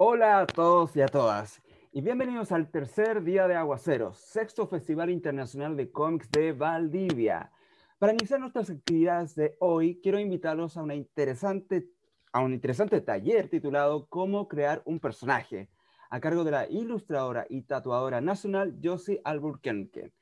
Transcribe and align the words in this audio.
Hola 0.00 0.38
a 0.38 0.46
todos 0.46 0.94
y 0.94 1.00
a 1.00 1.08
todas, 1.08 1.60
y 1.90 2.02
bienvenidos 2.02 2.52
al 2.52 2.70
tercer 2.70 3.24
día 3.24 3.48
de 3.48 3.56
Aguaceros, 3.56 4.16
sexto 4.16 4.68
Festival 4.68 5.10
Internacional 5.10 5.76
de 5.76 5.90
Cómics 5.90 6.30
de 6.30 6.52
Valdivia. 6.52 7.50
Para 7.98 8.12
iniciar 8.12 8.38
nuestras 8.38 8.70
actividades 8.70 9.34
de 9.34 9.56
hoy, 9.58 9.98
quiero 10.00 10.20
invitarlos 10.20 10.76
a, 10.76 10.84
una 10.84 10.94
interesante, 10.94 11.88
a 12.32 12.38
un 12.38 12.52
interesante 12.54 13.00
taller 13.00 13.48
titulado 13.48 14.06
Cómo 14.06 14.46
crear 14.46 14.82
un 14.84 15.00
personaje, 15.00 15.68
a 16.10 16.20
cargo 16.20 16.44
de 16.44 16.52
la 16.52 16.68
ilustradora 16.68 17.44
y 17.50 17.62
tatuadora 17.62 18.20
nacional 18.20 18.78
Josie 18.80 19.20
Alburquerque. 19.24 20.12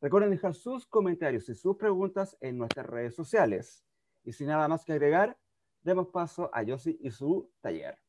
Recuerden 0.00 0.30
dejar 0.30 0.54
sus 0.54 0.86
comentarios 0.86 1.46
y 1.50 1.54
sus 1.54 1.76
preguntas 1.76 2.38
en 2.40 2.56
nuestras 2.56 2.86
redes 2.86 3.14
sociales. 3.14 3.84
Y 4.24 4.32
sin 4.32 4.46
nada 4.46 4.66
más 4.66 4.86
que 4.86 4.94
agregar, 4.94 5.36
demos 5.82 6.08
paso 6.08 6.48
a 6.54 6.64
Josie 6.66 6.96
y 7.02 7.10
su 7.10 7.50
taller. 7.60 8.05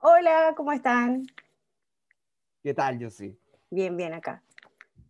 Hola, 0.00 0.54
¿cómo 0.56 0.70
están? 0.70 1.26
¿Qué 2.62 2.72
tal, 2.72 3.02
Josie? 3.02 3.36
Bien, 3.68 3.96
bien 3.96 4.14
acá, 4.14 4.44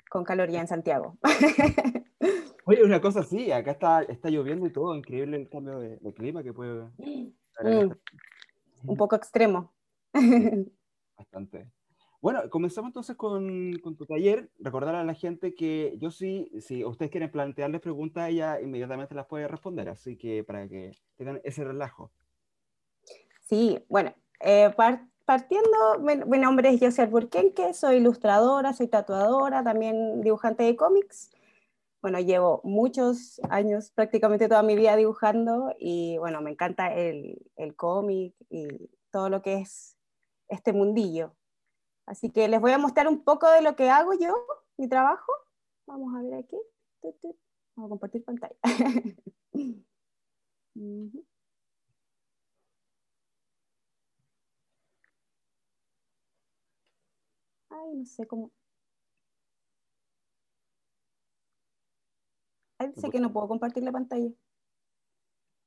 con 0.09 0.25
calor 0.25 0.49
ya 0.49 0.63
en 0.63 0.67
Santiago. 0.67 1.19
Oye, 2.65 2.83
una 2.83 2.99
cosa 2.99 3.23
sí, 3.23 3.53
acá 3.53 3.73
está, 3.73 4.03
está 4.05 4.31
lloviendo 4.31 4.67
y 4.67 4.73
todo, 4.73 4.95
increíble 4.95 5.37
el 5.37 5.51
cambio 5.51 5.79
de, 5.79 6.15
clima 6.15 6.43
que 6.43 6.55
puede... 6.55 6.85
Mm, 7.63 7.93
un 8.87 8.97
poco 8.97 9.15
extremo. 9.15 9.75
bastante. 11.19 11.71
Bueno, 12.23 12.49
comenzamos 12.49 12.89
entonces 12.89 13.15
con, 13.15 13.79
con, 13.81 13.95
tu 13.95 14.07
taller. 14.07 14.51
Recordar 14.59 14.95
a 14.95 15.05
la 15.05 15.15
gente 15.15 15.55
que 15.55 15.99
yo 16.01 16.11
sí, 16.11 16.51
si 16.63 16.83
ustedes 16.83 17.11
quieren 17.11 17.31
plantearles 17.31 17.83
preguntas, 17.83 18.31
ella 18.31 18.59
inmediatamente 18.59 19.15
las 19.15 19.27
puede 19.27 19.49
responder, 19.49 19.91
así 19.91 20.17
que 20.17 20.45
para 20.45 20.67
que 20.67 20.93
tengan 21.17 21.43
ese 21.45 21.63
relajo. 21.63 22.11
Sí, 23.43 23.85
bueno, 23.89 24.15
eh, 24.41 24.75
partiendo, 25.25 25.99
mi, 26.01 26.39
nombre 26.39 26.71
es 26.71 26.81
José 26.81 27.03
Alburquenque, 27.03 27.75
soy 27.75 27.97
ilustradora, 27.97 28.73
soy 28.73 28.89
tatuadora, 28.89 29.63
también 29.63 30.23
dibujante 30.23 30.63
de 30.63 30.77
cómics. 30.77 31.31
Bueno, 32.01 32.21
llevo 32.21 32.61
muchos 32.65 33.41
años, 33.51 33.91
prácticamente 33.91 34.49
toda 34.49 34.63
mi 34.63 34.77
vida 34.77 34.97
dibujando 34.97 35.75
y 35.79 36.17
bueno, 36.19 36.41
me 36.41 36.53
encanta 36.53 36.95
el, 36.95 37.45
el 37.57 37.75
cómic 37.75 38.35
y 38.51 38.89
todo 39.11 39.29
lo 39.29 39.43
que 39.43 39.59
es 39.59 39.97
este 40.49 40.73
mundillo. 40.73 41.35
Así 42.07 42.31
que 42.31 42.49
les 42.49 42.61
voy 42.61 42.73
a 42.73 42.79
mostrar 42.79 43.09
un 43.09 43.23
poco 43.23 43.51
de 43.51 43.63
lo 43.63 43.77
que 43.77 43.91
hago 43.91 44.15
yo, 44.15 44.35
mi 44.79 44.89
trabajo. 44.89 45.33
Vamos 45.87 46.15
a 46.15 46.23
ver 46.23 46.35
aquí. 46.35 46.57
Vamos 47.03 47.37
a 47.77 47.89
compartir 47.89 48.25
pantalla. 48.25 48.57
Ay, 57.71 57.97
no 57.97 58.07
sé 58.07 58.27
cómo. 58.27 58.51
Ay, 62.79 62.93
dice 62.95 63.11
que 63.11 63.21
no 63.21 63.33
puedo 63.33 63.49
compartir 63.49 63.83
la 63.83 63.93
pantalla. 63.93 64.31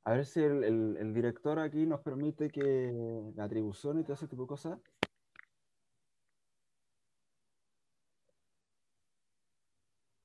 A 0.03 0.13
ver 0.13 0.25
si 0.25 0.41
el, 0.41 1.13
director 1.13 1.59
aquí 1.59 1.85
nos 1.85 2.01
permite 2.01 2.49
que 2.49 2.91
la 3.35 3.43
atribución 3.43 3.99
y 3.99 4.03
todo 4.03 4.13
ese 4.13 4.27
tipo 4.27 4.43
de 4.43 4.47
cosas. 4.47 4.79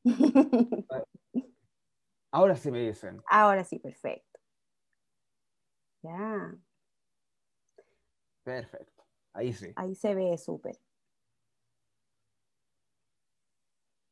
Ahora 2.31 2.57
sí 2.57 2.71
me 2.71 2.81
dicen. 2.81 3.21
Ahora 3.29 3.65
sí, 3.65 3.79
perfecto. 3.79 4.41
Ya. 6.03 6.55
Perfecto. 8.45 9.05
Ahí 9.33 9.53
sí. 9.53 9.73
Ahí 9.77 9.95
se 9.95 10.15
ve 10.15 10.39
súper. 10.39 10.79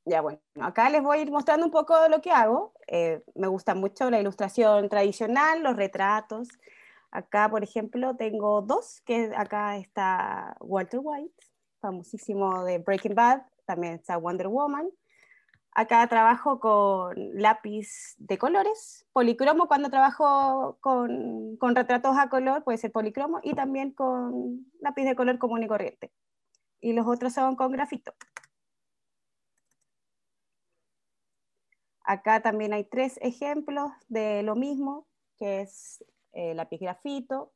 Ya 0.06 0.20
bueno, 0.20 0.38
acá 0.60 0.90
les 0.90 1.02
voy 1.02 1.18
a 1.18 1.22
ir 1.22 1.30
mostrando 1.30 1.64
un 1.64 1.72
poco 1.72 1.98
de 2.00 2.10
lo 2.10 2.20
que 2.20 2.30
hago. 2.30 2.74
Eh, 2.86 3.22
me 3.34 3.46
gusta 3.48 3.74
mucho 3.74 4.10
la 4.10 4.20
ilustración 4.20 4.88
tradicional, 4.88 5.62
los 5.62 5.76
retratos. 5.76 6.48
Acá, 7.10 7.48
por 7.48 7.62
ejemplo, 7.62 8.14
tengo 8.16 8.60
dos, 8.60 9.00
que 9.02 9.32
acá 9.34 9.76
está 9.76 10.56
Walter 10.60 11.00
White, 11.02 11.46
famosísimo 11.80 12.64
de 12.64 12.78
Breaking 12.78 13.14
Bad, 13.14 13.42
también 13.64 13.94
está 13.94 14.16
Wonder 14.16 14.48
Woman. 14.48 14.90
Acá 15.76 16.06
trabajo 16.06 16.60
con 16.60 17.14
lápiz 17.40 18.14
de 18.18 18.36
colores, 18.36 19.06
policromo 19.12 19.68
cuando 19.68 19.90
trabajo 19.90 20.76
con, 20.80 21.56
con 21.56 21.74
retratos 21.74 22.16
a 22.18 22.28
color, 22.28 22.62
puede 22.62 22.78
ser 22.78 22.92
policromo, 22.92 23.40
y 23.42 23.54
también 23.54 23.90
con 23.92 24.66
lápiz 24.80 25.04
de 25.04 25.16
color 25.16 25.38
común 25.38 25.62
y 25.62 25.68
corriente. 25.68 26.12
Y 26.80 26.92
los 26.92 27.06
otros 27.06 27.32
son 27.32 27.56
con 27.56 27.72
grafito. 27.72 28.12
Acá 32.04 32.42
también 32.42 32.74
hay 32.74 32.84
tres 32.84 33.18
ejemplos 33.22 33.90
de 34.08 34.42
lo 34.42 34.54
mismo, 34.56 35.06
que 35.38 35.62
es 35.62 36.04
eh, 36.32 36.54
grafito. 36.78 37.52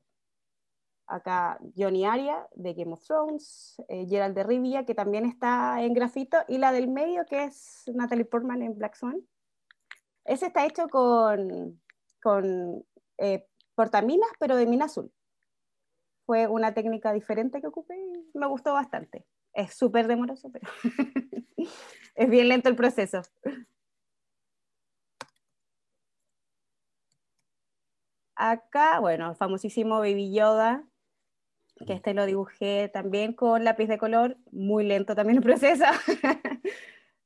Acá 1.07 1.59
Johnny 1.77 2.05
Aria 2.05 2.47
de 2.55 2.75
Game 2.75 2.93
of 2.93 3.05
Thrones, 3.05 3.77
eh, 3.89 4.07
Gerald 4.09 4.35
de 4.35 4.45
Rivia, 4.45 4.85
que 4.85 4.95
también 4.95 5.25
está 5.25 5.83
en 5.83 5.95
grafito, 5.95 6.39
y 6.49 6.59
la 6.59 6.73
del 6.73 6.89
medio, 6.89 7.25
que 7.27 7.45
es 7.45 7.85
Natalie 7.95 8.25
Portman 8.25 8.63
en 8.63 8.77
Black 8.77 8.95
Swan. 8.95 9.21
Ese 10.25 10.47
está 10.47 10.67
hecho 10.67 10.89
con, 10.89 11.81
con 12.23 12.85
eh, 13.19 13.47
portaminas, 13.75 14.31
pero 14.39 14.57
de 14.57 14.67
mina 14.67 14.87
azul. 14.87 15.13
Fue 16.27 16.47
una 16.47 16.75
técnica 16.75 17.13
diferente 17.13 17.61
que 17.61 17.67
ocupé 17.67 17.97
y 17.99 18.39
me 18.39 18.47
gustó 18.47 18.75
bastante. 18.75 19.25
Es 19.55 19.75
súper 19.75 20.07
demoroso, 20.09 20.51
pero 20.53 20.71
es 22.15 22.31
bien 22.31 22.49
lento 22.49 22.69
el 22.69 22.77
proceso. 22.77 23.23
Acá, 28.41 29.01
bueno, 29.01 29.35
famosísimo 29.35 29.99
Baby 29.99 30.33
Yoda, 30.33 30.85
que 31.87 31.93
este 31.95 32.15
lo 32.15 32.25
dibujé 32.25 32.89
también 32.89 33.33
con 33.35 33.65
lápiz 33.65 33.89
de 33.89 33.99
color, 33.99 34.37
muy 34.53 34.85
lento 34.85 35.17
también 35.17 35.39
el 35.39 35.43
proceso. 35.43 35.85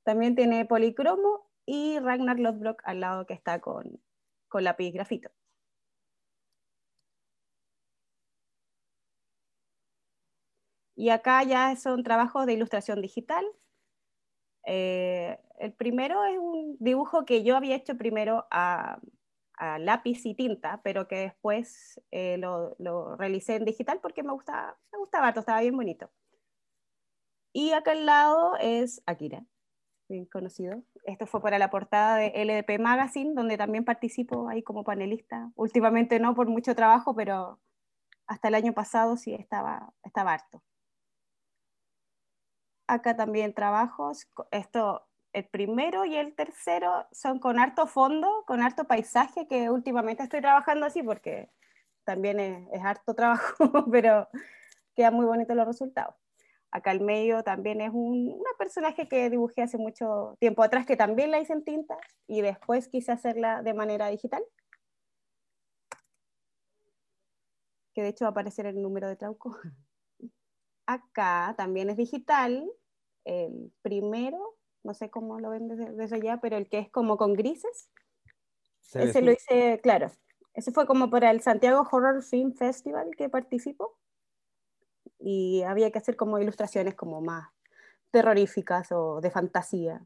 también 0.04 0.34
tiene 0.34 0.64
policromo 0.64 1.50
y 1.66 1.98
Ragnar 1.98 2.38
Lothbrok 2.40 2.82
al 2.84 3.00
lado 3.00 3.26
que 3.26 3.34
está 3.34 3.60
con, 3.60 4.00
con 4.48 4.64
lápiz 4.64 4.92
grafito. 4.92 5.30
Y 10.96 11.10
acá 11.10 11.42
ya 11.44 11.76
son 11.76 12.02
trabajos 12.04 12.46
de 12.46 12.54
ilustración 12.54 13.02
digital. 13.02 13.44
Eh, 14.66 15.38
el 15.58 15.74
primero 15.74 16.24
es 16.24 16.38
un 16.38 16.76
dibujo 16.80 17.26
que 17.26 17.42
yo 17.44 17.56
había 17.56 17.76
hecho 17.76 17.98
primero 17.98 18.46
a, 18.50 18.98
lápiz 19.78 20.26
y 20.26 20.34
tinta, 20.34 20.80
pero 20.82 21.08
que 21.08 21.16
después 21.16 22.00
eh, 22.10 22.36
lo, 22.38 23.16
realicé 23.16 23.56
en 23.56 23.64
digital 23.64 24.00
porque 24.00 24.22
me 24.22 24.32
gustaba, 24.32 24.76
me 24.92 24.98
gustaba, 24.98 25.28
estaba 25.30 25.60
bien 25.60 25.76
bonito. 25.76 26.10
Y 27.52 27.72
acá 27.72 27.92
al 27.92 28.06
lado 28.06 28.56
es 28.60 29.02
Akira, 29.06 29.44
bien 30.08 30.24
conocido. 30.26 30.82
Esto 31.04 31.26
fue 31.26 31.40
para 31.40 31.58
la 31.58 31.70
portada 31.70 32.16
de 32.16 32.32
LDP 32.44 32.80
Magazine, 32.80 33.34
donde 33.34 33.58
también 33.58 33.84
participo 33.84 34.48
ahí 34.48 34.62
como 34.62 34.84
panelista. 34.84 35.50
Últimamente 35.54 36.18
no 36.18 36.34
por 36.34 36.48
mucho 36.48 36.74
trabajo, 36.74 37.14
pero 37.14 37.60
hasta 38.26 38.48
el 38.48 38.54
año 38.54 38.72
pasado 38.72 39.16
sí 39.16 39.34
estaba, 39.34 39.92
estaba 40.02 40.32
harto. 40.32 40.62
Acá 42.86 43.16
también 43.16 43.54
trabajos, 43.54 44.28
esto 44.50 45.06
el 45.32 45.46
primero 45.46 46.04
y 46.04 46.16
el 46.16 46.34
tercero 46.34 47.06
son 47.12 47.38
con 47.38 47.58
harto 47.58 47.86
fondo, 47.86 48.44
con 48.46 48.60
harto 48.60 48.84
paisaje, 48.84 49.46
que 49.48 49.70
últimamente 49.70 50.22
estoy 50.22 50.40
trabajando 50.40 50.86
así 50.86 51.02
porque 51.02 51.50
también 52.04 52.40
es, 52.40 52.84
harto 52.84 53.14
trabajo, 53.14 53.86
pero 53.90 54.28
queda 54.94 55.10
muy 55.10 55.26
bonito 55.26 55.54
los 55.54 55.66
resultados. 55.66 56.14
Acá 56.70 56.92
el 56.92 57.00
medio 57.00 57.42
también 57.44 57.80
es 57.82 57.90
un 57.92 58.32
una 58.32 58.50
personaje 58.58 59.08
que 59.08 59.28
dibujé 59.30 59.62
hace 59.62 59.78
mucho 59.78 60.36
tiempo 60.40 60.62
atrás, 60.62 60.86
que 60.86 60.96
también 60.96 61.30
la 61.30 61.38
hice 61.40 61.52
en 61.52 61.64
tinta 61.64 61.96
y 62.26 62.40
después 62.42 62.88
quise 62.88 63.12
hacerla 63.12 63.62
de 63.62 63.74
manera 63.74 64.08
digital. 64.08 64.42
Que 67.94 68.02
de 68.02 68.08
hecho 68.08 68.24
va 68.24 68.28
a 68.28 68.32
aparecer 68.32 68.66
el 68.66 68.80
número 68.80 69.08
de 69.08 69.16
Trauco. 69.16 69.58
Acá 70.86 71.54
también 71.58 71.90
es 71.90 71.96
digital. 71.98 72.70
El 73.24 73.72
primero 73.82 74.56
no 74.84 74.94
sé 74.94 75.10
cómo 75.10 75.38
lo 75.40 75.50
ven 75.50 75.68
desde, 75.68 76.16
allá, 76.16 76.38
pero 76.40 76.56
el 76.56 76.68
que 76.68 76.78
es 76.78 76.90
como 76.90 77.16
con 77.16 77.34
grises, 77.34 77.90
ese 78.94 79.22
lo 79.22 79.32
hice, 79.32 79.80
claro, 79.82 80.10
ese 80.54 80.72
fue 80.72 80.86
como 80.86 81.08
para 81.08 81.30
el 81.30 81.40
Santiago 81.40 81.86
Horror 81.90 82.22
Film 82.22 82.54
Festival 82.54 83.10
que 83.16 83.28
participo 83.28 83.98
y 85.18 85.62
había 85.62 85.90
que 85.90 85.98
hacer 85.98 86.16
como 86.16 86.38
ilustraciones 86.38 86.94
como 86.94 87.20
más 87.20 87.48
terroríficas 88.10 88.92
o 88.92 89.20
de 89.20 89.30
fantasía 89.30 90.04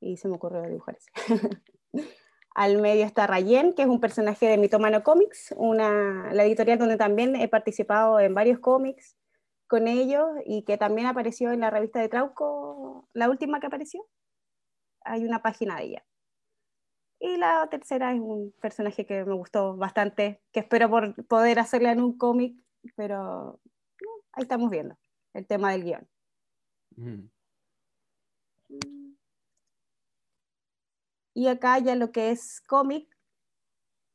y 0.00 0.16
se 0.16 0.28
me 0.28 0.36
ocurrió 0.36 0.62
dibujar 0.62 0.96
ese. 0.96 1.10
Al 2.54 2.80
medio 2.80 3.04
está 3.04 3.26
Rayen, 3.26 3.72
que 3.72 3.82
es 3.82 3.88
un 3.88 4.00
personaje 4.00 4.46
de 4.46 4.58
Mitomano 4.58 5.04
Comics, 5.04 5.54
una, 5.56 6.32
la 6.32 6.44
editorial 6.44 6.78
donde 6.78 6.96
también 6.96 7.36
he 7.36 7.46
participado 7.46 8.18
en 8.18 8.34
varios 8.34 8.58
cómics. 8.58 9.16
Con 9.68 9.86
ellos 9.86 10.26
y 10.44 10.62
que 10.62 10.78
también 10.78 11.06
apareció 11.06 11.52
en 11.52 11.60
la 11.60 11.70
revista 11.70 12.00
de 12.00 12.08
Trauco, 12.08 13.08
la 13.12 13.30
última 13.30 13.60
que 13.60 13.66
apareció. 13.66 14.04
Hay 15.02 15.24
una 15.24 15.42
página 15.42 15.76
de 15.76 15.84
ella. 15.84 16.06
Y 17.20 17.36
la 17.36 17.68
tercera 17.68 18.12
es 18.12 18.20
un 18.20 18.52
personaje 18.60 19.04
que 19.04 19.24
me 19.24 19.34
gustó 19.34 19.76
bastante, 19.76 20.40
que 20.52 20.60
espero 20.60 20.88
por 20.88 21.26
poder 21.26 21.58
hacerla 21.58 21.92
en 21.92 22.00
un 22.00 22.16
cómic, 22.16 22.56
pero 22.96 23.60
ahí 24.32 24.42
estamos 24.42 24.70
viendo 24.70 24.96
el 25.34 25.46
tema 25.46 25.72
del 25.72 25.84
guion. 25.84 26.08
Y 31.34 31.48
acá 31.48 31.78
ya 31.78 31.94
lo 31.96 32.12
que 32.12 32.30
es 32.30 32.60
cómic, 32.62 33.17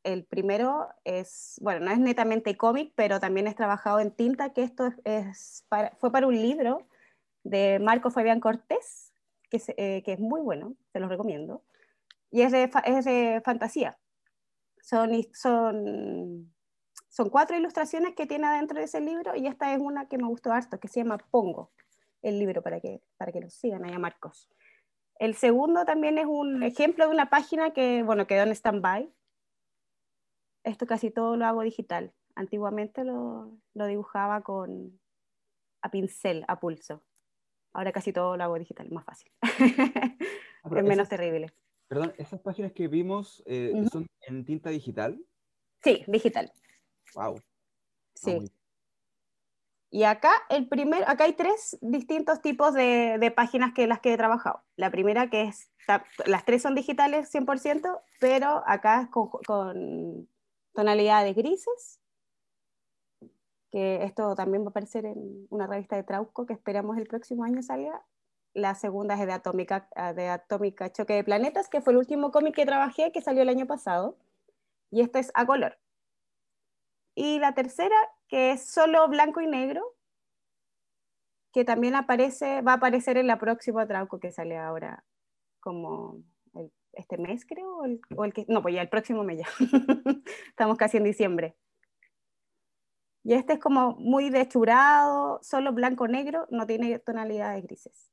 el 0.03 0.25
primero 0.25 0.89
es, 1.03 1.57
bueno, 1.61 1.85
no 1.85 1.91
es 1.91 1.99
netamente 1.99 2.57
cómic, 2.57 2.93
pero 2.95 3.19
también 3.19 3.47
es 3.47 3.55
trabajado 3.55 3.99
en 3.99 4.11
tinta, 4.11 4.53
que 4.53 4.63
esto 4.63 4.91
es, 5.05 5.65
fue 5.97 6.11
para 6.11 6.27
un 6.27 6.35
libro 6.35 6.87
de 7.43 7.79
Marco 7.79 8.11
Fabián 8.11 8.39
Cortés, 8.39 9.13
que 9.49 9.57
es, 9.57 9.69
eh, 9.69 10.01
que 10.03 10.13
es 10.13 10.19
muy 10.19 10.41
bueno, 10.41 10.75
se 10.91 10.99
los 10.99 11.09
recomiendo. 11.09 11.63
Y 12.31 12.41
es 12.41 12.51
de 12.51 13.41
fantasía. 13.45 13.97
Son, 14.81 15.11
son, 15.33 16.53
son 17.07 17.29
cuatro 17.29 17.55
ilustraciones 17.55 18.15
que 18.15 18.25
tiene 18.25 18.47
adentro 18.47 18.79
de 18.79 18.85
ese 18.85 18.99
libro 18.99 19.35
y 19.35 19.47
esta 19.47 19.73
es 19.73 19.79
una 19.79 20.07
que 20.07 20.17
me 20.17 20.27
gustó 20.27 20.51
harto, 20.51 20.79
que 20.79 20.87
se 20.87 21.01
llama 21.01 21.19
Pongo, 21.31 21.71
el 22.21 22.39
libro 22.39 22.61
para 22.61 22.81
que, 22.81 23.01
para 23.17 23.31
que 23.31 23.39
lo 23.39 23.49
sigan 23.49 23.85
allá, 23.85 23.99
Marcos. 23.99 24.49
El 25.19 25.35
segundo 25.35 25.85
también 25.85 26.17
es 26.17 26.25
un 26.25 26.63
ejemplo 26.63 27.05
de 27.05 27.11
una 27.11 27.29
página 27.29 27.71
que, 27.71 28.03
bueno, 28.03 28.27
quedó 28.27 28.43
en 28.43 28.51
stand-by, 28.51 29.09
esto 30.63 30.87
casi 30.87 31.11
todo 31.11 31.37
lo 31.37 31.45
hago 31.45 31.61
digital. 31.61 32.13
Antiguamente 32.35 33.03
lo, 33.03 33.59
dibujaba 33.73 34.41
con 34.41 34.99
a 35.81 35.91
pincel, 35.91 36.45
a 36.47 36.59
pulso. 36.59 37.03
Ahora 37.73 37.91
casi 37.91 38.13
todo 38.13 38.37
lo 38.37 38.43
hago 38.43 38.57
digital, 38.57 38.89
más 38.91 39.05
fácil. 39.05 39.31
Ah, 40.65 40.69
es 40.77 40.83
menos 40.85 41.09
terrible. 41.09 41.53
Perdón, 41.89 42.13
¿esas 42.17 42.39
páginas 42.39 42.71
que 42.71 42.87
vimos 42.87 43.43
eh, 43.45 43.73
son 43.91 44.07
en 44.21 44.45
tinta 44.45 44.69
digital? 44.69 45.21
Sí, 45.83 46.05
digital. 46.07 46.53
Wow. 47.15 47.35
Sí. 48.15 48.39
Y 49.89 50.05
acá, 50.05 50.31
el 50.49 50.69
primero, 50.69 51.03
acá 51.07 51.25
hay 51.25 51.33
tres 51.33 51.77
distintos 51.81 52.41
tipos 52.41 52.73
de, 52.73 53.31
páginas 53.35 53.73
que 53.73 53.87
las 53.87 53.99
que 53.99 54.13
he 54.13 54.17
trabajado. 54.17 54.63
La 54.77 54.89
primera 54.89 55.29
que 55.29 55.43
es, 55.43 55.69
las 56.25 56.45
tres 56.45 56.61
son 56.61 56.75
digitales 56.75 57.29
100%, 57.31 58.01
pero 58.19 58.63
acá 58.65 59.01
es 59.01 59.09
con 59.09 60.27
tonalidades 60.73 61.35
grises, 61.35 61.99
que 63.71 64.03
esto 64.03 64.35
también 64.35 64.63
va 64.63 64.67
a 64.67 64.69
aparecer 64.69 65.05
en 65.05 65.47
una 65.49 65.65
revista 65.65 65.95
de 65.95 66.03
Trauco 66.03 66.45
que 66.45 66.53
esperamos 66.53 66.97
el 66.97 67.07
próximo 67.07 67.43
año 67.43 67.61
salga. 67.63 68.05
La 68.53 68.75
segunda 68.75 69.15
es 69.15 69.25
de 69.25 69.33
Atómica, 69.33 69.89
ah, 69.95 70.13
de 70.13 70.39
Choque 70.91 71.13
de 71.13 71.23
Planetas, 71.23 71.69
que 71.69 71.81
fue 71.81 71.93
el 71.93 71.97
último 71.97 72.31
cómic 72.31 72.53
que 72.53 72.67
trabajé, 72.67 73.11
que 73.11 73.21
salió 73.21 73.41
el 73.41 73.49
año 73.49 73.65
pasado. 73.65 74.15
Y 74.91 75.01
esto 75.01 75.17
es 75.17 75.31
a 75.33 75.47
color. 75.47 75.79
Y 77.15 77.39
la 77.39 77.55
tercera, 77.55 77.95
que 78.27 78.51
es 78.51 78.63
solo 78.63 79.07
blanco 79.07 79.41
y 79.41 79.47
negro, 79.47 79.95
que 81.51 81.65
también 81.65 81.95
aparece, 81.95 82.61
va 82.61 82.73
a 82.73 82.75
aparecer 82.75 83.17
en 83.17 83.25
la 83.25 83.39
próxima 83.39 83.87
Trauco 83.87 84.19
que 84.19 84.31
sale 84.31 84.57
ahora 84.57 85.03
como 85.59 86.21
este 86.93 87.17
mes, 87.17 87.45
creo, 87.45 87.77
o 88.15 88.25
el, 88.25 88.33
que, 88.33 88.45
no, 88.47 88.61
pues 88.61 88.75
ya 88.75 88.81
el 88.81 88.89
próximo 88.89 89.23
mes 89.23 89.39
ya. 89.39 89.47
Estamos 90.49 90.77
casi 90.77 90.97
en 90.97 91.03
diciembre. 91.03 91.55
Y 93.23 93.33
este 93.33 93.53
es 93.53 93.59
como 93.59 93.95
muy 93.95 94.29
dechurado, 94.29 95.39
solo 95.41 95.71
blanco-negro, 95.71 96.45
no 96.49 96.67
tiene 96.67 96.99
tonalidades 96.99 97.63
grises. 97.63 98.11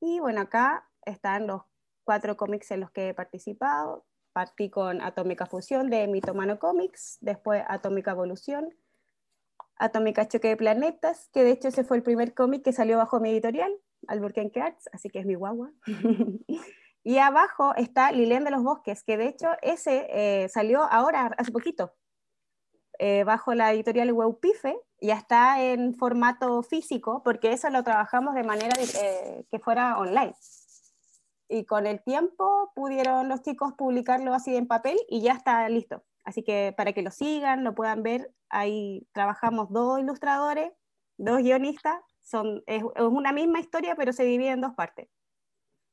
Y 0.00 0.20
bueno, 0.20 0.40
acá 0.40 0.88
están 1.04 1.46
los 1.46 1.62
cuatro 2.04 2.36
cómics 2.36 2.70
en 2.70 2.80
los 2.80 2.90
que 2.90 3.08
he 3.08 3.14
participado. 3.14 4.06
Partí 4.32 4.70
con 4.70 5.02
Atómica 5.02 5.46
Fusión 5.46 5.90
de 5.90 6.06
Mitomano 6.06 6.58
Comics, 6.58 7.18
después 7.20 7.64
Atómica 7.68 8.12
Evolución, 8.12 8.72
Atómica 9.76 10.28
Choque 10.28 10.48
de 10.48 10.56
Planetas, 10.56 11.28
que 11.32 11.42
de 11.42 11.50
hecho 11.50 11.68
ese 11.68 11.84
fue 11.84 11.96
el 11.96 12.02
primer 12.04 12.34
cómic 12.34 12.62
que 12.62 12.72
salió 12.72 12.98
bajo 12.98 13.18
mi 13.18 13.30
editorial, 13.30 13.72
Alburquerque 14.08 14.60
Arts, 14.60 14.88
así 14.92 15.08
que 15.10 15.20
es 15.20 15.26
mi 15.26 15.34
guagua. 15.34 15.72
y 17.02 17.18
abajo 17.18 17.74
está 17.76 18.12
Lilian 18.12 18.44
de 18.44 18.50
los 18.50 18.62
Bosques, 18.62 19.02
que 19.02 19.16
de 19.16 19.28
hecho 19.28 19.48
ese 19.62 20.06
eh, 20.10 20.48
salió 20.48 20.82
ahora, 20.82 21.34
hace 21.38 21.52
poquito, 21.52 21.92
eh, 22.98 23.24
bajo 23.24 23.54
la 23.54 23.72
editorial 23.72 24.12
Weupife, 24.12 24.78
ya 25.00 25.14
está 25.14 25.62
en 25.62 25.94
formato 25.94 26.62
físico, 26.62 27.22
porque 27.24 27.52
eso 27.52 27.70
lo 27.70 27.82
trabajamos 27.82 28.34
de 28.34 28.44
manera 28.44 28.74
eh, 29.02 29.46
que 29.50 29.58
fuera 29.58 29.98
online. 29.98 30.34
Y 31.48 31.64
con 31.64 31.86
el 31.86 32.02
tiempo 32.02 32.70
pudieron 32.74 33.28
los 33.28 33.42
chicos 33.42 33.72
publicarlo 33.72 34.34
así 34.34 34.54
en 34.54 34.66
papel 34.68 34.98
y 35.08 35.22
ya 35.22 35.32
está 35.32 35.66
listo. 35.68 36.04
Así 36.24 36.42
que 36.42 36.74
para 36.76 36.92
que 36.92 37.02
lo 37.02 37.10
sigan, 37.10 37.64
lo 37.64 37.74
puedan 37.74 38.02
ver, 38.02 38.32
ahí 38.50 39.08
trabajamos 39.12 39.70
dos 39.70 39.98
ilustradores, 39.98 40.70
dos 41.16 41.38
guionistas 41.38 42.00
es, 42.66 42.82
una 42.98 43.32
misma 43.32 43.60
historia, 43.60 43.94
pero 43.96 44.12
se 44.12 44.24
divide 44.24 44.50
en 44.50 44.60
dos 44.60 44.74
partes. 44.74 45.08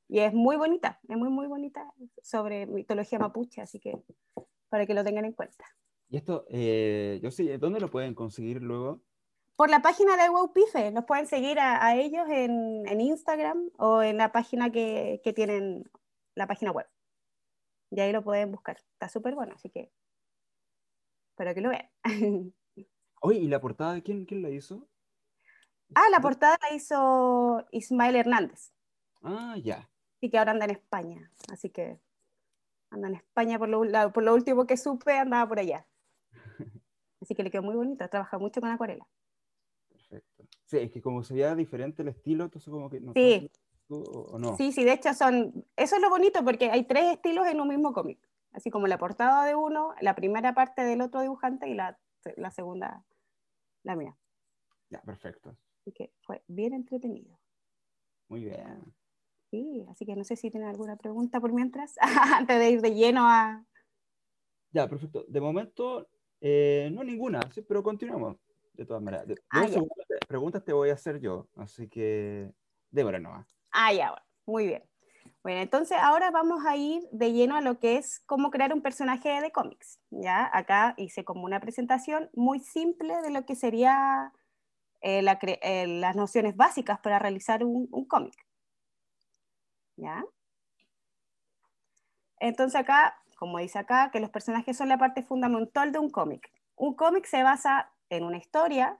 Y 0.10 0.20
es 0.20 0.34
muy 0.34 0.56
bonita, 0.56 1.00
es 1.08 1.18
muy, 1.18 1.30
muy 1.30 1.48
bonita 1.48 1.92
sobre 2.22 2.66
mitología 2.66 3.20
mapuche, 3.20 3.62
así 3.62 3.80
que 3.80 3.98
para 4.70 4.86
que 4.86 4.94
lo 4.94 5.04
tengan 5.04 5.26
en 5.26 5.34
cuenta. 5.34 5.66
Y 6.10 6.18
esto, 6.18 6.46
eh, 6.50 7.20
yo 7.22 7.32
sé, 7.32 7.58
¿dónde 7.58 7.82
lo 7.82 7.90
pueden 7.90 8.16
conseguir 8.16 8.62
luego? 8.62 9.02
Por 9.58 9.70
la 9.70 9.82
página 9.82 10.16
de 10.16 10.30
Wowpife, 10.30 10.92
nos 10.92 11.06
pueden 11.06 11.26
seguir 11.26 11.60
a, 11.60 11.96
ellos 11.96 12.28
en, 12.30 12.88
en, 12.88 13.02
Instagram 13.02 13.72
o 13.78 14.02
en 14.02 14.18
la 14.18 14.32
página 14.32 14.72
que, 14.72 15.20
que, 15.24 15.34
tienen, 15.34 15.90
la 16.36 16.48
página 16.48 16.72
web. 16.72 16.86
Y 17.90 18.00
ahí 18.00 18.12
lo 18.12 18.24
pueden 18.24 18.52
buscar. 18.52 18.78
Está 18.94 19.10
súper 19.10 19.34
bueno, 19.36 19.54
así 19.56 19.70
que 19.70 19.92
para 21.36 21.54
que 21.54 21.62
lo 21.62 21.70
vean. 21.70 21.90
Oye, 23.22 23.40
¿y 23.40 23.48
la 23.48 23.62
portada 23.62 24.02
quién, 24.02 24.26
quién 24.26 24.42
la 24.42 24.50
hizo? 24.50 24.88
Ah, 25.96 26.10
la 26.12 26.20
portada 26.20 26.58
la 26.62 26.76
hizo 26.76 27.66
Ismael 27.72 28.16
Hernández. 28.16 28.72
Ah, 29.22 29.56
ya. 29.62 29.90
Y 30.20 30.30
que 30.30 30.38
ahora 30.38 30.52
anda 30.52 30.66
en 30.66 30.72
España. 30.72 31.32
Así 31.52 31.70
que 31.70 32.00
anda 32.90 33.08
en 33.08 33.16
España 33.16 33.60
por 33.60 33.70
lo, 33.70 33.82
por 34.12 34.24
lo 34.24 34.34
último 34.34 34.66
que 34.66 34.78
supe, 34.78 35.18
andaba 35.18 35.48
por 35.48 35.60
allá. 35.60 35.86
Así 37.22 37.36
que 37.36 37.44
le 37.44 37.52
quedó 37.52 37.64
muy 37.64 37.76
bonito, 37.76 38.08
trabaja 38.10 38.38
mucho 38.38 38.62
con 38.62 38.70
acuarela. 38.70 39.08
Perfecto. 39.90 40.48
Sí, 40.66 40.78
es 40.78 40.92
que 40.92 41.02
como 41.02 41.24
se 41.24 41.34
veía 41.34 41.56
diferente 41.56 42.02
el 42.02 42.10
estilo, 42.10 42.46
entonces 42.46 42.70
como 42.70 42.90
que 42.90 43.00
no. 43.00 43.14
Sí. 43.14 43.52
O, 43.90 44.38
no. 44.38 44.58
Sí, 44.58 44.72
sí, 44.72 44.84
de 44.84 44.94
hecho 44.94 45.14
son. 45.14 45.66
Eso 45.78 45.96
es 45.96 46.02
lo 46.02 46.10
bonito 46.10 46.44
porque 46.44 46.70
hay 46.70 46.84
tres 46.84 47.14
estilos 47.14 47.48
en 47.48 47.62
un 47.62 47.70
mismo 47.70 47.94
cómic. 47.94 48.20
Así 48.52 48.70
como 48.70 48.88
la 48.88 48.98
portada 48.98 49.46
de 49.46 49.56
uno, 49.56 49.94
la 50.02 50.16
primera 50.16 50.54
parte 50.54 50.84
del 50.84 51.02
otro 51.02 51.22
dibujante 51.22 51.70
y 51.70 51.74
la, 51.74 51.98
la 52.36 52.52
segunda, 52.52 53.06
la 53.84 53.96
mía. 53.96 54.18
Ya, 54.90 55.02
perfecto. 55.02 55.56
Así 55.88 55.94
que 55.94 56.12
fue 56.20 56.44
bien 56.50 56.74
entretenido. 56.74 57.40
Muy 58.28 58.44
bien. 58.44 58.94
Sí, 59.50 59.86
así 59.90 60.06
que 60.06 60.18
no 60.18 60.26
sé 60.26 60.36
si 60.36 60.52
tienen 60.52 60.68
alguna 60.68 60.98
pregunta 60.98 61.40
por 61.40 61.54
mientras, 61.54 61.96
antes 62.36 62.60
de 62.60 62.72
ir 62.72 62.82
de 62.82 62.94
lleno 62.94 63.22
a... 63.26 63.66
Ya, 64.72 64.90
perfecto. 64.90 65.24
De 65.30 65.40
momento, 65.40 66.10
eh, 66.42 66.90
no 66.92 67.06
ninguna, 67.06 67.40
sí, 67.54 67.62
pero 67.62 67.82
continuamos. 67.82 68.36
De 68.74 68.86
todas 68.86 69.02
maneras. 69.02 69.28
Ah, 69.50 69.66
preguntas 70.28 70.66
te 70.66 70.74
voy 70.74 70.90
a 70.90 70.96
hacer 70.96 71.22
yo, 71.22 71.48
así 71.56 71.88
que 71.88 72.52
Débora 72.92 73.18
nomás. 73.18 73.48
Ah, 73.72 73.94
ya, 73.94 74.10
bueno. 74.10 74.26
muy 74.46 74.68
bien. 74.68 74.84
Bueno, 75.42 75.62
entonces 75.62 75.98
ahora 76.02 76.32
vamos 76.32 76.66
a 76.66 76.76
ir 76.76 77.08
de 77.14 77.32
lleno 77.32 77.56
a 77.56 77.62
lo 77.62 77.80
que 77.80 77.96
es 77.96 78.20
cómo 78.26 78.52
crear 78.52 78.74
un 78.74 78.82
personaje 78.82 79.40
de 79.40 79.52
cómics. 79.52 80.02
Ya, 80.10 80.50
acá 80.52 80.96
hice 80.98 81.24
como 81.24 81.46
una 81.46 81.62
presentación 81.62 82.30
muy 82.34 82.60
simple 82.60 83.22
de 83.22 83.32
lo 83.32 83.46
que 83.46 83.56
sería 83.56 84.34
eh, 85.08 85.24
eh, 85.62 85.88
las 85.88 86.18
nociones 86.18 86.58
básicas 86.58 87.00
para 87.00 87.18
realizar 87.18 87.64
un, 87.64 87.88
cómic. 88.08 88.36
¿Ya? 89.96 90.26
Entonces 92.42 92.80
acá, 92.80 93.18
como 93.38 93.60
dice 93.60 93.80
acá, 93.80 94.12
que 94.12 94.20
los 94.20 94.30
personajes 94.30 94.76
son 94.76 94.90
la 94.90 94.98
parte 94.98 95.24
fundamental 95.24 95.94
de 95.94 96.00
un 96.00 96.10
cómic. 96.10 96.52
Un 96.76 96.94
cómic 96.94 97.26
se 97.26 97.42
basa 97.42 97.90
en 98.10 98.26
una 98.26 98.38
historia, 98.38 99.00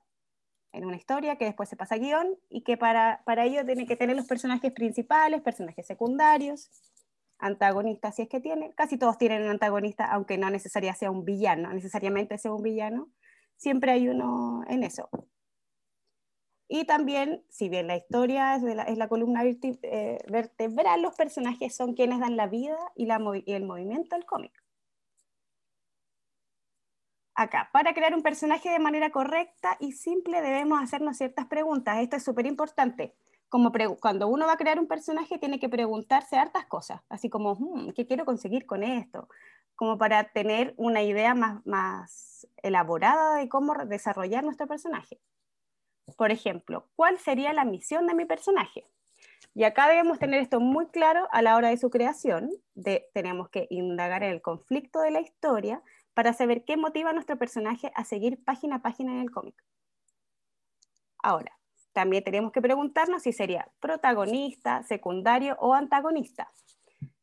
en 0.72 0.86
una 0.86 0.96
historia 0.96 1.36
que 1.36 1.44
después 1.44 1.68
se 1.68 1.76
pasa 1.76 1.96
a 1.96 1.98
guion 1.98 2.40
y 2.50 2.62
que 2.64 2.78
para, 2.78 3.22
para 3.26 3.44
ello 3.44 3.66
tiene 3.66 3.86
que 3.86 3.98
tener 3.98 4.16
los 4.16 4.28
personajes 4.28 4.72
principales, 4.72 5.42
personajes 5.42 5.86
secundarios, 5.86 6.72
antagonistas 7.38 8.16
si 8.16 8.22
es 8.22 8.30
que 8.30 8.40
tiene. 8.40 8.74
Casi 8.76 8.98
todos 8.98 9.18
tienen 9.18 9.44
un 9.44 9.50
antagonista, 9.50 10.06
aunque 10.06 10.38
no 10.38 10.50
necesariamente 10.50 11.00
sea 11.00 11.12
un 11.12 11.26
villano, 11.26 11.74
necesariamente 11.74 12.38
sea 12.38 12.54
un 12.54 12.64
villano. 12.64 13.10
Siempre 13.58 13.92
hay 13.92 14.08
uno 14.08 14.64
en 14.70 14.84
eso. 14.84 15.10
Y 16.70 16.86
también, 16.86 17.44
si 17.50 17.70
bien 17.70 17.88
la 17.88 17.96
historia 17.96 18.56
es, 18.56 18.98
la, 18.98 19.08
columna 19.08 19.44
eh, 19.46 20.18
vertebral, 20.28 21.02
los 21.02 21.16
personajes 21.16 21.74
son 21.76 21.94
quienes 21.94 22.20
dan 22.20 22.36
la 22.36 22.48
vida 22.48 22.78
y, 22.96 23.10
el 23.10 23.64
movimiento 23.64 24.16
al 24.16 24.26
cómic. 24.26 24.52
acá, 27.36 27.70
para 27.72 27.94
crear 27.94 28.16
un 28.16 28.24
personaje 28.24 28.70
de 28.70 28.80
manera 28.80 29.12
correcta 29.12 29.78
y 29.80 29.92
simple 29.92 30.42
debemos 30.42 30.82
hacernos 30.82 31.18
ciertas 31.18 31.46
preguntas. 31.46 32.00
Esto 32.00 32.16
es 32.16 32.24
súper 32.24 32.48
importante. 32.48 33.16
Como 33.48 33.72
cuando 34.02 34.28
uno 34.28 34.48
va 34.48 34.54
a 34.54 34.58
crear 34.58 34.80
un 34.80 34.88
personaje 34.88 35.38
tiene 35.38 35.60
que 35.60 35.70
preguntarse 35.70 36.36
hartas 36.36 36.66
cosas, 36.66 37.02
así 37.10 37.30
como, 37.30 37.56
hmm, 37.56 37.92
¿qué 37.94 38.06
quiero 38.06 38.26
conseguir 38.26 38.66
con 38.66 38.84
esto? 38.84 39.30
Como 39.76 39.98
para 39.98 40.32
tener 40.34 40.74
una 40.78 41.04
idea 41.04 41.34
más 41.36 42.48
elaborada 42.58 43.36
de 43.36 43.48
cómo 43.48 43.74
desarrollar 43.86 44.44
nuestro 44.44 44.68
personaje. 44.68 45.22
Por 46.16 46.32
ejemplo, 46.32 46.88
¿cuál 46.96 47.18
sería 47.20 47.54
la 47.54 47.66
misión 47.66 48.08
de 48.08 48.14
mi 48.14 48.26
personaje? 48.26 48.86
Y 49.54 49.64
acá 49.64 49.88
debemos 49.88 50.20
tener 50.20 50.42
esto 50.42 50.60
muy 50.60 50.88
claro 50.88 51.28
a 51.32 51.42
la 51.42 51.56
hora 51.56 51.70
de 51.70 51.78
su 51.78 51.90
creación. 51.90 52.52
De, 52.76 53.10
tenemos 53.14 53.50
que 53.50 53.68
indagar 53.72 54.24
en 54.24 54.32
el 54.32 54.42
conflicto 54.42 55.02
de 55.02 55.12
la 55.12 55.20
historia 55.20 55.82
para 56.14 56.34
saber 56.34 56.64
qué 56.64 56.78
motiva 56.78 57.10
a 57.10 57.14
nuestro 57.14 57.38
personaje 57.38 57.92
a 57.96 58.04
seguir 58.04 58.44
página 58.44 58.78
a 58.78 58.82
página 58.82 59.12
en 59.14 59.20
el 59.20 59.32
cómic. 59.32 59.56
Ahora, 61.24 61.58
también 61.94 62.24
tenemos 62.24 62.52
que 62.52 62.62
preguntarnos 62.62 63.24
si 63.24 63.34
sería 63.34 63.68
protagonista, 63.80 64.84
secundario 64.84 65.58
o 65.60 65.74
antagonista. 65.74 66.52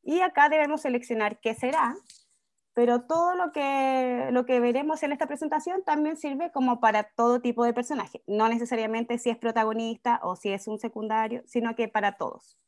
Y 0.03 0.21
acá 0.21 0.49
debemos 0.49 0.83
seleccionar 0.83 1.39
qué 1.39 1.55
será, 1.55 1.95
pero 2.75 3.03
todo 3.03 3.35
lo 3.35 3.53
que, 3.53 4.29
lo 4.33 4.45
que 4.47 4.61
veremos 4.61 5.03
en 5.03 5.13
esta 5.13 5.27
presentación 5.27 5.85
también 5.85 6.17
sirve 6.17 6.53
como 6.53 6.81
para 6.81 7.05
todo 7.05 7.41
tipo 7.41 7.65
de 7.65 7.73
personaje, 7.73 8.23
no 8.27 8.49
necesariamente 8.49 9.19
si 9.19 9.31
es 9.31 9.39
protagonista 9.39 10.21
o 10.23 10.37
si 10.37 10.51
es 10.51 10.69
un 10.69 10.79
secundario, 10.79 11.43
sino 11.47 11.75
que 11.77 11.89
para 11.89 12.17
todos. 12.17 12.59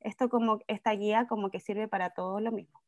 Esto 0.00 0.28
como, 0.28 0.58
esta 0.68 0.92
guía 0.92 1.26
como 1.28 1.50
que 1.50 1.60
sirve 1.60 1.88
para 1.88 2.10
todo 2.10 2.40
lo 2.40 2.52
mismo 2.52 2.84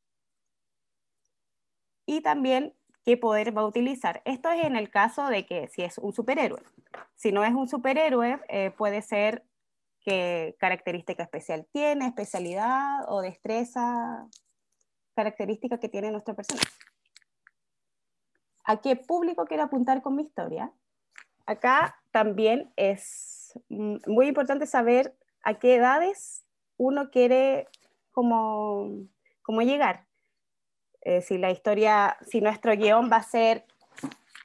y 2.06 2.20
también 2.20 2.72
qué 3.04 3.16
poder 3.16 3.56
va 3.56 3.62
a 3.62 3.66
utilizar. 3.66 4.22
Esto 4.24 4.50
es 4.50 4.64
en 4.64 4.76
el 4.76 4.90
caso 4.90 5.26
de 5.28 5.44
que 5.44 5.68
si 5.68 5.82
es 5.82 5.98
un 5.98 6.12
superhéroe. 6.12 6.62
Si 7.14 7.32
no 7.32 7.44
es 7.44 7.52
un 7.52 7.68
superhéroe, 7.68 8.40
eh, 8.48 8.70
puede 8.70 9.02
ser 9.02 9.44
qué 10.00 10.56
característica 10.58 11.22
especial 11.22 11.66
tiene, 11.72 12.06
especialidad 12.06 13.04
o 13.08 13.20
destreza, 13.20 14.28
característica 15.16 15.80
que 15.80 15.88
tiene 15.88 16.12
nuestro 16.12 16.36
personaje. 16.36 16.68
¿A 18.64 18.80
qué 18.80 18.94
público 18.94 19.46
quiero 19.46 19.64
apuntar 19.64 20.02
con 20.02 20.14
mi 20.14 20.22
historia? 20.22 20.72
Acá 21.46 21.96
también 22.12 22.72
es 22.76 23.58
mm, 23.68 23.96
muy 24.06 24.28
importante 24.28 24.66
saber 24.66 25.16
a 25.42 25.54
qué 25.58 25.76
edades 25.76 26.44
uno 26.76 27.10
quiere 27.10 27.68
como, 28.12 29.06
como 29.42 29.62
llegar. 29.62 30.06
Eh, 31.00 31.22
si 31.22 31.38
la 31.38 31.50
historia, 31.50 32.16
si 32.26 32.40
nuestro 32.40 32.76
guion 32.76 33.10
va 33.10 33.16
a 33.18 33.22
ser 33.22 33.64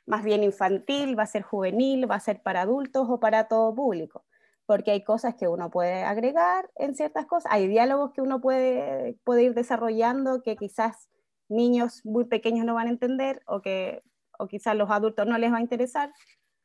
más 0.06 0.24
bien 0.24 0.44
infantil, 0.44 1.18
va 1.18 1.24
a 1.24 1.28
ser 1.28 1.42
juvenil, 1.42 2.10
va 2.10 2.16
a 2.16 2.20
ser 2.20 2.42
para 2.42 2.62
adultos 2.62 3.08
o 3.10 3.20
para 3.20 3.48
todo 3.48 3.74
público, 3.74 4.24
porque 4.72 4.92
hay 4.92 5.04
cosas 5.04 5.36
que 5.36 5.50
uno 5.50 5.70
puede 5.70 6.04
agregar 6.04 6.72
en 6.78 6.96
ciertas 6.96 7.26
cosas, 7.26 7.52
hay 7.52 7.68
diálogos 7.68 8.14
que 8.14 8.22
uno 8.22 8.40
puede, 8.40 9.18
puede 9.26 9.44
ir 9.44 9.54
desarrollando 9.54 10.44
que 10.44 10.56
quizás 10.56 11.10
niños 11.50 12.06
muy 12.06 12.24
pequeños 12.24 12.66
no 12.66 12.76
van 12.76 12.88
a 12.88 12.92
entender 12.92 13.42
o 13.48 13.62
que 13.62 14.02
o 14.40 14.48
quizás 14.48 14.78
los 14.78 14.90
adultos 14.90 15.28
no 15.28 15.38
les 15.38 15.52
va 15.52 15.58
a 15.58 15.62
interesar. 15.62 16.14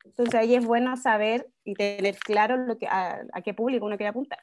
Entonces 0.04 0.36
ahí 0.36 0.54
es 0.54 0.64
bueno 0.64 0.96
saber 0.96 1.50
y 1.64 1.74
tener 1.74 2.16
claro 2.20 2.56
lo 2.56 2.78
que, 2.78 2.86
a, 2.86 3.22
a 3.32 3.42
qué 3.42 3.54
público 3.54 3.86
uno 3.86 3.96
quiere 3.96 4.10
apuntar. 4.10 4.38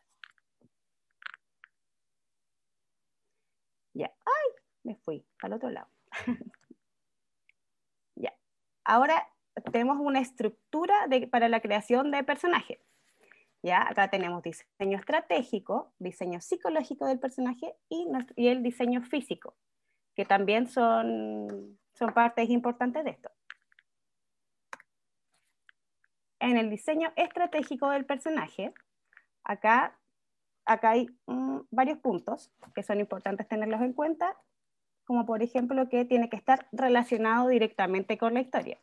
Ya. 3.93 4.07
¡Ay! 4.25 4.51
me 4.83 4.95
fui 4.97 5.25
al 5.41 5.53
otro 5.53 5.69
lado. 5.69 5.87
ya. 8.15 8.33
Ahora 8.83 9.25
tenemos 9.71 9.99
una 10.01 10.19
estructura 10.19 11.07
para 11.31 11.47
la 11.47 11.61
creación 11.61 12.11
de 12.11 12.25
personajes. 12.25 12.79
Ya, 13.63 13.81
acá 13.81 14.09
tenemos 14.09 14.43
diseño 14.43 14.97
estratégico, 14.97 15.93
diseño 15.97 16.41
psicológico 16.41 17.05
del 17.05 17.19
personaje 17.19 17.75
y, 17.89 18.07
y 18.35 18.49
el 18.49 18.61
diseño 18.61 19.01
físico, 19.01 19.55
que 20.15 20.25
también 20.25 20.67
son, 20.67 21.79
son 21.93 22.13
partes 22.13 22.49
importantes 22.49 23.05
de 23.05 23.11
esto. 23.11 23.31
En 26.39 26.57
el 26.57 26.69
diseño 26.69 27.13
estratégico 27.15 27.89
del 27.89 28.05
personaje, 28.05 28.73
acá, 29.45 29.97
acá 30.65 30.89
hay 30.91 31.07
mm, 31.27 31.59
varios 31.71 31.99
puntos 31.99 32.51
que 32.75 32.83
son 32.83 32.99
importantes 32.99 33.47
tenerlos 33.47 33.81
en 33.81 33.93
cuenta 33.93 34.37
como 35.05 35.25
por 35.25 35.43
ejemplo 35.43 35.89
que 35.89 36.05
tiene 36.05 36.29
que 36.29 36.37
estar 36.37 36.67
relacionado 36.71 37.47
directamente 37.49 38.17
con 38.17 38.33
la 38.33 38.41
historia. 38.41 38.79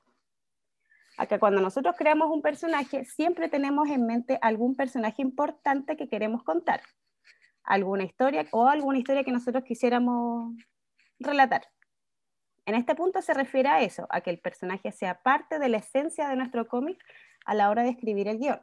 Acá 1.16 1.38
cuando 1.38 1.60
nosotros 1.60 1.94
creamos 1.96 2.30
un 2.30 2.42
personaje, 2.42 3.04
siempre 3.04 3.48
tenemos 3.48 3.88
en 3.88 4.06
mente 4.06 4.38
algún 4.40 4.74
personaje 4.74 5.22
importante 5.22 5.96
que 5.96 6.08
queremos 6.08 6.42
contar, 6.42 6.82
alguna 7.62 8.04
historia 8.04 8.46
o 8.52 8.68
alguna 8.68 8.98
historia 8.98 9.24
que 9.24 9.32
nosotros 9.32 9.64
quisiéramos 9.64 10.54
relatar. 11.18 11.66
En 12.64 12.74
este 12.74 12.94
punto 12.94 13.20
se 13.22 13.34
refiere 13.34 13.68
a 13.68 13.82
eso, 13.82 14.06
a 14.10 14.20
que 14.20 14.30
el 14.30 14.38
personaje 14.38 14.92
sea 14.92 15.22
parte 15.22 15.58
de 15.58 15.68
la 15.68 15.78
esencia 15.78 16.28
de 16.28 16.36
nuestro 16.36 16.68
cómic 16.68 17.02
a 17.44 17.54
la 17.54 17.70
hora 17.70 17.82
de 17.82 17.90
escribir 17.90 18.28
el 18.28 18.38
guion. 18.38 18.60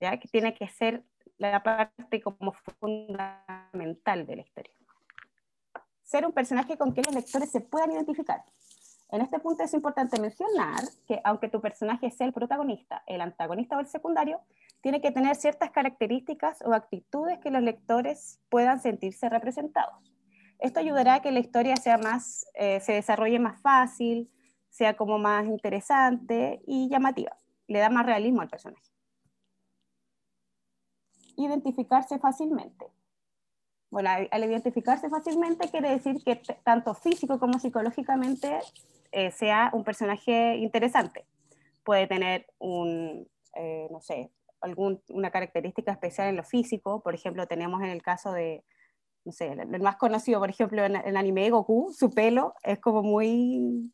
¿Ya? 0.00 0.18
Que 0.18 0.28
tiene 0.28 0.54
que 0.54 0.68
ser 0.68 1.04
la 1.36 1.62
parte 1.62 2.22
como 2.22 2.52
fundamental 2.80 4.26
de 4.26 4.36
la 4.36 4.42
historia 4.42 4.74
ser 6.10 6.26
un 6.26 6.32
personaje 6.32 6.76
con 6.76 6.92
que 6.92 7.02
los 7.02 7.14
lectores 7.14 7.50
se 7.52 7.60
puedan 7.60 7.92
identificar. 7.92 8.42
En 9.12 9.22
este 9.22 9.40
punto 9.40 9.64
es 9.64 9.74
importante 9.74 10.20
mencionar 10.20 10.82
que 11.06 11.20
aunque 11.24 11.48
tu 11.48 11.60
personaje 11.60 12.10
sea 12.10 12.26
el 12.26 12.32
protagonista, 12.32 13.02
el 13.06 13.20
antagonista 13.20 13.76
o 13.76 13.80
el 13.80 13.86
secundario, 13.86 14.40
tiene 14.82 15.00
que 15.00 15.10
tener 15.10 15.34
ciertas 15.34 15.70
características 15.70 16.62
o 16.62 16.72
actitudes 16.72 17.38
que 17.40 17.50
los 17.50 17.62
lectores 17.62 18.40
puedan 18.48 18.80
sentirse 18.80 19.28
representados. 19.28 20.14
Esto 20.60 20.78
ayudará 20.78 21.14
a 21.14 21.22
que 21.22 21.32
la 21.32 21.40
historia 21.40 21.76
sea 21.76 21.98
más, 21.98 22.46
eh, 22.54 22.80
se 22.80 22.92
desarrolle 22.92 23.38
más 23.40 23.60
fácil, 23.60 24.30
sea 24.68 24.96
como 24.96 25.18
más 25.18 25.46
interesante 25.46 26.62
y 26.66 26.88
llamativa. 26.88 27.36
Le 27.66 27.80
da 27.80 27.90
más 27.90 28.06
realismo 28.06 28.42
al 28.42 28.48
personaje. 28.48 28.84
Identificarse 31.36 32.18
fácilmente. 32.18 32.86
Bueno, 33.90 34.10
al 34.30 34.44
identificarse 34.44 35.08
fácilmente 35.08 35.68
quiere 35.68 35.90
decir 35.90 36.22
que 36.24 36.36
tanto 36.62 36.94
físico 36.94 37.40
como 37.40 37.58
psicológicamente 37.58 38.60
eh, 39.12 39.30
sea 39.30 39.70
un 39.72 39.84
personaje 39.84 40.56
interesante. 40.56 41.26
Puede 41.84 42.06
tener 42.06 42.46
un, 42.58 43.28
eh, 43.54 43.88
no 43.90 44.00
sé, 44.00 44.30
algún, 44.60 45.02
una 45.08 45.30
característica 45.30 45.92
especial 45.92 46.28
en 46.28 46.36
lo 46.36 46.44
físico. 46.44 47.02
Por 47.02 47.14
ejemplo, 47.14 47.46
tenemos 47.46 47.82
en 47.82 47.88
el 47.88 48.02
caso 48.02 48.32
de, 48.32 48.64
no 49.24 49.32
sé, 49.32 49.52
el, 49.52 49.80
más 49.80 49.96
conocido, 49.96 50.40
por 50.40 50.50
ejemplo, 50.50 50.84
en 50.84 50.96
el 50.96 51.16
anime 51.16 51.50
Goku, 51.50 51.92
su 51.92 52.10
pelo 52.10 52.54
es 52.62 52.78
como 52.78 53.02
muy, 53.02 53.92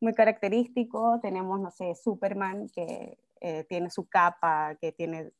muy 0.00 0.14
característico. 0.14 1.20
Tenemos, 1.20 1.60
no 1.60 1.70
sé, 1.70 1.94
Superman, 1.94 2.68
que 2.74 3.18
eh, 3.40 3.64
tiene 3.68 3.90
su 3.90 4.08
capa, 4.08 4.76
que 4.80 4.92
tiene 4.92 5.32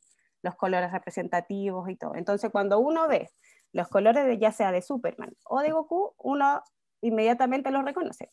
los 0.43 0.55
colores 0.55 0.93
representativos 0.93 1.89
y 1.89 1.97
todo. 1.97 2.15
Entonces, 2.15 2.51
cuando 2.51 2.79
uno 2.79 3.09
ve 3.09 3.29
los 3.73 3.89
colores 3.89 4.25
de 4.25 4.39
ya 4.39 4.53
sea 4.53 4.73
de 4.73 4.83
Superman 4.83 5.37
o 5.45 5.61
de 5.61 5.73
Goku, 5.73 6.15
uno 6.19 6.63
inmediatamente 7.01 7.71
los 7.71 7.85
reconoce. 7.85 8.31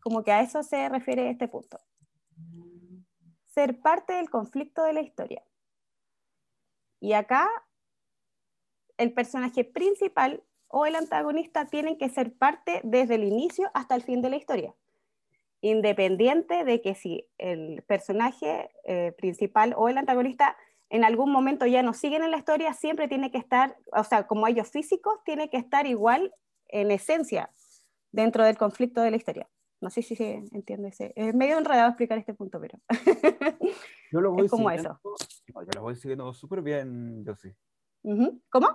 Como 0.00 0.24
que 0.24 0.32
a 0.32 0.40
eso 0.40 0.62
se 0.62 0.88
refiere 0.88 1.30
este 1.30 1.48
punto. 1.48 1.78
Ser 3.46 3.80
parte 3.80 4.14
del 4.14 4.30
conflicto 4.30 4.82
de 4.82 4.92
la 4.92 5.00
historia. 5.00 5.42
Y 7.00 7.12
acá 7.12 7.48
el 8.96 9.12
personaje 9.12 9.64
principal 9.64 10.42
o 10.68 10.86
el 10.86 10.94
antagonista 10.94 11.66
tienen 11.66 11.98
que 11.98 12.08
ser 12.08 12.32
parte 12.32 12.80
desde 12.84 13.16
el 13.16 13.24
inicio 13.24 13.70
hasta 13.74 13.94
el 13.94 14.02
fin 14.02 14.22
de 14.22 14.30
la 14.30 14.36
historia. 14.36 14.74
Independiente 15.62 16.64
de 16.64 16.80
que 16.80 16.94
si 16.94 17.26
el 17.38 17.82
personaje 17.82 18.70
eh, 18.84 19.12
principal 19.18 19.74
o 19.76 19.88
el 19.88 19.98
antagonista 19.98 20.56
en 20.90 21.04
algún 21.04 21.32
momento 21.32 21.66
ya 21.66 21.82
no 21.82 21.92
siguen 21.92 22.22
en 22.22 22.30
la 22.30 22.36
historia, 22.36 22.74
siempre 22.74 23.08
tiene 23.08 23.30
que 23.30 23.38
estar, 23.38 23.76
o 23.92 24.04
sea, 24.04 24.26
como 24.26 24.46
ellos 24.46 24.70
físicos, 24.70 25.22
tiene 25.24 25.48
que 25.50 25.56
estar 25.56 25.86
igual 25.86 26.34
en 26.68 26.90
esencia 26.90 27.50
dentro 28.12 28.44
del 28.44 28.58
conflicto 28.58 29.00
de 29.00 29.10
la 29.10 29.16
historia. 29.16 29.48
No 29.80 29.88
sé 29.90 30.02
si 30.02 30.14
se 30.14 30.44
entiende. 30.52 30.92
Es 31.14 31.34
medio 31.34 31.58
enredado 31.58 31.88
explicar 31.88 32.18
este 32.18 32.34
punto, 32.34 32.60
pero 32.60 32.78
yo 34.12 34.20
lo 34.20 34.30
voy 34.32 34.44
es 34.44 34.50
como 34.50 34.70
eso. 34.70 35.00
yo 35.02 35.70
lo 35.74 35.82
voy 35.82 35.96
siguiendo 35.96 36.32
súper 36.34 36.62
bien, 36.62 37.24
yo 37.24 37.34
sí. 37.34 37.54
¿Cómo? 38.50 38.68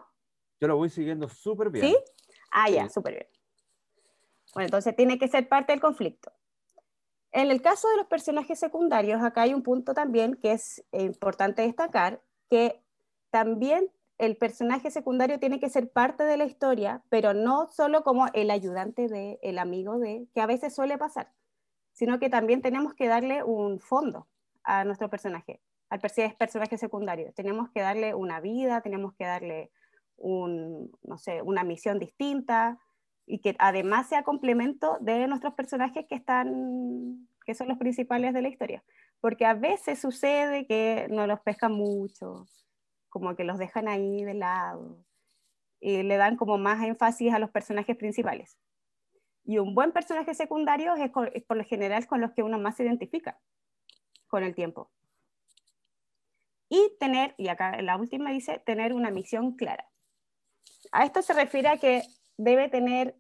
Yo 0.60 0.68
lo 0.68 0.78
voy 0.78 0.90
siguiendo 0.90 1.30
súper 1.30 1.70
bien. 1.70 1.88
¿Sí? 1.88 1.98
Ah, 2.52 2.70
ya, 2.70 2.90
súper 2.90 3.14
bien. 3.14 3.28
Bueno, 4.54 4.68
entonces 4.68 4.96
tiene 4.96 5.20
que 5.20 5.28
ser 5.28 5.48
parte 5.48 5.74
del 5.74 5.82
conflicto. 5.82 6.32
En 7.32 7.52
el 7.52 7.62
caso 7.62 7.90
de 7.90 7.98
los 7.98 8.08
personajes 8.08 8.58
secundarios, 8.58 9.22
acá 9.22 9.42
hay 9.42 9.54
un 9.54 9.62
punto 9.62 9.94
también 9.94 10.36
que 10.36 10.54
es 10.54 10.86
importante 10.94 11.64
destacar, 11.64 12.24
que 12.50 12.82
también 13.30 13.92
el 14.18 14.38
personaje 14.38 14.92
secundario 14.92 15.40
tiene 15.40 15.60
que 15.60 15.70
ser 15.70 15.92
parte 15.92 16.24
de 16.24 16.38
la 16.38 16.46
historia, 16.46 17.04
pero 17.10 17.34
no 17.34 17.68
solo 17.70 18.04
como 18.04 18.28
el 18.34 18.50
ayudante 18.50 19.08
de, 19.08 19.40
el 19.42 19.60
amigo 19.60 20.00
de, 20.00 20.28
que 20.34 20.42
a 20.42 20.46
veces 20.46 20.74
suele 20.74 20.98
pasar. 20.98 21.32
sino 21.94 22.20
que 22.20 22.30
también 22.30 22.62
tenemos 22.62 22.94
que 22.94 23.08
darle 23.08 23.42
un 23.44 23.80
fondo 23.80 24.28
a 24.64 24.84
nuestro 24.84 25.10
personaje, 25.10 25.62
al 25.90 26.02
personaje 26.02 26.78
secundario. 26.78 27.32
Tenemos 27.34 27.70
que 27.70 27.80
darle 27.80 28.14
una 28.14 28.42
vida, 28.42 28.82
tenemos 28.82 29.14
que 29.14 29.24
darle 29.24 29.72
una 30.18 31.64
misión 31.64 32.00
distinta 32.00 32.80
y 33.26 33.40
que 33.40 33.56
además 33.60 34.10
sea 34.10 34.24
complemento 34.24 34.98
de 35.00 35.26
nuestros 35.28 35.54
personajes 35.54 36.06
que 36.06 36.16
están 36.16 37.28
que 37.46 37.54
son 37.54 37.70
los 37.70 37.78
principales 37.78 38.34
de 38.34 38.42
la 38.42 38.50
historia. 38.50 38.84
Porque 39.22 39.46
a 39.46 39.54
veces 39.54 40.00
sucede 40.00 40.66
que 40.68 41.08
no 41.10 41.28
los 41.28 41.40
pescan 41.42 41.72
mucho, 41.72 42.46
como 43.16 43.34
que 43.38 43.46
los 43.46 43.58
dejan 43.58 43.88
ahí 43.88 44.26
de 44.26 44.34
lado 44.34 44.98
y 45.80 46.04
le 46.04 46.18
dan 46.18 46.36
como 46.36 46.58
más 46.58 46.84
énfasis 46.84 47.34
a 47.34 47.40
los 47.40 47.50
personajes 47.50 47.96
principales. 47.96 48.58
Y 49.46 49.58
un 49.58 49.74
buen 49.74 49.94
personaje 49.94 50.36
secundario 50.36 50.94
es, 50.96 51.12
por 51.12 51.56
lo 51.56 51.64
general 51.64 52.06
con 52.08 52.20
los 52.20 52.34
que 52.34 52.44
uno 52.44 52.60
más 52.60 52.76
se 52.76 52.84
identifica 52.84 53.40
con 54.28 54.44
el 54.44 54.54
tiempo. 54.54 54.92
Y 56.68 56.92
tener, 57.00 57.36
y 57.38 57.48
acá 57.48 57.82
la 57.82 57.96
última 57.96 58.32
dice, 58.32 58.60
tener 58.66 58.92
una 58.92 59.12
misión 59.12 59.56
clara. 59.56 59.90
A 60.92 61.06
esto 61.06 61.22
se 61.22 61.32
refiere 61.32 61.70
a 61.70 61.78
que 61.78 62.04
debe 62.36 62.68
tener, 62.68 63.16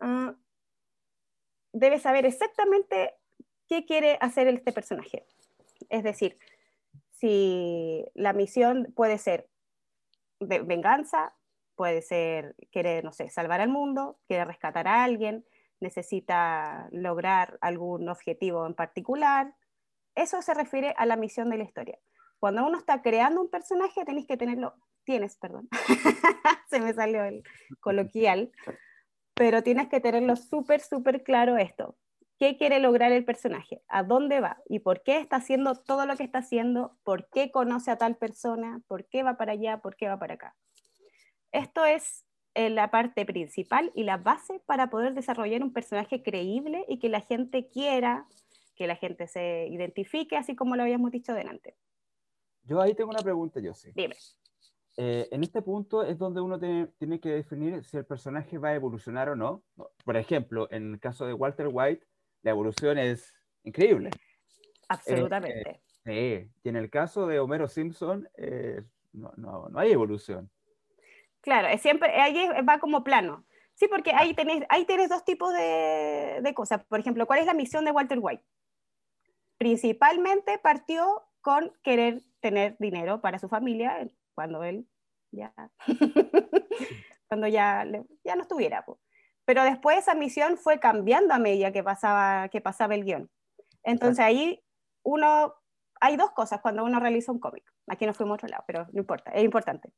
uh, 0.00 0.32
debe 1.72 2.00
saber 2.00 2.26
exactamente 2.26 3.14
qué 3.68 3.84
quiere 3.86 4.18
hacer 4.20 4.48
este 4.48 4.72
personaje. 4.72 5.24
Es 5.90 6.02
decir, 6.02 6.36
si 7.22 8.04
la 8.14 8.32
misión 8.32 8.92
puede 8.96 9.16
ser 9.16 9.48
venganza, 10.40 11.36
puede 11.76 12.02
ser, 12.02 12.56
quiere, 12.72 13.00
no 13.04 13.12
sé, 13.12 13.30
salvar 13.30 13.60
al 13.60 13.68
mundo, 13.68 14.18
quiere 14.26 14.44
rescatar 14.44 14.88
a 14.88 15.04
alguien, 15.04 15.46
necesita 15.78 16.88
lograr 16.90 17.58
algún 17.60 18.08
objetivo 18.08 18.66
en 18.66 18.74
particular. 18.74 19.54
Eso 20.16 20.42
se 20.42 20.52
refiere 20.52 20.94
a 20.98 21.06
la 21.06 21.14
misión 21.14 21.48
de 21.48 21.58
la 21.58 21.64
historia. 21.64 21.96
Cuando 22.40 22.66
uno 22.66 22.76
está 22.76 23.02
creando 23.02 23.40
un 23.40 23.50
personaje, 23.50 24.04
tenéis 24.04 24.26
que 24.26 24.36
tenerlo, 24.36 24.74
tienes, 25.04 25.36
perdón, 25.36 25.68
se 26.70 26.80
me 26.80 26.92
salió 26.92 27.22
el 27.22 27.44
coloquial, 27.78 28.50
pero 29.34 29.62
tienes 29.62 29.86
que 29.86 30.00
tenerlo 30.00 30.34
súper, 30.34 30.80
súper 30.80 31.22
claro 31.22 31.56
esto. 31.56 31.96
¿Qué 32.42 32.56
quiere 32.56 32.80
lograr 32.80 33.12
el 33.12 33.24
personaje? 33.24 33.84
¿A 33.86 34.02
dónde 34.02 34.40
va? 34.40 34.60
¿Y 34.68 34.80
por 34.80 35.04
qué 35.04 35.20
está 35.20 35.36
haciendo 35.36 35.76
todo 35.76 36.06
lo 36.06 36.16
que 36.16 36.24
está 36.24 36.38
haciendo? 36.38 36.98
¿Por 37.04 37.28
qué 37.28 37.52
conoce 37.52 37.92
a 37.92 37.98
tal 37.98 38.16
persona? 38.16 38.82
¿Por 38.88 39.04
qué 39.04 39.22
va 39.22 39.36
para 39.36 39.52
allá? 39.52 39.80
¿Por 39.80 39.94
qué 39.94 40.08
va 40.08 40.18
para 40.18 40.34
acá? 40.34 40.56
Esto 41.52 41.84
es 41.84 42.24
eh, 42.54 42.68
la 42.68 42.90
parte 42.90 43.24
principal 43.24 43.92
y 43.94 44.02
la 44.02 44.16
base 44.16 44.60
para 44.66 44.90
poder 44.90 45.14
desarrollar 45.14 45.62
un 45.62 45.72
personaje 45.72 46.24
creíble 46.24 46.84
y 46.88 46.98
que 46.98 47.08
la 47.08 47.20
gente 47.20 47.68
quiera, 47.68 48.26
que 48.74 48.88
la 48.88 48.96
gente 48.96 49.28
se 49.28 49.68
identifique, 49.68 50.36
así 50.36 50.56
como 50.56 50.74
lo 50.74 50.82
habíamos 50.82 51.12
dicho 51.12 51.34
delante. 51.34 51.76
Yo 52.64 52.80
ahí 52.80 52.92
tengo 52.94 53.10
una 53.10 53.22
pregunta, 53.22 53.60
yo 53.60 53.72
sí. 53.72 53.92
Dime. 53.94 54.16
Eh, 54.96 55.28
en 55.30 55.44
este 55.44 55.62
punto 55.62 56.02
es 56.02 56.18
donde 56.18 56.40
uno 56.40 56.58
tiene, 56.58 57.20
que 57.20 57.30
definir 57.30 57.84
si 57.84 57.98
el 57.98 58.04
personaje 58.04 58.58
va 58.58 58.70
a 58.70 58.74
evolucionar 58.74 59.28
o 59.28 59.36
no. 59.36 59.62
Por 60.04 60.16
ejemplo, 60.16 60.66
en 60.72 60.94
el 60.94 60.98
caso 60.98 61.24
de 61.24 61.34
Walter 61.34 61.68
White, 61.70 62.04
la 62.42 62.50
evolución 62.50 62.98
es 62.98 63.34
increíble. 63.64 64.10
Absolutamente. 64.88 65.80
Eh, 66.04 66.48
sí, 66.48 66.52
y 66.62 66.68
en 66.68 66.76
el 66.76 66.90
caso 66.90 67.26
de 67.26 67.38
Homero 67.40 67.68
Simpson, 67.68 68.28
no, 69.12 69.32
no, 69.36 69.68
no 69.68 69.78
hay 69.78 69.92
evolución. 69.92 70.50
Claro, 71.40 71.68
es 71.68 71.80
siempre, 71.80 72.08
ahí 72.20 72.48
va 72.68 72.78
como 72.78 73.02
plano. 73.02 73.44
Sí, 73.74 73.88
porque 73.88 74.12
ahí 74.14 74.34
tenés, 74.34 74.64
ahí 74.68 74.84
tenés 74.84 75.08
dos 75.08 75.24
tipos 75.24 75.52
de, 75.52 76.40
de, 76.42 76.54
cosas. 76.54 76.84
Por 76.84 77.00
ejemplo, 77.00 77.26
¿cuál 77.26 77.40
es 77.40 77.46
la 77.46 77.54
misión 77.54 77.84
de 77.84 77.90
Walter 77.90 78.18
White? 78.20 78.44
Principalmente 79.58 80.58
partió 80.58 81.24
con 81.40 81.72
querer 81.82 82.22
tener 82.40 82.76
dinero 82.78 83.20
para 83.20 83.38
su 83.38 83.48
familia 83.48 84.08
cuando 84.34 84.62
él 84.62 84.86
ya, 85.32 85.52
cuando 87.28 87.48
ya, 87.48 87.84
ya 88.24 88.36
no 88.36 88.42
estuviera. 88.42 88.84
Pero 89.44 89.64
después 89.64 89.98
esa 89.98 90.14
misión 90.14 90.56
fue 90.56 90.78
cambiando 90.78 91.34
a 91.34 91.38
medida 91.38 91.72
que 91.72 91.82
pasaba, 91.82 92.48
que 92.48 92.60
pasaba 92.60 92.94
el 92.94 93.04
guion. 93.04 93.30
Entonces 93.82 94.20
ahí 94.20 94.62
uno, 95.02 95.54
hay 96.00 96.16
dos 96.16 96.30
cosas 96.30 96.60
cuando 96.60 96.84
uno 96.84 97.00
realiza 97.00 97.32
un 97.32 97.40
cómic. 97.40 97.64
Aquí 97.88 98.06
no 98.06 98.14
fuimos 98.14 98.34
a 98.34 98.36
otro 98.36 98.48
lado, 98.48 98.64
pero 98.66 98.86
no 98.92 99.00
importa, 99.00 99.32
es 99.32 99.42
importante 99.42 99.92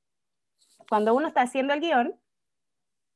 cuando 0.89 1.15
uno 1.15 1.29
está 1.29 1.43
haciendo 1.43 1.75
el 1.75 1.81
guion, 1.81 2.21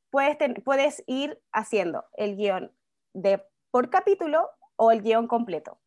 puedes, 0.09 0.37
puedes 0.63 1.03
ir 1.07 1.41
haciendo 1.51 2.05
el 2.13 2.35
guion 2.35 2.71
de 3.13 3.43
por 3.71 3.89
capítulo 3.89 4.49
o 4.75 4.91
el 4.91 5.01
guion 5.01 5.27
completo. 5.27 5.79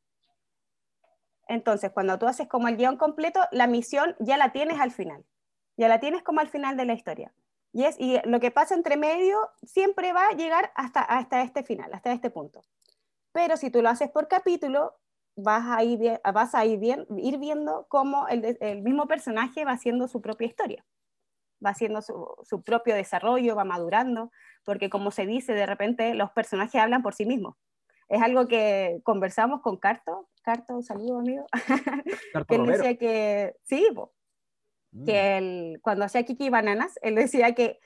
Entonces, 1.48 1.90
cuando 1.90 2.18
tú 2.18 2.26
haces 2.26 2.48
como 2.48 2.68
el 2.68 2.76
guion 2.76 2.96
completo, 2.96 3.40
la 3.50 3.66
misión 3.66 4.16
ya 4.20 4.36
la 4.36 4.52
tienes 4.52 4.80
al 4.80 4.90
final. 4.90 5.24
Ya 5.76 5.88
la 5.88 6.00
tienes 6.00 6.22
como 6.22 6.40
al 6.40 6.48
final 6.48 6.76
de 6.76 6.86
la 6.86 6.92
historia. 6.92 7.32
Y, 7.72 7.84
es, 7.84 7.96
y 7.98 8.18
lo 8.24 8.38
que 8.38 8.50
pasa 8.50 8.74
entre 8.74 8.96
medio 8.96 9.38
siempre 9.62 10.12
va 10.12 10.28
a 10.28 10.32
llegar 10.32 10.72
hasta, 10.74 11.00
hasta 11.00 11.42
este 11.42 11.62
final, 11.62 11.92
hasta 11.94 12.12
este 12.12 12.30
punto. 12.30 12.62
Pero 13.32 13.56
si 13.56 13.70
tú 13.70 13.80
lo 13.80 13.88
haces 13.88 14.10
por 14.10 14.28
capítulo, 14.28 14.94
vas 15.36 15.64
a 15.66 15.82
ir, 15.82 16.20
vas 16.34 16.54
a 16.54 16.64
ir, 16.66 16.78
bien, 16.78 17.06
ir 17.16 17.38
viendo 17.38 17.86
cómo 17.88 18.28
el, 18.28 18.58
el 18.60 18.82
mismo 18.82 19.06
personaje 19.06 19.64
va 19.64 19.72
haciendo 19.72 20.06
su 20.06 20.20
propia 20.20 20.46
historia. 20.46 20.84
Va 21.64 21.70
haciendo 21.70 22.02
su, 22.02 22.62
propio 22.62 22.94
desarrollo, 22.94 23.56
va 23.56 23.64
madurando, 23.64 24.30
porque 24.64 24.90
como 24.90 25.10
se 25.10 25.26
dice, 25.26 25.54
de 25.54 25.64
repente 25.64 26.14
los 26.14 26.30
personajes 26.32 26.80
hablan 26.80 27.02
por 27.02 27.14
sí 27.14 27.24
mismos. 27.24 27.56
Es 28.08 28.20
algo 28.20 28.46
que 28.46 29.00
conversamos 29.04 29.62
con 29.62 29.78
Carto, 29.78 30.28
Carto, 30.42 30.74
un 30.74 30.82
saludo 30.82 31.20
amigo, 31.20 31.46
que 32.48 32.54
él 32.56 32.66
decía 32.66 32.98
que, 32.98 33.56
sí, 33.62 33.86
mm. 34.92 35.04
que 35.04 35.38
él, 35.38 35.80
cuando 35.82 36.04
hacía 36.04 36.24
Kiki 36.24 36.50
Bananas, 36.50 36.98
él 37.02 37.16
decía 37.16 37.54
que 37.54 37.78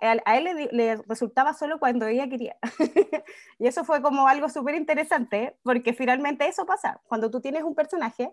a 0.00 0.36
él 0.36 0.68
le, 0.70 0.96
resultaba 1.08 1.54
solo 1.54 1.78
cuando 1.78 2.06
ella 2.06 2.28
quería. 2.28 2.56
y 3.58 3.66
eso 3.66 3.84
fue 3.84 4.00
como 4.00 4.28
algo 4.28 4.48
súper 4.48 4.74
interesante, 4.74 5.56
porque 5.62 5.92
finalmente 5.92 6.46
eso 6.46 6.66
pasa. 6.66 7.00
Cuando 7.08 7.30
tú 7.30 7.40
tienes 7.40 7.64
un 7.64 7.74
personaje, 7.74 8.32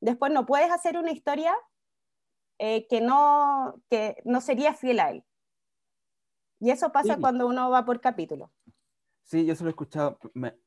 después 0.00 0.32
no 0.32 0.46
puedes 0.46 0.70
hacer 0.70 0.98
una 0.98 1.10
historia 1.10 1.54
eh, 2.58 2.86
que, 2.88 3.00
no, 3.00 3.80
que 3.88 4.16
no 4.24 4.40
sería 4.40 4.74
fiel 4.74 5.00
a 5.00 5.10
él. 5.10 5.24
Y 6.58 6.70
eso 6.70 6.92
pasa 6.92 7.16
cuando 7.16 7.46
uno 7.46 7.70
va 7.70 7.86
por 7.86 8.00
capítulo. 8.00 8.52
Sí, 9.24 9.46
yo 9.46 9.54
se 9.54 9.62
lo 9.62 9.70
he 9.70 9.72
escuchado. 9.72 10.18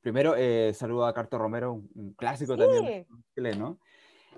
primero, 0.02 0.36
eh, 0.36 0.74
saludo 0.74 1.06
a 1.06 1.14
Carto 1.14 1.38
Romero, 1.38 1.74
un, 1.74 2.14
clásico 2.14 2.58
también 2.58 3.06
chileno. 3.36 3.78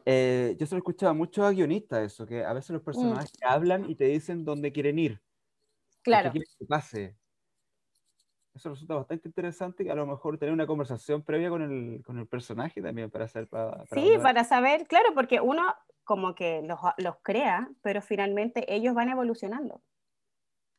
Eh, 0.05 0.55
yo 0.59 0.65
se 0.65 0.75
lo 0.75 0.77
he 0.77 0.79
escuchado 0.79 1.13
mucho 1.13 1.45
a 1.45 1.51
guionistas 1.51 2.03
eso, 2.03 2.25
que 2.25 2.43
a 2.43 2.53
veces 2.53 2.71
los 2.71 2.81
mm. 2.81 2.85
personajes 2.85 3.31
hablan 3.45 3.89
y 3.89 3.95
te 3.95 4.05
dicen 4.05 4.43
dónde 4.43 4.71
quieren 4.71 4.99
ir. 4.99 5.21
Claro. 6.01 6.31
¿Qué 6.31 6.39
que 6.39 6.65
pase? 6.65 7.17
Eso 8.53 8.69
resulta 8.69 8.95
bastante 8.95 9.27
interesante, 9.27 9.91
a 9.91 9.95
lo 9.95 10.05
mejor 10.05 10.37
tener 10.37 10.53
una 10.53 10.65
conversación 10.65 11.23
previa 11.23 11.49
con 11.49 11.61
el, 11.61 12.03
con 12.03 12.17
el 12.17 12.27
personaje 12.27 12.81
también 12.81 13.11
para 13.11 13.27
saber. 13.27 13.49
Para, 13.49 13.85
sí, 13.87 14.13
para 14.21 14.43
saber, 14.45 14.87
claro, 14.87 15.13
porque 15.13 15.41
uno 15.41 15.75
como 16.05 16.35
que 16.35 16.61
los, 16.61 16.79
los, 16.97 17.15
crea, 17.21 17.69
pero 17.81 18.01
finalmente 18.01 18.73
ellos 18.73 18.93
van 18.93 19.09
evolucionando. 19.09 19.81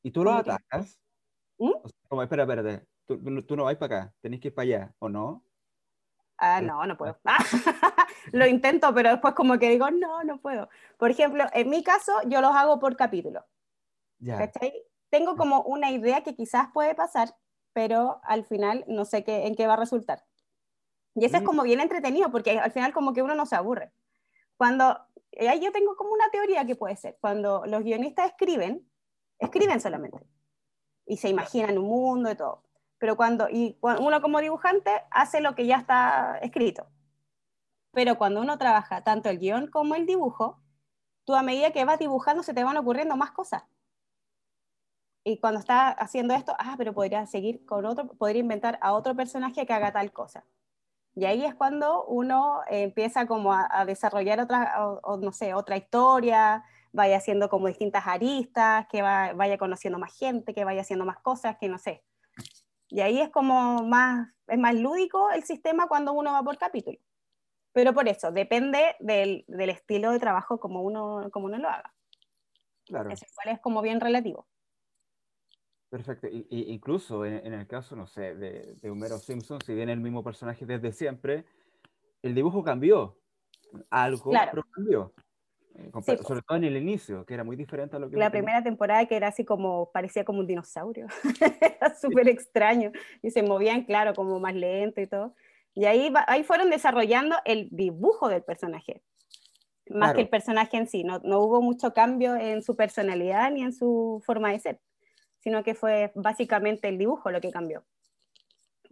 ¿Y 0.03 0.11
tú 0.11 0.25
los 0.25 0.37
atacas? 0.37 0.99
¿Mm? 1.59 1.73
como, 2.09 2.23
espera, 2.23 2.45
espera, 2.45 2.83
tú, 3.05 3.43
tú 3.43 3.57
no 3.57 3.65
vas 3.65 3.77
para 3.77 4.01
acá, 4.01 4.15
tenés 4.21 4.41
que 4.41 4.49
ir 4.49 4.55
para 4.55 4.65
allá, 4.65 4.95
¿o 4.99 5.09
no? 5.09 5.45
Ah, 6.39 6.61
no, 6.61 6.87
no 6.87 6.97
puedo. 6.97 7.19
lo 8.33 8.47
intento, 8.47 8.93
pero 8.95 9.11
después 9.11 9.35
como 9.35 9.59
que 9.59 9.71
digo, 9.71 9.91
no, 9.91 10.25
no 10.25 10.39
puedo. 10.41 10.69
Por 10.99 11.11
ejemplo, 11.11 11.45
en 11.53 11.71
mi 11.71 11.83
caso, 11.83 12.13
yo 12.27 12.41
los 12.41 12.55
hago 12.55 12.79
por 12.79 12.97
capítulo. 12.97 13.45
Ya. 14.19 14.51
Tengo 15.11 15.37
como 15.37 15.63
una 15.63 15.91
idea 15.91 16.23
que 16.23 16.35
quizás 16.35 16.69
puede 16.73 16.95
pasar, 16.95 17.37
pero 17.73 18.21
al 18.25 18.45
final 18.45 18.85
no 18.89 19.05
sé 19.05 19.25
qué, 19.25 19.47
en 19.47 19.55
qué 19.55 19.67
va 19.67 19.75
a 19.75 19.79
resultar. 19.79 20.25
Y 21.15 21.25
eso 21.25 21.39
es 21.39 21.43
como 21.43 21.63
bien 21.63 21.81
entretenido, 21.81 22.31
porque 22.31 22.59
al 22.59 22.73
final 22.73 22.93
como 22.93 23.13
que 23.13 23.23
uno 23.23 23.35
no 23.35 23.47
se 23.47 23.57
aburre. 23.57 23.93
Cuando 24.57 24.99
ahí 25.39 25.61
yo 25.61 25.73
tengo 25.73 25.97
como 25.97 26.13
una 26.13 26.29
teoría 26.31 26.65
que 26.65 26.77
puede 26.77 26.97
ser, 26.97 27.17
cuando 27.21 27.65
los 27.67 27.83
guionistas 27.83 28.27
escriben, 28.27 28.87
escriben 29.39 29.81
solamente 29.81 30.19
y 31.07 31.17
se 31.17 31.29
imaginan 31.29 31.79
un 31.79 31.85
mundo 31.85 32.31
y 32.31 32.35
todo. 32.35 32.63
Pero 32.99 33.17
cuando, 33.17 33.49
y 33.49 33.79
uno 33.81 34.21
como 34.21 34.41
dibujante 34.41 34.91
hace 35.11 35.41
lo 35.41 35.55
que 35.55 35.67
ya 35.67 35.77
está 35.77 36.39
escrito. 36.43 36.87
Pero 37.97 38.19
cuando 38.19 38.43
uno 38.43 38.59
trabaja 38.59 39.03
tanto 39.03 39.31
el 39.31 39.39
guion 39.39 39.69
como 39.69 39.95
el 39.95 40.05
dibujo, 40.05 40.61
tú 41.25 41.35
a 41.35 41.43
medida 41.43 41.71
que 41.71 41.87
vas 41.87 41.99
dibujando 41.99 42.43
se 42.43 42.53
te 42.53 42.63
van 42.63 42.77
ocurriendo 42.77 43.17
más 43.17 43.31
cosas. 43.31 43.63
Y 45.25 45.39
cuando 45.39 45.61
estás 45.61 45.97
haciendo 45.99 46.35
esto, 46.35 46.55
ah, 46.59 46.75
pero 46.77 46.93
podría 46.93 47.25
seguir 47.25 47.65
con 47.65 47.87
otro, 47.87 48.07
podría 48.09 48.43
inventar 48.43 48.79
a 48.83 48.93
otro 48.93 49.17
personaje 49.17 49.65
que 49.65 49.73
haga 49.73 49.95
tal 49.95 50.13
cosa. 50.13 50.45
Y 51.15 51.25
ahí 51.25 51.47
es 51.47 51.55
cuando 51.55 52.05
uno 52.05 52.61
empieza 52.69 53.27
como 53.27 53.55
a, 53.55 53.87
desarrollar 53.87 54.41
otra, 54.41 54.75
no 55.19 55.33
sé, 55.33 55.55
otra 55.55 55.79
historia, 55.79 56.65
vaya 56.93 57.17
haciendo 57.17 57.49
como 57.49 57.67
distintas 57.69 58.07
aristas, 58.07 58.89
que 58.91 59.01
vaya 59.01 59.57
conociendo 59.57 59.99
más 59.99 60.15
gente, 60.19 60.53
que 60.53 60.65
vaya 60.67 60.83
haciendo 60.83 61.07
más 61.07 61.19
cosas, 61.21 61.57
que 61.59 61.71
no 61.71 61.79
sé. 61.79 62.05
Y 62.89 63.01
ahí 63.01 63.21
es 63.21 63.31
como 63.31 63.85
más, 63.85 64.29
es 64.49 64.59
más 64.59 64.75
lúdico 64.75 65.31
el 65.31 65.45
sistema 65.45 65.89
cuando 65.89 66.13
uno 66.13 66.33
va 66.35 66.43
por 66.43 66.59
capítulo. 66.59 66.99
Pero 67.77 67.93
por 67.93 68.09
eso, 68.09 68.33
depende 68.33 68.97
del, 69.01 69.45
del 69.49 69.69
estilo 69.69 70.11
de 70.11 70.19
trabajo 70.19 70.59
como 70.59 70.81
uno, 70.81 71.29
como 71.31 71.45
uno 71.45 71.59
lo 71.59 71.69
haga. 71.69 71.93
Claro. 72.87 73.11
Eso 73.11 73.27
igual 73.31 73.55
es 73.55 73.61
como 73.61 73.83
bien 73.83 74.01
relativo. 74.01 74.47
Perfecto. 75.91 76.27
Y, 76.27 76.47
y 76.49 76.73
incluso 76.73 77.27
en, 77.27 77.35
en, 77.47 77.53
el 77.53 77.67
caso, 77.67 77.95
no 77.95 78.07
sé, 78.07 78.35
de, 78.35 78.77
de 78.77 78.91
Homero 78.91 79.19
Simpson, 79.19 79.61
si 79.61 79.75
viene 79.75 79.93
el 79.93 80.01
mismo 80.01 80.25
personaje 80.25 80.65
desde 80.65 80.91
siempre, 80.91 81.45
el 82.23 82.35
dibujo 82.35 82.65
cambió. 82.65 83.19
Algo 83.91 84.31
Claro. 84.31 84.53
pero 84.53 84.63
cambió. 84.73 85.13
Eh, 85.75 85.91
Sí, 85.93 86.01
pues. 86.07 86.21
sobre 86.23 86.41
todo 86.41 86.57
en 86.57 86.65
el 86.65 86.79
inicio, 86.79 87.27
que 87.27 87.35
era 87.35 87.45
muy 87.45 87.57
diferente 87.57 87.97
a 87.97 87.99
lo 87.99 88.09
que 88.09 88.17
La 88.17 88.25
uno 88.25 88.31
tenía. 88.33 88.43
primera 88.43 88.63
temporada 88.63 89.05
que 89.05 89.17
era 89.17 89.29
así 89.29 89.45
como, 89.45 89.91
parecía 89.93 90.25
como 90.25 90.39
un 90.39 90.47
dinosaurio. 90.47 91.09
era 91.79 91.95
súper 91.95 92.27
extraño. 92.29 92.91
Y 93.21 93.31
se 93.33 93.43
movían, 93.43 93.85
claro, 93.85 94.15
como 94.15 94.41
más 94.41 94.55
lento 94.55 95.03
y 95.03 95.07
todo. 95.07 95.35
Y 95.77 95.85
ahí, 95.85 96.11
va- 96.11 96.25
ahí 96.27 96.43
fueron 96.43 96.71
desarrollando 96.71 97.37
el 97.45 97.69
dibujo 97.71 98.29
del 98.29 98.43
personaje. 98.43 99.03
Más 99.89 100.09
Claro. 100.09 100.15
que 100.17 100.23
el 100.23 100.29
personaje 100.29 100.77
en 100.79 100.89
sí. 100.89 101.05
No, 101.05 101.21
no 101.21 101.39
hubo 101.41 101.63
mucho 101.63 101.93
cambio 101.95 102.35
en 102.35 102.63
su 102.63 102.75
personalidad 102.75 103.53
ni 103.53 103.63
en 103.63 103.73
su 103.73 104.21
forma 104.27 104.51
de 104.51 104.59
ser. 104.59 104.81
Sino 105.39 105.63
que 105.63 105.75
fue 105.77 106.11
básicamente 106.17 106.89
el 106.89 106.99
dibujo 106.99 107.31
lo 107.31 107.41
que 107.41 107.53
cambió. 107.53 107.85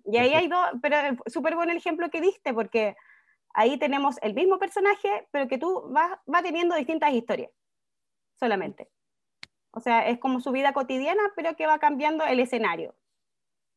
Y 0.05 0.19
ahí 0.19 0.35
hay 0.35 0.47
dos, 0.47 0.67
pero 0.83 0.97
súper 1.27 1.57
bueno 1.57 1.73
el 1.73 1.79
ejemplo 1.79 2.11
que 2.11 2.21
diste, 2.21 2.53
porque 2.53 2.95
ahí 3.55 3.79
tenemos 3.79 4.19
el 4.23 4.35
mismo 4.35 4.59
personaje, 4.59 5.27
pero 5.33 5.49
que 5.49 5.57
tú 5.59 5.89
vas, 5.91 6.11
va 6.33 6.43
teniendo 6.43 6.77
distintas 6.77 7.13
historias, 7.15 7.51
solamente. 8.39 8.91
O 9.71 9.81
sea, 9.81 10.07
es 10.07 10.19
como 10.19 10.41
su 10.41 10.53
vida 10.53 10.75
cotidiana, 10.75 11.23
pero 11.35 11.57
que 11.57 11.67
va 11.67 11.79
cambiando 11.79 12.25
el 12.25 12.39
escenario. 12.39 12.95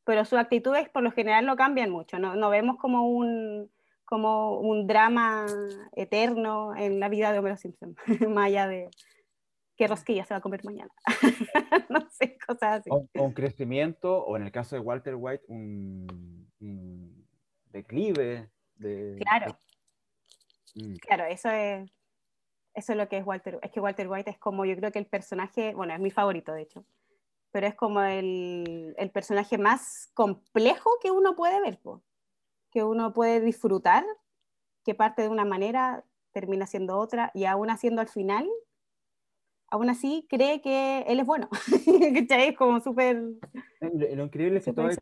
Pero 0.07 0.23
sus 0.23 0.39
actitudes 0.39 0.87
por 0.87 1.03
lo 1.03 1.11
general 1.11 1.45
no 1.45 1.57
cambian 1.57 1.89
mucho, 1.89 2.17
no, 2.17 2.35
no 2.35 2.49
vemos 2.49 2.77
como 2.77 3.09
un, 3.09 3.69
como 4.05 4.57
un 4.57 4.87
drama 4.87 5.45
eterno 5.97 6.73
en 6.77 7.01
la 7.01 7.09
vida 7.09 7.33
de 7.33 7.39
Homero 7.39 7.57
Simpson, 7.57 7.93
más 8.29 8.45
allá 8.45 8.67
de 8.67 8.89
qué 9.75 9.85
rosquilla 9.85 10.23
se 10.23 10.33
va 10.33 10.37
a 10.37 10.41
comer 10.41 10.63
mañana. 10.63 10.91
no 11.89 12.09
sé, 12.09 12.37
cosas 12.47 12.79
así. 12.79 12.89
O, 12.89 13.05
un 13.21 13.33
crecimiento, 13.33 14.23
o 14.23 14.37
en 14.37 14.43
el 14.43 14.51
caso 14.53 14.77
de 14.77 14.79
Walter 14.79 15.15
White, 15.15 15.43
un, 15.49 16.47
un 16.61 17.27
declive 17.65 18.49
de... 18.75 19.17
Claro. 19.19 19.59
Mm, 20.75 20.95
Claro, 21.01 21.25
eso 21.25 21.49
es, 21.49 21.91
eso 22.73 22.93
es 22.93 22.97
lo 22.97 23.09
que 23.09 23.17
es 23.17 23.25
Walter. 23.25 23.59
Es 23.61 23.71
que 23.71 23.81
Walter 23.81 24.07
White 24.07 24.29
es 24.29 24.37
como, 24.37 24.63
yo 24.63 24.77
creo 24.77 24.93
que 24.93 24.99
el 24.99 25.07
personaje, 25.07 25.73
bueno, 25.75 25.93
es 25.93 25.99
mi 25.99 26.11
favorito 26.11 26.53
de 26.53 26.61
hecho, 26.61 26.85
pero 27.51 27.67
es 27.67 27.75
como 27.75 28.01
el, 28.01 28.95
el 28.97 29.11
personaje 29.11 29.57
más 29.57 30.11
complejo 30.13 30.89
que 31.01 31.11
uno 31.11 31.35
puede 31.35 31.61
ver, 31.61 31.79
po, 31.79 32.03
que 32.71 32.83
uno 32.83 33.13
puede 33.13 33.39
disfrutar, 33.41 34.05
que 34.83 34.95
parte 34.95 35.21
de 35.21 35.29
una 35.29 35.45
manera, 35.45 36.05
termina 36.31 36.67
siendo 36.67 36.97
otra, 36.97 37.31
y 37.33 37.45
aún 37.45 37.69
haciendo 37.69 38.01
al 38.01 38.07
final, 38.07 38.47
aún 39.69 39.89
así 39.89 40.25
cree 40.29 40.61
que 40.61 41.03
él 41.07 41.19
es 41.19 41.25
bueno. 41.25 41.49
Es 42.29 42.57
como 42.57 42.79
súper... 42.79 43.21
Lo, 43.81 44.23
increíble 44.23 44.59
es 44.59 44.65
que 44.65 44.73
todo 44.73 44.89
es. 44.89 44.99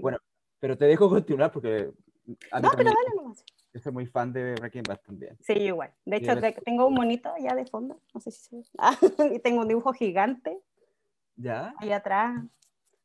Bueno, 0.00 0.18
pero 0.60 0.76
te 0.76 0.86
dejo 0.86 1.08
continuar 1.08 1.52
porque 1.52 1.90
a 2.50 2.60
No, 2.60 2.70
pero 2.76 2.90
dale 2.90 3.16
nomás. 3.16 3.44
yo 3.72 3.80
soy 3.80 3.92
muy 3.92 4.06
fan 4.06 4.32
de 4.32 4.54
Breaking 4.54 4.82
Bad 4.82 5.00
también. 5.00 5.36
Sí, 5.40 5.54
igual. 5.54 5.92
De 6.04 6.16
hecho, 6.16 6.34
tengo 6.64 6.86
un 6.86 6.94
monito 6.94 7.32
ya 7.40 7.54
de 7.54 7.66
fondo, 7.66 8.00
no 8.14 8.20
sé 8.20 8.30
si 8.30 8.40
se 8.40 8.56
ve. 8.56 8.62
Ah, 8.78 8.96
y 9.34 9.38
tengo 9.38 9.60
un 9.60 9.68
dibujo 9.68 9.92
gigante 9.92 10.60
¿Ya? 11.38 11.72
ahí 11.78 11.92
atrás 11.92 12.42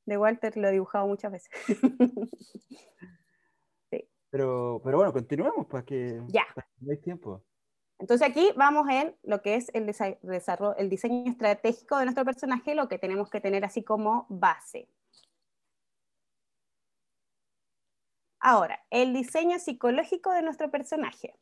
de 0.05 0.17
Walter, 0.17 0.57
lo 0.57 0.67
he 0.67 0.71
dibujado 0.71 1.07
muchas 1.07 1.31
veces. 1.31 1.49
Pero, 4.29 4.81
pero 4.83 4.97
bueno, 4.97 5.13
continuemos 5.13 5.67
para 5.67 5.85
que 5.85 6.19
Ya. 6.29 6.45
para 6.55 6.65
que 6.65 6.85
no 6.85 6.91
hay 6.91 6.97
tiempo. 6.97 7.43
Entonces 7.99 8.27
aquí 8.27 8.49
vamos 8.57 8.89
en 8.89 9.15
lo 9.21 9.43
que 9.43 9.53
es 9.53 9.69
el, 9.75 9.85
desa- 9.85 10.17
desarrollo, 10.23 10.75
el 10.77 10.89
diseño 10.89 11.29
estratégico 11.29 11.99
de 11.99 12.05
nuestro 12.05 12.25
personaje, 12.25 12.73
lo 12.73 12.87
que 12.89 12.97
tenemos 12.97 13.29
que 13.29 13.39
tener 13.39 13.63
así 13.63 13.83
como 13.83 14.25
base. 14.29 14.89
Ahora, 18.39 18.83
el 18.89 19.13
diseño 19.13 19.59
psicológico 19.59 20.31
de 20.31 20.41
nuestro 20.41 20.71
personaje. 20.71 21.35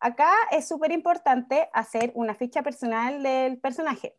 Acá 0.00 0.32
es 0.50 0.66
súper 0.66 0.90
importante 0.90 1.70
hacer 1.72 2.10
una 2.16 2.34
ficha 2.34 2.64
personal 2.64 3.22
del 3.22 3.60
personaje. 3.60 4.18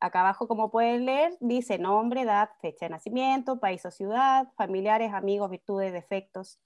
Acá 0.00 0.20
abajo, 0.20 0.46
como 0.46 0.70
pueden 0.70 1.06
leer, 1.06 1.36
dice 1.40 1.78
nombre, 1.78 2.20
edad, 2.20 2.50
fecha 2.60 2.86
de 2.86 2.90
nacimiento, 2.90 3.58
país 3.58 3.84
o 3.84 3.90
ciudad, 3.90 4.48
familiares, 4.56 5.12
amigos, 5.12 5.50
virtudes, 5.50 5.92
defectos, 5.92 6.60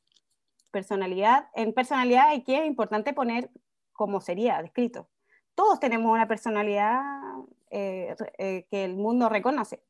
personalidad. 0.70 1.48
En 1.54 1.72
personalidad 1.72 2.34
aquí 2.34 2.54
es 2.54 2.66
importante 2.66 3.14
poner 3.14 3.50
cómo 3.92 4.20
sería 4.20 4.60
descrito. 4.60 5.08
Todos 5.54 5.80
tenemos 5.80 6.12
una 6.12 6.28
personalidad 6.28 7.00
eh, 7.70 8.14
eh, 8.38 8.66
que 8.70 8.84
el 8.84 8.96
mundo 8.96 9.30
reconoce. 9.30 9.82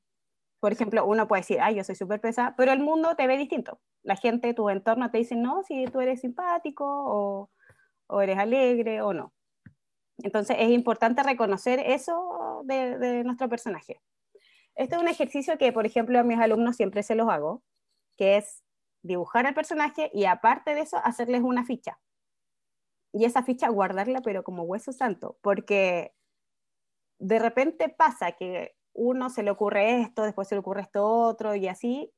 Por 0.61 0.71
ejemplo, 0.71 1.05
uno 1.05 1.27
puede 1.27 1.43
decir, 1.43 1.61
ay, 1.61 1.75
yo 1.75 1.83
soy 1.83 1.97
súper 1.97 2.21
pesada, 2.21 2.55
pero 2.57 2.71
el 2.71 2.79
mundo 2.79 3.17
te 3.17 3.27
ve 3.27 3.37
distinto. 3.37 3.81
La 4.05 4.15
gente, 4.15 4.55
tu 4.55 4.69
entorno 4.69 5.11
te 5.11 5.19
dice, 5.19 5.35
no, 5.35 5.65
si 5.65 5.87
tú 5.87 6.01
eres 6.01 6.21
simpático 6.21 6.85
o, 6.87 7.51
o 8.07 8.21
eres 8.21 8.39
alegre 8.39 9.03
o 9.03 9.13
no. 9.13 9.33
Entonces 10.19 10.57
es 10.61 10.71
importante 10.71 11.23
reconocer 11.25 11.81
eso 11.81 12.15
de, 12.65 13.25
nuestro 13.25 13.49
personaje. 13.49 14.01
Este 14.75 14.95
es 14.97 15.01
un 15.01 15.09
ejercicio 15.09 15.59
que, 15.59 15.73
por 15.73 15.87
ejemplo, 15.87 16.19
a 16.19 16.23
mis 16.23 16.39
alumnos 16.39 16.77
siempre 16.77 17.03
se 17.03 17.15
los 17.15 17.29
hago, 17.29 17.63
que 18.17 18.37
es 18.37 18.63
dibujar 19.03 19.47
al 19.47 19.55
personaje 19.55 20.11
y 20.15 20.25
aparte 20.25 20.75
de 20.75 20.81
eso, 20.81 20.97
hacerles 20.99 21.43
una 21.43 21.65
ficha. 21.65 21.99
Y 23.13 23.25
esa 23.25 23.43
ficha 23.43 23.69
guardarla, 23.69 24.23
pero 24.23 24.43
como 24.43 24.63
hueso 24.63 24.93
santo, 24.93 25.37
porque 25.43 26.15
de 27.19 27.39
repente 27.39 27.89
pasa 27.89 28.33
que 28.33 28.75
uno 28.95 29.31
se 29.31 29.43
le 29.43 29.51
ocurre 29.51 30.01
esto, 30.01 30.23
después 30.23 30.49
se 30.49 30.55
le 30.55 30.61
ocurre 30.61 30.83
esto 30.83 31.07
otro 31.07 31.55
y 31.55 31.69
así, 31.69 32.13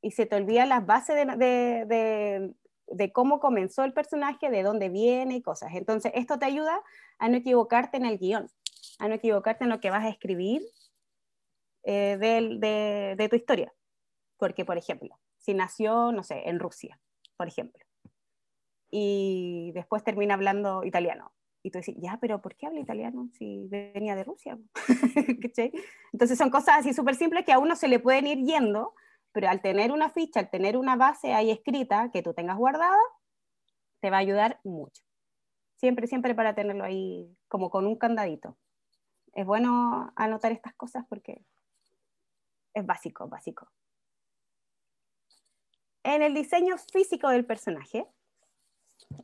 y 0.00 0.12
se 0.12 0.26
te 0.26 0.36
olvida 0.36 0.64
las 0.64 0.86
bases 0.86 1.16
de, 1.16 1.36
de, 1.36 1.84
de, 1.86 2.54
de 2.86 3.12
cómo 3.12 3.40
comenzó 3.40 3.84
el 3.84 3.92
personaje, 3.92 4.50
de 4.50 4.62
dónde 4.62 4.88
viene 4.88 5.36
y 5.36 5.42
cosas. 5.42 5.72
Entonces, 5.74 6.12
esto 6.14 6.38
te 6.38 6.46
ayuda 6.46 6.82
a 7.18 7.28
no 7.28 7.36
equivocarte 7.36 7.96
en 7.96 8.06
el 8.06 8.18
guion, 8.18 8.48
a 8.98 9.08
no 9.08 9.14
equivocarte 9.14 9.64
en 9.64 9.70
lo 9.70 9.80
que 9.80 9.90
vas 9.90 10.04
a 10.04 10.08
escribir 10.08 10.62
eh, 11.84 12.16
de, 12.18 13.14
de 13.16 13.28
tu 13.28 13.36
historia. 13.36 13.72
Porque, 14.36 14.64
por 14.64 14.78
ejemplo, 14.78 15.18
si 15.38 15.54
nació, 15.54 16.12
no 16.12 16.22
sé, 16.22 16.48
en 16.48 16.58
Rusia, 16.58 17.00
por 17.36 17.48
ejemplo, 17.48 17.84
y 18.90 19.72
después 19.74 20.02
termina 20.04 20.34
hablando 20.34 20.84
italiano, 20.84 21.32
y 21.62 21.70
tú 21.70 21.78
dices, 21.78 21.96
ya, 21.98 22.18
pero 22.20 22.40
¿por 22.40 22.56
qué 22.56 22.66
habla 22.66 22.80
italiano 22.80 23.28
si 23.32 23.66
venía 23.68 24.14
de 24.14 24.24
Rusia? 24.24 24.58
Entonces 26.12 26.38
son 26.38 26.50
cosas 26.50 26.78
así 26.78 26.94
súper 26.94 27.14
simples 27.14 27.44
que 27.44 27.52
a 27.52 27.58
uno 27.58 27.76
se 27.76 27.88
le 27.88 27.98
pueden 27.98 28.26
ir 28.26 28.38
yendo, 28.44 28.94
pero 29.32 29.48
al 29.48 29.60
tener 29.60 29.92
una 29.92 30.10
ficha, 30.10 30.40
al 30.40 30.50
tener 30.50 30.76
una 30.76 30.96
base 30.96 31.34
ahí 31.34 31.50
escrita 31.50 32.10
que 32.12 32.22
tú 32.22 32.32
tengas 32.32 32.56
guardada, 32.56 32.96
te 34.00 34.10
va 34.10 34.18
a 34.18 34.20
ayudar 34.20 34.60
mucho. 34.64 35.02
Siempre, 35.76 36.06
siempre 36.06 36.34
para 36.34 36.54
tenerlo 36.54 36.84
ahí 36.84 37.36
como 37.48 37.70
con 37.70 37.86
un 37.86 37.96
candadito. 37.96 38.56
Es 39.32 39.46
bueno 39.46 40.12
anotar 40.16 40.52
estas 40.52 40.74
cosas 40.74 41.04
porque 41.08 41.44
es 42.74 42.86
básico, 42.86 43.28
básico. 43.28 43.68
En 46.02 46.22
el 46.22 46.34
diseño 46.34 46.76
físico 46.78 47.28
del 47.28 47.44
personaje, 47.44 48.06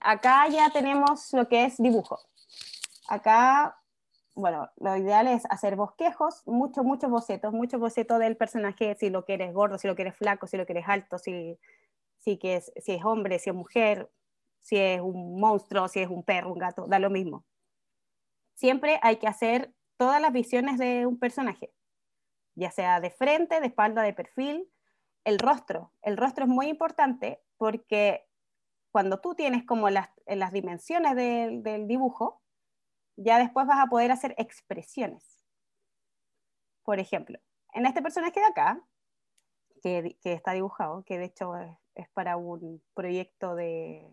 acá 0.00 0.48
ya 0.48 0.70
tenemos 0.70 1.32
lo 1.32 1.48
que 1.48 1.64
es 1.64 1.78
dibujo. 1.78 2.18
Acá, 3.08 3.80
bueno, 4.34 4.68
lo 4.76 4.96
ideal 4.96 5.26
es 5.28 5.44
hacer 5.50 5.76
bosquejos, 5.76 6.42
muchos, 6.46 6.84
muchos 6.84 7.10
bocetos, 7.10 7.52
muchos 7.52 7.80
bocetos 7.80 8.18
del 8.18 8.36
personaje, 8.36 8.96
si 8.98 9.10
lo 9.10 9.24
quieres 9.24 9.52
gordo, 9.54 9.78
si 9.78 9.86
lo 9.86 9.94
quieres 9.94 10.16
flaco, 10.16 10.46
si 10.46 10.56
lo 10.56 10.66
quieres 10.66 10.84
alto, 10.88 11.18
si, 11.18 11.58
si, 12.18 12.38
que 12.38 12.60
si 12.60 12.92
es 12.92 13.04
hombre, 13.04 13.38
si 13.38 13.50
es 13.50 13.56
mujer, 13.56 14.10
si 14.60 14.76
es 14.76 15.00
un 15.00 15.38
monstruo, 15.38 15.88
si 15.88 16.00
es 16.00 16.08
un 16.08 16.22
perro, 16.22 16.52
un 16.52 16.58
gato, 16.58 16.86
da 16.86 16.98
lo 16.98 17.10
mismo. 17.10 17.44
Siempre 18.54 18.98
hay 19.02 19.16
que 19.16 19.26
hacer 19.26 19.72
todas 19.96 20.20
las 20.20 20.32
visiones 20.32 20.78
de 20.78 21.06
un 21.06 21.18
personaje, 21.18 21.72
ya 22.54 22.70
sea 22.70 23.00
de 23.00 23.10
frente, 23.10 23.60
de 23.60 23.66
espalda, 23.66 24.02
de 24.02 24.12
perfil, 24.12 24.70
el 25.24 25.38
rostro. 25.38 25.92
El 26.02 26.16
rostro 26.16 26.44
es 26.44 26.50
muy 26.50 26.68
importante 26.68 27.42
porque 27.56 28.26
cuando 28.92 29.20
tú 29.20 29.34
tienes 29.34 29.64
como 29.64 29.90
las, 29.90 30.08
las 30.26 30.52
dimensiones 30.52 31.16
del, 31.16 31.86
dibujo, 31.88 32.42
ya 33.16 33.38
después 33.38 33.66
vas 33.66 33.80
a 33.80 33.88
poder 33.88 34.12
hacer 34.12 34.34
expresiones. 34.38 35.44
Por 36.84 37.00
ejemplo, 37.00 37.38
en 37.72 37.86
este 37.86 38.02
personaje 38.02 38.38
de 38.38 38.46
acá, 38.46 38.80
que, 39.82 40.16
que 40.22 40.32
está 40.32 40.52
dibujado, 40.52 41.04
que 41.04 41.18
de 41.18 41.24
hecho 41.24 41.56
es, 41.56 41.76
es 41.94 42.08
para 42.10 42.36
un 42.36 42.82
proyecto 42.94 43.54
de, 43.54 44.10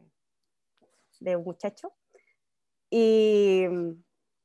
de 1.20 1.36
un 1.36 1.44
muchacho, 1.44 1.94
y 2.90 3.66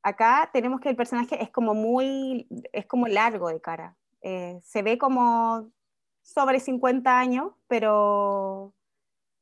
acá 0.07 0.51
tenemos 0.53 0.81
que 0.81 0.88
el 0.88 0.95
personaje 0.95 1.42
es 1.42 1.51
como 1.51 1.75
muy, 1.75 2.47
es 2.73 2.87
como 2.87 3.09
largo 3.09 3.49
de 3.49 3.61
cara. 3.61 3.97
Eh, 4.23 4.61
se 4.62 4.83
ve 4.83 4.99
como 4.99 5.73
sobre 6.23 6.61
50 6.61 7.19
años, 7.19 7.53
pero, 7.66 8.73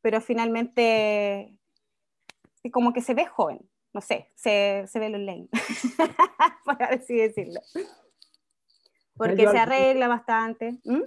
pero 0.01 0.23
finalmente 0.23 1.59
como 2.73 2.95
que 2.95 3.03
se 3.03 3.13
ve 3.13 3.27
joven, 3.27 3.61
no 3.93 4.01
sé, 4.01 4.31
se, 4.35 4.85
se 4.87 4.99
ve 4.99 5.11
lo 5.11 5.19
lane, 5.19 5.51
por 6.65 6.83
así 6.83 7.15
decirlo. 7.15 7.61
Porque 9.17 9.47
se 9.47 9.59
arregla 9.59 10.09
bastante. 10.09 10.81
¿Mm? 10.85 11.03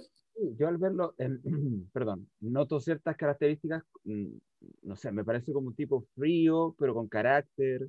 Yo 0.56 0.68
al 0.68 0.78
verlo, 0.78 1.16
perdón, 1.92 2.30
noto 2.38 2.78
ciertas 2.78 3.16
características, 3.16 3.82
mm, 4.04 4.36
no 4.82 4.94
sé, 4.94 5.10
me 5.10 5.24
parece 5.24 5.52
como 5.52 5.66
un 5.66 5.74
tipo 5.74 6.04
frío, 6.14 6.76
pero 6.78 6.94
con 6.94 7.08
carácter, 7.08 7.88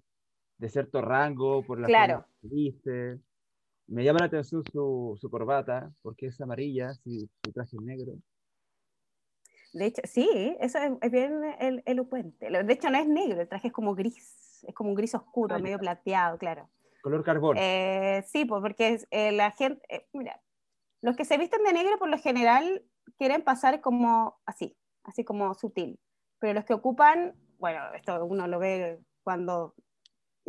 de 0.60 0.70
cierto 0.70 1.02
rango, 1.02 1.64
por 1.64 1.80
la 1.80 1.88
claro. 1.88 2.26
que 2.42 2.48
viste. 2.48 3.20
Me 3.88 4.04
llama 4.04 4.20
la 4.20 4.26
atención 4.28 4.64
su, 4.72 5.18
su 5.20 5.30
corbata, 5.32 5.92
porque 6.04 6.28
es 6.28 6.40
amarilla, 6.40 6.94
si 6.94 7.22
su 7.22 7.52
traje 7.52 7.76
es 7.76 7.82
negro. 7.82 8.14
De 9.74 9.86
hecho, 9.86 10.02
sí, 10.06 10.56
eso 10.60 10.80
es, 11.02 11.12
bien 11.12 11.44
el, 11.60 11.82
elocuente. 11.86 12.50
De 12.50 12.74
hecho, 12.74 12.90
no 12.90 13.00
es 13.00 13.08
negro, 13.08 13.42
el 13.42 13.48
traje 13.48 13.68
es 13.68 13.74
como 13.74 13.96
gris, 13.96 14.64
es 14.68 14.76
como 14.76 14.90
un 14.90 14.96
gris 14.96 15.16
oscuro, 15.16 15.56
ah, 15.56 15.60
medio 15.60 15.80
plateado, 15.80 16.38
claro. 16.38 16.70
Color 17.02 17.24
carbón. 17.24 17.58
Eh, 17.60 18.24
sí, 18.28 18.46
pues 18.46 18.62
porque 18.62 19.00
eh, 19.12 19.32
la 19.32 19.52
gente, 19.52 19.82
eh, 19.90 20.08
mira, 20.14 20.42
los 21.02 21.16
que 21.16 21.24
se 21.24 21.38
visten 21.38 21.64
de 21.64 21.74
negro 21.74 21.98
por 21.98 22.10
lo 22.10 22.18
general 22.18 22.84
quieren 23.18 23.42
pasar 23.42 23.80
como 23.80 24.40
así, 24.46 24.76
así 25.04 25.24
como 25.24 25.54
sutil. 25.54 26.00
Pero 26.40 26.54
los 26.54 26.66
que 26.66 26.74
ocupan, 26.74 27.36
bueno, 27.58 27.80
esto 27.94 28.26
uno 28.26 28.48
lo 28.48 28.60
ve 28.60 29.00
cuando 29.24 29.76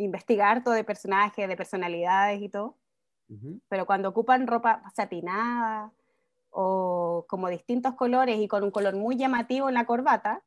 investigar 0.03 0.63
todo 0.63 0.73
de 0.73 0.83
personajes, 0.83 1.47
de 1.47 1.57
personalidades 1.57 2.41
y 2.41 2.49
todo, 2.49 2.77
pero 3.69 3.85
cuando 3.85 4.09
ocupan 4.09 4.45
ropa 4.45 4.83
satinada 4.93 5.93
o 6.49 7.25
como 7.29 7.47
distintos 7.47 7.95
colores 7.95 8.37
y 8.39 8.47
con 8.49 8.63
un 8.63 8.71
color 8.71 8.95
muy 8.95 9.15
llamativo 9.15 9.69
en 9.69 9.75
la 9.75 9.85
corbata, 9.85 10.43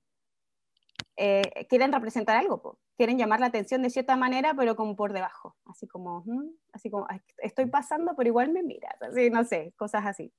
eh, 1.17 1.67
quieren 1.69 1.93
representar 1.93 2.37
algo, 2.37 2.79
quieren 2.97 3.17
llamar 3.17 3.41
la 3.41 3.47
atención 3.47 3.83
de 3.83 3.91
cierta 3.91 4.17
manera, 4.17 4.53
pero 4.55 4.77
como 4.77 4.97
por 4.97 5.13
debajo, 5.13 5.57
así 5.65 5.87
como, 5.87 6.25
así 6.73 6.91
como, 6.91 7.07
estoy 7.39 7.67
pasando, 7.67 8.15
pero 8.17 8.29
igual 8.29 8.51
me 8.53 8.63
miras, 8.63 9.01
así, 9.01 9.31
no 9.31 9.45
sé, 9.45 9.73
cosas 9.77 10.05
así. 10.07 10.33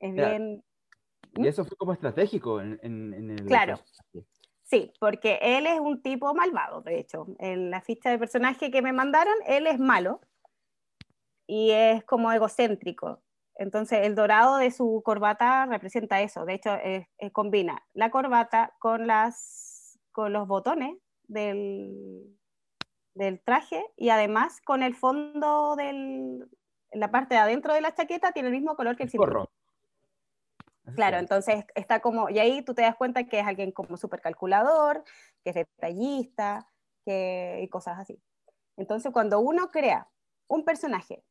Es 0.00 0.14
bien... 0.14 0.64
Y 1.36 1.48
eso 1.48 1.64
fue 1.64 1.76
como 1.76 1.92
estratégico 1.92 2.60
en, 2.60 2.78
en, 2.82 3.30
el... 3.30 3.44
Claro. 3.46 3.80
Sí, 4.64 4.92
porque 4.98 5.38
él 5.42 5.66
es 5.66 5.78
un 5.78 6.02
tipo 6.02 6.34
malvado, 6.34 6.80
de 6.80 6.98
hecho. 6.98 7.26
En 7.38 7.70
la 7.70 7.82
ficha 7.82 8.10
de 8.10 8.18
personaje 8.18 8.70
que 8.70 8.82
me 8.82 8.92
mandaron, 8.92 9.34
él 9.46 9.66
es 9.66 9.78
malo 9.78 10.20
y 11.46 11.70
es 11.70 12.02
como 12.04 12.32
egocéntrico. 12.32 13.22
Entonces, 13.56 14.00
el 14.06 14.14
dorado 14.14 14.56
de 14.56 14.70
su 14.70 15.02
corbata 15.04 15.66
representa 15.66 16.22
eso. 16.22 16.44
De 16.44 16.54
hecho, 16.54 16.76
combina 17.32 17.86
la 17.92 18.10
corbata 18.10 18.74
con, 18.78 19.06
las, 19.06 19.98
con 20.12 20.32
los 20.32 20.48
botones 20.48 20.96
del, 21.28 22.36
del 23.14 23.40
traje 23.40 23.84
y 23.96 24.08
además 24.08 24.60
con 24.62 24.82
el 24.82 24.94
fondo 24.94 25.76
de 25.76 26.46
la 26.92 27.10
parte 27.10 27.34
de 27.34 27.40
adentro 27.40 27.74
de 27.74 27.80
la 27.80 27.94
chaqueta 27.94 28.32
tiene 28.32 28.48
el 28.48 28.54
mismo 28.54 28.76
color 28.76 28.96
que 28.96 29.04
el 29.04 29.10
cinturón. 29.10 29.46
Claro, 30.94 31.18
entonces 31.18 31.64
está 31.74 32.00
como, 32.00 32.28
y 32.28 32.38
ahí 32.38 32.62
tú 32.62 32.74
te 32.74 32.82
das 32.82 32.94
cuenta 32.96 33.24
que 33.24 33.40
es 33.40 33.46
alguien 33.46 33.72
como 33.72 33.96
súper 33.96 34.20
calculador, 34.20 35.02
que 35.42 35.50
es 35.50 35.56
detallista, 35.56 36.66
que, 37.06 37.60
y 37.62 37.68
cosas 37.68 37.98
así. 37.98 38.20
Entonces, 38.76 39.12
cuando 39.12 39.40
uno 39.40 39.70
crea 39.70 40.10
un 40.46 40.64
personaje 40.64 41.24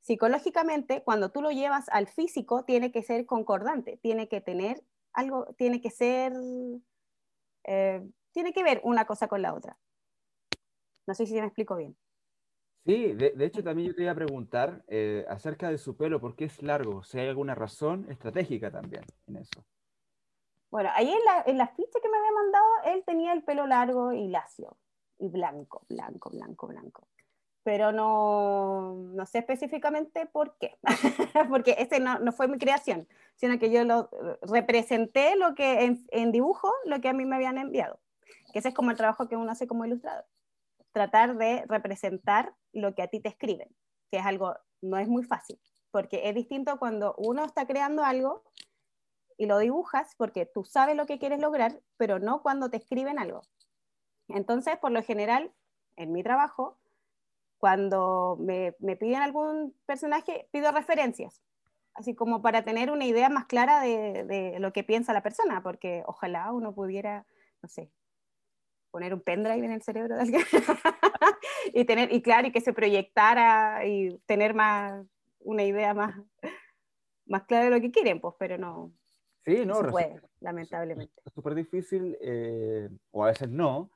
psicológicamente, 0.00 1.02
cuando 1.02 1.30
tú 1.30 1.42
lo 1.42 1.50
llevas 1.50 1.88
al 1.88 2.06
físico, 2.06 2.64
tiene 2.64 2.92
que 2.92 3.02
ser 3.02 3.26
concordante, 3.26 3.98
tiene 3.98 4.28
que 4.28 4.40
tener 4.40 4.82
algo, 5.12 5.46
tiene 5.58 5.80
que 5.80 5.90
ser, 5.90 6.32
eh, 7.64 8.08
tiene 8.32 8.52
que 8.52 8.62
ver 8.62 8.80
una 8.84 9.06
cosa 9.06 9.28
con 9.28 9.42
la 9.42 9.54
otra. 9.54 9.76
No 11.06 11.14
sé 11.14 11.26
si 11.26 11.34
me 11.34 11.46
explico 11.46 11.76
bien. 11.76 11.96
Sí, 12.84 13.12
de, 13.12 13.44
hecho 13.44 13.62
también 13.62 13.88
yo 13.88 13.94
te 13.94 14.02
iba 14.02 14.12
a 14.12 14.14
preguntar 14.14 14.82
eh, 14.88 15.24
acerca 15.28 15.70
de 15.70 15.78
su 15.78 15.96
pelo, 15.96 16.20
¿por 16.20 16.34
qué 16.34 16.46
es 16.46 16.62
largo? 16.62 17.02
Si 17.04 17.18
hay 17.18 17.28
alguna 17.28 17.54
razón 17.54 18.06
estratégica 18.10 18.70
también 18.70 19.04
en 19.26 19.36
eso. 19.36 19.64
Bueno, 20.70 20.88
ahí 20.94 21.08
en 21.08 21.24
la, 21.24 21.42
en 21.46 21.68
ficha 21.76 21.98
que 22.02 22.08
me 22.08 22.16
había 22.16 22.32
mandado, 22.32 22.66
él 22.94 23.02
tenía 23.04 23.32
el 23.32 23.42
pelo 23.42 23.66
largo 23.66 24.12
y 24.12 24.28
lacio, 24.28 24.76
y 25.18 25.28
blanco, 25.28 25.84
blanco, 25.88 26.30
blanco, 26.30 26.68
blanco 26.68 27.06
pero 27.62 27.92
no, 27.92 28.94
no 29.12 29.26
sé 29.26 29.38
específicamente 29.38 30.26
por 30.26 30.56
qué, 30.58 30.78
porque 31.50 31.76
ese 31.78 32.00
no, 32.00 32.32
fue 32.32 32.48
mi 32.48 32.58
creación, 32.58 33.06
sino 33.36 33.58
que 33.58 33.70
yo 33.70 33.84
lo 33.84 34.10
representé 34.42 35.36
lo 35.36 35.54
que 35.54 35.84
en, 35.84 36.06
en, 36.10 36.32
dibujo, 36.32 36.72
lo 36.86 37.00
que 37.00 37.08
a 37.08 37.12
mí 37.12 37.24
me 37.26 37.36
habían 37.36 37.58
enviado, 37.58 38.00
que 38.52 38.60
ese 38.60 38.68
es 38.68 38.74
como 38.74 38.90
el 38.90 38.96
trabajo 38.96 39.28
que 39.28 39.36
uno 39.36 39.52
hace 39.52 39.66
como 39.66 39.84
ilustrador, 39.84 40.24
tratar 40.92 41.36
de 41.36 41.64
representar 41.68 42.54
lo 42.72 42.94
que 42.94 43.02
a 43.02 43.08
ti 43.08 43.20
te 43.20 43.28
escriben, 43.28 43.68
que 44.10 44.18
es 44.18 44.26
algo, 44.26 44.54
no 44.80 44.98
es 44.98 45.08
muy 45.08 45.22
fácil, 45.22 45.60
porque 45.90 46.28
es 46.28 46.34
distinto 46.34 46.78
cuando 46.78 47.14
uno 47.18 47.44
está 47.44 47.66
creando 47.66 48.04
algo 48.04 48.42
y 49.36 49.46
lo 49.46 49.58
dibujas 49.58 50.14
porque 50.16 50.46
tú 50.46 50.64
sabes 50.64 50.96
lo 50.96 51.06
que 51.06 51.18
quieres 51.18 51.40
lograr, 51.40 51.80
pero 51.96 52.18
no 52.18 52.42
cuando 52.42 52.68
te 52.68 52.76
escriben 52.76 53.18
algo. 53.18 53.42
Entonces, 54.28 54.76
por 54.78 54.92
lo 54.92 55.02
general, 55.02 55.52
en 55.96 56.12
mi 56.12 56.22
trabajo, 56.22 56.78
cuando 57.58 58.36
me, 58.38 58.72
piden 58.96 59.22
algún 59.22 59.74
personaje, 59.86 60.48
pido 60.50 60.72
referencias, 60.72 61.42
así 61.94 62.14
como 62.14 62.42
para 62.42 62.64
tener 62.64 62.90
una 62.90 63.04
idea 63.04 63.28
más 63.28 63.46
clara 63.46 63.80
de, 63.80 64.56
lo 64.58 64.72
que 64.72 64.84
piensa 64.84 65.12
la 65.12 65.22
persona, 65.22 65.62
porque 65.62 66.02
ojalá 66.06 66.52
uno 66.52 66.74
pudiera, 66.74 67.26
no 67.62 67.68
sé, 67.68 67.90
poner 68.90 69.14
un 69.14 69.20
pendrive 69.20 69.64
en 69.64 69.72
el 69.72 69.82
cerebro 69.82 70.16
de 70.16 70.22
alguien 70.22 70.42
y 71.74 71.84
tener, 71.84 72.12
y 72.12 72.22
claro, 72.22 72.48
y 72.48 72.52
que 72.52 72.60
se 72.60 72.72
proyectara 72.72 73.86
y 73.86 74.18
tener 74.26 74.54
más, 74.54 75.06
una 75.40 75.64
idea 75.64 75.94
más, 75.94 76.16
más 77.26 77.44
clara 77.44 77.64
de 77.64 77.70
lo 77.70 77.80
que 77.80 77.90
quieren, 77.90 78.20
pues, 78.20 78.34
pero 78.38 78.58
no, 78.58 78.92
sí, 79.44 79.64
no, 79.64 79.76
se 79.76 79.88
puede, 79.88 80.20
lamentablemente. 80.40 81.12
Es 81.24 81.32
súper 81.32 81.54
difícil, 81.54 82.16
eh, 82.20 82.88
o 83.10 83.24
a 83.24 83.28
veces 83.28 83.48
no, 83.48 83.90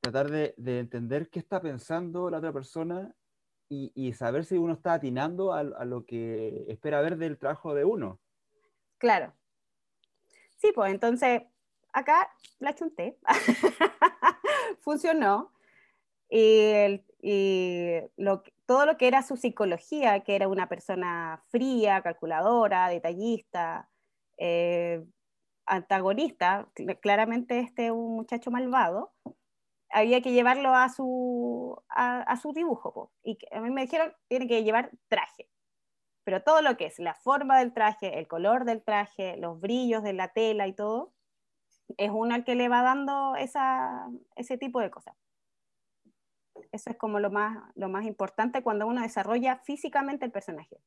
tratar 0.00 0.30
de, 0.30 0.54
entender 0.78 1.28
qué 1.30 1.38
está 1.38 1.60
pensando 1.60 2.28
la 2.28 2.38
otra 2.38 2.52
persona 2.52 3.14
y, 3.68 4.12
saber 4.12 4.44
si 4.44 4.58
uno 4.58 4.74
está 4.74 4.94
atinando 4.94 5.54
a, 5.54 5.62
lo 5.62 6.04
que 6.04 6.66
espera 6.68 7.00
ver 7.00 7.16
del 7.16 7.38
trabajo 7.38 7.74
de 7.74 7.86
uno. 7.86 8.20
Claro. 8.98 9.32
Sí, 10.58 10.72
pues 10.74 10.92
entonces 10.92 11.44
acá 11.92 12.30
la 12.58 12.74
chunté. 12.74 13.18
Funcionó. 14.80 15.52
Y, 16.28 17.00
todo 18.66 18.86
lo 18.86 18.96
que 18.96 19.06
era 19.06 19.22
su 19.22 19.36
psicología, 19.36 20.20
que 20.20 20.34
era 20.34 20.48
una 20.48 20.68
persona 20.68 21.42
fría, 21.48 22.00
calculadora, 22.02 22.88
detallista, 22.88 23.90
eh, 24.38 25.04
antagonista, 25.66 26.68
claramente 27.00 27.60
este 27.60 27.86
es 27.86 27.92
un 27.92 28.14
muchacho 28.14 28.50
malvado, 28.50 29.12
había 29.90 30.22
que 30.22 30.32
llevarlo 30.32 30.74
a 30.74 30.88
su, 30.88 31.82
dibujo. 32.54 33.12
Y 33.22 33.38
a 33.50 33.60
mí 33.60 33.70
me 33.70 33.82
dijeron, 33.82 34.14
tiene 34.28 34.48
que 34.48 34.64
llevar 34.64 34.90
traje. 35.08 35.48
Pero 36.24 36.42
todo 36.42 36.62
lo 36.62 36.76
que 36.76 36.86
es 36.86 36.98
la 36.98 37.14
forma 37.14 37.58
del 37.58 37.74
traje, 37.74 38.18
el 38.18 38.28
color 38.28 38.64
del 38.64 38.82
traje, 38.82 39.36
los 39.36 39.60
brillos 39.60 40.02
de 40.02 40.12
la 40.12 40.28
tela 40.28 40.66
y 40.66 40.72
todo, 40.72 41.12
es 41.98 42.10
uno 42.10 42.34
al 42.34 42.44
que 42.44 42.54
le 42.54 42.68
va 42.68 42.82
dando 42.82 43.36
esa, 43.36 44.08
ese 44.36 44.58
tipo 44.58 44.80
de 44.80 44.90
cosas. 44.90 45.16
Eso 46.70 46.90
es 46.90 46.96
como 46.96 47.20
lo 47.20 47.30
más, 47.30 47.58
lo 47.74 47.88
más 47.88 48.04
importante 48.04 48.62
cuando 48.62 48.86
uno 48.86 49.02
desarrolla 49.02 49.58
físicamente 49.58 50.24
el 50.24 50.32
personaje. 50.32 50.78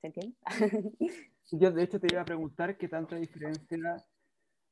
¿Se 0.00 0.06
entiende? 0.08 0.36
Yo 1.52 1.70
de 1.70 1.82
hecho 1.82 2.00
te 2.00 2.12
iba 2.12 2.22
a 2.22 2.24
preguntar 2.24 2.76
qué 2.76 2.88
tanta 2.88 3.16
diferencia 3.16 3.78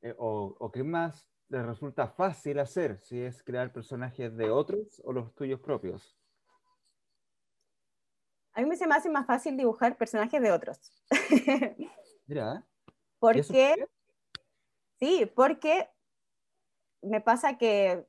eh, 0.01 0.15
o, 0.17 0.55
o, 0.59 0.71
qué 0.71 0.83
más 0.83 1.29
les 1.49 1.65
resulta 1.65 2.07
fácil 2.07 2.59
hacer, 2.59 2.99
si 2.99 3.21
es 3.21 3.43
crear 3.43 3.71
personajes 3.71 4.35
de 4.35 4.49
otros 4.49 5.01
o 5.05 5.13
los 5.13 5.33
tuyos 5.35 5.59
propios? 5.59 6.17
A 8.53 8.61
mí 8.61 8.67
me 8.67 8.75
se 8.75 8.87
me 8.87 8.95
hace 8.95 9.09
más 9.09 9.25
fácil 9.25 9.55
dibujar 9.55 9.97
personajes 9.97 10.41
de 10.41 10.51
otros. 10.51 10.79
Mira. 12.27 12.65
Porque, 13.21 13.75
sí, 14.99 15.31
porque 15.35 15.87
me 17.03 17.21
pasa 17.21 17.55
que 17.55 18.07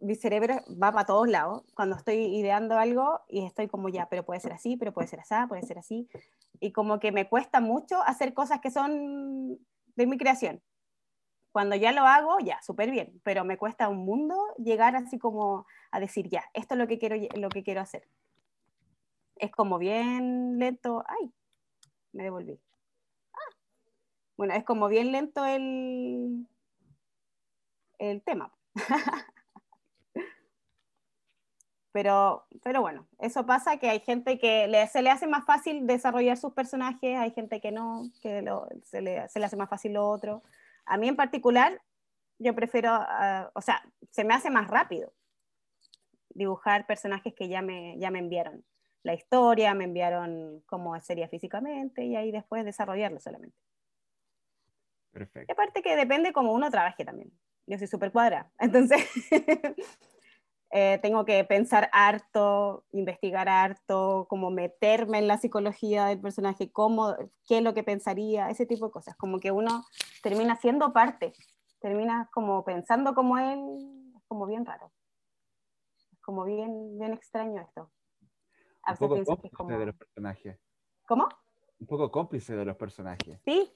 mi 0.00 0.16
cerebro 0.16 0.56
va 0.70 0.90
para 0.90 1.06
todos 1.06 1.28
lados 1.28 1.62
cuando 1.74 1.94
estoy 1.94 2.16
ideando 2.36 2.76
algo 2.76 3.20
y 3.28 3.46
estoy 3.46 3.68
como 3.68 3.88
ya, 3.88 4.08
pero 4.08 4.24
puede 4.24 4.40
ser 4.40 4.52
así, 4.52 4.76
pero 4.76 4.92
puede 4.92 5.06
ser 5.06 5.20
así, 5.20 5.36
puede 5.48 5.62
ser 5.62 5.78
así. 5.78 6.08
Y 6.58 6.72
como 6.72 6.98
que 6.98 7.12
me 7.12 7.28
cuesta 7.28 7.60
mucho 7.60 8.02
hacer 8.02 8.34
cosas 8.34 8.60
que 8.60 8.72
son 8.72 9.60
de 9.94 10.06
mi 10.08 10.18
creación. 10.18 10.60
Cuando 11.52 11.76
ya 11.76 11.92
lo 11.92 12.02
hago, 12.02 12.40
ya, 12.40 12.60
súper 12.60 12.90
bien, 12.90 13.20
pero 13.22 13.44
me 13.44 13.58
cuesta 13.58 13.88
un 13.88 13.98
mundo 13.98 14.34
llegar 14.56 14.96
así 14.96 15.20
como 15.20 15.66
a 15.92 16.00
decir, 16.00 16.28
ya, 16.28 16.42
esto 16.52 16.74
es 16.74 16.78
lo 16.78 16.88
que 16.88 16.98
quiero, 16.98 17.14
lo 17.36 17.48
que 17.48 17.62
quiero 17.62 17.80
hacer. 17.80 18.08
Es 19.36 19.52
como 19.52 19.78
bien 19.78 20.58
lento, 20.58 21.04
ay, 21.06 21.32
me 22.10 22.24
devolví. 22.24 22.60
Bueno, 24.38 24.54
es 24.54 24.64
como 24.64 24.86
bien 24.86 25.10
lento 25.10 25.44
el, 25.44 26.46
el 27.98 28.22
tema. 28.22 28.52
pero, 31.92 32.46
pero 32.62 32.80
bueno, 32.80 33.08
eso 33.18 33.44
pasa 33.46 33.78
que 33.78 33.90
hay 33.90 33.98
gente 33.98 34.38
que 34.38 34.70
se 34.92 35.02
le 35.02 35.10
hace 35.10 35.26
más 35.26 35.44
fácil 35.44 35.88
desarrollar 35.88 36.36
sus 36.36 36.52
personajes, 36.52 37.18
hay 37.18 37.32
gente 37.32 37.60
que 37.60 37.72
no, 37.72 38.12
que 38.22 38.44
se, 38.84 39.02
le, 39.02 39.18
hace 39.18 39.56
más 39.56 39.68
fácil 39.68 39.94
lo 39.94 40.08
otro. 40.08 40.44
A 40.86 40.96
mí 40.98 41.08
en 41.08 41.16
particular, 41.16 41.82
yo 42.38 42.54
prefiero, 42.54 42.90
ah, 42.92 43.50
o 43.54 43.60
sea, 43.60 43.82
se 44.12 44.22
me 44.22 44.34
hace 44.34 44.50
más 44.50 44.68
rápido 44.68 45.12
dibujar 46.30 46.86
personajes 46.86 47.34
que 47.34 47.48
ya 47.48 47.60
me, 47.60 47.98
ya 47.98 48.12
me 48.12 48.20
enviaron 48.20 48.64
la 49.02 49.14
historia, 49.14 49.74
me 49.74 49.82
enviaron 49.84 50.62
cómo 50.66 50.98
sería 51.00 51.28
físicamente 51.28 52.04
y 52.04 52.14
ahí 52.14 52.30
después 52.30 52.64
desarrollarlo 52.64 53.18
solamente. 53.18 53.67
Perfecto. 55.12 55.46
Y 55.48 55.52
aparte 55.52 55.82
que 55.82 55.96
depende 55.96 56.32
cómo 56.32 56.52
uno 56.52 56.70
trabaje 56.70 57.04
también. 57.04 57.32
Yo 57.66 57.78
soy 57.78 57.86
súper 57.86 58.12
cuadra, 58.12 58.50
entonces 58.58 59.04
eh, 60.70 60.98
tengo 61.02 61.24
que 61.24 61.44
pensar 61.44 61.90
harto, 61.92 62.84
investigar 62.92 63.48
harto, 63.48 64.26
como 64.28 64.50
meterme 64.50 65.18
en 65.18 65.28
la 65.28 65.38
psicología 65.38 66.06
del 66.06 66.20
personaje, 66.20 66.72
cómo, 66.72 67.14
qué 67.46 67.58
es 67.58 67.62
lo 67.62 67.74
que 67.74 67.84
pensaría, 67.84 68.48
ese 68.50 68.66
tipo 68.66 68.86
de 68.86 68.92
cosas. 68.92 69.16
Como 69.16 69.38
que 69.38 69.50
uno 69.50 69.84
termina 70.22 70.56
siendo 70.56 70.92
parte, 70.92 71.32
termina 71.80 72.28
como 72.32 72.64
pensando 72.64 73.14
como 73.14 73.38
él, 73.38 73.60
es 74.16 74.24
como 74.26 74.46
bien 74.46 74.64
raro. 74.64 74.90
Es 76.12 76.20
como 76.20 76.44
bien, 76.44 76.98
bien 76.98 77.12
extraño 77.12 77.60
esto 77.60 77.90
un 78.90 78.96
poco 78.96 79.24
cómplice 79.24 79.78
de 79.78 79.86
los 79.86 79.96
personajes. 79.96 80.58
¿Cómo? 81.06 81.28
Un 81.80 81.86
poco 81.86 82.10
cómplice 82.10 82.56
de 82.56 82.64
los 82.64 82.76
personajes. 82.76 83.40
Sí, 83.44 83.70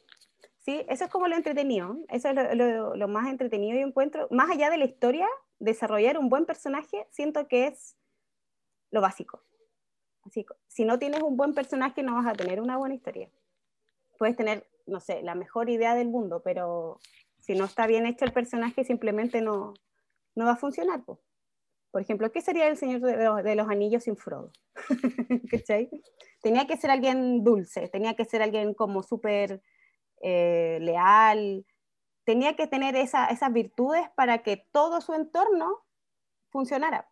sí, 0.62 0.84
eso 0.88 1.04
es 1.04 1.10
como 1.10 1.28
lo 1.28 1.36
entretenido. 1.36 1.96
Eso 2.08 2.30
es 2.30 2.56
lo, 2.56 3.08
más 3.08 3.28
entretenido 3.28 3.78
y 3.78 3.82
encuentro. 3.82 4.26
Más 4.30 4.50
allá 4.50 4.70
de 4.70 4.78
la 4.78 4.84
historia, 4.84 5.28
desarrollar 5.58 6.18
un 6.18 6.28
buen 6.28 6.46
personaje, 6.46 7.06
siento 7.10 7.46
que 7.48 7.66
es 7.68 7.96
lo 8.90 9.00
básico. 9.00 9.42
Así, 10.24 10.46
si 10.68 10.84
no 10.84 10.98
tienes 10.98 11.22
un 11.22 11.36
buen 11.36 11.54
personaje, 11.54 12.02
no 12.02 12.14
vas 12.14 12.26
a 12.26 12.32
tener 12.32 12.60
una 12.60 12.78
buena 12.78 12.94
historia. 12.94 13.28
Puedes 14.18 14.36
tener, 14.36 14.66
no 14.86 15.00
sé, 15.00 15.22
la 15.22 15.34
mejor 15.34 15.68
idea 15.68 15.94
del 15.94 16.08
mundo, 16.08 16.42
pero 16.42 17.00
si 17.38 17.54
no 17.54 17.64
está 17.64 17.86
bien 17.86 18.06
hecho 18.06 18.24
el 18.24 18.32
personaje, 18.32 18.84
simplemente 18.84 19.40
no, 19.40 19.74
no 20.34 20.44
va 20.44 20.52
a 20.52 20.56
funcionar. 20.56 21.02
Por 21.92 22.00
ejemplo, 22.00 22.32
¿qué 22.32 22.40
sería 22.40 22.68
el 22.68 22.76
Señor 22.76 23.00
de 23.00 23.54
los, 23.54 23.68
Anillos 23.68 24.04
sin 24.04 24.16
Frodo? 24.16 24.50
Tenía 26.42 26.66
que 26.66 26.76
ser 26.76 26.90
alguien 26.90 27.44
dulce, 27.44 27.86
tenía 27.88 28.14
que 28.14 28.24
ser 28.24 28.42
alguien 28.42 28.74
como 28.74 29.04
súper 29.04 29.62
eh, 30.22 30.78
leal, 30.80 31.66
tenía 32.24 32.54
que 32.56 32.66
tener 32.66 32.96
esas 32.96 33.52
virtudes 33.52 34.08
para 34.16 34.38
que 34.38 34.68
todo 34.72 35.00
su 35.00 35.12
entorno 35.14 35.84
funcionara. 36.50 37.08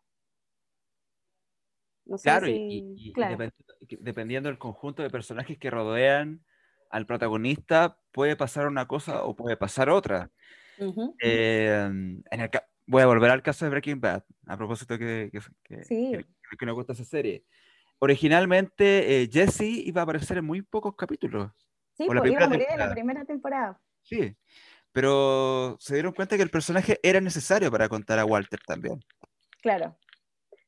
claro, 2.22 2.46
y, 2.48 3.12
dependiendo 4.00 4.48
del 4.48 4.58
conjunto 4.58 5.02
de 5.02 5.10
personajes 5.10 5.58
que 5.58 5.70
rodean 5.70 6.44
al 6.90 7.06
protagonista, 7.06 7.98
puede 8.12 8.36
pasar 8.36 8.66
una 8.66 8.86
cosa 8.86 9.24
o 9.24 9.34
puede 9.34 9.56
pasar 9.56 9.90
otra. 9.90 10.30
Eh, 11.20 11.76
en 11.84 12.24
el, 12.30 12.50
voy 12.86 13.02
a 13.02 13.06
volver 13.06 13.30
al 13.30 13.42
caso 13.42 13.64
de 13.64 13.70
Breaking 13.70 14.00
Bad, 14.00 14.24
a 14.46 14.56
propósito 14.56 14.98
que, 14.98 15.30
que, 15.68 16.24
que, 16.58 16.66
nos 16.66 16.74
gusta 16.74 16.92
esa 16.92 17.04
serie. 17.04 17.44
Originalmente, 18.00 19.22
eh, 19.22 19.28
Jesse 19.30 19.62
iba 19.62 20.00
a 20.00 20.04
aparecer 20.04 20.38
en 20.38 20.44
muy 20.44 20.62
pocos 20.62 20.96
capítulos. 20.96 21.52
Sí, 22.04 22.06
pues, 22.06 22.30
iba 22.30 22.44
a 22.44 22.48
morir 22.48 22.66
en 22.70 22.78
la 22.78 22.90
primera 22.90 23.24
temporada. 23.24 23.80
Sí, 24.02 24.36
pero 24.92 25.76
se 25.78 25.94
dieron 25.94 26.12
cuenta 26.12 26.36
que 26.36 26.42
el 26.42 26.50
personaje 26.50 26.98
era 27.02 27.20
necesario 27.20 27.70
para 27.70 27.88
contar 27.88 28.18
a 28.18 28.24
Walter 28.24 28.60
también. 28.66 29.00
Claro. 29.62 29.96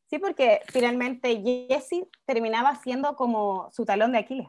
Sí, 0.06 0.18
porque 0.18 0.60
finalmente 0.68 1.42
Jesse 1.68 2.06
terminaba 2.26 2.76
siendo 2.76 3.16
como 3.16 3.70
su 3.72 3.84
talón 3.84 4.12
de 4.12 4.18
Aquiles. 4.18 4.48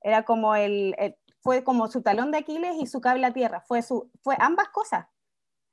Era 0.00 0.24
como 0.24 0.54
el, 0.54 0.96
fue 1.40 1.62
como 1.62 1.88
su 1.88 2.02
talón 2.02 2.30
de 2.30 2.38
Aquiles 2.38 2.76
y 2.80 2.86
su 2.86 3.00
cable 3.00 3.26
a 3.26 3.32
tierra. 3.32 3.60
Fue, 3.60 3.82
su, 3.82 4.10
fue 4.22 4.34
ambas 4.38 4.70
cosas 4.70 5.06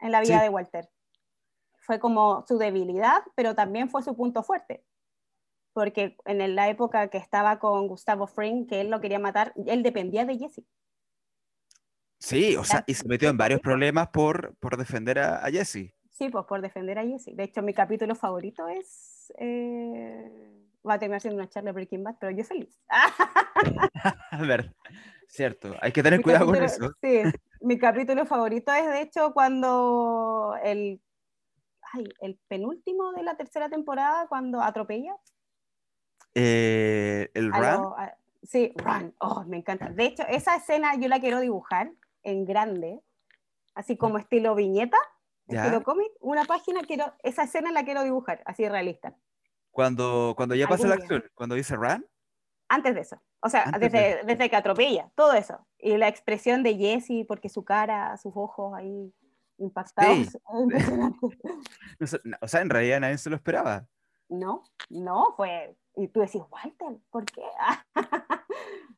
en 0.01 0.11
la 0.11 0.21
vida 0.21 0.41
de 0.41 0.49
Walter 0.49 0.89
fue 1.89 1.99
como 1.99 2.45
su 2.47 2.59
debilidad, 2.59 3.23
pero 3.33 3.55
también 3.55 3.89
fue 3.89 4.03
su 4.03 4.15
punto 4.15 4.43
fuerte. 4.43 4.85
Porque 5.73 6.17
en 6.25 6.55
la 6.55 6.69
época 6.69 7.09
que 7.09 7.17
estaba 7.17 7.59
con 7.59 7.87
Gustavo 7.87 8.27
Fring, 8.27 8.67
que 8.67 8.81
él 8.81 8.89
lo 8.89 8.99
quería 8.99 9.19
matar, 9.19 9.53
él 9.67 9.83
dependía 9.83 10.25
de 10.25 10.37
Jesse. 10.37 10.63
Sí, 12.19 12.55
o 12.57 12.63
sea, 12.63 12.83
y 12.85 12.95
se 12.95 13.07
metió 13.07 13.29
en 13.29 13.37
varios 13.37 13.61
problemas 13.61 14.09
por, 14.09 14.55
por 14.59 14.77
defender 14.77 15.19
a, 15.19 15.49
Jesse. 15.49 15.93
Sí, 16.09 16.29
pues 16.29 16.45
por 16.45 16.61
defender 16.61 16.99
a 16.99 17.05
Jesse. 17.05 17.33
De 17.33 17.43
hecho, 17.43 17.61
mi 17.61 17.73
capítulo 17.73 18.15
favorito 18.15 18.67
es. 18.67 19.31
Eh, 19.37 20.29
va 20.87 20.95
a 20.95 20.99
terminar 20.99 21.21
siendo 21.21 21.39
una 21.39 21.49
charla 21.49 21.71
Breaking 21.71 22.03
Bad, 22.03 22.15
pero 22.19 22.35
yo 22.35 22.43
feliz. 22.43 22.77
a 24.31 24.41
ver, 24.41 24.73
cierto, 25.27 25.75
hay 25.81 25.91
que 25.91 26.03
tener 26.03 26.21
cuidado 26.21 26.47
con 26.47 26.55
eso. 26.55 26.91
Sí, 27.01 27.21
mi 27.61 27.77
capítulo 27.77 28.25
favorito 28.25 28.73
es 28.73 28.85
de 28.87 29.01
hecho 29.01 29.33
cuando 29.33 30.55
el 30.63 31.01
el 32.21 32.39
penúltimo 32.47 33.11
de 33.13 33.23
la 33.23 33.35
tercera 33.35 33.69
temporada 33.69 34.27
cuando 34.27 34.61
atropella. 34.61 35.15
Eh, 36.35 37.29
el 37.33 37.51
Run. 37.51 37.93
sí, 38.43 38.73
Run. 38.75 39.13
Oh, 39.19 39.43
me 39.45 39.57
encanta. 39.57 39.89
De 39.89 40.05
hecho, 40.05 40.23
esa 40.27 40.55
escena 40.55 40.95
yo 40.95 41.07
la 41.07 41.19
quiero 41.19 41.39
dibujar 41.39 41.91
en 42.23 42.45
grande, 42.45 42.99
así 43.73 43.97
como 43.97 44.17
estilo 44.17 44.55
viñeta, 44.55 44.97
estilo 45.47 45.83
cómic. 45.83 46.11
Una 46.19 46.45
página, 46.45 46.81
quiero, 46.81 47.13
esa 47.23 47.43
escena 47.43 47.71
la 47.71 47.83
quiero 47.83 48.03
dibujar, 48.03 48.41
así 48.45 48.67
realista. 48.67 49.15
Cuando, 49.71 50.33
cuando 50.35 50.55
ya 50.55 50.67
pasa 50.67 50.87
la 50.87 50.95
acción, 50.95 51.23
cuando 51.35 51.55
dice 51.55 51.75
Run. 51.75 52.05
Antes 52.67 52.93
de 52.93 53.01
eso. 53.01 53.21
O 53.41 53.49
sea, 53.49 53.71
desde, 53.79 54.23
desde 54.25 54.49
que 54.49 54.55
atropella, 54.55 55.09
todo 55.15 55.33
eso. 55.33 55.65
Y 55.77 55.97
la 55.97 56.07
expresión 56.07 56.61
de 56.61 56.75
Jesse, 56.75 57.25
porque 57.27 57.49
su 57.49 57.63
cara, 57.63 58.15
sus 58.17 58.33
ojos 58.35 58.73
ahí 58.75 59.13
impactados. 59.57 60.37
o 62.41 62.47
sea, 62.47 62.61
en 62.61 62.69
realidad 62.69 62.99
nadie 62.99 63.17
se 63.17 63.29
lo 63.29 63.35
esperaba. 63.35 63.87
No, 64.29 64.63
no, 64.89 65.33
fue. 65.35 65.75
Y 65.95 66.07
tú 66.07 66.21
decís, 66.21 66.41
Walter, 66.49 66.97
¿por 67.09 67.25
qué? 67.25 67.41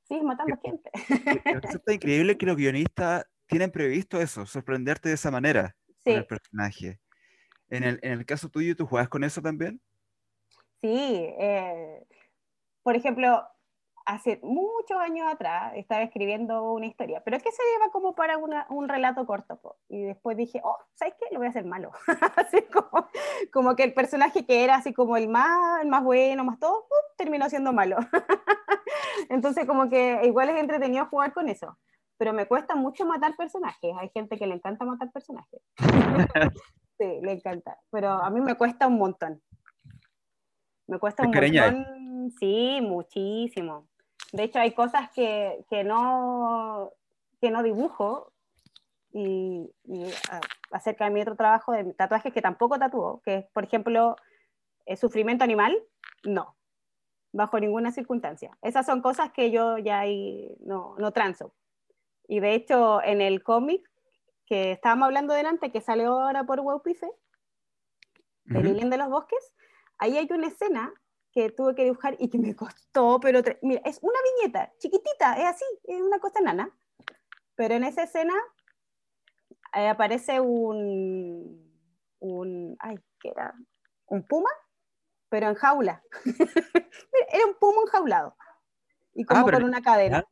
sí, 0.04 0.22
matando 0.22 0.58
gente. 0.62 0.92
Está 1.74 1.94
increíble 1.94 2.38
que 2.38 2.46
los 2.46 2.58
guionistas 2.58 3.26
tienen 3.48 3.72
previsto 3.72 4.22
eso, 4.22 4.46
sorprenderte 4.46 5.10
de 5.10 5.16
esa 5.16 5.32
manera 5.32 5.76
con 6.04 6.14
el 6.14 6.26
personaje. 6.26 7.00
En 7.70 7.84
el, 7.84 8.00
en 8.02 8.14
el 8.14 8.26
caso 8.26 8.50
tuyo, 8.50 8.76
¿tú 8.76 8.86
juegas 8.86 9.08
con 9.08 9.24
eso 9.24 9.42
también? 9.42 9.82
Sí, 10.82 11.26
eh, 11.40 12.06
por 12.84 12.96
ejemplo, 12.96 13.48
hace 14.12 14.40
muchos 14.44 14.98
años 14.98 15.26
atrás 15.32 15.72
estaba 15.76 16.02
escribiendo 16.02 16.74
una 16.74 16.86
historia, 16.86 17.22
pero 17.24 17.38
es 17.38 17.44
que 17.44 17.52
se 17.52 17.64
lleva 17.74 17.92
como 17.92 18.14
para 18.14 18.38
un 18.38 18.90
relato 18.90 19.26
corto. 19.26 19.78
Y 19.88 20.04
después 20.04 20.36
dije, 20.36 20.60
oh, 20.64 20.78
¿sabes 20.96 21.16
qué? 21.18 21.28
Lo 21.32 21.40
voy 21.40 21.48
a 21.48 21.52
hacer 21.52 21.66
malo. 21.66 21.92
así 22.36 22.62
como, 22.64 23.08
como, 23.54 23.76
que 23.76 23.84
el 23.84 23.94
personaje 23.94 24.46
que 24.46 24.64
era 24.66 24.76
así 24.76 24.94
como 24.94 25.16
el 25.16 25.30
más, 25.30 25.82
el 25.82 25.88
más 25.88 26.04
bueno, 26.04 26.44
más 26.44 26.60
todo, 26.60 26.80
uh, 26.80 27.16
terminó 27.18 27.50
siendo 27.50 27.72
malo. 27.72 27.98
Entonces 29.30 29.66
como 29.66 29.90
que 29.90 30.20
igual 30.26 30.50
es 30.50 30.60
entretenido 30.60 31.06
jugar 31.06 31.34
con 31.34 31.48
eso. 31.48 31.78
Pero 32.18 32.34
me 32.34 32.46
cuesta 32.46 32.76
mucho 32.76 33.06
matar 33.06 33.36
personajes. 33.38 33.96
Hay 33.98 34.10
gente 34.10 34.38
que 34.38 34.46
le 34.46 34.56
encanta 34.56 34.86
matar 34.86 35.10
personajes. 35.12 35.62
sí, 37.00 37.20
le 37.22 37.32
encanta. 37.32 37.80
Pero 37.90 38.10
a 38.10 38.30
mí 38.30 38.42
me 38.42 38.56
cuesta 38.56 38.88
un 38.88 38.98
montón. 38.98 39.42
Me 40.88 41.00
cuesta 41.00 41.24
un 41.24 41.32
montón. 41.32 42.32
Sí, 42.38 42.80
muchísimo. 42.82 43.88
De 44.32 44.44
hecho, 44.44 44.60
hay 44.60 44.74
cosas 44.74 45.10
que, 45.12 45.66
que 45.70 45.84
no, 45.84 46.92
que 47.42 47.52
no 47.52 47.64
dibujo 47.64 48.32
y, 49.14 49.70
acerca 50.72 51.06
de 51.06 51.12
mi 51.12 51.22
otro 51.22 51.36
trabajo 51.36 51.74
de 51.74 51.94
tatuajes 51.94 52.34
que 52.34 52.42
tampoco 52.42 52.80
tatúo, 52.80 53.22
que 53.26 53.36
es, 53.36 53.46
por 53.52 53.64
ejemplo, 53.64 54.16
el 54.86 54.98
sufrimiento 54.98 55.44
animal, 55.44 55.78
no, 56.24 56.56
bajo 57.34 57.60
ninguna 57.60 57.92
circunstancia. 57.92 58.58
Esas 58.62 58.86
son 58.86 59.02
cosas 59.02 59.32
que 59.32 59.52
yo 59.52 59.78
ya 59.78 60.04
no, 60.62 60.96
no 60.98 61.12
transo. 61.12 61.54
Y 62.28 62.40
de 62.40 62.54
hecho, 62.54 63.02
en 63.04 63.22
el 63.22 63.44
cómic 63.44 63.90
que 64.46 64.72
estábamos 64.72 65.08
hablando 65.08 65.34
delante, 65.34 65.72
que 65.72 65.82
salió 65.82 66.20
ahora 66.20 66.46
por 66.46 66.60
Waupife, 66.60 67.10
de 68.46 68.64
Lilian 68.64 68.90
de 68.90 68.98
los 68.98 69.10
Bosques, 69.10 69.54
ahí 69.98 70.18
hay 70.18 70.28
una 70.30 70.48
escena 70.48 70.94
que 71.32 71.50
tuve 71.50 71.76
que 71.76 71.84
dibujar 71.84 72.16
y 72.20 72.30
que 72.30 72.38
me 72.38 72.56
costó, 72.56 73.20
pero 73.20 73.42
mira, 73.62 73.82
es 73.86 74.00
una 74.02 74.20
viñeta 74.38 74.74
chiquitita, 74.78 75.36
es 75.36 75.46
así, 75.46 75.66
es 75.86 76.02
una 76.02 76.20
cosa 76.20 76.42
nana. 76.42 76.70
Pero 77.56 77.76
en 77.76 77.84
esa 77.84 78.04
escena 78.04 78.34
eh, 79.76 79.88
aparece 79.88 80.40
un, 80.40 81.80
un, 82.20 82.76
ay, 82.80 83.00
¿qué 83.20 83.30
era? 83.30 83.54
Un 84.08 84.24
puma, 84.24 84.50
pero 85.30 85.48
en 85.48 85.56
jaula. 85.56 86.04
era 87.32 87.46
un 87.46 87.56
puma 87.56 87.82
enjaulado. 87.84 88.36
y 89.14 89.24
como 89.24 89.46
con 89.46 89.64
una 89.64 89.82
cadena. 89.82 90.26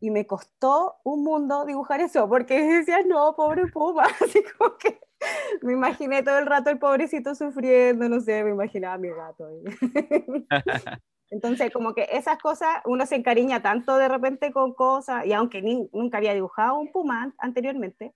Y 0.00 0.10
me 0.10 0.26
costó 0.26 1.00
un 1.04 1.24
mundo 1.24 1.64
dibujar 1.64 2.00
eso, 2.00 2.28
porque 2.28 2.62
decía, 2.62 3.02
no, 3.04 3.34
pobre 3.34 3.66
Puma, 3.68 4.04
así 4.22 4.44
como 4.56 4.76
que 4.76 5.00
me 5.62 5.72
imaginé 5.72 6.22
todo 6.22 6.38
el 6.38 6.46
rato 6.46 6.70
el 6.70 6.78
pobrecito 6.78 7.34
sufriendo, 7.34 8.08
no 8.08 8.20
sé, 8.20 8.44
me 8.44 8.50
imaginaba 8.50 8.94
a 8.94 8.98
mi 8.98 9.08
gato. 9.08 9.48
Entonces, 11.30 11.72
como 11.72 11.94
que 11.94 12.06
esas 12.12 12.38
cosas, 12.38 12.80
uno 12.84 13.04
se 13.04 13.16
encariña 13.16 13.60
tanto 13.60 13.96
de 13.96 14.08
repente 14.08 14.52
con 14.52 14.74
cosas, 14.74 15.26
y 15.26 15.32
aunque 15.32 15.60
nunca 15.92 16.18
había 16.18 16.34
dibujado 16.34 16.78
un 16.78 16.92
puma 16.92 17.34
anteriormente, 17.38 18.14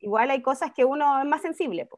igual 0.00 0.30
hay 0.30 0.42
cosas 0.42 0.72
que 0.72 0.84
uno 0.84 1.20
es 1.20 1.26
más 1.26 1.42
sensible. 1.42 1.88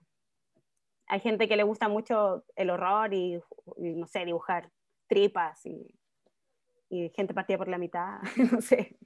Hay 1.07 1.21
gente 1.21 1.49
que 1.49 1.57
le 1.57 1.65
gusta 1.65 1.89
mucho 1.89 2.45
el 2.55 2.71
horror 2.71 3.13
y, 3.13 3.41
no 3.77 4.07
sé, 4.07 4.25
dibujar 4.25 4.71
tripas 5.09 5.67
y, 5.67 5.93
y, 6.89 7.11
gente 7.11 7.35
partida 7.35 7.59
por 7.59 7.69
la 7.69 7.79
mitad, 7.79 8.21
no 8.53 8.61
sé. 8.61 8.97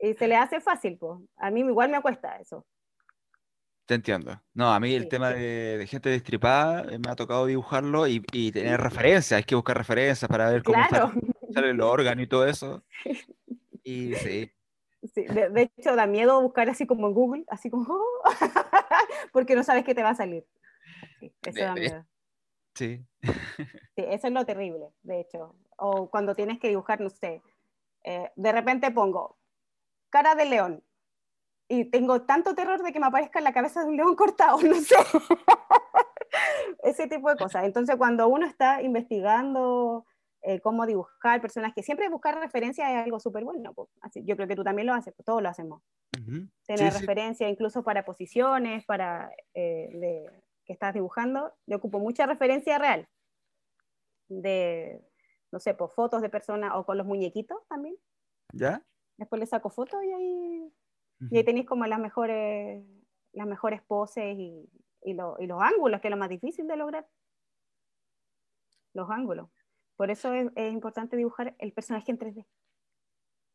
Y 0.00 0.14
se 0.14 0.28
le 0.28 0.36
hace 0.36 0.60
fácil, 0.60 0.96
pues. 0.96 1.20
A 1.36 1.50
mí 1.50 1.60
igual 1.60 1.90
me 1.90 2.00
cuesta 2.00 2.38
eso. 2.38 2.64
Te 3.88 3.94
entiendo. 3.94 4.38
No, 4.52 4.70
a 4.70 4.78
mí 4.80 4.94
el 4.94 5.08
tema 5.08 5.30
de, 5.30 5.86
gente 5.88 6.10
destripada 6.10 6.84
eh, 6.92 6.98
me 6.98 7.10
ha 7.10 7.16
tocado 7.16 7.46
dibujarlo 7.46 8.06
y, 8.06 8.20
tener 8.52 8.78
referencias. 8.78 9.38
Hay 9.38 9.44
que 9.44 9.54
buscar 9.54 9.78
referencias 9.78 10.28
para 10.28 10.50
ver 10.50 10.62
cómo 10.62 10.76
sale 11.54 11.70
el 11.70 11.80
órgano 11.80 12.20
y 12.20 12.26
todo 12.26 12.46
eso. 12.46 12.84
Y 13.84 14.14
sí. 14.16 14.52
sí 15.14 15.24
de, 15.24 15.70
hecho, 15.78 15.96
da 15.96 16.06
miedo 16.06 16.42
buscar 16.42 16.68
así 16.68 16.86
como 16.86 17.06
en 17.06 17.14
Google, 17.14 17.44
así 17.48 17.70
como, 17.70 17.98
porque 19.32 19.54
no 19.56 19.62
sabes 19.62 19.82
qué 19.84 19.94
te 19.94 20.02
va 20.02 20.10
a 20.10 20.14
salir. 20.14 20.44
Sí, 21.18 21.32
eso 21.46 21.60
da 21.64 21.72
miedo. 21.72 22.06
Sí. 22.74 23.06
sí. 23.22 23.64
Eso 23.96 24.26
es 24.26 24.32
lo 24.34 24.44
terrible, 24.44 24.90
de 25.02 25.20
hecho. 25.20 25.54
O 25.78 26.10
cuando 26.10 26.34
tienes 26.34 26.58
que 26.58 26.68
dibujar, 26.68 27.00
no 27.00 27.08
sé, 27.08 27.40
eh, 28.04 28.30
de 28.36 28.52
repente 28.52 28.90
pongo 28.90 29.38
cara 30.10 30.34
de 30.34 30.44
león 30.44 30.84
y 31.68 31.84
tengo 31.90 32.22
tanto 32.22 32.54
terror 32.54 32.82
de 32.82 32.92
que 32.92 33.00
me 33.00 33.06
aparezca 33.06 33.38
en 33.38 33.44
la 33.44 33.52
cabeza 33.52 33.82
de 33.82 33.88
un 33.88 33.96
león 33.96 34.16
cortado, 34.16 34.58
no 34.62 34.74
sé. 34.76 34.96
Ese 36.82 37.06
tipo 37.06 37.28
de 37.30 37.36
cosas. 37.36 37.64
Entonces, 37.64 37.96
cuando 37.96 38.28
uno 38.28 38.46
está 38.46 38.82
investigando 38.82 40.06
eh, 40.42 40.60
cómo 40.60 40.86
dibujar 40.86 41.40
personajes, 41.40 41.84
siempre 41.84 42.08
buscar 42.08 42.38
referencia 42.38 42.90
es 42.92 43.04
algo 43.04 43.20
súper 43.20 43.44
bueno. 43.44 43.74
Así, 44.00 44.24
yo 44.24 44.36
creo 44.36 44.48
que 44.48 44.56
tú 44.56 44.64
también 44.64 44.86
lo 44.86 44.94
haces, 44.94 45.14
pues 45.14 45.24
todos 45.24 45.42
lo 45.42 45.48
hacemos. 45.48 45.82
Tener 46.66 46.92
referencia 46.92 47.48
incluso 47.48 47.82
para 47.82 48.04
posiciones, 48.04 48.84
para 48.84 49.30
eh, 49.54 50.26
que 50.64 50.72
estás 50.72 50.94
dibujando. 50.94 51.52
Yo 51.66 51.76
ocupo 51.76 51.98
mucha 51.98 52.26
referencia 52.26 52.78
real. 52.78 53.08
De, 54.28 55.00
no 55.50 55.60
sé, 55.60 55.74
por 55.74 55.90
fotos 55.90 56.22
de 56.22 56.28
personas 56.28 56.72
o 56.74 56.84
con 56.84 56.98
los 56.98 57.06
muñequitos 57.06 57.58
también. 57.68 57.96
¿Ya? 58.52 58.82
Después 59.16 59.40
le 59.40 59.46
saco 59.46 59.70
fotos 59.70 60.02
y 60.04 60.12
ahí 60.12 60.72
y 61.30 61.36
ahí 61.36 61.44
tenéis 61.44 61.66
como 61.66 61.86
las 61.86 61.98
mejores, 61.98 62.84
las 63.32 63.46
mejores 63.46 63.82
poses 63.82 64.36
y, 64.38 64.68
y, 65.02 65.14
los 65.14 65.62
ángulos, 65.62 66.00
que 66.00 66.08
es 66.08 66.10
lo 66.10 66.16
más 66.16 66.28
difícil 66.28 66.66
de 66.66 66.76
lograr. 66.76 67.06
Los 68.94 69.10
ángulos. 69.10 69.48
Por 69.96 70.10
eso 70.10 70.32
es, 70.32 70.72
importante 70.72 71.16
dibujar 71.16 71.54
el 71.58 71.72
personaje 71.72 72.12
en 72.12 72.18
3D. 72.18 72.46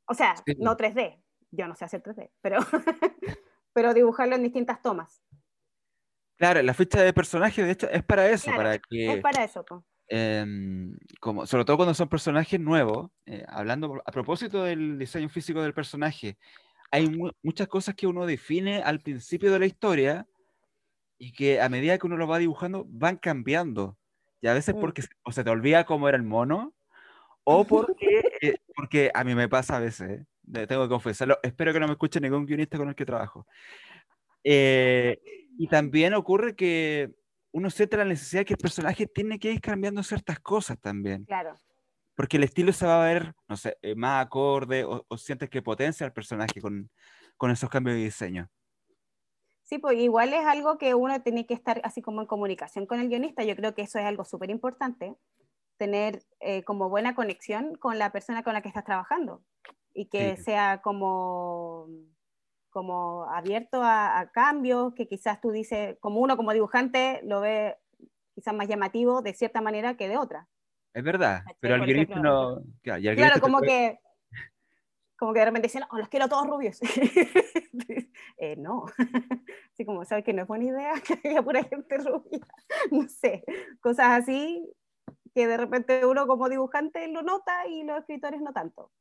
O 0.07 0.13
sea, 0.13 0.35
no 0.57 0.75
3D, 0.75 1.21
yo 1.51 1.67
no 1.67 1.75
sé 1.75 1.85
hacer 1.85 2.03
3D, 2.03 2.31
pero, 2.41 2.59
pero 3.73 3.93
dibujarlo 3.93 4.35
en 4.35 4.43
distintas 4.43 4.81
tomas. 4.81 5.21
Claro, 6.37 6.61
la 6.61 6.73
ficha 6.73 7.01
de 7.01 7.13
personaje, 7.13 7.63
de 7.63 7.71
hecho, 7.71 7.89
es 7.89 8.03
para 8.03 8.27
eso, 8.29 8.51
para 8.51 8.77
que... 8.79 9.13
Es 9.13 9.21
para 9.21 9.45
eso, 9.45 9.63
em, 10.07 10.97
como, 11.21 11.45
sobre 11.45 11.63
todo 11.63 11.77
cuando 11.77 11.93
son 11.93 12.09
personajes 12.09 12.59
nuevos, 12.59 13.11
eh, 13.25 13.45
hablando 13.47 14.01
a 14.05 14.11
propósito 14.11 14.63
del 14.63 14.99
diseño 14.99 15.29
físico 15.29 15.61
del 15.61 15.73
personaje, 15.73 16.37
hay 16.93 17.09
muchas 17.41 17.67
cosas 17.67 17.95
que 17.95 18.05
uno 18.05 18.27
define 18.27 18.83
al 18.83 18.99
principio 18.99 19.51
de 19.51 19.57
la 19.57 19.65
historia 19.65 20.27
y 21.17 21.33
que 21.33 21.59
a 21.59 21.67
medida 21.67 21.97
que 21.97 22.05
uno 22.05 22.17
lo 22.17 22.27
va 22.27 22.37
dibujando 22.37 22.85
van 22.87 23.17
cambiando. 23.17 23.97
Y 24.41 24.47
a 24.47 24.53
veces 24.53 24.75
mm. 24.75 24.79
porque 24.79 25.01
o 25.23 25.31
se 25.31 25.43
te 25.43 25.49
olvida 25.49 25.85
cómo 25.85 26.07
era 26.07 26.17
el 26.17 26.23
mono 26.23 26.75
o 27.45 27.65
porque, 27.67 28.21
eh, 28.41 28.57
porque 28.75 29.09
a 29.11 29.23
mí 29.23 29.33
me 29.33 29.49
pasa 29.49 29.77
a 29.77 29.79
veces, 29.79 30.21
¿eh? 30.21 30.67
tengo 30.67 30.83
que 30.83 30.89
confesarlo, 30.89 31.39
espero 31.41 31.73
que 31.73 31.79
no 31.79 31.87
me 31.87 31.93
escuche 31.93 32.19
ningún 32.19 32.45
guionista 32.45 32.77
con 32.77 32.89
el 32.89 32.95
que 32.95 33.05
trabajo. 33.05 33.47
Eh, 34.43 35.19
y 35.57 35.67
también 35.69 36.13
ocurre 36.13 36.55
que 36.55 37.11
uno 37.53 37.71
siente 37.71 37.97
la 37.97 38.05
necesidad 38.05 38.45
que 38.45 38.53
el 38.53 38.59
personaje 38.59 39.07
tiene 39.07 39.39
que 39.39 39.51
ir 39.51 39.61
cambiando 39.61 40.03
ciertas 40.03 40.39
cosas 40.41 40.79
también. 40.79 41.25
Claro 41.25 41.57
porque 42.15 42.37
el 42.37 42.43
estilo 42.43 42.71
se 42.73 42.85
va 42.85 43.01
a 43.01 43.07
ver, 43.07 43.33
no 43.47 43.57
sé, 43.57 43.77
eh, 43.81 43.95
más 43.95 44.25
acorde 44.25 44.83
o, 44.85 45.05
sientes 45.17 45.49
que 45.49 45.61
potencia 45.61 46.05
al 46.05 46.13
personaje 46.13 46.61
con, 46.61 46.89
con, 47.37 47.51
esos 47.51 47.69
cambios 47.69 47.97
de 47.97 48.03
diseño. 48.03 48.49
Sí, 49.63 49.79
pues 49.79 49.97
igual 49.97 50.33
es 50.33 50.45
algo 50.45 50.77
que 50.77 50.93
uno 50.93 51.21
tiene 51.21 51.45
que 51.45 51.53
estar 51.53 51.81
así 51.83 52.01
como 52.01 52.21
en 52.21 52.27
comunicación 52.27 52.85
con 52.85 52.99
el 52.99 53.09
guionista. 53.09 53.43
Yo 53.43 53.55
creo 53.55 53.73
que 53.73 53.83
eso 53.83 53.97
es 53.97 54.05
algo 54.05 54.25
súper 54.25 54.49
importante, 54.49 55.15
tener 55.77 56.23
eh, 56.39 56.63
como 56.63 56.89
buena 56.89 57.15
conexión 57.15 57.75
con 57.75 57.97
la 57.97 58.11
persona 58.11 58.43
con 58.43 58.53
la 58.53 58.61
que 58.61 58.67
estás 58.67 58.85
trabajando 58.85 59.43
y 59.93 60.07
que 60.07 60.37
sea 60.37 60.81
como, 60.81 61.87
como 62.69 63.25
abierto 63.25 63.81
a, 63.81 64.19
a, 64.19 64.31
cambios, 64.31 64.93
que 64.95 65.07
quizás 65.07 65.39
tú 65.39 65.51
dices, 65.51 65.97
como 65.99 66.19
uno 66.19 66.35
como 66.35 66.53
dibujante 66.53 67.21
lo 67.23 67.41
ve 67.41 67.77
quizás 68.35 68.53
más 68.53 68.67
llamativo 68.67 69.21
de 69.21 69.33
cierta 69.33 69.61
manera 69.61 69.95
que 69.95 70.07
de 70.07 70.17
otra. 70.17 70.47
Es 70.93 71.03
verdad, 71.03 71.43
pero 71.59 71.75
al 71.75 71.85
guionista 71.85 72.15
no. 72.19 72.63
Claro, 72.81 73.41
como 73.41 73.61
que. 73.61 73.99
Como 75.17 75.33
que 75.33 75.39
de 75.39 75.45
repente 75.45 75.67
dicen, 75.67 75.83
oh, 75.89 75.97
los 75.97 76.09
quiero 76.09 76.27
todos 76.27 76.45
rubios. 76.47 76.79
eh, 78.37 78.55
no. 78.57 78.85
Así 79.73 79.85
como, 79.85 80.03
¿sabes 80.03 80.25
que 80.25 80.33
no 80.33 80.41
es 80.41 80.47
buena 80.47 80.65
idea 80.65 80.93
que 81.21 81.29
haya 81.29 81.41
pura 81.41 81.63
gente 81.63 81.97
rubia? 81.97 82.45
no 82.91 83.07
sé. 83.07 83.43
Cosas 83.79 84.21
así 84.21 84.69
que 85.33 85.47
de 85.47 85.57
repente 85.57 86.05
uno 86.05 86.27
como 86.27 86.49
dibujante 86.49 87.07
lo 87.07 87.21
nota 87.21 87.65
y 87.67 87.83
los 87.83 87.99
escritores 87.99 88.41
no 88.41 88.51
tanto. 88.51 88.91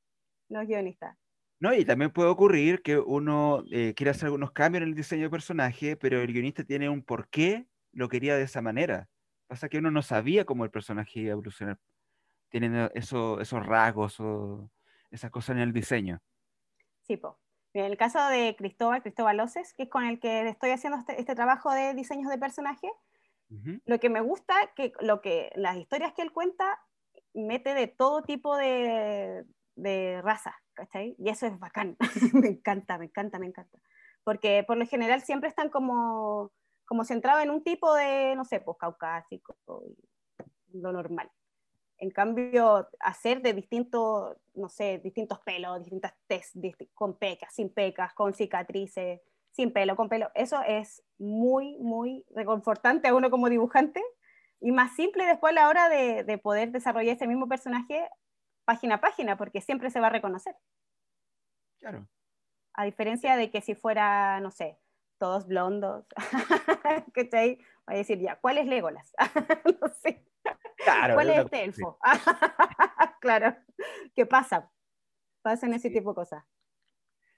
Los 0.49 0.66
guionistas. 0.66 1.16
No, 1.59 1.74
y 1.74 1.84
también 1.84 2.11
puede 2.11 2.28
ocurrir 2.28 2.82
que 2.82 2.99
uno 2.99 3.64
eh, 3.70 3.95
quiera 3.95 4.12
hacer 4.12 4.26
algunos 4.26 4.53
cambios 4.53 4.82
en 4.82 4.88
el 4.88 4.95
diseño 4.95 5.24
de 5.24 5.30
personaje, 5.30 5.97
pero 5.97 6.20
el 6.20 6.32
guionista 6.32 6.64
tiene 6.64 6.88
un 6.88 7.03
por 7.03 7.28
qué 7.28 7.66
lo 7.93 8.09
quería 8.09 8.36
de 8.36 8.45
esa 8.45 8.62
manera. 8.62 9.09
Pasa 9.53 9.68
que 9.68 9.76
uno 9.76 9.90
no 9.90 10.00
sabía 10.00 10.46
cómo 10.46 10.64
el 10.64 10.70
personaje 10.70 11.20
iba 11.20 11.28
a 11.28 11.32
evolucionar. 11.32 11.78
Tienen 12.48 12.88
eso, 12.94 13.38
esos 13.38 13.66
rasgos 13.66 14.18
o 14.18 14.70
esas 15.11 15.30
cosas 15.30 15.57
en 15.57 15.59
el 15.59 15.74
diseño. 15.74 16.22
Sí, 17.03 17.18
po. 17.18 17.38
En 17.74 17.84
el 17.84 17.98
caso 17.98 18.26
de 18.28 18.57
Cristóbal, 18.57 19.03
Cristóbal 19.03 19.40
Oces, 19.40 19.74
que 19.74 19.82
es 19.82 19.90
con 19.90 20.05
el 20.05 20.20
que 20.20 20.48
estoy 20.48 20.70
haciendo 20.70 21.00
este, 21.00 21.20
este 21.20 21.34
trabajo 21.34 21.70
de 21.70 21.92
diseños 21.92 22.30
de 22.30 22.38
personaje, 22.38 22.88
lo 23.84 24.00
que 24.00 24.09
me 24.09 24.22
gusta, 24.22 24.55
que, 24.74 24.94
lo 25.00 25.20
que 25.20 25.53
las 25.55 25.76
historias 25.76 26.14
que 26.14 26.22
él 26.22 26.32
cuenta, 26.32 26.80
mete 27.34 27.74
de 27.74 27.88
todo 27.88 28.22
tipo 28.22 28.57
de, 28.57 29.44
de 29.76 30.22
razas, 30.22 30.55
¿cachai? 30.72 31.14
Y 31.18 31.28
eso 31.28 31.44
es 31.44 31.59
bacán, 31.59 31.98
me 32.32 32.48
encanta, 32.48 32.96
me 32.96 33.05
encanta, 33.05 33.38
me 33.38 33.48
encanta. 33.48 33.78
Porque 34.24 34.64
por 34.66 34.78
lo 34.78 34.86
general 34.86 35.20
siempre 35.20 35.50
están 35.50 35.68
como 35.68 36.53
como 36.93 37.05
centrado 37.05 37.40
en 37.40 37.49
un 37.49 37.64
tipo 37.64 37.95
de, 37.95 38.34
no 38.36 38.45
sé, 38.45 38.61
pues 38.61 38.76
caucásico, 38.76 39.57
lo 40.74 40.93
normal. 40.93 41.32
En 41.97 42.11
cambio, 42.11 42.86
hacer 43.01 43.40
de 43.40 43.55
distintos, 43.55 44.36
no 44.53 44.68
sé, 44.68 44.99
distintos 44.99 45.40
pelos, 45.40 45.78
distintas 45.78 46.12
test, 46.26 46.55
con 46.93 47.16
pecas, 47.16 47.55
sin 47.55 47.72
pecas, 47.72 48.12
con 48.12 48.34
cicatrices, 48.34 49.22
sin 49.53 49.72
pelo, 49.72 49.97
con 49.97 50.11
pelo, 50.11 50.30
eso 50.34 50.61
es 50.68 51.03
muy, 51.16 51.78
muy 51.78 52.26
reconfortante 52.34 53.09
a 53.09 53.14
uno 53.14 53.30
como 53.30 53.49
dibujante 53.49 54.03
y 54.61 54.70
más 54.70 54.95
simple 54.95 55.24
después 55.24 55.53
a 55.53 55.55
la 55.55 55.68
hora 55.70 55.88
de, 55.88 56.24
de 56.24 56.36
poder 56.36 56.72
desarrollar 56.72 57.16
ese 57.16 57.26
mismo 57.26 57.49
personaje 57.49 58.07
página 58.66 58.97
a 58.97 59.01
página, 59.01 59.38
porque 59.38 59.62
siempre 59.62 59.88
se 59.88 59.99
va 59.99 60.09
a 60.09 60.11
reconocer. 60.11 60.55
Claro. 61.78 62.07
A 62.74 62.84
diferencia 62.84 63.36
de 63.36 63.51
que 63.51 63.62
si 63.62 63.74
fuera, 63.74 64.40
no 64.40 64.51
sé, 64.51 64.78
todos 65.22 65.46
blondos, 65.46 66.04
¿cachai? 67.14 67.56
Voy 67.86 67.94
a 67.94 67.98
decir, 67.98 68.18
ya, 68.18 68.40
¿cuál 68.40 68.58
es 68.58 68.66
Legolas? 68.66 69.14
no 69.80 69.88
sé. 70.02 70.26
¿Cuál 71.14 71.30
es 71.30 71.38
este 71.44 71.62
elfo? 71.62 71.96
claro, 73.20 73.54
¿qué 74.16 74.26
pasa? 74.26 74.68
Pasan 75.40 75.74
ese 75.74 75.90
tipo 75.90 76.10
de 76.10 76.16
cosas. 76.16 76.44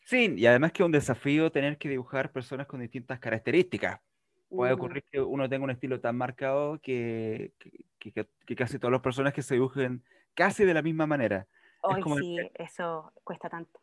Sí, 0.01 0.35
y 0.35 0.47
además 0.47 0.73
que 0.73 0.83
es 0.83 0.87
un 0.87 0.93
desafío 0.93 1.53
tener 1.53 1.77
que 1.77 1.91
dibujar 1.91 2.33
personas 2.33 2.67
con 2.67 2.81
distintas 2.81 3.19
características. 3.19 4.01
Puede 4.49 4.73
ocurrir 4.73 5.05
que 5.13 5.21
uno 5.21 5.47
tenga 5.47 5.65
un 5.65 5.71
estilo 5.71 6.01
tan 6.01 6.17
marcado 6.17 6.81
que, 6.81 7.53
que, 7.99 8.27
que, 8.47 8.57
casi 8.57 8.79
todas 8.79 8.93
las 8.93 9.03
personas 9.03 9.35
que 9.35 9.43
se 9.43 9.57
dibujen 9.57 10.03
casi 10.33 10.65
de 10.65 10.73
la 10.73 10.81
misma 10.81 11.07
manera. 11.07 11.47
Hoy 11.83 12.03
sí, 12.19 12.39
eso 12.55 13.13
cuesta 13.25 13.51
tanto. 13.51 13.79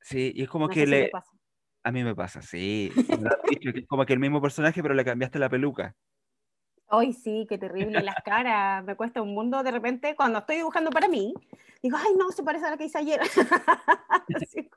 Sí, 0.00 0.32
y 0.34 0.42
es 0.42 0.48
como 0.48 0.68
que 0.68 0.86
le, 0.88 1.12
a 1.88 1.92
mí 1.92 2.04
me 2.04 2.14
pasa, 2.14 2.42
sí. 2.42 2.90
como 3.88 4.04
que 4.04 4.12
el 4.12 4.18
mismo 4.18 4.42
personaje, 4.42 4.82
pero 4.82 4.94
le 4.94 5.06
cambiaste 5.06 5.38
la 5.38 5.48
peluca. 5.48 5.96
Ay, 6.86 7.14
sí, 7.14 7.46
qué 7.48 7.56
terrible. 7.56 8.02
Las 8.02 8.16
caras, 8.24 8.84
me 8.84 8.94
cuesta 8.94 9.22
un 9.22 9.32
mundo 9.32 9.62
de 9.62 9.70
repente. 9.70 10.14
Cuando 10.14 10.40
estoy 10.40 10.56
dibujando 10.56 10.90
para 10.90 11.08
mí, 11.08 11.32
digo, 11.82 11.96
ay, 11.98 12.12
no, 12.18 12.30
se 12.30 12.42
parece 12.42 12.66
a 12.66 12.70
la 12.70 12.76
que 12.76 12.84
hice 12.84 12.98
ayer. 12.98 13.20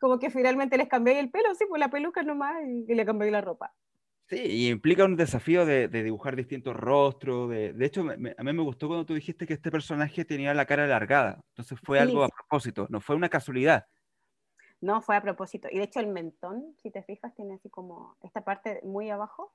como, 0.00 0.18
que 0.18 0.30
finalmente 0.30 0.76
les 0.76 0.88
cambié 0.88 1.20
el 1.20 1.30
pelo, 1.30 1.54
sí, 1.54 1.64
pues 1.68 1.78
la 1.78 1.90
peluca 1.90 2.24
nomás 2.24 2.56
y, 2.66 2.92
le 2.92 3.06
cambié 3.06 3.30
la 3.30 3.40
ropa. 3.40 3.72
Sí, 4.28 4.36
y 4.36 4.68
implica 4.68 5.04
un 5.04 5.14
desafío 5.14 5.64
de, 5.64 5.86
dibujar 5.88 6.34
distintos 6.34 6.74
rostros. 6.74 7.50
De, 7.50 7.72
de 7.72 7.86
hecho, 7.86 8.00
a 8.02 8.16
mí 8.16 8.52
me 8.52 8.62
gustó 8.62 8.88
cuando 8.88 9.06
tú 9.06 9.14
dijiste 9.14 9.46
que 9.46 9.54
este 9.54 9.70
personaje 9.70 10.24
tenía 10.24 10.54
la 10.54 10.66
cara 10.66 10.84
alargada. 10.84 11.40
Entonces 11.50 11.78
fue 11.84 12.00
algo 12.00 12.24
a 12.24 12.28
propósito, 12.28 12.88
no 12.90 13.00
fue 13.00 13.14
una 13.14 13.28
casualidad. 13.28 13.86
No, 14.80 15.02
fue 15.02 15.16
a 15.16 15.22
propósito. 15.22 15.68
Y 15.70 15.78
de 15.78 15.84
hecho 15.84 16.00
el 16.00 16.08
mentón, 16.08 16.74
si 16.78 16.90
te 16.90 17.02
fijas, 17.02 17.34
tiene 17.34 17.54
así 17.54 17.68
como 17.68 18.16
esta 18.22 18.44
parte 18.44 18.80
muy 18.82 19.10
abajo. 19.10 19.52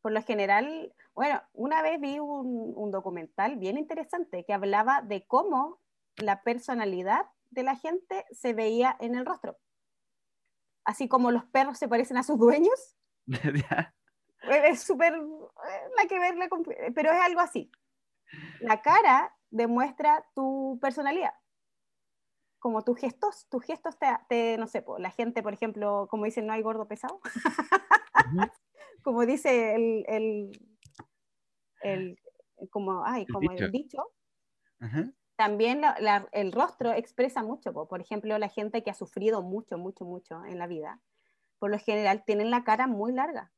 Por 0.00 0.12
lo 0.12 0.22
general, 0.22 0.94
bueno, 1.14 1.42
una 1.52 1.82
vez 1.82 2.00
vi 2.00 2.18
un, 2.20 2.90
documental 2.90 3.56
bien 3.56 3.76
interesante 3.76 4.44
que 4.44 4.54
hablaba 4.54 5.02
de 5.02 5.26
cómo 5.26 5.80
la 6.16 6.42
personalidad 6.42 7.26
de 7.50 7.64
la 7.64 7.76
gente 7.76 8.24
se 8.30 8.54
veía 8.54 8.96
en 9.00 9.14
el 9.14 9.26
rostro. 9.26 9.58
Así 10.84 11.08
como 11.08 11.30
los 11.30 11.44
perros 11.44 11.78
se 11.78 11.88
parecen 11.88 12.16
a 12.16 12.22
sus 12.22 12.38
dueños. 12.38 12.96
es 14.42 14.82
súper, 14.82 15.20
la 15.96 16.06
que 16.08 16.18
verla, 16.18 16.48
pero 16.94 17.12
es 17.12 17.20
algo 17.20 17.40
así. 17.40 17.70
La 18.60 18.80
cara 18.80 19.36
demuestra 19.50 20.24
tu 20.34 20.78
personalidad 20.80 21.34
como 22.60 22.82
tus 22.82 22.98
gestos, 22.98 23.48
tus 23.48 23.64
gestos 23.64 23.96
te, 24.28 24.56
no 24.58 24.68
sé, 24.68 24.84
la 24.98 25.10
gente, 25.10 25.42
por 25.42 25.54
ejemplo, 25.54 26.06
como 26.08 26.26
dicen, 26.26 26.46
no 26.46 26.52
hay 26.52 26.62
gordo 26.62 26.86
pesado, 26.86 27.20
como 29.02 29.24
dice 29.26 29.74
el, 29.74 30.52
el, 31.82 32.20
como, 32.70 33.02
ay, 33.04 33.26
como 33.26 33.50
el 33.50 33.72
dicho, 33.72 34.12
también 35.36 35.82
el 36.32 36.52
rostro 36.52 36.92
expresa 36.92 37.42
mucho, 37.42 37.72
por 37.72 38.00
ejemplo, 38.00 38.38
la 38.38 38.50
gente 38.50 38.82
que 38.82 38.90
ha 38.90 38.94
sufrido 38.94 39.42
mucho, 39.42 39.78
mucho, 39.78 40.04
mucho 40.04 40.44
en 40.44 40.58
la 40.58 40.66
vida, 40.66 41.00
por 41.58 41.70
lo 41.70 41.78
general 41.78 42.24
tienen 42.26 42.50
la 42.50 42.62
cara 42.62 42.86
muy 42.86 43.12
larga, 43.12 43.50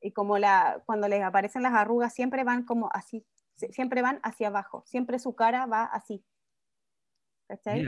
y 0.00 0.12
como 0.12 0.38
la, 0.38 0.84
cuando 0.86 1.08
les 1.08 1.22
aparecen 1.22 1.64
las 1.64 1.74
arrugas 1.74 2.14
siempre 2.14 2.44
van 2.44 2.64
como 2.64 2.90
así, 2.92 3.26
siempre 3.56 4.02
van 4.02 4.20
hacia 4.22 4.48
abajo, 4.48 4.84
siempre 4.86 5.18
su 5.18 5.34
cara 5.34 5.66
va 5.66 5.82
así, 5.82 6.24
¿Cachai? 7.50 7.84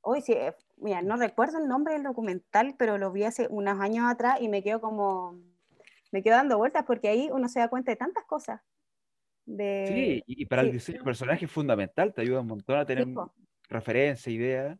Hoy 0.00 0.20
sí, 0.20 0.32
eh, 0.32 0.52
mira, 0.78 1.00
no 1.00 1.16
recuerdo 1.16 1.58
el 1.58 1.68
nombre 1.68 1.94
del 1.94 2.02
documental, 2.02 2.74
pero 2.76 2.98
lo 2.98 3.12
vi 3.12 3.22
hace 3.22 3.46
unos 3.50 3.78
años 3.78 4.10
atrás 4.10 4.40
y 4.40 4.48
me 4.48 4.64
quedo 4.64 4.80
como, 4.80 5.38
me 6.10 6.22
quedo 6.24 6.34
dando 6.34 6.58
vueltas 6.58 6.84
porque 6.84 7.08
ahí 7.08 7.28
uno 7.32 7.48
se 7.48 7.60
da 7.60 7.68
cuenta 7.68 7.92
de 7.92 7.96
tantas 7.96 8.24
cosas. 8.24 8.60
De... 9.46 9.84
Sí, 9.86 10.22
y 10.26 10.46
para 10.46 10.62
el 10.62 10.72
diseño 10.72 10.98
del 10.98 11.04
personaje 11.04 11.44
es 11.44 11.50
fundamental, 11.50 12.12
te 12.12 12.22
ayuda 12.22 12.40
un 12.40 12.48
montón 12.48 12.78
a 12.78 12.84
tener 12.84 13.06
referencia, 13.68 14.32
idea. 14.32 14.78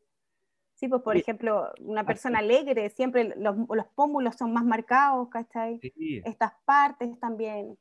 Sí, 0.75 0.89
pues 0.89 1.03
por 1.03 1.17
ejemplo, 1.17 1.71
una 1.81 2.05
persona 2.05 2.41
alegre, 2.41 2.91
siempre 2.91 3.35
los, 3.37 3.55
los 3.69 3.87
pómulos 3.95 4.35
son 4.37 4.53
más 4.53 4.65
marcados, 4.65 5.29
¿cachai? 5.29 5.79
Sí. 5.79 6.21
Estas 6.25 6.53
partes 6.65 7.17
también 7.21 7.79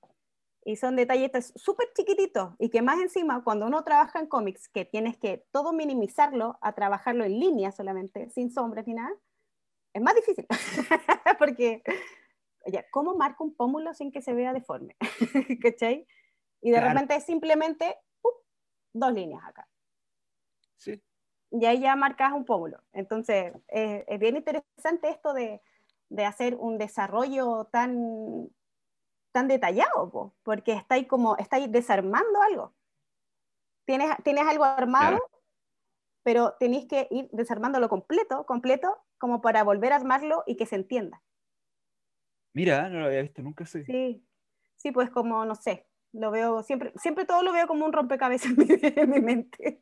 y 0.65 0.75
son 0.75 0.95
detalles 0.95 1.53
súper 1.55 1.87
chiquititos 1.95 2.53
y 2.59 2.69
que 2.69 2.81
más 2.81 2.99
encima 2.99 3.43
cuando 3.43 3.67
uno 3.67 3.83
trabaja 3.83 4.19
en 4.19 4.27
cómics 4.27 4.67
que 4.69 4.85
tienes 4.85 5.17
que 5.17 5.45
todo 5.51 5.73
minimizarlo 5.73 6.57
a 6.61 6.73
trabajarlo 6.73 7.23
en 7.23 7.39
línea 7.39 7.71
solamente, 7.71 8.29
sin 8.29 8.51
sombras 8.51 8.85
ni 8.87 8.93
nada, 8.93 9.11
es 9.93 10.01
más 10.01 10.15
difícil 10.15 10.45
porque, 11.39 11.81
oye, 12.65 12.85
¿cómo 12.91 13.15
marco 13.15 13.43
un 13.43 13.55
pómulo 13.55 13.93
sin 13.93 14.11
que 14.11 14.21
se 14.21 14.33
vea 14.33 14.53
deforme? 14.53 14.95
¿Cachai? 15.61 16.05
Y 16.61 16.71
de 16.71 16.81
repente 16.81 17.15
es 17.15 17.23
simplemente 17.23 17.95
dos 18.93 19.13
líneas 19.13 19.43
acá. 19.45 19.67
Sí. 20.77 21.01
Y 21.51 21.65
ahí 21.65 21.79
ya 21.79 21.95
marcas 21.95 22.33
un 22.33 22.45
pómulo. 22.45 22.81
Entonces, 22.91 23.53
es 23.67 24.19
bien 24.19 24.35
interesante 24.35 25.09
esto 25.09 25.33
de, 25.33 25.61
de 26.09 26.25
hacer 26.25 26.55
un 26.55 26.77
desarrollo 26.77 27.65
tan 27.71 28.49
tan 29.31 29.47
detallado, 29.47 30.33
porque 30.43 30.73
estáis 30.73 31.07
como, 31.07 31.37
estáis 31.37 31.71
desarmando 31.71 32.41
algo. 32.41 32.73
Tienes, 33.85 34.11
tienes 34.23 34.45
algo 34.45 34.63
armado, 34.63 35.19
pero 36.23 36.53
tenéis 36.59 36.87
que 36.87 37.07
ir 37.09 37.29
desarmándolo 37.31 37.89
completo, 37.89 38.45
completo, 38.45 38.97
como 39.17 39.41
para 39.41 39.63
volver 39.63 39.93
a 39.93 39.97
armarlo 39.97 40.43
y 40.45 40.57
que 40.57 40.65
se 40.65 40.75
entienda. 40.75 41.21
Mira, 42.53 42.89
no 42.89 42.99
lo 42.99 43.05
había 43.07 43.21
visto 43.21 43.41
nunca 43.41 43.65
sí. 43.65 43.83
Sí, 43.85 44.27
sí, 44.75 44.91
pues 44.91 45.09
como, 45.09 45.45
no 45.45 45.55
sé, 45.55 45.87
lo 46.13 46.31
veo, 46.31 46.63
siempre, 46.63 46.93
siempre 46.95 47.25
todo 47.25 47.43
lo 47.43 47.51
veo 47.51 47.67
como 47.67 47.85
un 47.85 47.93
rompecabezas 47.93 48.51
en 48.57 49.09
mi 49.09 49.19
mente. 49.19 49.79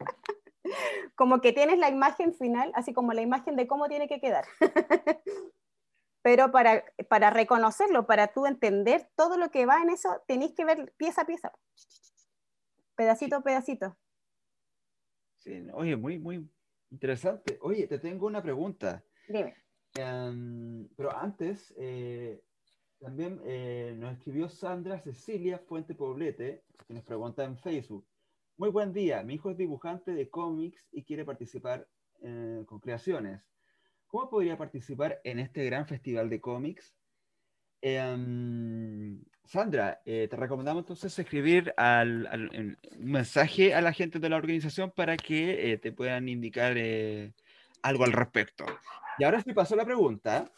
como 1.16 1.42
que 1.42 1.54
tienes 1.54 1.78
la 1.78 1.90
imagen 1.90 2.34
final, 2.34 2.72
así 2.76 2.94
como 2.94 3.14
la 3.14 3.22
imagen 3.22 3.56
de 3.56 3.68
cómo 3.68 3.88
tiene 3.88 4.08
que 4.08 4.20
quedar 4.20 4.46
pero 6.28 6.52
para, 6.52 6.84
para 7.08 7.30
reconocerlo, 7.30 8.06
para 8.06 8.28
tú 8.34 8.48
entender 8.48 9.10
todo 9.16 9.38
lo 9.38 9.50
que 9.50 9.66
va 9.66 9.82
en 9.82 9.92
eso, 9.92 10.22
tenéis 10.28 10.52
que 10.56 10.66
ver 10.66 10.94
pieza 10.98 11.22
a 11.22 11.26
pieza, 11.26 11.54
pedacito 12.98 13.38
a 13.38 13.42
pedacito. 13.42 13.98
Sí, 15.38 15.66
oye, 15.74 15.96
muy, 15.96 16.20
muy 16.20 16.46
interesante. 16.92 17.58
Oye, 17.62 17.88
te 17.88 17.98
tengo 17.98 18.28
una 18.28 18.44
pregunta. 18.44 19.06
Dime. 19.30 19.56
Em, 19.94 20.90
pero 20.98 21.16
antes, 21.16 21.74
eh, 21.78 22.44
también 23.00 23.40
eh, 23.46 23.96
nos 23.98 24.12
escribió 24.18 24.50
Sandra 24.50 25.00
Cecilia 25.00 25.60
Fuente 25.60 25.96
Poblete, 25.96 26.66
que 26.86 26.94
nos 26.94 27.06
pregunta 27.06 27.46
en 27.46 27.58
Facebook. 27.58 28.06
Muy 28.58 28.70
buen 28.70 28.92
día, 28.92 29.24
mi 29.24 29.36
hijo 29.36 29.50
es 29.52 29.58
dibujante 29.58 30.12
de 30.12 30.30
cómics 30.30 30.90
y 30.92 31.06
quiere 31.06 31.24
participar 31.24 31.88
eh, 32.22 32.66
con 32.66 32.82
creaciones. 32.82 33.42
¿Cómo 34.08 34.30
podría 34.30 34.58
participar 34.58 35.20
en 35.24 35.40
este 35.40 35.66
gran 35.66 35.86
festival 35.86 36.30
de 36.30 36.40
cómics? 36.40 36.96
Em, 37.82 39.22
Sandra, 39.44 40.02
eh, 40.06 40.28
te 40.30 40.36
recomendamos 40.36 40.82
entonces 40.82 41.18
escribir 41.18 41.74
un 41.78 42.78
mensaje 42.98 43.74
a 43.74 43.82
la 43.82 43.94
gente 43.94 44.20
de 44.20 44.30
la 44.30 44.38
organización 44.38 44.92
para 44.92 45.16
que 45.16 45.72
eh, 45.72 45.78
te 45.78 45.92
puedan 45.92 46.28
indicar 46.28 46.74
eh, 46.78 47.34
algo 47.82 48.06
al 48.06 48.14
respecto. 48.14 48.66
Y 49.20 49.24
ahora 49.24 49.42
sí 49.42 49.54
pasó 49.54 49.76
la 49.76 49.86
pregunta 49.86 50.52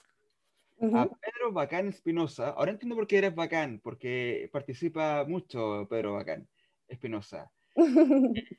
a 0.82 1.08
Pedro 1.08 1.52
Bacán 1.52 1.88
Espinosa. 1.90 2.50
Ahora 2.50 2.72
entiendo 2.72 2.96
por 2.96 3.08
qué 3.08 3.18
eres 3.18 3.36
bacán, 3.36 3.80
porque 3.84 4.50
participa 4.52 5.26
mucho 5.28 5.88
Pedro 5.90 6.14
Bacán 6.14 6.48
Espinosa. 6.88 7.52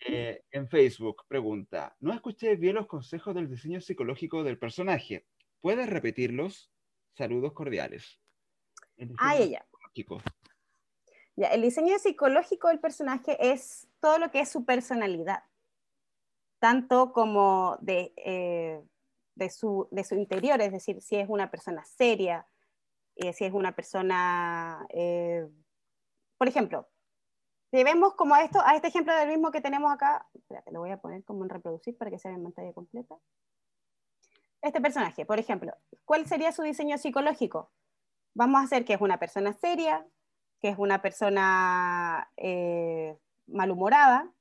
Eh, 0.07 0.43
en 0.51 0.68
Facebook 0.68 1.25
pregunta, 1.29 1.97
no 2.01 2.12
escuché 2.12 2.57
bien 2.57 2.75
los 2.75 2.87
consejos 2.87 3.35
del 3.35 3.49
diseño 3.49 3.81
psicológico 3.81 4.43
del 4.43 4.59
personaje. 4.59 5.27
¿Puedes 5.61 5.89
repetirlos? 5.89 6.71
Saludos 7.14 7.53
cordiales. 7.53 8.21
Ah, 9.18 9.37
ella. 9.37 9.64
Ya, 11.37 11.49
el 11.49 11.62
diseño 11.62 11.99
psicológico 11.99 12.68
del 12.68 12.81
personaje 12.81 13.37
es 13.53 13.89
todo 14.01 14.18
lo 14.18 14.31
que 14.31 14.41
es 14.41 14.49
su 14.49 14.64
personalidad, 14.64 15.45
tanto 16.59 17.12
como 17.12 17.79
de, 17.81 18.12
eh, 18.16 18.83
de, 19.35 19.51
su, 19.51 19.89
de 19.91 20.05
su 20.05 20.14
interior, 20.16 20.61
es 20.61 20.73
decir, 20.73 21.01
si 21.01 21.16
es 21.16 21.29
una 21.29 21.51
persona 21.51 21.85
seria, 21.85 22.47
eh, 23.16 23.33
si 23.33 23.45
es 23.45 23.53
una 23.53 23.75
persona, 23.75 24.87
por 26.37 26.49
ejemplo, 26.49 26.89
si 27.71 27.85
vemos 27.85 28.14
como 28.14 28.35
a, 28.35 28.43
esto, 28.43 28.61
a 28.64 28.75
este 28.75 28.89
ejemplo 28.89 29.14
del 29.14 29.29
mismo 29.29 29.51
que 29.51 29.61
tenemos 29.61 29.93
acá, 29.93 30.27
espérate, 30.35 30.73
lo 30.73 30.81
voy 30.81 30.91
a 30.91 31.01
poner 31.01 31.25
como 31.25 31.45
en 31.45 31.51
reproducir 31.51 31.97
para 31.97 32.11
que 32.11 32.18
se 32.18 32.29
vea 32.29 32.37
en 32.37 32.43
pantalla 32.43 32.73
completa. 32.73 33.16
Este 34.61 34.81
personaje, 34.81 35.25
por 35.25 35.39
ejemplo, 35.39 35.73
¿cuál 36.05 36.27
sería 36.27 36.53
su 36.53 36.62
diseño 36.62 36.99
psicológico? 36.99 37.71
Vamos 38.35 38.61
a 38.61 38.64
hacer 38.64 38.85
que 38.85 38.95
es 38.95 39.01
una 39.01 39.18
persona 39.18 39.53
seria, 39.53 40.07
que 40.61 40.68
es 40.68 40.79
una 40.79 41.01
persona 41.01 42.31
eh, 42.37 43.16
malhumorada, 43.47 44.33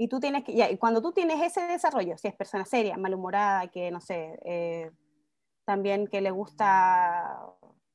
y 0.00 0.06
tú 0.06 0.20
tienes 0.20 0.44
que, 0.44 0.54
ya, 0.54 0.70
y 0.70 0.78
cuando 0.78 1.02
tú 1.02 1.12
tienes 1.12 1.42
ese 1.42 1.62
desarrollo, 1.62 2.16
si 2.16 2.28
es 2.28 2.34
persona 2.34 2.64
seria, 2.64 2.96
malhumorada, 2.96 3.66
que 3.66 3.90
no 3.90 4.00
sé, 4.00 4.38
eh, 4.44 4.92
también 5.64 6.06
que 6.06 6.20
le 6.20 6.30
gusta 6.30 7.44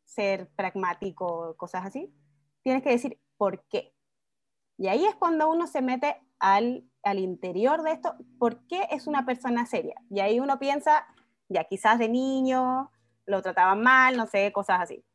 ser 0.04 0.50
pragmático, 0.50 1.56
cosas 1.56 1.86
así, 1.86 2.14
tienes 2.62 2.84
que 2.84 2.90
decir 2.90 3.20
por 3.38 3.66
qué. 3.68 3.93
Y 4.78 4.88
ahí 4.88 5.05
es 5.05 5.15
cuando 5.15 5.49
uno 5.49 5.67
se 5.67 5.82
mete 5.82 6.17
al, 6.39 6.84
al 7.03 7.19
interior 7.19 7.84
de 7.84 7.91
esto, 7.91 8.15
¿por 8.39 8.65
qué 8.67 8.88
es 8.91 9.07
una 9.07 9.26
persona 9.26 9.65
seria? 9.65 9.95
Y 10.09 10.19
ahí 10.19 10.39
uno 10.39 10.59
piensa, 10.59 11.05
ya 11.49 11.63
quizás 11.65 11.99
de 11.99 12.09
niño 12.09 12.91
lo 13.26 13.41
trataban 13.41 13.82
mal, 13.82 14.17
no 14.17 14.28
sé, 14.28 14.51
cosas 14.51 14.82
así. 14.82 15.05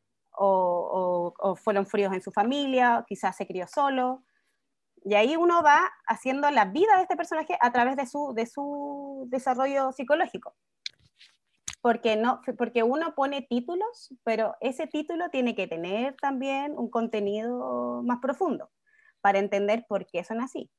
O, 0.40 1.34
fueron 1.56 1.86
fríos 1.86 2.12
en 2.12 2.22
su 2.22 2.30
familia, 2.30 3.04
quizás 3.08 3.36
se 3.36 3.46
crió 3.46 3.66
solo. 3.66 4.22
Y 5.04 5.14
ahí 5.14 5.36
uno 5.36 5.62
va 5.62 5.90
haciendo 6.06 6.50
la 6.50 6.66
vida 6.66 6.96
de 6.96 7.02
este 7.02 7.16
personaje 7.16 7.56
a 7.60 7.72
través 7.72 7.96
de 7.96 8.06
su, 8.06 8.32
de 8.34 8.46
su 8.46 9.26
desarrollo 9.28 9.92
psicológico. 9.92 10.54
Porque, 11.80 12.16
no, 12.16 12.40
porque 12.56 12.82
uno 12.82 13.14
pone 13.14 13.42
títulos, 13.42 14.14
pero 14.24 14.56
ese 14.60 14.86
título 14.86 15.30
tiene 15.30 15.54
que 15.54 15.66
tener 15.66 16.16
también 16.16 16.76
un 16.76 16.90
contenido 16.90 18.02
más 18.04 18.18
profundo 18.20 18.70
para 19.28 19.40
entender 19.40 19.84
por 19.86 20.06
qué 20.06 20.24
son 20.24 20.40
así. 20.40 20.70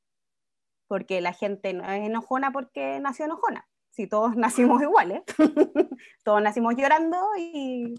porque 0.88 1.22
la 1.22 1.34
gente 1.34 1.72
no 1.72 1.84
es 1.84 2.02
enojona 2.02 2.52
porque 2.52 3.00
nació 3.00 3.26
enojona. 3.26 3.68
Si 3.92 4.08
todos 4.08 4.36
nacimos 4.76 4.82
iguales, 4.82 5.22
todos 6.24 6.42
nacimos 6.42 6.74
llorando 6.76 7.18
y, 7.38 7.94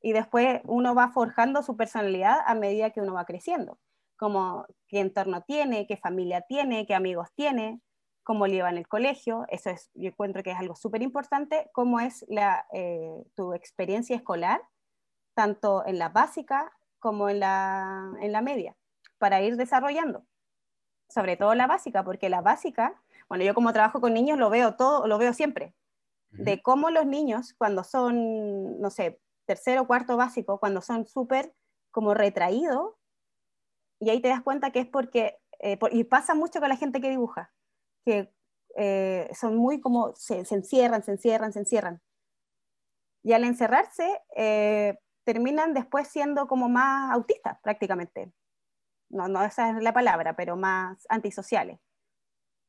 y 0.00 0.12
después 0.14 0.62
uno 0.64 0.94
va 0.94 1.10
forjando 1.10 1.62
su 1.62 1.76
personalidad 1.76 2.38
a 2.46 2.54
medida 2.54 2.92
que 2.92 3.02
uno 3.02 3.12
va 3.12 3.26
creciendo, 3.26 3.78
como 4.16 4.64
qué 4.88 5.00
entorno 5.00 5.42
tiene, 5.42 5.86
qué 5.86 5.98
familia 5.98 6.40
tiene, 6.48 6.86
qué 6.86 6.94
amigos 6.94 7.28
tiene, 7.34 7.82
cómo 8.22 8.46
lleva 8.46 8.70
en 8.70 8.78
el 8.78 8.88
colegio, 8.88 9.44
eso 9.50 9.68
es, 9.68 9.90
yo 9.92 10.08
encuentro 10.08 10.42
que 10.42 10.52
es 10.52 10.58
algo 10.58 10.76
súper 10.76 11.02
importante, 11.02 11.68
cómo 11.74 12.00
es 12.00 12.24
la, 12.26 12.66
eh, 12.72 13.22
tu 13.34 13.52
experiencia 13.52 14.16
escolar, 14.16 14.62
tanto 15.34 15.84
en 15.84 15.98
la 15.98 16.08
básica 16.08 16.72
como 17.00 17.28
en 17.28 17.40
la, 17.40 18.14
en 18.22 18.32
la 18.32 18.40
media, 18.40 18.74
para 19.24 19.40
ir 19.40 19.56
desarrollando, 19.56 20.26
sobre 21.08 21.38
todo 21.38 21.54
la 21.54 21.66
básica, 21.66 22.04
porque 22.04 22.28
la 22.28 22.42
básica, 22.42 23.02
bueno, 23.26 23.42
yo 23.42 23.54
como 23.54 23.72
trabajo 23.72 23.98
con 23.98 24.12
niños 24.12 24.38
lo 24.38 24.50
veo 24.50 24.76
todo, 24.76 25.06
lo 25.06 25.16
veo 25.16 25.32
siempre, 25.32 25.74
de 26.28 26.60
cómo 26.60 26.90
los 26.90 27.06
niños 27.06 27.54
cuando 27.56 27.84
son, 27.84 28.78
no 28.78 28.90
sé, 28.90 29.22
tercero 29.46 29.86
cuarto 29.86 30.18
básico, 30.18 30.60
cuando 30.60 30.82
son 30.82 31.06
súper 31.06 31.54
como 31.90 32.12
retraídos, 32.12 32.96
y 33.98 34.10
ahí 34.10 34.20
te 34.20 34.28
das 34.28 34.42
cuenta 34.42 34.72
que 34.72 34.80
es 34.80 34.88
porque, 34.88 35.38
eh, 35.60 35.78
y 35.92 36.04
pasa 36.04 36.34
mucho 36.34 36.60
con 36.60 36.68
la 36.68 36.76
gente 36.76 37.00
que 37.00 37.08
dibuja, 37.08 37.50
que 38.04 38.30
eh, 38.76 39.30
son 39.32 39.56
muy 39.56 39.80
como, 39.80 40.14
se, 40.16 40.40
encierran, 40.40 41.02
se 41.02 41.12
encierran, 41.12 41.50
se 41.54 41.60
encierran. 41.60 42.02
Y 43.22 43.32
al 43.32 43.44
encerrarse, 43.44 44.20
eh, 44.36 44.98
terminan 45.24 45.72
después 45.72 46.08
siendo 46.08 46.46
como 46.46 46.68
más 46.68 47.10
autistas 47.10 47.58
prácticamente. 47.62 48.30
No, 49.14 49.28
no 49.28 49.44
esa 49.44 49.70
es 49.70 49.82
la 49.82 49.92
palabra, 49.92 50.34
pero 50.34 50.56
más 50.56 51.06
antisociales. 51.08 51.78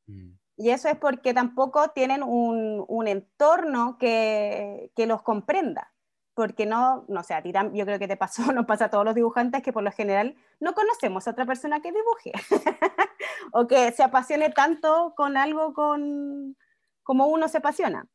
Mm. 0.06 0.34
Y 0.58 0.70
eso 0.70 0.88
es 0.88 0.98
porque 0.98 1.34
tampoco 1.34 1.90
tienen 1.90 2.24
un, 2.24 2.86
un 2.88 3.08
entorno 3.08 3.98
que, 3.98 4.92
que, 4.96 5.08
los 5.08 5.22
comprenda. 5.24 5.92
Porque 6.36 6.66
no, 6.66 7.06
no 7.08 7.24
sé, 7.24 7.34
a 7.34 7.42
ti 7.42 7.52
yo 7.74 7.86
creo 7.86 8.00
que 8.00 8.08
te 8.08 8.16
pasó, 8.16 8.44
nos 8.54 8.66
pasa 8.66 8.86
a 8.86 8.90
todos 8.90 9.04
los 9.04 9.16
dibujantes 9.16 9.64
que 9.64 9.74
por 9.74 9.84
lo 9.84 9.92
general 9.92 10.36
no 10.60 10.74
conocemos 10.74 11.28
a 11.28 11.32
otra 11.32 11.46
persona 11.46 11.82
que 11.82 11.92
dibuje. 11.92 12.32
o 13.52 13.68
que 13.68 13.92
se 13.92 14.04
apasione 14.04 14.52
tanto 14.52 15.14
con 15.18 15.38
algo 15.38 15.74
con, 15.74 16.56
como 17.04 17.28
uno 17.28 17.48
se 17.48 17.58
apasiona. 17.58 18.08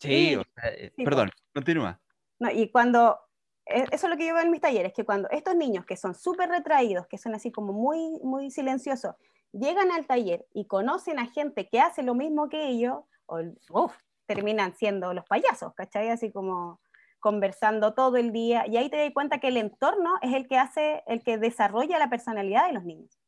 Sí, 0.00 0.38
eh, 0.62 0.92
perdón, 1.04 1.30
continúa. 1.54 2.00
No, 2.38 2.50
y 2.50 2.68
cuando, 2.70 3.18
eso 3.66 4.06
es 4.06 4.10
lo 4.10 4.16
que 4.16 4.26
yo 4.26 4.34
veo 4.34 4.44
en 4.44 4.50
mis 4.50 4.60
talleres, 4.60 4.92
que 4.92 5.04
cuando 5.04 5.28
estos 5.30 5.56
niños 5.56 5.84
que 5.84 5.96
son 5.96 6.14
súper 6.14 6.48
retraídos, 6.48 7.06
que 7.08 7.18
son 7.18 7.34
así 7.34 7.50
como 7.50 7.72
muy, 7.72 8.20
muy 8.22 8.50
silenciosos, 8.50 9.14
llegan 9.52 9.90
al 9.90 10.06
taller 10.06 10.46
y 10.54 10.66
conocen 10.66 11.18
a 11.18 11.26
gente 11.26 11.68
que 11.68 11.80
hace 11.80 12.02
lo 12.02 12.14
mismo 12.14 12.48
que 12.48 12.68
ellos, 12.68 12.98
o, 13.26 13.90
terminan 14.26 14.74
siendo 14.74 15.12
los 15.14 15.24
payasos, 15.24 15.74
¿cachai? 15.74 16.10
Así 16.10 16.32
como 16.32 16.80
conversando 17.20 17.94
todo 17.94 18.16
el 18.16 18.32
día, 18.32 18.66
y 18.68 18.76
ahí 18.76 18.88
te 18.88 18.98
das 18.98 19.12
cuenta 19.12 19.38
que 19.38 19.48
el 19.48 19.56
entorno 19.56 20.14
es 20.22 20.32
el 20.34 20.46
que 20.46 20.58
hace, 20.58 21.02
el 21.06 21.24
que 21.24 21.38
desarrolla 21.38 21.98
la 21.98 22.08
personalidad 22.08 22.66
de 22.66 22.72
los 22.72 22.84
niños. 22.84 23.18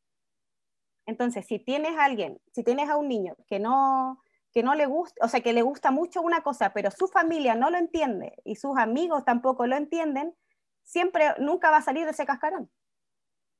Entonces, 1.05 1.45
si 1.47 1.59
tienes 1.59 1.97
a 1.97 2.05
alguien, 2.05 2.39
si 2.53 2.63
tienes 2.63 2.89
a 2.89 2.95
un 2.95 3.09
niño 3.09 3.35
que 3.47 3.59
no, 3.59 4.21
que 4.51 4.63
no 4.63 4.75
le 4.75 4.85
gusta, 4.85 5.23
o 5.23 5.27
sea, 5.27 5.41
que 5.41 5.53
le 5.53 5.61
gusta 5.61 5.91
mucho 5.91 6.21
una 6.21 6.41
cosa, 6.41 6.73
pero 6.73 6.91
su 6.91 7.07
familia 7.07 7.55
no 7.55 7.69
lo 7.69 7.77
entiende 7.77 8.35
y 8.43 8.55
sus 8.55 8.77
amigos 8.77 9.23
tampoco 9.25 9.67
lo 9.67 9.75
entienden, 9.75 10.35
siempre, 10.83 11.33
nunca 11.39 11.69
va 11.69 11.77
a 11.77 11.81
salir 11.81 12.05
de 12.05 12.11
ese 12.11 12.25
cascarón. 12.25 12.69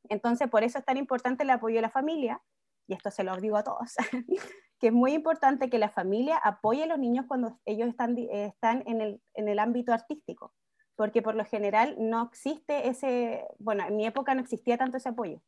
Entonces, 0.10 0.50
por 0.50 0.64
eso 0.64 0.80
es 0.80 0.86
tan 0.86 0.98
importante 0.98 1.44
el 1.44 1.50
apoyo 1.52 1.76
de 1.76 1.84
la 1.84 1.90
familia, 1.90 2.42
y 2.88 2.94
esto 2.94 3.12
se 3.12 3.24
lo 3.24 3.36
digo 3.38 3.58
a 3.58 3.64
todos, 3.64 3.96
que 4.80 4.88
es 4.88 4.94
muy 4.94 5.14
importante 5.14 5.70
que 5.70 5.78
la 5.78 5.90
familia 5.90 6.38
apoye 6.38 6.84
a 6.84 6.88
los 6.88 6.98
niños 6.98 7.26
cuando 7.28 7.60
ellos 7.66 7.90
están, 7.90 8.18
están 8.18 8.84
en, 8.88 9.02
el, 9.02 9.22
en 9.36 9.48
el 9.48 9.60
ámbito 9.60 9.94
artístico, 9.94 10.54
porque 10.96 11.22
por 11.22 11.36
lo 11.36 11.46
general 11.46 11.96
no 12.00 12.24
existe 12.24 12.88
ese, 12.88 13.46
bueno, 13.60 13.86
en 13.86 13.96
mi 13.96 14.08
época 14.08 14.34
no 14.34 14.42
existía 14.42 14.78
tanto 14.78 14.98
ese 14.98 15.10
apoyo 15.10 15.42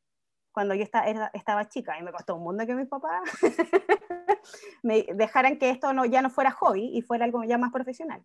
cuando 0.52 0.76
yo 0.76 0.84
estaba 0.84 1.70
chica 1.70 1.98
y 1.98 2.04
me 2.04 2.12
costó 2.12 2.36
un 2.36 2.44
mundo 2.44 2.66
que 2.66 2.76
mis 2.76 2.88
papás 2.88 3.22
me 4.84 5.04
dejaran 5.14 5.58
que 5.58 5.70
esto 5.70 5.94
no, 5.94 6.06
ya 6.06 6.22
no 6.22 6.30
fuera 6.30 6.52
hobby 6.52 6.90
y 6.94 7.02
fuera 7.02 7.26
algo 7.26 7.44
ya 7.44 7.58
más 7.58 7.72
profesional. 7.72 8.24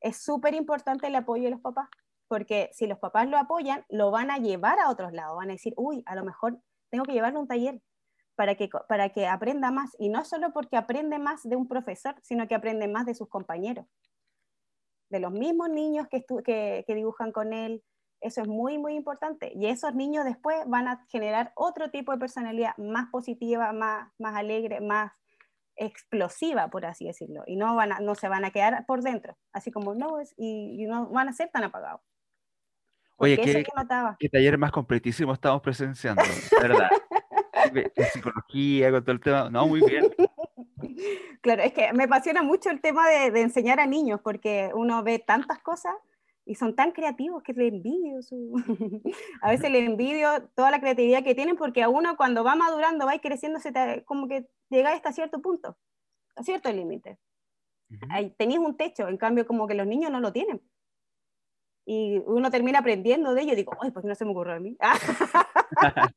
Es 0.00 0.22
súper 0.22 0.54
importante 0.54 1.06
el 1.06 1.14
apoyo 1.14 1.44
de 1.44 1.50
los 1.50 1.60
papás, 1.60 1.88
porque 2.28 2.70
si 2.72 2.86
los 2.86 2.98
papás 2.98 3.28
lo 3.28 3.38
apoyan, 3.38 3.84
lo 3.88 4.10
van 4.10 4.30
a 4.30 4.38
llevar 4.38 4.78
a 4.78 4.90
otros 4.90 5.12
lados, 5.12 5.36
van 5.36 5.50
a 5.50 5.52
decir, 5.52 5.74
uy, 5.76 6.02
a 6.06 6.14
lo 6.14 6.24
mejor 6.24 6.58
tengo 6.90 7.04
que 7.04 7.12
llevarle 7.12 7.38
un 7.38 7.46
taller 7.46 7.80
para 8.34 8.54
que, 8.54 8.70
para 8.88 9.10
que 9.10 9.26
aprenda 9.26 9.70
más, 9.70 9.94
y 9.98 10.08
no 10.08 10.24
solo 10.24 10.52
porque 10.52 10.76
aprende 10.76 11.18
más 11.18 11.42
de 11.42 11.56
un 11.56 11.68
profesor, 11.68 12.14
sino 12.22 12.48
que 12.48 12.54
aprende 12.54 12.88
más 12.88 13.04
de 13.04 13.14
sus 13.14 13.28
compañeros, 13.28 13.84
de 15.10 15.20
los 15.20 15.32
mismos 15.32 15.68
niños 15.68 16.08
que, 16.08 16.24
que, 16.44 16.84
que 16.86 16.94
dibujan 16.94 17.32
con 17.32 17.52
él, 17.52 17.84
eso 18.20 18.42
es 18.42 18.48
muy, 18.48 18.78
muy 18.78 18.94
importante. 18.94 19.52
Y 19.54 19.66
esos 19.66 19.94
niños 19.94 20.24
después 20.24 20.58
van 20.66 20.88
a 20.88 21.04
generar 21.08 21.52
otro 21.54 21.90
tipo 21.90 22.12
de 22.12 22.18
personalidad 22.18 22.76
más 22.76 23.08
positiva, 23.10 23.72
más, 23.72 24.10
más 24.18 24.36
alegre, 24.36 24.80
más 24.80 25.12
explosiva, 25.76 26.68
por 26.68 26.84
así 26.84 27.06
decirlo. 27.06 27.42
Y 27.46 27.56
no, 27.56 27.74
van 27.74 27.92
a, 27.92 28.00
no 28.00 28.14
se 28.14 28.28
van 28.28 28.44
a 28.44 28.50
quedar 28.50 28.84
por 28.86 29.02
dentro, 29.02 29.36
así 29.52 29.70
como 29.70 29.94
no, 29.94 30.20
es, 30.20 30.34
y, 30.36 30.84
no 30.86 31.08
van 31.08 31.28
a 31.28 31.32
ser 31.32 31.50
tan 31.50 31.64
apagados. 31.64 32.02
Oye, 33.16 33.36
¿qué, 33.36 33.64
¿qué 34.18 34.28
taller 34.28 34.56
más 34.56 34.72
completísimo 34.72 35.32
estamos 35.32 35.60
presenciando? 35.60 36.22
¿Verdad? 36.60 36.88
psicología, 38.12 38.90
con 38.90 39.02
todo 39.02 39.12
el 39.12 39.20
tema. 39.20 39.50
No, 39.50 39.66
muy 39.66 39.80
bien. 39.80 40.10
Claro, 41.42 41.62
es 41.62 41.72
que 41.72 41.90
me 41.94 42.04
apasiona 42.04 42.42
mucho 42.42 42.68
el 42.68 42.82
tema 42.82 43.08
de, 43.08 43.30
de 43.30 43.40
enseñar 43.40 43.80
a 43.80 43.86
niños, 43.86 44.20
porque 44.22 44.70
uno 44.74 45.02
ve 45.02 45.18
tantas 45.18 45.58
cosas 45.60 45.94
y 46.44 46.54
son 46.54 46.74
tan 46.74 46.92
creativos 46.92 47.42
que 47.42 47.52
le 47.52 47.68
envidio. 47.68 48.22
Su... 48.22 48.54
a 49.42 49.50
veces 49.50 49.70
le 49.70 49.78
envidio 49.80 50.48
toda 50.54 50.70
la 50.70 50.80
creatividad 50.80 51.22
que 51.22 51.34
tienen 51.34 51.56
porque 51.56 51.82
a 51.82 51.88
uno 51.88 52.16
cuando 52.16 52.44
va 52.44 52.54
madurando, 52.54 53.06
va 53.06 53.18
creciendo, 53.18 53.58
se 53.60 53.72
como 54.04 54.28
que 54.28 54.48
llega 54.68 54.92
hasta 54.92 55.12
cierto 55.12 55.40
punto, 55.40 55.76
a 56.36 56.42
cierto 56.42 56.72
límite. 56.72 57.18
Ahí 58.08 58.30
tenéis 58.38 58.60
un 58.60 58.76
techo, 58.76 59.08
en 59.08 59.16
cambio 59.16 59.46
como 59.46 59.66
que 59.66 59.74
los 59.74 59.86
niños 59.86 60.12
no 60.12 60.20
lo 60.20 60.32
tienen. 60.32 60.60
Y 61.84 62.18
uno 62.26 62.50
termina 62.50 62.78
aprendiendo 62.78 63.34
de 63.34 63.42
ello 63.42 63.52
y 63.52 63.56
digo, 63.56 63.72
ay, 63.80 63.90
¿por 63.90 64.02
qué 64.02 64.08
no 64.08 64.14
se 64.14 64.24
me 64.24 64.30
ocurrió 64.30 64.54
a 64.54 64.60
mí? 64.60 64.76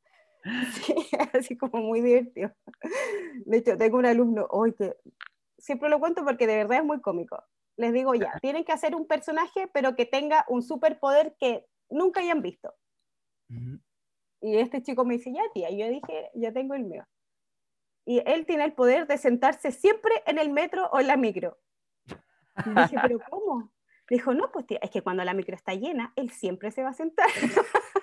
sí, 0.74 0.94
así 1.32 1.56
como 1.56 1.82
muy 1.82 2.00
divertido. 2.00 2.52
De 3.44 3.56
hecho, 3.56 3.76
tengo 3.76 3.98
un 3.98 4.06
alumno 4.06 4.46
hoy 4.50 4.72
que 4.74 4.94
siempre 5.58 5.88
lo 5.88 5.98
cuento 5.98 6.24
porque 6.24 6.46
de 6.46 6.56
verdad 6.56 6.78
es 6.78 6.84
muy 6.84 7.00
cómico 7.00 7.42
les 7.76 7.92
digo 7.92 8.14
ya, 8.14 8.38
tienen 8.40 8.64
que 8.64 8.72
hacer 8.72 8.94
un 8.94 9.06
personaje, 9.06 9.68
pero 9.72 9.96
que 9.96 10.06
tenga 10.06 10.44
un 10.48 10.62
superpoder 10.62 11.36
que 11.38 11.66
nunca 11.90 12.20
hayan 12.20 12.42
visto. 12.42 12.74
Y 14.40 14.56
este 14.58 14.82
chico 14.82 15.04
me 15.04 15.14
dice, 15.14 15.32
ya 15.32 15.42
tía, 15.52 15.70
yo 15.70 15.88
dije, 15.88 16.30
ya 16.34 16.52
tengo 16.52 16.74
el 16.74 16.84
mío. 16.84 17.06
Y 18.06 18.22
él 18.26 18.44
tiene 18.46 18.64
el 18.64 18.74
poder 18.74 19.06
de 19.06 19.16
sentarse 19.16 19.72
siempre 19.72 20.12
en 20.26 20.38
el 20.38 20.50
metro 20.50 20.88
o 20.92 21.00
en 21.00 21.06
la 21.06 21.16
micro. 21.16 21.58
Y 22.06 22.70
dije, 22.70 22.96
pero 23.00 23.18
¿cómo? 23.30 23.72
Dijo, 24.10 24.34
no, 24.34 24.52
pues 24.52 24.66
tía, 24.66 24.78
es 24.82 24.90
que 24.90 25.00
cuando 25.00 25.24
la 25.24 25.32
micro 25.32 25.54
está 25.56 25.72
llena, 25.72 26.12
él 26.14 26.28
siempre 26.30 26.70
se 26.70 26.82
va 26.82 26.90
a 26.90 26.94
sentar. 26.94 27.26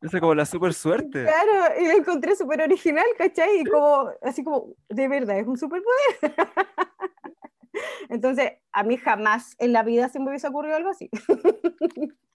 Esa 0.00 0.16
es 0.16 0.20
como 0.20 0.34
la 0.34 0.46
super 0.46 0.74
suerte. 0.74 1.24
Claro, 1.24 1.80
y 1.80 1.86
lo 1.86 1.92
encontré 1.92 2.34
súper 2.34 2.62
original, 2.62 3.06
¿cachai? 3.16 3.60
Y 3.60 3.64
como, 3.64 4.10
así 4.22 4.42
como, 4.42 4.74
de 4.88 5.08
verdad, 5.08 5.38
es 5.38 5.46
un 5.46 5.56
superpoder. 5.56 6.18
Entonces, 8.08 8.52
a 8.72 8.82
mí 8.82 8.96
jamás 8.96 9.54
en 9.58 9.72
la 9.72 9.82
vida 9.82 10.08
se 10.08 10.18
me 10.20 10.28
hubiese 10.28 10.48
ocurrido 10.48 10.76
algo 10.76 10.90
así. 10.90 11.10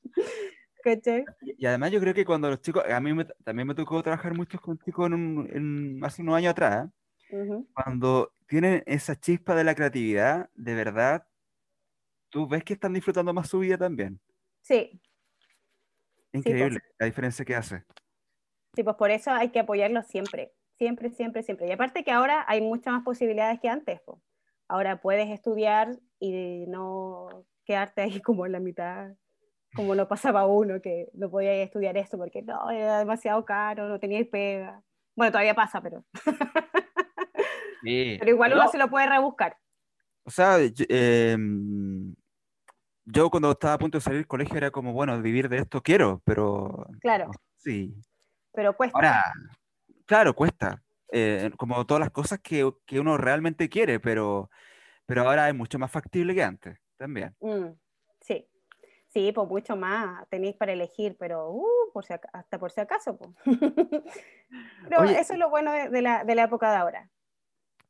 Y 1.57 1.65
además 1.65 1.91
yo 1.91 1.99
creo 1.99 2.13
que 2.13 2.25
cuando 2.25 2.49
los 2.49 2.61
chicos, 2.61 2.83
a 2.89 2.99
mí 2.99 3.11
también 3.43 3.67
me 3.67 3.75
tocó 3.75 4.01
trabajar 4.01 4.33
mucho 4.33 4.59
con 4.59 4.77
chicos 4.79 5.11
en, 5.11 5.99
hace 6.03 6.21
unos 6.21 6.35
años 6.35 6.51
atrás, 6.51 6.89
cuando 7.73 8.31
tienen 8.47 8.83
esa 8.85 9.19
chispa 9.19 9.53
de 9.53 9.65
la 9.65 9.75
creatividad, 9.75 10.49
de 10.55 10.75
verdad, 10.75 11.27
tú 12.29 12.47
ves 12.47 12.63
que 12.63 12.73
están 12.73 12.93
disfrutando 12.93 13.33
más 13.33 13.49
su 13.49 13.59
vida 13.59 13.77
también. 13.77 14.19
Sí. 14.61 14.99
Increíble 16.31 16.79
pues. 16.79 16.95
la 16.99 17.05
diferencia 17.05 17.43
que 17.43 17.55
hace. 17.55 17.83
Sí, 18.73 18.83
pues 18.83 18.95
por 18.95 19.11
eso 19.11 19.31
hay 19.31 19.49
que 19.49 19.59
apoyarlos 19.59 20.07
siempre, 20.07 20.53
siempre, 20.77 21.09
siempre, 21.09 21.43
siempre. 21.43 21.67
Y 21.67 21.71
aparte 21.71 22.03
que 22.03 22.11
ahora 22.11 22.45
hay 22.47 22.61
muchas 22.61 22.93
más 22.93 23.03
posibilidades 23.03 23.59
que 23.59 23.67
antes. 23.67 23.99
Pues. 24.05 24.19
Ahora 24.67 25.01
puedes 25.01 25.29
estudiar 25.29 25.97
y 26.19 26.65
no 26.67 27.45
quedarte 27.65 28.01
ahí 28.01 28.21
como 28.21 28.45
en 28.45 28.51
la 28.53 28.59
mitad, 28.59 29.11
como 29.75 29.95
lo 29.95 30.07
pasaba 30.07 30.45
uno, 30.45 30.81
que 30.81 31.09
no 31.13 31.29
podía 31.29 31.53
estudiar 31.53 31.97
esto 31.97 32.17
porque 32.17 32.41
no, 32.41 32.69
era 32.71 32.99
demasiado 32.99 33.43
caro, 33.45 33.87
no 33.87 33.99
tenía 33.99 34.23
pega. 34.29 34.81
Bueno, 35.15 35.31
todavía 35.31 35.55
pasa, 35.55 35.81
pero... 35.81 36.03
pero 37.83 38.29
igual 38.29 38.53
uno 38.53 38.67
se 38.69 38.77
lo 38.77 38.89
puede 38.89 39.07
rebuscar. 39.07 39.57
O 40.23 40.29
sea, 40.29 40.57
em, 40.89 42.13
yo, 43.05 43.29
cuando 43.29 43.51
estaba 43.51 43.73
a 43.73 43.77
punto 43.79 43.97
de 43.97 44.01
salir 44.01 44.19
del 44.19 44.27
colegio 44.27 44.57
era 44.57 44.71
como, 44.71 44.93
bueno, 44.93 45.21
vivir 45.21 45.47
de 45.47 45.57
esto 45.57 45.81
quiero, 45.81 46.21
pero... 46.25 46.85
Claro. 46.99 47.31
Sí. 47.55 47.95
Pero 48.53 48.75
cuesta. 48.75 48.97
Ahora, 48.97 49.23
claro, 50.05 50.35
cuesta, 50.35 50.83
eh, 51.09 51.51
como 51.57 51.85
todas 51.85 52.01
las 52.01 52.11
cosas 52.11 52.39
que, 52.39 52.69
que, 52.85 52.99
uno 52.99 53.17
realmente 53.17 53.69
quiere, 53.69 53.99
pero, 53.99 54.49
pero 55.05 55.23
ahora 55.23 55.47
es 55.47 55.55
mucho 55.55 55.79
más 55.79 55.91
factible 55.91 56.35
que 56.35 56.43
antes 56.43 56.77
también. 56.97 57.35
Mm, 57.39 57.67
sí, 58.19 58.47
sí, 59.07 59.31
pues 59.31 59.47
mucho 59.47 59.75
más 59.75 60.27
tenéis 60.29 60.55
para 60.55 60.73
elegir, 60.73 61.15
pero 61.17 61.51
uh, 61.51 61.91
por 61.93 62.05
si, 62.05 62.13
hasta 62.33 62.59
por 62.59 62.71
si 62.71 62.81
acaso. 62.81 63.17
Pues. 63.17 63.31
pero 64.89 65.03
eso 65.03 65.33
es 65.33 65.39
lo 65.39 65.49
bueno 65.49 65.71
de, 65.71 66.01
la, 66.01 66.23
de 66.23 66.35
la 66.35 66.43
época 66.43 66.71
de 66.71 66.77
ahora. 66.77 67.09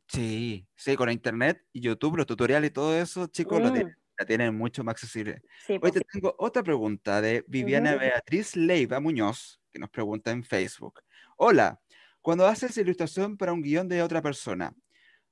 Sí, 0.08 0.66
sí, 0.76 0.96
con 0.96 1.10
internet 1.10 1.66
y 1.74 1.82
YouTube, 1.82 2.18
los 2.18 2.26
tutoriales 2.26 2.70
y 2.70 2.74
todo 2.74 2.96
eso, 2.96 3.28
chicos, 3.28 3.60
lo 3.62 3.74
tienen, 3.74 3.92
mm. 3.92 3.96
la 4.20 4.26
tienen 4.26 4.58
mucho 4.58 4.84
más 4.84 4.94
accesible. 4.94 5.42
Hoy 5.68 5.80
pues 5.80 5.94
te 5.94 6.02
tengo 6.02 6.34
otra 6.38 6.64
pregunta 6.64 7.20
de 7.20 7.44
Viviana 7.48 7.96
Beatriz 7.96 8.56
Leiva 8.56 9.00
Muñoz, 9.00 9.60
que 9.72 9.80
nos 9.80 9.90
pregunta 9.90 10.32
en 10.32 10.44
Facebook. 10.44 11.02
Hola, 11.36 11.80
cuando 12.28 12.46
haces 12.46 12.76
ilustración 12.76 13.38
para 13.38 13.54
un 13.54 13.62
guion 13.62 13.88
de 13.88 14.04
otra 14.04 14.22
persona, 14.22 14.74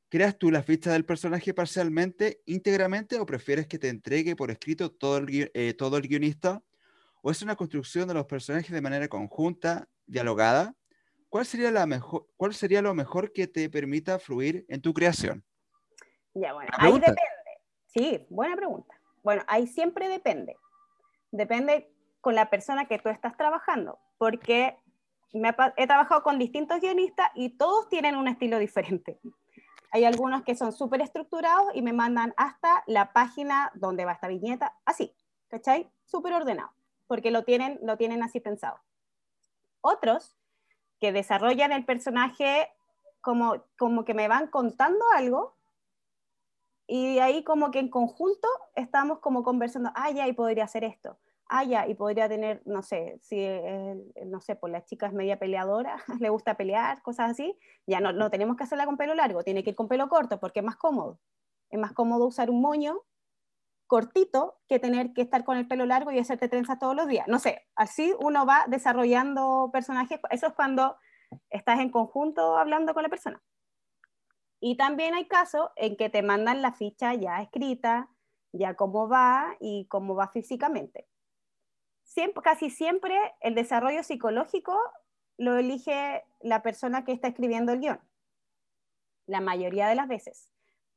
¿creas 0.07 0.37
tú 0.37 0.49
la 0.49 0.63
ficha 0.63 0.93
del 0.93 1.03
personaje 1.03 1.53
parcialmente, 1.53 2.39
íntegramente, 2.45 3.19
o 3.19 3.25
prefieres 3.25 3.67
que 3.67 3.77
te 3.77 3.89
entregue 3.89 4.33
por 4.37 4.49
escrito 4.49 4.89
todo 4.89 5.17
el, 5.17 5.51
eh, 5.53 5.73
todo 5.73 5.97
el 5.97 6.07
guionista? 6.07 6.63
¿O 7.21 7.31
es 7.31 7.41
una 7.41 7.57
construcción 7.57 8.07
de 8.07 8.13
los 8.13 8.25
personajes 8.27 8.71
de 8.71 8.79
manera 8.79 9.09
conjunta, 9.09 9.89
dialogada? 10.05 10.73
¿cuál 11.27 11.45
sería, 11.45 11.69
la 11.69 11.85
mejor, 11.85 12.29
¿cuál 12.37 12.53
sería 12.53 12.81
lo 12.81 12.93
mejor 12.93 13.33
que 13.33 13.47
te 13.47 13.69
permita 13.69 14.17
fluir 14.17 14.65
en 14.69 14.81
tu 14.81 14.93
creación? 14.93 15.43
Ya, 16.33 16.53
bueno, 16.53 16.71
ahí 16.77 16.93
depende. 16.93 17.21
Sí, 17.87 18.25
buena 18.29 18.55
pregunta. 18.55 18.95
Bueno, 19.21 19.43
ahí 19.47 19.67
siempre 19.67 20.07
depende. 20.07 20.55
Depende 21.31 21.91
con 22.21 22.35
la 22.35 22.49
persona 22.49 22.87
que 22.87 22.99
tú 22.99 23.09
estás 23.09 23.35
trabajando, 23.35 23.99
porque 24.17 24.77
me 25.33 25.55
he 25.77 25.87
trabajado 25.87 26.23
con 26.23 26.39
distintos 26.39 26.79
guionistas 26.79 27.29
y 27.35 27.49
todos 27.57 27.89
tienen 27.89 28.15
un 28.15 28.27
estilo 28.27 28.57
diferente. 28.59 29.19
Hay 29.91 30.03
algunos 30.03 30.43
que 30.43 30.55
son 30.55 30.73
súper 30.73 31.01
estructurados 31.01 31.67
y 31.73 31.81
me 31.81 31.93
mandan 31.93 32.33
hasta 32.37 32.83
la 32.87 33.13
página 33.13 33.71
donde 33.75 34.05
va 34.05 34.13
esta 34.13 34.27
viñeta, 34.27 34.77
así, 34.85 35.15
¿cachai? 35.47 35.89
Súper 36.03 36.33
ordenado, 36.33 36.71
porque 37.07 37.31
lo 37.31 37.43
tienen, 37.43 37.79
lo 37.81 37.97
tienen 37.97 38.21
así 38.23 38.39
pensado. 38.39 38.79
Otros 39.81 40.35
que 40.99 41.11
desarrollan 41.11 41.71
el 41.71 41.85
personaje 41.85 42.69
como, 43.21 43.63
como 43.77 44.05
que 44.05 44.13
me 44.13 44.27
van 44.27 44.47
contando 44.47 45.05
algo 45.15 45.55
y 46.87 47.19
ahí 47.19 47.43
como 47.43 47.71
que 47.71 47.79
en 47.79 47.89
conjunto 47.89 48.47
estamos 48.75 49.19
como 49.19 49.43
conversando, 49.43 49.91
ah, 49.95 50.11
ya, 50.11 50.31
podría 50.33 50.65
hacer 50.65 50.83
esto, 50.83 51.17
ah, 51.47 51.63
ya, 51.63 51.87
y 51.87 51.95
podría 51.95 52.27
tener, 52.27 52.61
no 52.65 52.81
sé, 52.81 53.19
si, 53.21 53.45
no 54.25 54.41
sé, 54.41 54.55
pues 54.55 54.71
la 54.71 54.83
chica 54.83 55.07
es 55.07 55.13
media 55.13 55.39
peleadora, 55.39 55.97
le 56.19 56.29
gusta 56.29 56.55
pelear, 56.55 57.01
cosas 57.01 57.31
así, 57.31 57.57
ya 57.85 57.99
no, 57.99 58.11
no 58.13 58.29
tenemos 58.29 58.57
que 58.57 58.63
hacerla 58.63 58.85
con 58.85 58.97
pelo 58.97 59.15
largo, 59.15 59.43
tiene 59.43 59.63
que 59.63 59.71
ir 59.71 59.75
con 59.75 59.87
pelo 59.87 60.09
corto 60.09 60.39
porque 60.39 60.59
es 60.59 60.65
más 60.65 60.77
cómodo. 60.77 61.19
Es 61.69 61.79
más 61.79 61.93
cómodo 61.93 62.25
usar 62.25 62.49
un 62.49 62.61
moño 62.61 63.01
cortito 63.87 64.57
que 64.67 64.79
tener 64.79 65.13
que 65.13 65.21
estar 65.21 65.43
con 65.43 65.57
el 65.57 65.67
pelo 65.67 65.85
largo 65.85 66.11
y 66.11 66.19
hacerte 66.19 66.47
trenzas 66.47 66.79
todos 66.79 66.95
los 66.95 67.07
días. 67.07 67.27
No 67.27 67.39
sé, 67.39 67.67
así 67.75 68.13
uno 68.19 68.45
va 68.45 68.65
desarrollando 68.67 69.69
personajes. 69.71 70.19
Eso 70.29 70.47
es 70.47 70.53
cuando 70.53 70.97
estás 71.49 71.79
en 71.79 71.91
conjunto 71.91 72.57
hablando 72.57 72.93
con 72.93 73.03
la 73.03 73.09
persona. 73.09 73.41
Y 74.59 74.77
también 74.77 75.13
hay 75.13 75.27
casos 75.27 75.69
en 75.75 75.97
que 75.97 76.09
te 76.09 76.23
mandan 76.23 76.61
la 76.61 76.71
ficha 76.71 77.13
ya 77.13 77.41
escrita, 77.41 78.09
ya 78.51 78.75
cómo 78.75 79.07
va 79.07 79.55
y 79.59 79.85
cómo 79.87 80.15
va 80.15 80.29
físicamente. 80.29 81.07
Casi 82.43 82.69
siempre 82.69 83.17
el 83.41 83.55
desarrollo 83.55 84.03
psicológico 84.03 84.79
lo 85.37 85.57
elige 85.57 86.23
la 86.41 86.61
persona 86.61 87.03
que 87.03 87.11
está 87.11 87.27
escribiendo 87.27 87.73
el 87.73 87.79
guion. 87.79 87.99
La 89.27 89.41
mayoría 89.41 89.87
de 89.87 89.95
las 89.95 90.07
veces 90.07 90.55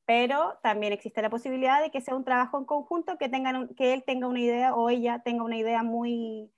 pero 0.09 0.59
también 0.63 0.95
existe 0.95 1.21
la 1.21 1.29
posibilidad 1.29 1.83
de 1.83 1.91
que 1.91 2.01
sea 2.01 2.17
un 2.17 2.25
trabajo 2.25 2.57
en 2.57 2.65
conjunto, 2.65 3.19
que, 3.19 3.29
tengan 3.29 3.69
que 3.75 3.93
él 3.93 4.05
tenga 4.07 4.27
una 4.27 4.41
idea 4.41 4.75
o 4.75 4.89
ella 4.89 5.21
tenga 5.23 5.45
una 5.45 5.59
idea 5.59 5.83
muy, 5.83 6.51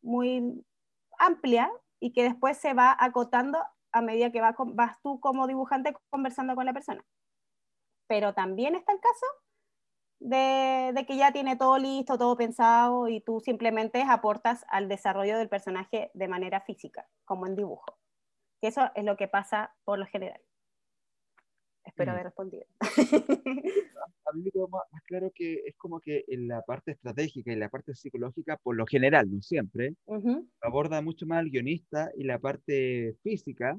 muy 0.00 0.64
amplia 1.18 1.72
y 1.98 2.12
que 2.12 2.22
después 2.22 2.56
se 2.56 2.72
va 2.72 2.96
acotando 2.96 3.58
a 3.90 4.00
medida 4.00 4.30
que 4.30 4.40
va, 4.40 4.54
vas 4.56 4.96
tú 5.02 5.18
como 5.18 5.48
dibujante 5.48 5.92
conversando 6.08 6.54
con 6.54 6.66
la 6.66 6.72
persona. 6.72 7.04
Pero 8.06 8.32
también 8.32 8.76
está 8.76 8.92
el 8.92 9.00
caso 9.00 9.26
de, 10.24 10.92
de, 10.94 11.06
que 11.06 11.16
ya 11.18 11.32
tiene 11.32 11.56
todo 11.56 11.78
listo, 11.78 12.16
todo 12.16 12.36
pensado 12.36 13.08
y 13.08 13.20
tú 13.20 13.40
simplemente 13.40 14.02
aportas 14.02 14.64
al 14.68 14.88
desarrollo 14.88 15.36
del 15.36 15.50
personaje 15.50 16.10
de 16.14 16.28
manera 16.28 16.62
física, 16.62 17.06
como 17.24 17.46
en 17.46 17.54
dibujo. 17.54 17.98
Que 18.60 18.68
eso 18.68 18.90
es 18.94 19.04
lo 19.04 19.16
que 19.16 19.28
pasa 19.28 19.74
por 19.84 19.98
lo 19.98 20.06
general. 20.06 20.40
Espero 21.84 22.10
mm. 22.10 22.14
haber 22.14 22.24
respondido. 22.24 22.64
A 24.26 24.32
mí 24.32 24.42
me 24.42 24.50
quedó 24.50 24.68
más, 24.68 24.82
claro 25.04 25.30
que 25.34 25.60
es 25.66 25.76
como 25.76 26.00
que 26.00 26.24
en 26.28 26.48
la 26.48 26.62
parte 26.62 26.92
estratégica 26.92 27.52
y 27.52 27.56
la 27.56 27.68
parte 27.68 27.94
psicológica, 27.94 28.56
por 28.56 28.74
lo 28.74 28.86
general, 28.86 29.30
no 29.30 29.42
siempre, 29.42 29.94
aborda 30.62 31.02
mucho 31.02 31.26
más 31.26 31.42
el 31.42 31.50
guionista 31.50 32.10
y 32.16 32.24
la 32.24 32.38
parte 32.38 33.14
física. 33.22 33.78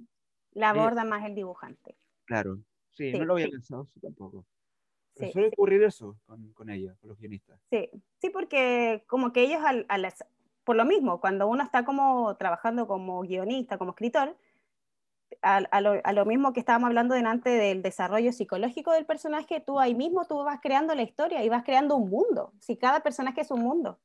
La 0.51 0.67
eh, 0.67 0.69
aborda 0.69 1.03
más 1.03 1.25
el 1.25 1.33
dibujante. 1.33 1.97
Claro, 2.25 2.59
sí, 2.91 3.11
no 3.13 3.25
lo 3.25 3.33
había 3.33 3.47
pensado 3.47 3.87
así 3.89 3.99
tampoco. 3.99 4.45
Suele 5.31 5.47
ocurrir 5.47 5.83
eso 5.83 6.17
con, 6.25 6.51
con, 6.53 6.69
ellos, 6.69 6.97
con 6.99 7.09
los 7.09 7.19
guionistas. 7.19 7.59
Sí, 7.69 7.89
sí, 8.19 8.29
porque 8.29 9.03
como 9.07 9.31
que 9.31 9.41
ellos, 9.41 9.61
al, 9.65 9.85
por 10.63 10.75
lo 10.75 10.85
mismo, 10.85 11.21
cuando 11.21 11.47
uno 11.47 11.63
está 11.63 11.85
como 11.85 12.35
trabajando 12.37 12.87
como 12.87 13.21
guionista, 13.21 13.77
como 13.77 13.91
escritor, 13.91 14.35
a, 15.41 15.81
lo, 15.81 16.25
mismo 16.25 16.53
que 16.53 16.59
estábamos 16.59 16.87
hablando 16.87 17.13
delante 17.13 17.49
del 17.49 17.81
desarrollo 17.81 18.31
psicológico 18.31 18.91
del 18.91 19.05
personaje, 19.05 19.59
tú 19.59 19.79
ahí 19.79 19.93
mismo 19.93 20.25
tú 20.25 20.43
vas 20.43 20.59
creando 20.61 20.95
la 20.95 21.03
historia 21.03 21.43
y 21.43 21.49
vas 21.49 21.63
creando 21.63 21.95
un 21.95 22.09
mundo. 22.09 22.53
Si 22.59 22.77
cada 22.77 23.01
personaje 23.01 23.41
es 23.41 23.51
un 23.51 23.61
mundo, 23.61 23.99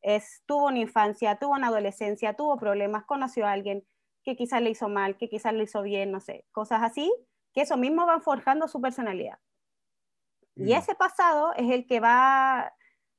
es, 0.00 0.42
tuvo 0.46 0.66
una 0.66 0.78
infancia, 0.78 1.38
tuvo 1.38 1.52
una 1.52 1.68
adolescencia, 1.68 2.34
tuvo 2.34 2.56
problemas, 2.56 3.04
conoció 3.04 3.46
a 3.46 3.52
alguien 3.52 3.84
que 4.22 4.36
quizás 4.36 4.62
le 4.62 4.70
hizo 4.70 4.88
mal, 4.88 5.16
que 5.16 5.28
quizás 5.28 5.54
le 5.54 5.64
hizo 5.64 5.82
bien, 5.82 6.10
no 6.10 6.20
sé, 6.20 6.44
cosas 6.52 6.82
así, 6.82 7.12
que 7.52 7.62
eso 7.62 7.76
mismo 7.76 8.06
van 8.06 8.22
forjando 8.22 8.68
su 8.68 8.80
personalidad. 8.80 9.38
Y 10.56 10.72
mm. 10.72 10.76
ese 10.76 10.94
pasado 10.94 11.52
es 11.54 11.70
el 11.70 11.86
que 11.86 12.00
va, 12.00 12.72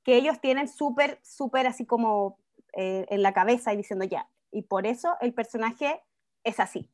que 0.04 0.16
ellos 0.16 0.42
tienen 0.42 0.68
súper, 0.68 1.20
súper 1.24 1.68
así 1.68 1.86
como 1.86 2.40
eh, 2.74 3.06
en 3.10 3.22
la 3.22 3.34
cabeza 3.34 3.74
y 3.74 3.78
diciendo 3.78 4.06
ya. 4.06 4.30
Y 4.52 4.64
por 4.64 4.88
eso 4.88 5.16
el 5.22 5.34
personaje 5.34 6.02
es 6.44 6.60
así 6.60 6.90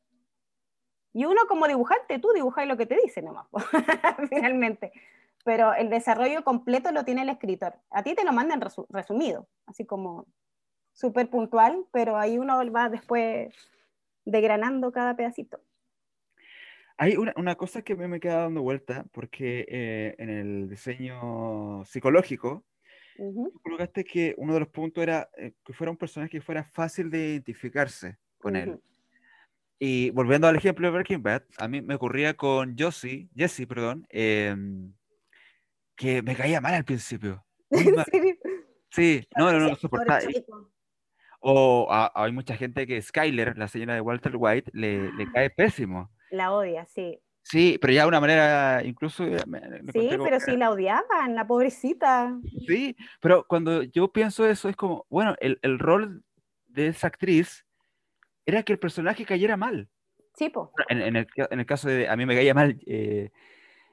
y 1.14 1.26
uno 1.26 1.42
como 1.48 1.68
dibujante, 1.68 2.18
tú 2.18 2.30
dibujas 2.34 2.68
lo 2.68 2.76
que 2.76 2.88
te 2.88 3.00
dice 3.02 3.22
nomás, 3.22 3.46
finalmente. 4.30 4.92
Pero 5.46 5.74
el 5.74 5.90
desarrollo 5.90 6.44
completo 6.44 6.92
lo 6.92 7.06
tiene 7.06 7.22
el 7.22 7.30
escritor. 7.30 7.76
A 7.92 8.02
ti 8.02 8.16
te 8.16 8.24
lo 8.24 8.34
mandan 8.34 8.62
resumido, 8.90 9.48
así 9.68 9.86
como 9.86 10.26
súper 10.94 11.30
puntual, 11.30 11.86
pero 11.92 12.18
ahí 12.18 12.38
uno 12.38 12.60
va 12.72 12.90
después 12.90 13.54
degranando 14.26 14.92
cada 14.92 15.16
pedacito. 15.16 15.60
Hay 16.98 17.16
una, 17.18 17.34
una 17.38 17.56
cosa 17.56 17.82
que 17.82 17.96
me, 17.96 18.08
me 18.08 18.20
queda 18.20 18.42
dando 18.42 18.62
vuelta, 18.62 19.06
porque 19.12 19.66
eh, 19.68 20.16
en 20.18 20.30
el 20.30 20.70
diseño 20.70 21.84
psicológico, 21.86 22.66
colocaste 23.62 24.04
que 24.04 24.34
uno 24.38 24.54
de 24.54 24.60
los 24.62 24.70
puntos 24.70 25.02
era 25.02 25.30
eh, 25.38 25.54
que 25.64 25.74
fuera 25.74 25.92
un 25.92 25.98
personaje 25.98 26.32
que 26.32 26.42
fuera 26.42 26.64
fácil 26.64 27.10
de 27.10 27.30
identificarse 27.30 28.18
con 28.38 28.56
él. 28.56 28.80
Y 29.80 30.12
volviendo 30.12 30.48
al 30.48 30.56
ejemplo 30.56 30.88
de 30.88 30.94
Breaking 30.94 31.24
Bad, 31.24 31.44
a 31.58 31.68
mí 31.68 31.82
me 31.82 31.96
ocurría 31.96 32.36
con 32.36 32.76
Josie, 32.78 33.28
Jesse, 33.36 33.68
perdón, 33.68 34.08
em, 34.10 34.94
que 35.96 36.22
me 36.22 36.36
caía 36.36 36.62
mal 36.62 36.74
al 36.74 36.86
principio. 36.86 37.44
Sí, 38.96 39.28
no, 39.36 39.52
no, 39.52 39.60
no, 39.60 39.70
no 39.70 39.76
soportaba. 39.76 40.20
O 41.40 41.88
hay 41.90 42.32
mucha 42.32 42.56
gente 42.56 42.86
que 42.86 43.02
Skyler, 43.02 43.58
la 43.58 43.68
señora 43.68 43.96
de 43.96 44.02
Walter 44.02 44.34
White, 44.36 44.70
le, 44.72 45.12
le 45.14 45.26
cae 45.34 45.50
pésimo. 45.50 46.12
La 46.34 46.52
odia, 46.52 46.86
sí. 46.88 47.20
Sí, 47.44 47.78
pero 47.80 47.94
ya 47.94 48.02
de 48.04 48.08
una 48.08 48.20
manera 48.20 48.82
incluso... 48.84 49.24
sí, 49.24 50.10
pero 50.18 50.40
sí 50.40 50.58
la 50.58 50.72
odiaban, 50.72 51.36
la 51.36 51.46
pobrecita. 51.46 52.40
Sí, 52.66 52.96
pero 53.22 53.46
cuando 53.46 53.84
yo 53.84 54.12
pienso 54.12 54.48
eso 54.48 54.68
es 54.68 54.76
como, 54.76 55.06
bueno, 55.10 55.36
el, 55.40 55.60
el 55.62 55.78
rol 55.78 56.24
de 56.66 56.88
esa 56.88 57.08
actriz 57.08 57.66
era 58.48 58.64
que 58.64 58.74
el 58.74 58.80
personaje 58.80 59.26
cayera 59.26 59.58
mal. 59.58 59.90
Sí, 60.34 60.50
po. 60.50 60.72
En, 60.90 61.02
en, 61.02 61.16
el, 61.18 61.28
en 61.36 61.60
el, 61.60 61.66
caso 61.68 61.88
de, 61.88 62.10
a 62.10 62.16
mí 62.16 62.26
me 62.26 62.34
caía 62.34 62.56
mal 62.56 62.80
eh, 62.88 63.30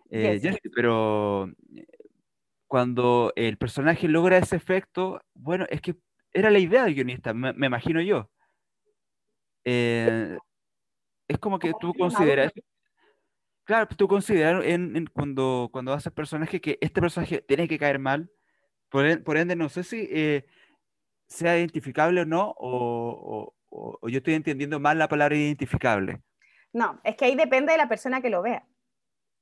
eh, 0.08 0.40
pero 0.74 1.46
eh, 1.76 1.86
cuando 2.66 3.34
el 3.36 3.58
personaje 3.58 4.08
logra 4.08 4.38
ese 4.38 4.56
efecto, 4.56 5.20
bueno, 5.34 5.66
es 5.68 5.82
que 5.82 5.96
era 6.32 6.48
la 6.48 6.58
idea 6.58 6.84
del 6.84 6.94
guionista, 6.94 7.34
me, 7.34 7.66
imagino 7.66 8.00
yo. 8.00 8.30
Es 11.30 11.38
como 11.38 11.58
que 11.58 11.72
tú 11.80 11.94
consideras, 11.94 12.52
claro, 13.64 13.86
tú 13.96 14.08
consideras 14.08 14.64
en, 14.64 15.06
cuando, 15.06 15.68
cuando 15.72 15.92
haces 15.92 16.12
personaje 16.12 16.60
que 16.60 16.76
este 16.80 17.00
personaje 17.00 17.40
tiene 17.40 17.68
que 17.68 17.78
caer 17.78 17.98
mal, 17.98 18.30
por, 18.88 19.22
por 19.22 19.36
ende, 19.36 19.54
no 19.54 19.68
sé 19.68 19.84
si 19.84 20.08
sea 21.28 21.56
identificable 21.56 22.22
o 22.22 22.24
no, 22.24 22.52
o, 22.58 23.54
o, 23.68 24.08
yo 24.08 24.18
estoy 24.18 24.34
entendiendo 24.34 24.80
mal 24.80 24.98
la 24.98 25.08
palabra 25.08 25.36
identificable, 25.36 26.20
No, 26.72 27.00
es 27.04 27.14
que 27.16 27.26
ahí 27.26 27.36
depende 27.36 27.72
de 27.72 27.78
la 27.78 27.88
persona 27.88 28.20
que 28.20 28.30
lo 28.30 28.42
vea. 28.42 28.66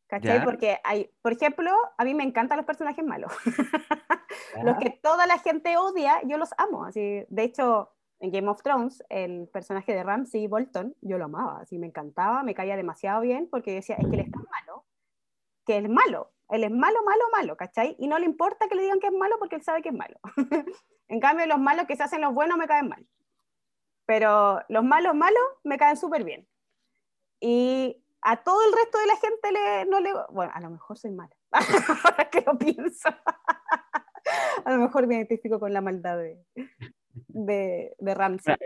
¿Cachai? 0.08 0.42
Porque 0.42 0.78
hay, 0.84 1.10
por 1.20 1.32
ejemplo, 1.32 1.70
a 1.98 2.04
mí 2.04 2.14
me 2.14 2.24
encantan 2.24 2.56
los 2.56 2.64
personajes 2.64 3.04
malos. 3.04 3.30
los 4.64 4.78
que 4.78 4.88
toda 4.88 5.26
la 5.26 5.38
gente 5.38 5.76
odia, 5.76 6.22
yo 6.24 6.38
los 6.38 6.48
amo. 6.56 6.86
Así, 6.86 7.26
de 7.28 7.42
hecho, 7.42 7.92
en 8.20 8.32
Game 8.32 8.48
of 8.48 8.62
Thrones, 8.62 9.02
el 9.08 9.48
personaje 9.48 9.94
de 9.94 10.02
Ramsay 10.02 10.46
Bolton, 10.46 10.94
yo 11.00 11.18
lo 11.18 11.26
amaba, 11.26 11.60
así 11.60 11.78
me 11.78 11.86
encantaba, 11.86 12.42
me 12.42 12.54
caía 12.54 12.76
demasiado 12.76 13.20
bien 13.20 13.48
porque 13.50 13.74
decía, 13.74 13.96
es 13.96 14.06
que 14.08 14.16
él 14.16 14.20
es 14.22 14.30
tan 14.30 14.44
malo, 14.50 14.84
que 15.64 15.76
él 15.76 15.86
es 15.86 15.90
malo, 15.90 16.32
él 16.48 16.64
es 16.64 16.70
malo, 16.70 16.98
malo, 17.04 17.24
malo, 17.32 17.56
¿cachai? 17.56 17.94
Y 17.98 18.08
no 18.08 18.18
le 18.18 18.24
importa 18.24 18.68
que 18.68 18.74
le 18.74 18.82
digan 18.82 19.00
que 19.00 19.08
es 19.08 19.12
malo 19.12 19.36
porque 19.38 19.56
él 19.56 19.62
sabe 19.62 19.82
que 19.82 19.90
es 19.90 19.94
malo. 19.94 20.18
en 21.08 21.20
cambio, 21.20 21.46
los 21.46 21.58
malos 21.58 21.86
que 21.86 21.96
se 21.96 22.02
hacen 22.02 22.20
los 22.20 22.34
buenos 22.34 22.58
me 22.58 22.66
caen 22.66 22.88
mal. 22.88 23.06
Pero 24.06 24.62
los 24.68 24.82
malos, 24.82 25.14
malos, 25.14 25.42
me 25.64 25.76
caen 25.76 25.96
súper 25.96 26.24
bien. 26.24 26.48
Y 27.40 28.02
a 28.22 28.42
todo 28.42 28.66
el 28.66 28.72
resto 28.72 28.98
de 28.98 29.06
la 29.06 29.16
gente 29.16 29.52
le, 29.52 29.84
no 29.86 30.00
le... 30.00 30.12
Bueno, 30.30 30.50
a 30.54 30.60
lo 30.60 30.70
mejor 30.70 30.98
soy 30.98 31.10
mala, 31.10 31.36
ahora 32.04 32.30
que 32.30 32.40
lo 32.40 32.56
pienso. 32.58 33.08
a 34.64 34.72
lo 34.72 34.78
mejor 34.78 35.06
me 35.06 35.16
identifico 35.16 35.60
con 35.60 35.72
la 35.72 35.82
maldad 35.82 36.16
de, 36.16 36.42
de, 37.28 37.94
de 37.98 38.14
Ramsey. 38.14 38.56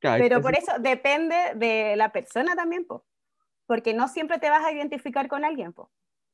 Pero 0.00 0.40
por 0.40 0.56
eso 0.56 0.72
depende 0.80 1.54
de 1.56 1.94
la 1.96 2.10
persona 2.10 2.56
también, 2.56 2.86
po. 2.86 3.04
porque 3.66 3.92
no 3.94 4.08
siempre 4.08 4.38
te 4.38 4.50
vas 4.50 4.64
a 4.64 4.72
identificar 4.72 5.28
con 5.28 5.44
alguien. 5.44 5.72
Po. 5.72 5.90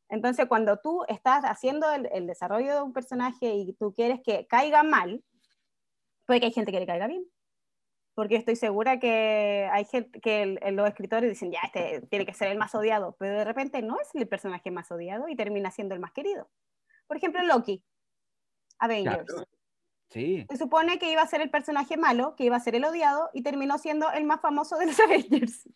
Entonces, 0.09 0.47
cuando 0.47 0.79
tú 0.79 1.05
estás 1.09 1.45
haciendo 1.45 1.91
el, 1.93 2.09
el, 2.13 2.27
desarrollo 2.27 2.75
de 2.75 2.83
un 2.83 2.93
personaje 2.93 3.55
y 3.55 3.73
tú 3.75 3.93
quieres 3.93 4.21
que 4.25 4.47
caiga 4.47 4.83
mal, 4.83 5.23
puede 6.27 6.41
que 6.41 6.47
hay 6.47 6.53
gente 6.53 6.73
que 6.73 6.81
le 6.81 6.87
caiga 6.87 7.09
bien 7.09 7.27
porque 8.17 8.37
estoy 8.37 8.57
segura 8.57 8.99
que 8.99 9.69
hay 9.71 9.85
gente 9.85 10.21
que 10.23 10.59
los 10.73 10.89
escritores 10.89 11.29
dicen, 11.29 11.53
ya, 11.53 11.61
este 11.65 12.01
tiene 12.09 12.25
que 12.25 12.33
ser 12.33 12.49
el 12.49 12.57
más 12.57 12.75
odiado, 12.75 13.15
pero 13.19 13.37
de 13.37 13.45
repente 13.45 13.83
no 13.83 14.01
es 14.01 14.09
el 14.15 14.27
personaje 14.27 14.71
más 14.71 14.91
odiado 14.91 15.29
y 15.29 15.37
termina 15.37 15.71
siendo 15.71 15.95
el 15.95 16.01
más 16.01 16.13
querido. 16.13 16.49
Por 17.07 17.19
ejemplo, 17.19 17.43
Loki, 17.43 17.85
Avengers. 18.79 19.27
Sí. 20.09 20.47
Se 20.49 20.57
supone 20.57 20.99
que 20.99 21.11
iba 21.11 21.23
a 21.23 21.27
ser 21.27 21.41
el 21.41 21.51
personaje 21.51 21.97
malo, 21.97 22.35
que 22.37 22.45
iba 22.45 22.57
a 22.57 22.61
ser 22.61 22.75
el 22.75 22.85
odiado, 22.85 23.31
y 23.33 23.43
terminó 23.43 23.79
siendo 23.79 24.11
el 24.13 24.25
más 24.25 24.41
famoso 24.41 24.79
de 24.79 24.87
los 24.87 24.99
Avengers. 25.01 25.69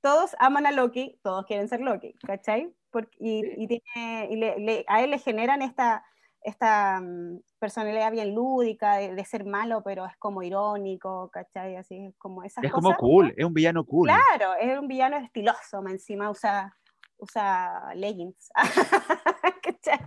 todos 0.00 0.34
aman 0.38 0.66
a 0.66 0.72
Loki, 0.72 1.18
todos 1.22 1.46
quieren 1.46 1.68
ser 1.68 1.80
Loki, 1.80 2.14
¿cachai? 2.26 2.74
y, 3.18 3.66
tiene, 3.68 4.84
a 4.88 5.02
él 5.02 5.10
le 5.10 5.18
generan 5.18 5.62
esta, 5.62 6.04
esta 6.42 7.00
mm, 7.00 7.40
personalidad 7.58 8.10
bien 8.10 8.34
lúdica, 8.34 8.96
de, 8.96 9.24
ser 9.24 9.44
malo, 9.44 9.82
pero 9.84 10.06
es 10.06 10.16
como 10.16 10.42
irónico, 10.42 11.30
¿cachai? 11.32 11.76
Así 11.76 12.06
es 12.06 12.16
como 12.16 12.42
esas 12.42 12.64
Es 12.64 12.72
como 12.72 12.94
cool, 12.96 13.32
es 13.36 13.44
un 13.44 13.54
villano 13.54 13.84
cool. 13.84 14.08
Claro, 14.08 14.54
es 14.60 14.78
un 14.78 14.88
villano 14.88 15.16
estiloso, 15.18 15.86
encima 15.86 16.30
usa, 16.30 16.76
usa 17.18 17.92
leggings. 17.94 18.50
¿cachai? 19.62 20.00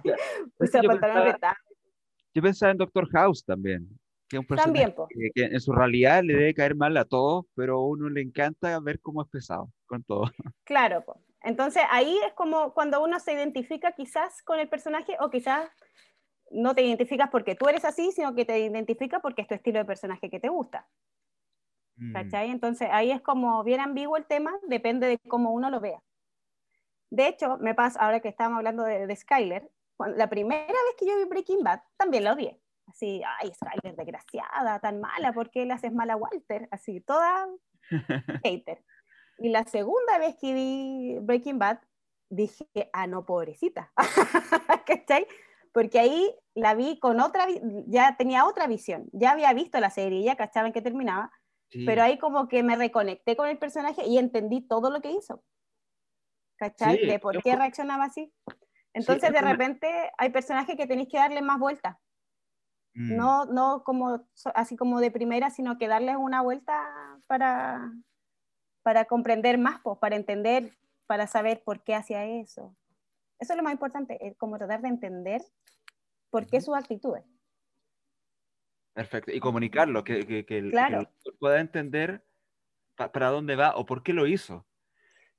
Usa 0.59 0.81
pantalones 0.81 1.35
Yo 2.33 2.41
pensaba 2.41 2.71
en 2.71 2.77
Doctor 2.77 3.09
House 3.09 3.43
también. 3.43 3.87
Que 4.27 4.37
es 4.37 4.39
un 4.39 4.47
personaje 4.47 4.95
que, 5.09 5.29
que, 5.35 5.43
en 5.45 5.59
su 5.59 5.71
realidad 5.71 6.23
le 6.23 6.33
debe 6.33 6.53
caer 6.53 6.75
mal 6.75 6.95
a 6.97 7.05
todos, 7.05 7.45
pero 7.55 7.77
a 7.77 7.87
uno 7.87 8.09
le 8.09 8.21
encanta 8.21 8.79
ver 8.79 8.99
cómo 8.99 9.21
es 9.21 9.29
pesado 9.29 9.69
con 9.85 10.03
todo. 10.03 10.23
Claro, 10.63 11.03
entonces 11.41 11.83
ahí 11.91 12.17
es 12.25 12.33
como 12.33 12.73
cuando 12.73 13.03
uno 13.03 13.19
se 13.19 13.33
identifica 13.33 13.91
quizás 13.91 14.41
con 14.43 14.59
el 14.59 14.69
personaje 14.69 15.17
o 15.19 15.29
quizás 15.29 15.69
no 16.51 16.73
te 16.73 16.83
identificas 16.83 17.29
porque 17.29 17.55
tú 17.55 17.67
eres 17.67 17.83
así, 17.83 18.11
sino 18.11 18.33
que 18.33 18.45
te 18.45 18.59
identificas 18.59 19.21
porque 19.21 19.41
es 19.41 19.47
tu 19.47 19.55
estilo 19.55 19.79
de 19.79 19.85
personaje 19.85 20.29
que 20.29 20.39
te 20.39 20.49
gusta. 20.49 20.87
Mm. 21.97 22.13
¿Cachai? 22.13 22.49
Entonces 22.49 22.87
ahí 22.91 23.11
es 23.11 23.21
como 23.21 23.63
bien 23.63 23.81
ambiguo 23.81 24.17
el 24.17 24.25
tema, 24.25 24.53
depende 24.67 25.07
de 25.07 25.19
cómo 25.27 25.51
uno 25.51 25.69
lo 25.69 25.79
vea. 25.79 26.01
De 27.09 27.27
hecho, 27.27 27.57
me 27.59 27.75
pasa, 27.75 27.99
ahora 27.99 28.21
que 28.21 28.29
estábamos 28.29 28.57
hablando 28.57 28.83
de, 28.83 29.15
Skyler, 29.15 29.69
la 30.15 30.29
primera 30.29 30.65
vez 30.65 30.95
que 30.97 31.05
yo 31.05 31.17
vi 31.17 31.25
Breaking 31.25 31.63
Bad, 31.63 31.81
también 31.97 32.23
la 32.23 32.33
odié. 32.33 32.59
Así, 32.87 33.21
ay, 33.39 33.51
Skyler, 33.53 33.95
desgraciada, 33.95 34.79
tan 34.79 34.99
mala, 34.99 35.31
¿por 35.33 35.49
qué 35.49 35.65
le 35.65 35.73
haces 35.73 35.93
mal 35.93 36.09
a 36.09 36.17
Walter? 36.17 36.67
Así, 36.71 36.99
toda 37.01 37.47
hater. 38.43 38.83
Y 39.39 39.49
la 39.49 39.63
segunda 39.63 40.17
vez 40.17 40.35
que 40.39 40.53
vi 40.53 41.17
Breaking 41.21 41.59
Bad, 41.59 41.79
dije, 42.29 42.67
ah, 42.91 43.07
no, 43.07 43.25
pobrecita. 43.25 43.91
¿Cachai? 44.85 45.25
porque 45.73 45.99
ahí 45.99 46.33
la 46.53 46.75
vi 46.75 46.99
con 46.99 47.19
otra, 47.19 47.47
ya 47.87 48.15
tenía 48.15 48.45
otra 48.45 48.67
visión, 48.67 49.09
ya 49.11 49.31
había 49.31 49.51
visto 49.53 49.79
la 49.79 49.89
serie, 49.89 50.23
ya 50.23 50.35
cachaba 50.35 50.67
en 50.67 50.73
qué 50.73 50.81
terminaba, 50.81 51.31
pero 51.87 52.03
ahí 52.03 52.19
como 52.19 52.47
que 52.47 52.61
me 52.61 52.75
reconecté 52.75 53.35
con 53.35 53.49
el 53.49 53.57
personaje 53.57 54.05
y 54.05 54.19
entendí 54.19 54.61
todo 54.61 54.91
lo 54.91 55.01
que 55.01 55.11
hizo. 55.11 55.43
¿Cachai? 56.55 57.03
de 57.05 57.17
por 57.17 57.41
qué 57.41 57.55
reaccionaba 57.55 58.05
así. 58.05 58.31
Entonces 58.93 59.31
de 59.31 59.41
repente 59.41 60.11
hay 60.17 60.29
personajes 60.29 60.75
que 60.75 60.87
tenéis 60.87 61.09
que 61.09 61.17
darle 61.17 61.41
más 61.41 61.59
vuelta. 61.59 61.99
Mm. 62.93 63.15
No, 63.15 63.45
no 63.45 63.83
como, 63.83 64.27
así 64.53 64.75
como 64.75 64.99
de 64.99 65.11
primera, 65.11 65.49
sino 65.49 65.77
que 65.77 65.87
darles 65.87 66.15
una 66.17 66.41
vuelta 66.41 67.19
para, 67.27 67.91
para 68.83 69.05
comprender 69.05 69.57
más, 69.57 69.81
pues, 69.83 69.97
para 69.97 70.15
entender, 70.15 70.71
para 71.07 71.25
saber 71.25 71.63
por 71.63 71.83
qué 71.83 71.95
hacía 71.95 72.25
eso. 72.25 72.75
Eso 73.39 73.53
es 73.53 73.57
lo 73.57 73.63
más 73.63 73.73
importante, 73.73 74.25
es 74.25 74.37
como 74.37 74.57
tratar 74.57 74.81
de 74.81 74.89
entender 74.89 75.41
por 76.29 76.47
qué 76.47 76.61
sus 76.61 76.75
actitudes. 76.75 77.23
Perfecto, 78.93 79.31
y 79.31 79.39
comunicarlo, 79.39 80.03
que, 80.03 80.25
que, 80.27 80.45
que, 80.45 80.59
el, 80.59 80.71
pueda 81.39 81.59
entender 81.59 82.23
para 82.95 83.29
dónde 83.29 83.55
va 83.55 83.75
o 83.75 83.85
por 83.87 84.03
qué 84.03 84.13
lo 84.13 84.27
hizo. 84.27 84.67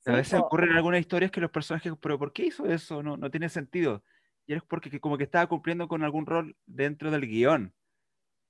A 0.07 0.13
veces 0.13 0.41
ocurren 0.41 0.73
algunas 0.73 1.01
historias 1.01 1.31
que 1.31 1.41
los 1.41 1.51
personajes, 1.51 1.93
pero 2.01 2.19
¿por 2.19 2.33
qué 2.33 2.47
hizo 2.47 2.67
eso? 2.67 3.03
No, 3.03 3.17
no 3.17 3.31
tiene 3.31 3.49
sentido. 3.49 4.03
Y 4.47 4.55
es 4.55 4.63
porque 4.63 5.01
como 5.01 5.17
que 5.17 5.25
estaba 5.25 5.47
cumpliendo 5.47 5.89
con 5.89 6.03
algún 6.03 6.27
rol 6.27 6.57
dentro 6.67 7.11
del 7.11 7.27
guion, 7.27 7.75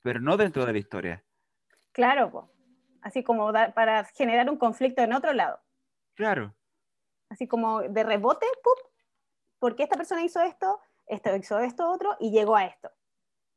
pero 0.02 0.20
no 0.20 0.36
dentro 0.36 0.66
de 0.66 0.72
la 0.72 0.78
historia. 0.78 1.24
Claro, 1.92 2.50
así 3.02 3.22
como 3.22 3.52
para 3.52 4.04
generar 4.04 4.50
un 4.50 4.56
conflicto 4.56 5.02
en 5.02 5.12
otro 5.12 5.32
lado. 5.32 5.60
Claro. 6.14 6.54
Así 7.28 7.46
como 7.46 7.82
de 7.82 8.02
rebote, 8.02 8.46
¡pup! 8.62 8.92
¿por 9.58 9.76
qué 9.76 9.84
esta 9.84 9.96
persona 9.96 10.24
hizo 10.24 10.42
esto? 10.42 10.80
esto 11.06 11.36
hizo 11.36 11.58
esto 11.60 11.90
otro 11.90 12.16
y 12.18 12.30
llegó 12.30 12.56
a 12.56 12.64
esto. 12.64 12.90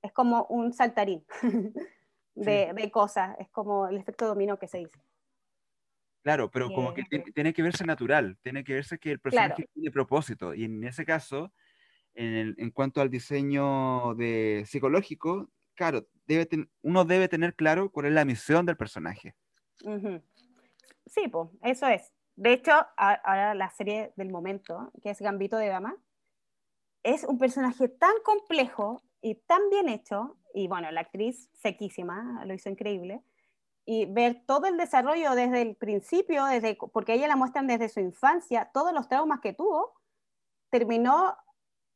Es 0.02 0.12
como 0.12 0.45
un 0.45 0.74
saltarín 0.74 1.26
de, 2.36 2.91
cosas, 2.91 3.36
es 3.39 3.50
como 3.50 3.88
el 3.88 3.98
efecto 3.98 4.28
dominó 4.28 4.58
que 4.60 4.68
se 4.68 4.80
dice. 4.80 5.02
Claro, 6.28 6.52
pero 6.52 6.70
como 6.70 6.94
que 6.94 7.04
tiene, 7.34 7.54
que 7.54 7.64
verse 7.64 7.86
natural, 7.86 8.38
tiene 8.44 8.66
que 8.66 8.74
verse 8.74 9.00
que 9.00 9.12
el 9.12 9.20
personaje 9.22 9.66
tiene 9.74 9.92
propósito. 9.92 10.54
Y 10.54 10.66
en 10.66 10.84
ese 10.84 11.06
caso, 11.06 11.54
en, 12.16 12.54
en 12.58 12.72
cuanto 12.72 13.00
al 13.00 13.10
diseño 13.10 14.14
de 14.16 14.66
psicológico, 14.68 15.50
claro, 15.74 16.06
debe 16.26 16.50
uno 16.82 17.06
debe 17.06 17.30
tener 17.30 17.56
claro 17.56 17.90
cuál 17.94 18.08
es 18.08 18.12
la 18.12 18.26
misión 18.26 18.66
del 18.66 18.76
personaje. 18.76 19.36
Sí, 21.06 21.30
pues, 21.32 21.48
eso 21.62 21.88
es. 21.88 22.12
De 22.36 22.52
hecho, 22.52 22.74
ahora 22.98 23.56
la 23.56 23.70
serie 23.70 24.12
del 24.18 24.30
momento, 24.30 24.92
que 25.02 25.12
es 25.12 25.22
Gambito 25.22 25.56
de 25.56 25.70
Dama, 25.70 25.96
es 27.04 27.24
un 27.24 27.38
personaje 27.38 27.88
tan 27.88 28.16
complejo 28.26 29.02
y 29.22 29.36
tan 29.36 29.70
bien 29.70 29.88
hecho, 29.88 30.36
y 30.54 30.68
bueno, 30.68 30.92
la 30.92 31.00
actriz 31.00 31.50
sequísima, 31.54 32.44
lo 32.44 32.54
hizo 32.54 32.70
increíble, 32.70 33.24
y 33.90 34.06
ver 34.06 34.44
todo 34.46 34.68
el 34.68 34.76
desarrollo 34.76 35.34
desde 35.34 35.62
el 35.62 35.78
principio, 35.78 36.44
desde, 36.44 36.78
porque 36.92 37.14
ella 37.14 37.30
la 37.30 37.38
muestran 37.38 37.68
desde 37.68 37.88
su 37.88 38.02
infancia, 38.02 38.70
todos 38.74 38.92
los 38.92 39.08
traumas 39.08 39.40
que 39.40 39.54
tuvo, 39.54 39.94
terminó 40.70 41.38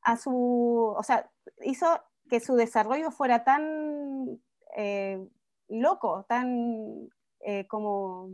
a 0.01 0.15
su, 0.15 0.95
o 0.97 1.03
sea, 1.03 1.29
hizo 1.63 2.01
que 2.29 2.39
su 2.39 2.55
desarrollo 2.55 3.11
fuera 3.11 3.43
tan 3.43 4.41
eh, 4.77 5.27
loco, 5.67 6.25
tan 6.29 7.09
eh, 7.41 7.67
como, 7.67 8.29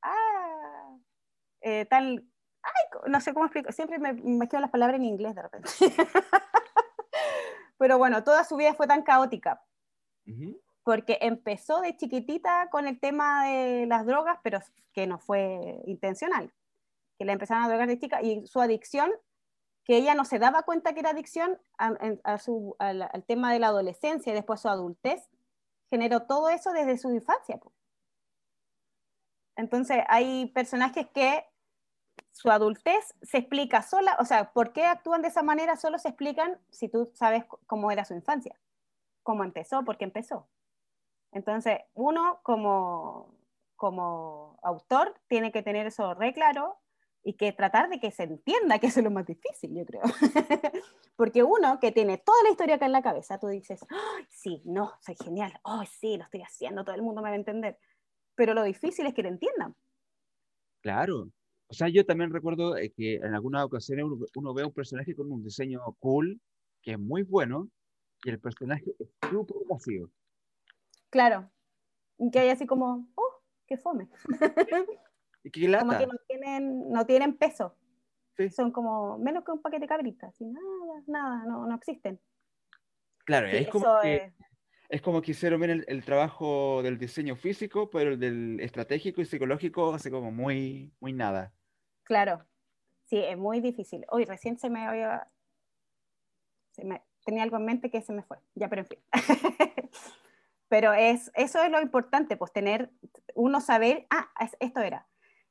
ah, 0.00 0.96
eh, 1.62 1.88
no 3.08 3.20
sé 3.20 3.34
cómo 3.34 3.46
explico, 3.46 3.72
siempre 3.72 3.98
me, 3.98 4.12
me 4.12 4.48
quedo 4.48 4.60
las 4.60 4.70
palabras 4.70 5.00
en 5.00 5.04
inglés 5.04 5.34
de 5.34 5.42
repente. 5.42 5.68
Pero 7.76 7.98
bueno, 7.98 8.22
toda 8.22 8.44
su 8.44 8.54
vida 8.54 8.72
fue 8.74 8.86
tan 8.86 9.02
caótica. 9.02 9.60
Porque 10.88 11.18
empezó 11.20 11.82
de 11.82 11.94
chiquitita 11.98 12.70
con 12.70 12.86
el 12.86 12.98
tema 12.98 13.44
de 13.44 13.84
las 13.84 14.06
drogas, 14.06 14.38
pero 14.42 14.58
que 14.94 15.06
no 15.06 15.18
fue 15.18 15.82
intencional. 15.84 16.50
Que 17.18 17.26
la 17.26 17.34
empezaron 17.34 17.62
a 17.62 17.68
drogar 17.68 17.88
de 17.88 17.98
chica 17.98 18.22
y 18.22 18.46
su 18.46 18.58
adicción, 18.58 19.12
que 19.84 19.98
ella 19.98 20.14
no 20.14 20.24
se 20.24 20.38
daba 20.38 20.62
cuenta 20.62 20.94
que 20.94 21.00
era 21.00 21.10
adicción 21.10 21.60
a, 21.76 22.38
su, 22.38 22.74
al, 22.78 23.06
tema 23.26 23.52
de 23.52 23.58
la 23.58 23.66
adolescencia 23.66 24.32
y 24.32 24.34
después 24.34 24.62
su 24.62 24.70
adultez, 24.70 25.28
generó 25.90 26.22
todo 26.22 26.48
eso 26.48 26.72
desde 26.72 26.96
su 26.96 27.10
infancia. 27.10 27.60
Entonces 29.56 30.02
hay 30.08 30.46
personajes 30.54 31.06
que 31.08 31.44
su 32.32 32.50
adultez 32.50 33.14
se 33.20 33.36
explica 33.36 33.82
sola, 33.82 34.16
o 34.20 34.24
sea, 34.24 34.54
¿por 34.54 34.72
qué 34.72 34.86
actúan 34.86 35.20
de 35.20 35.28
esa 35.28 35.42
manera? 35.42 35.76
Solo 35.76 35.98
se 35.98 36.08
explican 36.08 36.58
si 36.70 36.88
tú 36.88 37.12
sabes 37.12 37.44
cómo 37.66 37.90
era 37.90 38.06
su 38.06 38.14
infancia, 38.14 38.58
cómo 39.22 39.44
empezó, 39.44 39.84
por 39.84 39.98
qué 39.98 40.04
empezó. 40.04 40.48
Entonces, 41.32 41.78
uno 41.94 42.40
como, 42.42 43.34
como 43.76 44.58
autor 44.62 45.14
tiene 45.28 45.52
que 45.52 45.62
tener 45.62 45.86
eso 45.86 46.14
re 46.14 46.32
claro 46.32 46.78
y 47.22 47.34
que 47.34 47.52
tratar 47.52 47.90
de 47.90 48.00
que 48.00 48.10
se 48.10 48.22
entienda 48.22 48.78
que 48.78 48.86
eso 48.86 49.00
es 49.00 49.04
lo 49.04 49.10
más 49.10 49.26
difícil, 49.26 49.74
yo 49.76 49.84
creo. 49.84 50.02
Porque 51.16 51.42
uno 51.42 51.78
que 51.80 51.92
tiene 51.92 52.18
toda 52.18 52.42
la 52.44 52.50
historia 52.50 52.76
acá 52.76 52.86
en 52.86 52.92
la 52.92 53.02
cabeza, 53.02 53.38
tú 53.38 53.48
dices, 53.48 53.80
sí, 54.28 54.62
no, 54.64 54.92
soy 55.00 55.16
genial, 55.22 55.52
oh, 55.64 55.82
sí, 55.84 56.16
lo 56.16 56.24
estoy 56.24 56.42
haciendo, 56.42 56.84
todo 56.84 56.94
el 56.94 57.02
mundo 57.02 57.20
me 57.20 57.28
va 57.28 57.34
a 57.34 57.38
entender. 57.38 57.78
Pero 58.34 58.54
lo 58.54 58.62
difícil 58.62 59.06
es 59.06 59.14
que 59.14 59.22
lo 59.22 59.28
entiendan. 59.28 59.74
Claro. 60.80 61.28
O 61.66 61.74
sea, 61.74 61.88
yo 61.88 62.06
también 62.06 62.32
recuerdo 62.32 62.76
eh, 62.76 62.90
que 62.96 63.16
en 63.16 63.34
algunas 63.34 63.64
ocasiones 63.64 64.06
uno, 64.34 64.54
ve 64.54 64.64
un 64.64 64.72
personaje 64.72 65.14
con 65.14 65.30
un 65.30 65.42
diseño 65.42 65.80
cool, 65.98 66.40
que 66.82 66.92
es 66.92 66.98
muy 66.98 67.24
bueno, 67.24 67.68
y 68.24 68.30
el 68.30 68.40
personaje 68.40 68.94
es 68.98 69.08
súper 69.28 69.58
vacío. 69.68 70.10
Claro. 71.10 71.50
Que 72.32 72.40
hay 72.40 72.50
así 72.50 72.66
como, 72.66 73.08
oh, 73.14 73.42
qué 73.66 73.76
fome. 73.76 74.08
¿Y 75.44 75.50
qué 75.50 75.68
lata? 75.68 75.86
Como 75.86 75.98
que 75.98 76.06
no 76.06 76.18
tienen, 76.26 76.90
no 76.90 77.06
tienen 77.06 77.36
peso. 77.36 77.76
Son 78.50 78.70
como 78.70 79.18
menos 79.18 79.44
que 79.44 79.50
un 79.50 79.60
paquete 79.60 79.82
de 79.82 79.88
cabritas. 79.88 80.40
nada, 80.40 81.02
nada, 81.06 81.44
no, 81.44 81.66
no 81.66 81.74
existen. 81.74 82.20
Claro, 83.24 83.48
es, 83.48 83.68
como 83.68 84.00
que, 84.00 84.32
es... 84.88 85.02
como 85.02 85.20
que 85.20 85.32
hicieron 85.32 85.60
bien 85.60 85.84
el, 85.86 86.04
trabajo 86.04 86.82
del 86.82 86.98
diseño 86.98 87.34
físico, 87.36 87.90
pero 87.90 88.12
el 88.12 88.20
del 88.20 88.60
estratégico 88.60 89.20
y 89.20 89.26
psicológico 89.26 89.92
hace 89.92 90.10
como 90.10 90.30
muy, 90.30 90.92
muy 91.00 91.12
nada. 91.12 91.52
Claro, 92.04 92.46
sí, 93.06 93.18
es 93.18 93.36
muy 93.36 93.60
difícil. 93.60 94.06
Hoy 94.08 94.24
recién 94.24 94.58
se 94.58 94.70
me 94.70 94.86
había... 94.86 95.28
Se 96.70 96.84
me... 96.84 97.02
Tenía 97.24 97.42
algo 97.42 97.58
en 97.58 97.66
mente 97.66 97.90
que 97.90 98.00
se 98.00 98.12
me 98.12 98.22
fue. 98.22 98.38
Ya, 98.54 98.68
pero 98.68 98.82
en 98.82 98.86
fin. 98.86 98.98
pero 100.68 100.92
es, 100.92 101.30
eso 101.34 101.62
es 101.62 101.70
lo 101.70 101.80
importante, 101.80 102.36
pues 102.36 102.52
tener, 102.52 102.90
uno 103.34 103.60
saber, 103.60 104.06
ah, 104.10 104.28
esto 104.60 104.80
era, 104.80 105.06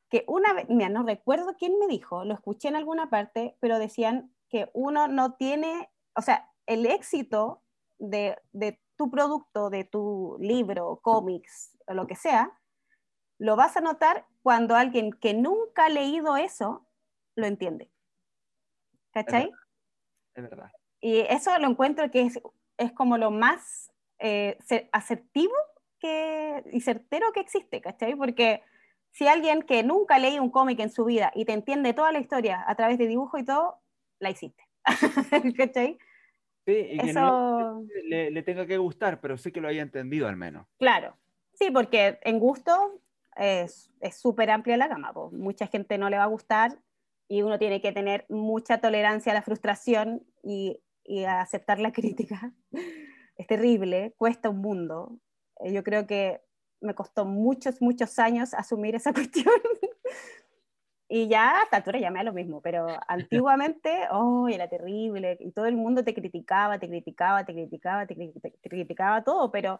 que 0.09 0.23
una 0.27 0.53
vez, 0.53 0.69
mira, 0.69 0.89
no 0.89 1.03
recuerdo 1.03 1.55
quién 1.57 1.77
me 1.79 1.87
dijo, 1.87 2.23
lo 2.23 2.33
escuché 2.33 2.67
en 2.67 2.75
alguna 2.75 3.09
parte, 3.09 3.57
pero 3.59 3.79
decían 3.79 4.33
que 4.49 4.69
uno 4.73 5.07
no 5.07 5.33
tiene, 5.33 5.89
o 6.15 6.21
sea, 6.21 6.51
el 6.65 6.85
éxito 6.85 7.63
de, 7.97 8.37
de 8.53 8.79
tu 8.95 9.09
producto, 9.09 9.69
de 9.69 9.83
tu 9.83 10.37
libro, 10.39 10.99
cómics, 11.01 11.77
o 11.87 11.93
lo 11.93 12.07
que 12.07 12.15
sea, 12.15 12.51
lo 13.39 13.55
vas 13.55 13.77
a 13.77 13.81
notar 13.81 14.25
cuando 14.41 14.75
alguien 14.75 15.11
que 15.11 15.33
nunca 15.33 15.85
ha 15.85 15.89
leído 15.89 16.37
eso 16.37 16.87
lo 17.35 17.45
entiende. 17.45 17.91
¿Cachai? 19.11 19.51
Es 20.35 20.43
verdad. 20.43 20.71
Y 20.99 21.19
eso 21.19 21.57
lo 21.59 21.67
encuentro 21.67 22.09
que 22.09 22.21
es, 22.21 22.39
es 22.77 22.91
como 22.93 23.17
lo 23.17 23.31
más 23.31 23.91
eh, 24.19 24.57
asertivo 24.91 25.53
que, 25.99 26.63
y 26.71 26.81
certero 26.81 27.31
que 27.33 27.39
existe, 27.39 27.81
¿cachai? 27.81 28.15
Porque 28.15 28.61
si 29.11 29.27
alguien 29.27 29.63
que 29.63 29.83
nunca 29.83 30.19
leí 30.19 30.39
un 30.39 30.49
cómic 30.49 30.79
en 30.79 30.91
su 30.91 31.05
vida 31.05 31.31
y 31.33 31.45
te 31.45 31.53
entiende 31.53 31.93
toda 31.93 32.11
la 32.11 32.19
historia 32.19 32.63
a 32.67 32.75
través 32.75 32.97
de 32.97 33.07
dibujo 33.07 33.37
y 33.37 33.45
todo, 33.45 33.79
la 34.19 34.29
hiciste. 34.29 34.63
¿Cachai? 35.57 35.97
Sí, 36.65 36.87
y 36.91 36.97
que 36.97 37.13
no 37.13 37.85
le, 38.09 38.43
tenga 38.43 38.65
que 38.65 38.77
gustar, 38.77 39.21
pero 39.21 39.37
sí 39.37 39.51
que 39.51 39.61
lo 39.61 39.69
haya 39.69 39.81
entendido 39.81 40.27
al 40.27 40.35
menos. 40.35 40.67
Claro, 40.77 41.15
sí, 41.53 41.71
porque 41.71 42.19
en 42.23 42.39
gusto 42.39 43.01
es 43.37 43.89
súper 44.11 44.49
amplia 44.51 44.77
la 44.77 44.87
gama. 44.87 45.13
Mucha 45.31 45.67
gente 45.67 45.97
no 45.97 46.09
le 46.09 46.17
va 46.17 46.23
a 46.23 46.27
gustar 46.27 46.77
y 47.29 47.41
uno 47.41 47.57
tiene 47.57 47.81
que 47.81 47.91
tener 47.91 48.25
mucha 48.29 48.79
tolerancia 48.79 49.31
a 49.31 49.35
la 49.35 49.41
frustración 49.41 50.23
y, 50.43 50.81
y 51.03 51.23
a 51.23 51.41
aceptar 51.41 51.79
la 51.79 51.91
crítica. 51.91 52.53
Es 53.37 53.47
terrible, 53.47 54.13
cuesta 54.17 54.49
un 54.49 54.61
mundo. 54.61 55.19
Eh, 55.59 55.71
yo 55.71 55.83
creo 55.83 56.07
que 56.07 56.41
me 56.81 56.95
costó 56.95 57.25
muchos, 57.25 57.81
muchos 57.81 58.19
años 58.19 58.53
asumir 58.53 58.95
esa 58.95 59.13
cuestión. 59.13 59.53
y 61.07 61.27
ya 61.27 61.59
a 61.59 61.63
esta 61.63 61.77
altura 61.77 61.99
ya 61.99 62.11
me 62.11 62.19
da 62.19 62.23
lo 62.23 62.33
mismo, 62.33 62.61
pero 62.61 62.87
antiguamente, 63.07 64.07
oh, 64.11 64.47
era 64.49 64.67
terrible, 64.67 65.37
y 65.39 65.51
todo 65.51 65.65
el 65.65 65.75
mundo 65.75 66.03
te 66.03 66.13
criticaba, 66.13 66.79
te 66.79 66.87
criticaba, 66.87 67.45
te 67.45 67.53
criticaba, 67.53 68.07
te, 68.07 68.15
criticaba 68.61 69.23
todo, 69.23 69.51
pero 69.51 69.79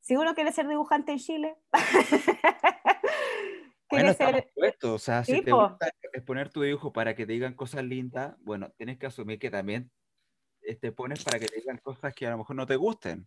si 0.00 0.16
uno 0.16 0.34
quiere 0.34 0.52
ser 0.52 0.68
dibujante 0.68 1.12
en 1.12 1.18
Chile, 1.18 1.56
bueno, 3.90 4.12
ser... 4.14 4.50
O 4.82 4.98
sea, 4.98 5.24
si 5.24 5.42
te 5.42 5.52
gusta 5.52 5.90
exponer 6.12 6.50
tu 6.50 6.62
dibujo 6.62 6.92
para 6.92 7.14
que 7.14 7.24
te 7.24 7.32
digan 7.32 7.54
cosas 7.54 7.84
lindas, 7.84 8.36
bueno, 8.40 8.70
tienes 8.76 8.98
que 8.98 9.06
asumir 9.06 9.38
que 9.38 9.50
también 9.50 9.90
te 10.80 10.92
pones 10.92 11.24
para 11.24 11.38
que 11.38 11.46
te 11.46 11.56
digan 11.56 11.78
cosas 11.78 12.14
que 12.14 12.26
a 12.26 12.30
lo 12.30 12.38
mejor 12.38 12.56
no 12.56 12.66
te 12.66 12.76
gusten. 12.76 13.26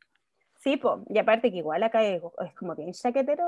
Sí, 0.58 0.78
po. 0.78 1.04
y 1.10 1.20
aparte 1.20 1.52
que 1.52 1.58
igual 1.58 1.84
acá 1.84 2.04
es, 2.04 2.22
como 2.58 2.76
bien 2.76 2.92
chaquetero 2.92 3.44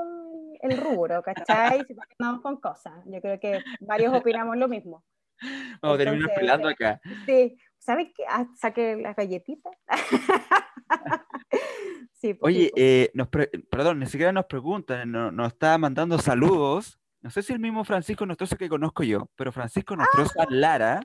el 0.60 0.76
rubro, 0.76 1.22
¿cachai? 1.22 1.84
Si 1.84 1.96
andamos 2.18 2.42
con 2.42 2.60
cosas. 2.60 2.94
Yo 3.06 3.20
creo 3.20 3.40
que 3.40 3.60
varios 3.80 4.14
opinamos 4.14 4.56
lo 4.56 4.68
mismo. 4.68 5.04
Vamos 5.82 5.96
a 5.96 6.04
terminar 6.04 6.34
pelando 6.34 6.68
acá. 6.68 7.00
Sí, 7.26 7.56
¿sabes 7.78 8.08
qué? 8.16 8.24
Ah, 8.28 8.46
saqué 8.56 8.96
las 8.96 9.16
galletitas. 9.16 9.72
sí, 12.12 12.34
pues, 12.34 12.54
Oye, 12.54 12.72
eh, 12.76 13.10
nos 13.14 13.28
perdón, 13.28 14.00
ni 14.00 14.06
siquiera 14.06 14.32
nos 14.32 14.46
preguntan, 14.46 15.10
nos, 15.10 15.48
está 15.48 15.78
mandando 15.78 16.18
saludos. 16.18 16.98
No 17.20 17.30
sé 17.30 17.42
si 17.42 17.52
el 17.52 17.58
mismo 17.58 17.84
Francisco 17.84 18.26
Nostroza 18.26 18.56
que 18.56 18.68
conozco 18.68 19.02
yo, 19.02 19.28
pero 19.34 19.50
Francisco 19.50 19.96
Nostroza 19.96 20.42
ah, 20.42 20.46
Lara. 20.50 21.00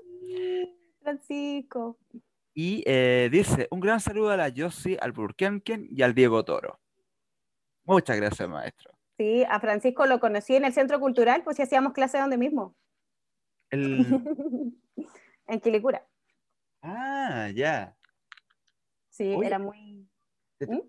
Francisco. 1.01 1.97
Y 2.53 2.83
eh, 2.85 3.29
dice, 3.31 3.67
un 3.71 3.79
gran 3.79 3.99
saludo 3.99 4.29
a 4.29 4.37
la 4.37 4.49
Yossi, 4.49 4.95
al 5.01 5.11
Burkenken 5.11 5.87
y 5.89 6.03
al 6.03 6.13
Diego 6.13 6.45
Toro. 6.45 6.79
Muchas 7.83 8.15
gracias, 8.15 8.47
maestro. 8.47 8.91
Sí, 9.17 9.43
a 9.49 9.59
Francisco 9.59 10.05
lo 10.05 10.19
conocí 10.19 10.55
en 10.55 10.65
el 10.65 10.73
Centro 10.73 10.99
Cultural, 10.99 11.43
pues 11.43 11.57
si 11.57 11.63
hacíamos 11.63 11.93
clase 11.93 12.19
donde 12.19 12.37
mismo. 12.37 12.75
en 13.71 14.75
Quilicura. 15.61 16.05
Ah, 16.81 17.49
ya. 17.53 17.97
Sí, 19.09 19.35
era 19.43 19.57
muy... 19.57 20.07
¿Mm? 20.59 20.79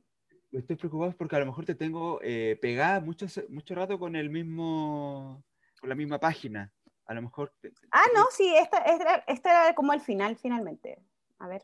Estoy 0.52 0.76
preocupado 0.76 1.16
porque 1.16 1.36
a 1.36 1.40
lo 1.40 1.46
mejor 1.46 1.64
te 1.64 1.74
tengo 1.74 2.20
eh, 2.22 2.58
pegada 2.60 3.00
mucho, 3.00 3.26
mucho 3.48 3.74
rato 3.74 3.98
con 3.98 4.16
el 4.16 4.28
mismo, 4.28 5.42
con 5.80 5.88
la 5.88 5.94
misma 5.94 6.20
página. 6.20 6.70
A 7.06 7.14
lo 7.14 7.22
mejor... 7.22 7.52
ah, 7.90 8.04
no, 8.14 8.26
sí, 8.30 8.54
esta, 8.54 8.78
esta, 8.78 9.16
esta 9.26 9.50
era 9.50 9.74
como 9.74 9.94
el 9.94 10.00
final, 10.00 10.36
finalmente 10.36 11.02
a 11.44 11.46
ver, 11.46 11.62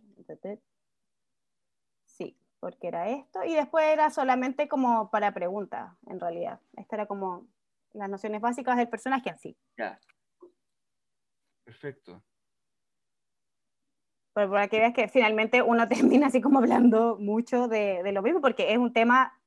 sí, 2.05 2.37
porque 2.61 2.89
era 2.89 3.09
esto, 3.09 3.43
y 3.45 3.55
después 3.55 3.87
era 3.87 4.11
solamente 4.11 4.68
como 4.68 5.11
para 5.11 5.33
preguntas, 5.33 5.97
en 6.07 6.20
realidad. 6.20 6.61
Esta 6.76 6.97
era 6.97 7.07
como 7.07 7.47
las 7.93 8.11
nociones 8.11 8.43
básicas 8.43 8.76
del 8.76 8.89
personaje 8.89 9.31
así. 9.31 9.57
Ya. 9.78 9.99
Perfecto. 11.64 12.22
Pero 14.35 14.51
para 14.51 14.68
que 14.68 14.78
veas 14.78 14.93
que 14.93 15.09
finalmente 15.09 15.62
uno 15.62 15.89
termina 15.89 16.26
así 16.26 16.43
como 16.43 16.59
hablando 16.59 17.16
mucho 17.18 17.66
de, 17.66 18.03
lo 18.12 18.22
mismo, 18.22 18.43
porque 18.43 18.72
es 18.72 18.78
un 18.78 18.93
tema 18.93 19.41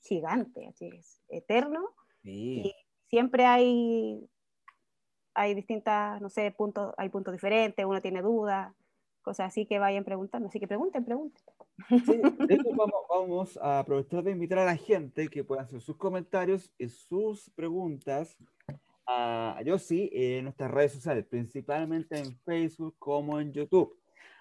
gigante, 0.00 0.66
así 0.66 0.88
es, 0.88 1.22
eterno. 1.28 1.94
Y 2.24 2.74
siempre 3.08 3.46
hay, 3.46 4.28
hay 5.34 5.54
distintas, 5.54 6.20
no 6.20 6.28
sé, 6.28 6.50
puntos, 6.50 6.92
hay 6.98 7.08
puntos 7.08 7.32
diferentes, 7.32 7.86
uno 7.86 8.02
tiene 8.02 8.20
dudas 8.20 8.74
cosas 9.28 9.48
así 9.48 9.66
que 9.66 9.78
vayan 9.78 10.04
preguntando. 10.04 10.48
Así 10.48 10.58
que 10.58 10.66
pregunten, 10.66 11.04
pregunten. 11.04 11.44
vamos, 13.10 13.58
a 13.58 13.80
aprovechar 13.80 14.24
de 14.24 14.30
invitar 14.30 14.58
a 14.60 14.64
la 14.64 14.76
gente 14.76 15.28
que 15.28 15.44
pueda 15.44 15.62
hacer 15.62 15.82
sus 15.82 15.98
comentarios 15.98 16.72
y 16.78 16.88
sus 16.88 17.50
preguntas 17.50 18.38
a 19.06 19.60
yo 19.66 19.78
sí 19.78 20.08
en 20.14 20.44
nuestras 20.44 20.70
redes 20.70 20.92
sociales, 20.92 21.26
principalmente 21.26 22.18
en 22.18 22.38
Facebook 22.38 22.96
como 22.98 23.38
en 23.38 23.52
YouTube. 23.52 23.94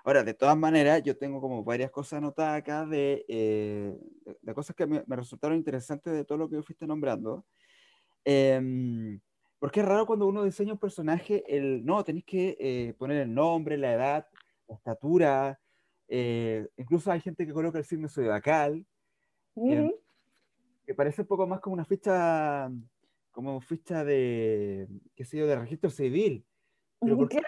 Ahora, 0.06 0.24
de 0.24 0.34
todas 0.34 0.58
maneras, 0.58 1.04
yo 1.04 1.18
tengo 1.18 1.42
como 1.42 1.66
varias 1.66 1.92
cosas 1.92 2.20
anotadas 2.20 2.60
acá 2.60 2.86
de, 2.86 3.26
eh, 3.28 3.94
de 4.42 4.54
cosas 4.54 4.74
que 4.74 4.88
me, 4.88 5.04
resultaron 5.06 5.58
interesantes 5.58 6.14
de 6.14 6.24
todo 6.24 6.38
lo 6.38 6.50
que 6.50 6.62
fuiste 6.62 6.88
nombrando. 6.88 7.46
Em, 8.24 9.20
porque 9.60 9.82
es 9.82 9.86
raro 9.86 10.06
cuando 10.06 10.28
uno 10.28 10.46
diseña 10.46 10.72
un 10.72 10.80
personaje, 10.80 11.44
el, 11.48 11.86
no, 11.86 12.06
tenéis 12.06 12.24
que 12.24 12.56
eh, 12.58 12.94
poner 12.98 13.18
el 13.18 13.34
nombre, 13.34 13.78
la 13.78 13.92
edad, 13.94 14.28
estatura, 14.76 15.59
eh, 16.07 16.68
incluso 16.78 17.11
hay 17.11 17.20
gente 17.20 17.45
que 17.45 17.53
coloca 17.53 17.78
el 17.78 17.86
signo 17.86 18.07
zodiacal, 18.07 18.86
que 19.55 20.95
parece 20.95 21.22
un 21.22 21.28
poco 21.28 21.47
más 21.47 21.59
como 21.59 21.74
una 21.74 21.86
ficha, 21.86 22.70
como 23.32 23.59
ficha 23.59 24.03
de, 24.03 24.88
qué 25.15 25.26
sé 25.26 25.38
yo, 25.38 25.47
de 25.47 25.55
registro 25.57 25.89
civil. 25.89 26.45
Pero 26.99 27.18
¿por 27.18 27.30
qué, 27.30 27.41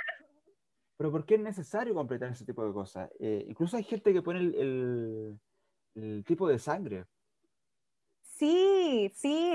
pero 0.97 1.11
¿por 1.11 1.25
qué 1.25 1.35
es 1.35 1.41
necesario 1.41 1.93
completar 1.93 2.31
ese 2.31 2.45
tipo 2.45 2.65
de 2.65 2.73
cosas? 2.73 3.09
Eh, 3.19 3.45
incluso 3.47 3.77
hay 3.77 3.83
gente 3.83 4.11
que 4.11 4.21
pone 4.21 4.39
el, 4.39 5.39
el, 5.95 6.23
tipo 6.25 6.47
de 6.47 6.59
sangre. 6.59 7.05
Sí, 8.21 9.11
sí, 9.15 9.53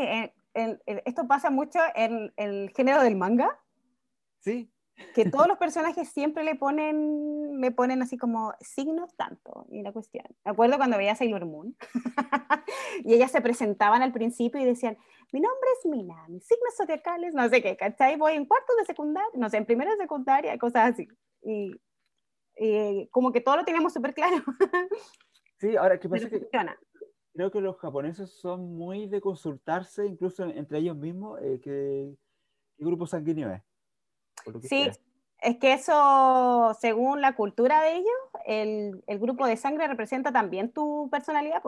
esto 0.54 1.26
pasa 1.26 1.50
mucho 1.50 1.80
en 1.94 2.32
el 2.36 2.70
género 2.70 3.02
del 3.02 3.16
manga. 3.16 3.60
Sí. 4.40 4.70
Que 5.14 5.28
todos 5.28 5.48
los 5.48 5.58
personajes 5.58 6.08
siempre 6.08 6.44
le 6.44 6.54
ponen, 6.54 7.60
le 7.60 7.70
ponen 7.70 8.02
así 8.02 8.16
como 8.16 8.52
signos 8.60 9.14
tanto, 9.16 9.66
y 9.70 9.82
la 9.82 9.92
cuestión. 9.92 10.24
Me 10.44 10.52
acuerdo 10.52 10.76
cuando 10.76 10.96
veía 10.96 11.14
Sailor 11.14 11.46
Moon, 11.46 11.76
y 13.04 13.14
ellas 13.14 13.30
se 13.30 13.40
presentaban 13.40 14.02
al 14.02 14.12
principio 14.12 14.60
y 14.60 14.64
decían, 14.64 14.96
mi 15.32 15.40
nombre 15.40 15.68
es 15.78 15.90
Mina, 15.90 16.26
mis 16.28 16.46
signos 16.46 16.76
zodiacales, 16.76 17.34
no 17.34 17.48
sé 17.48 17.62
qué, 17.62 17.76
¿cachai? 17.76 18.16
Voy 18.16 18.34
en 18.34 18.46
cuarto 18.46 18.74
de 18.76 18.84
secundaria, 18.84 19.30
no 19.34 19.48
sé, 19.48 19.56
en 19.56 19.66
primero 19.66 19.90
de 19.90 19.96
secundaria, 19.96 20.56
cosas 20.58 20.92
así. 20.92 21.08
Y, 21.42 21.80
como 23.10 23.32
que 23.32 23.40
todo 23.40 23.56
lo 23.56 23.64
teníamos 23.64 23.92
súper 23.92 24.14
claro. 24.14 24.36
sí, 25.58 25.76
ahora, 25.76 25.98
¿qué 25.98 26.08
pasa? 26.08 26.30
Que 26.30 26.48
creo 27.34 27.50
que 27.50 27.60
los 27.60 27.76
japoneses 27.78 28.30
son 28.30 28.76
muy 28.76 29.08
de 29.08 29.20
consultarse, 29.20 30.06
incluso 30.06 30.44
entre 30.44 30.78
ellos 30.78 30.96
mismos, 30.96 31.40
eh, 31.42 31.60
qué 31.60 32.14
grupo 32.78 33.06
sanguíneo 33.08 33.50
es. 33.50 33.62
Sí, 34.62 34.88
es 35.40 35.58
que 35.58 35.72
eso, 35.74 36.74
según 36.80 37.20
la 37.20 37.34
cultura 37.34 37.82
de 37.82 37.96
ellos, 37.96 38.14
el, 38.46 39.04
el 39.06 39.18
grupo 39.18 39.46
de 39.46 39.56
sangre 39.56 39.86
representa 39.86 40.32
también 40.32 40.72
tu 40.72 41.08
personalidad, 41.10 41.62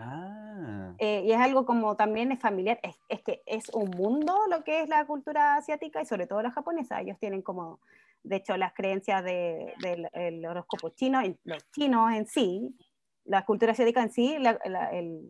Ah. 0.00 0.94
Eh, 0.98 1.24
y 1.26 1.32
es 1.32 1.38
algo 1.38 1.66
como 1.66 1.96
también 1.96 2.30
es 2.30 2.38
familiar, 2.38 2.78
es, 2.84 2.96
es, 3.08 3.20
que 3.22 3.42
es 3.46 3.68
un 3.70 3.90
mundo 3.90 4.32
lo 4.48 4.62
que 4.62 4.82
es 4.82 4.88
la 4.88 5.04
cultura 5.06 5.56
asiática 5.56 6.00
y 6.00 6.06
sobre 6.06 6.28
todo 6.28 6.40
la 6.40 6.52
japonesa. 6.52 7.00
Ellos 7.00 7.18
tienen 7.18 7.42
como, 7.42 7.80
de 8.22 8.36
hecho, 8.36 8.56
las 8.56 8.72
creencias 8.74 9.24
del 9.24 9.74
de, 9.82 10.48
horóscopo 10.48 10.90
chino, 10.90 11.20
los 11.42 11.70
chinos 11.72 12.12
en 12.12 12.26
sí, 12.26 12.76
la 13.24 13.44
cultura 13.44 13.72
asiática 13.72 14.00
en 14.00 14.12
sí, 14.12 14.36
el, 14.36 15.28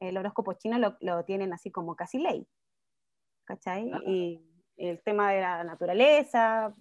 el, 0.00 0.18
horóscopo 0.18 0.54
chino 0.54 0.78
lo, 0.80 0.96
lo, 1.00 1.24
tienen 1.24 1.52
así 1.52 1.70
como 1.70 1.94
casi 1.94 2.18
ley. 2.18 2.44
¿Cachai? 3.44 3.88
Ah. 3.92 4.00
Y 4.04 4.40
el 4.76 5.00
tema 5.02 5.32
de 5.32 5.40
la 5.40 5.64
naturaleza, 5.64 6.74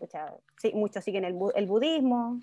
sí, 0.58 0.72
muchos 0.74 1.04
siguen 1.04 1.26
el, 1.26 1.38
el, 1.56 1.66
budismo 1.68 2.42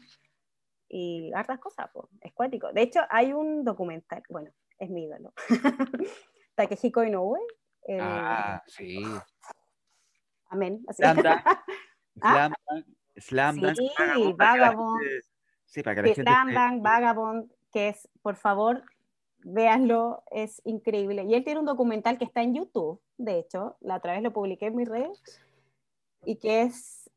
y 0.88 1.32
hartas 1.34 1.58
cosas, 1.58 1.88
pues, 1.92 2.06
es 2.20 2.32
cuático. 2.32 2.72
De 2.72 2.82
hecho, 2.82 3.00
hay 3.10 3.32
un 3.32 3.64
documental, 3.64 4.22
bueno, 4.28 4.50
es 4.78 4.90
mi 4.90 5.04
ídolo, 5.04 5.32
Takehiko 6.54 7.04
Inoue. 7.04 7.40
ah, 8.00 8.62
sí. 8.66 9.02
Amén. 10.50 10.82
Así. 10.88 11.02
Slam. 11.02 11.18
¿Ah? 12.22 12.50
Slam. 13.16 13.56
Sí, 13.74 14.34
Vagabond. 14.36 15.00
Sí, 15.66 15.82
para 15.82 16.02
que 16.02 16.08
la 16.08 16.14
Slam 16.14 16.54
Dunk, 16.54 16.82
Vagabond, 16.82 17.52
que 17.72 17.88
es, 17.88 18.08
por 18.22 18.36
favor, 18.36 18.82
véanlo, 19.44 20.22
es 20.30 20.60
increíble. 20.64 21.24
Y 21.24 21.34
él 21.34 21.44
tiene 21.44 21.60
un 21.60 21.66
documental 21.66 22.18
que 22.18 22.24
está 22.24 22.42
en 22.42 22.54
YouTube, 22.54 23.00
de 23.16 23.38
hecho, 23.38 23.76
la 23.80 23.96
otra 23.96 24.12
vez 24.12 24.22
lo 24.22 24.32
publiqué 24.32 24.66
en 24.66 24.76
mis 24.76 24.88
redes, 24.88 25.20
y 26.24 26.36
que 26.36 26.62
es, 26.62 27.10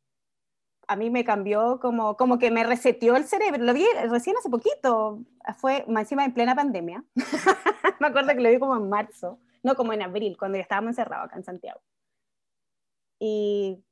a 0.87 0.95
mí 0.95 1.09
me 1.09 1.23
cambió 1.23 1.79
como, 1.79 2.17
como 2.17 2.39
que 2.39 2.51
me 2.51 2.63
reseteó 2.63 3.15
el 3.15 3.25
cerebro. 3.25 3.63
Lo 3.63 3.73
vi 3.73 3.85
recién 4.09 4.37
hace 4.37 4.49
poquito, 4.49 5.21
fue 5.57 5.85
encima 5.87 6.25
en 6.25 6.33
plena 6.33 6.55
pandemia. 6.55 7.03
me 7.99 8.07
acuerdo 8.07 8.29
que 8.29 8.41
lo 8.41 8.49
vi 8.49 8.59
como 8.59 8.75
en 8.75 8.89
marzo, 8.89 9.39
no 9.63 9.75
como 9.75 9.93
en 9.93 10.01
abril, 10.01 10.37
cuando 10.37 10.57
ya 10.57 10.63
estábamos 10.63 10.89
encerrados 10.89 11.27
acá 11.27 11.37
en 11.37 11.43
Santiago. 11.43 11.81
Y, 13.19 13.83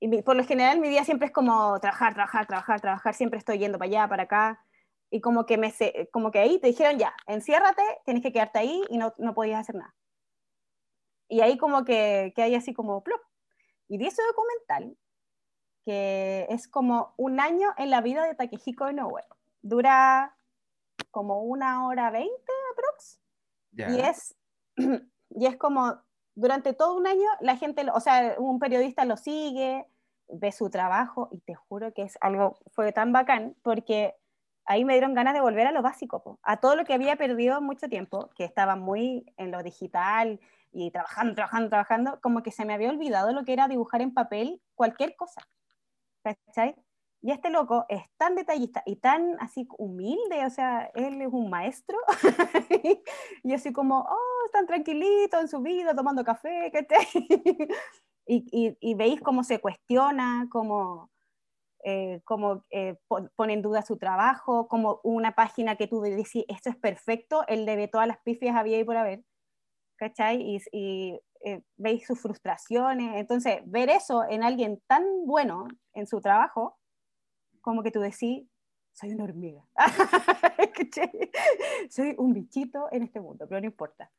y 0.00 0.22
por 0.22 0.36
lo 0.36 0.44
general 0.44 0.80
mi 0.80 0.88
día 0.88 1.04
siempre 1.04 1.26
es 1.26 1.32
como 1.32 1.78
trabajar, 1.80 2.14
trabajar, 2.14 2.46
trabajar, 2.46 2.80
trabajar, 2.80 3.14
siempre 3.14 3.38
estoy 3.38 3.58
yendo 3.58 3.78
para 3.78 3.88
allá, 3.88 4.08
para 4.08 4.22
acá. 4.24 4.65
Y 5.10 5.20
como 5.20 5.46
que, 5.46 5.56
me, 5.56 5.72
como 6.12 6.30
que 6.30 6.40
ahí 6.40 6.58
te 6.58 6.68
dijeron 6.68 6.98
ya, 6.98 7.14
enciérrate, 7.26 7.82
tienes 8.04 8.22
que 8.22 8.32
quedarte 8.32 8.58
ahí 8.58 8.82
y 8.88 8.98
no, 8.98 9.14
no 9.18 9.34
podías 9.34 9.60
hacer 9.60 9.76
nada. 9.76 9.94
Y 11.28 11.40
ahí 11.40 11.56
como 11.56 11.84
que, 11.84 12.32
que 12.34 12.42
hay 12.42 12.54
así 12.54 12.72
como 12.72 13.02
plop, 13.02 13.20
y 13.88 13.98
vi 13.98 14.06
ese 14.06 14.22
documental 14.22 14.96
que 15.84 16.46
es 16.50 16.66
como 16.66 17.14
un 17.16 17.38
año 17.38 17.72
en 17.78 17.90
la 17.90 18.00
vida 18.00 18.24
de 18.24 18.34
Takehiko 18.34 18.90
Inoue. 18.90 19.22
Dura 19.62 20.36
como 21.12 21.42
una 21.42 21.86
hora 21.86 22.10
veinte 22.10 22.52
aprox. 22.72 23.20
Y, 23.72 24.00
es, 24.00 24.36
y 25.30 25.46
es 25.46 25.56
como 25.56 26.00
durante 26.34 26.72
todo 26.72 26.96
un 26.96 27.06
año 27.06 27.28
la 27.40 27.56
gente, 27.56 27.86
o 27.92 28.00
sea, 28.00 28.34
un 28.38 28.58
periodista 28.58 29.04
lo 29.04 29.16
sigue, 29.16 29.86
ve 30.28 30.50
su 30.50 30.70
trabajo 30.70 31.28
y 31.30 31.38
te 31.40 31.54
juro 31.54 31.94
que 31.94 32.02
es 32.02 32.18
algo, 32.20 32.58
fue 32.72 32.92
tan 32.92 33.12
bacán 33.12 33.56
porque 33.62 34.16
ahí 34.66 34.84
me 34.84 34.94
dieron 34.94 35.14
ganas 35.14 35.34
de 35.34 35.40
volver 35.40 35.66
a 35.66 35.72
lo 35.72 35.82
básico, 35.82 36.38
a 36.42 36.56
todo 36.58 36.76
lo 36.76 36.84
que 36.84 36.94
había 36.94 37.16
perdido 37.16 37.60
mucho 37.60 37.88
tiempo, 37.88 38.30
que 38.36 38.44
estaba 38.44 38.76
muy 38.76 39.24
en 39.36 39.50
lo 39.50 39.62
digital 39.62 40.40
y 40.72 40.90
trabajando, 40.90 41.34
trabajando, 41.34 41.68
trabajando, 41.70 42.20
como 42.20 42.42
que 42.42 42.50
se 42.50 42.64
me 42.64 42.74
había 42.74 42.90
olvidado 42.90 43.32
lo 43.32 43.44
que 43.44 43.52
era 43.52 43.68
dibujar 43.68 44.02
en 44.02 44.12
papel 44.12 44.60
cualquier 44.74 45.16
cosa. 45.16 45.40
¿Cachai? 46.22 46.74
Y 47.22 47.30
este 47.30 47.50
loco 47.50 47.86
es 47.88 48.02
tan 48.18 48.34
detallista 48.34 48.82
y 48.84 48.96
tan 48.96 49.36
así 49.40 49.66
humilde, 49.78 50.44
o 50.44 50.50
sea, 50.50 50.90
él 50.94 51.20
es 51.22 51.28
un 51.32 51.48
maestro, 51.50 51.98
y 53.42 53.52
así 53.52 53.72
como, 53.72 54.00
oh, 54.00 54.50
tan 54.52 54.66
tranquilito 54.66 55.40
en 55.40 55.48
su 55.48 55.60
vida, 55.60 55.94
tomando 55.94 56.22
café, 56.24 56.70
¿cachai? 56.72 57.06
y, 58.26 58.44
y, 58.52 58.76
y, 58.80 58.94
veis 58.94 59.20
cómo 59.22 59.44
se 59.44 59.60
cuestiona, 59.60 60.46
cómo, 60.50 61.10
eh, 61.84 62.20
cómo 62.24 62.64
eh, 62.70 62.96
pone 63.36 63.52
en 63.52 63.62
duda 63.62 63.82
su 63.82 63.96
trabajo, 63.96 64.68
como 64.68 65.00
una 65.04 65.34
página 65.34 65.76
que 65.76 65.86
tú 65.86 66.00
decís, 66.00 66.44
esto 66.48 66.70
es 66.70 66.76
perfecto, 66.76 67.44
él 67.48 67.64
le 67.64 67.76
ve 67.76 67.88
todas 67.88 68.08
las 68.08 68.18
pifias 68.18 68.56
había 68.56 68.78
y 68.78 68.84
por 68.84 68.96
haber. 68.96 69.22
¿cachai? 69.96 70.40
Y, 70.40 70.60
y 70.72 71.20
eh, 71.44 71.62
veis 71.76 72.06
sus 72.06 72.20
frustraciones. 72.20 73.16
Entonces, 73.16 73.60
ver 73.66 73.90
eso 73.90 74.24
en 74.28 74.42
alguien 74.42 74.82
tan 74.86 75.04
bueno 75.26 75.66
en 75.94 76.06
su 76.06 76.20
trabajo, 76.20 76.78
como 77.60 77.82
que 77.82 77.90
tú 77.90 78.00
decís, 78.00 78.46
soy 78.92 79.10
una 79.10 79.24
hormiga. 79.24 79.62
soy 81.90 82.14
un 82.16 82.32
bichito 82.32 82.88
en 82.92 83.02
este 83.02 83.20
mundo, 83.20 83.46
pero 83.48 83.60
no 83.60 83.66
importa. 83.66 84.10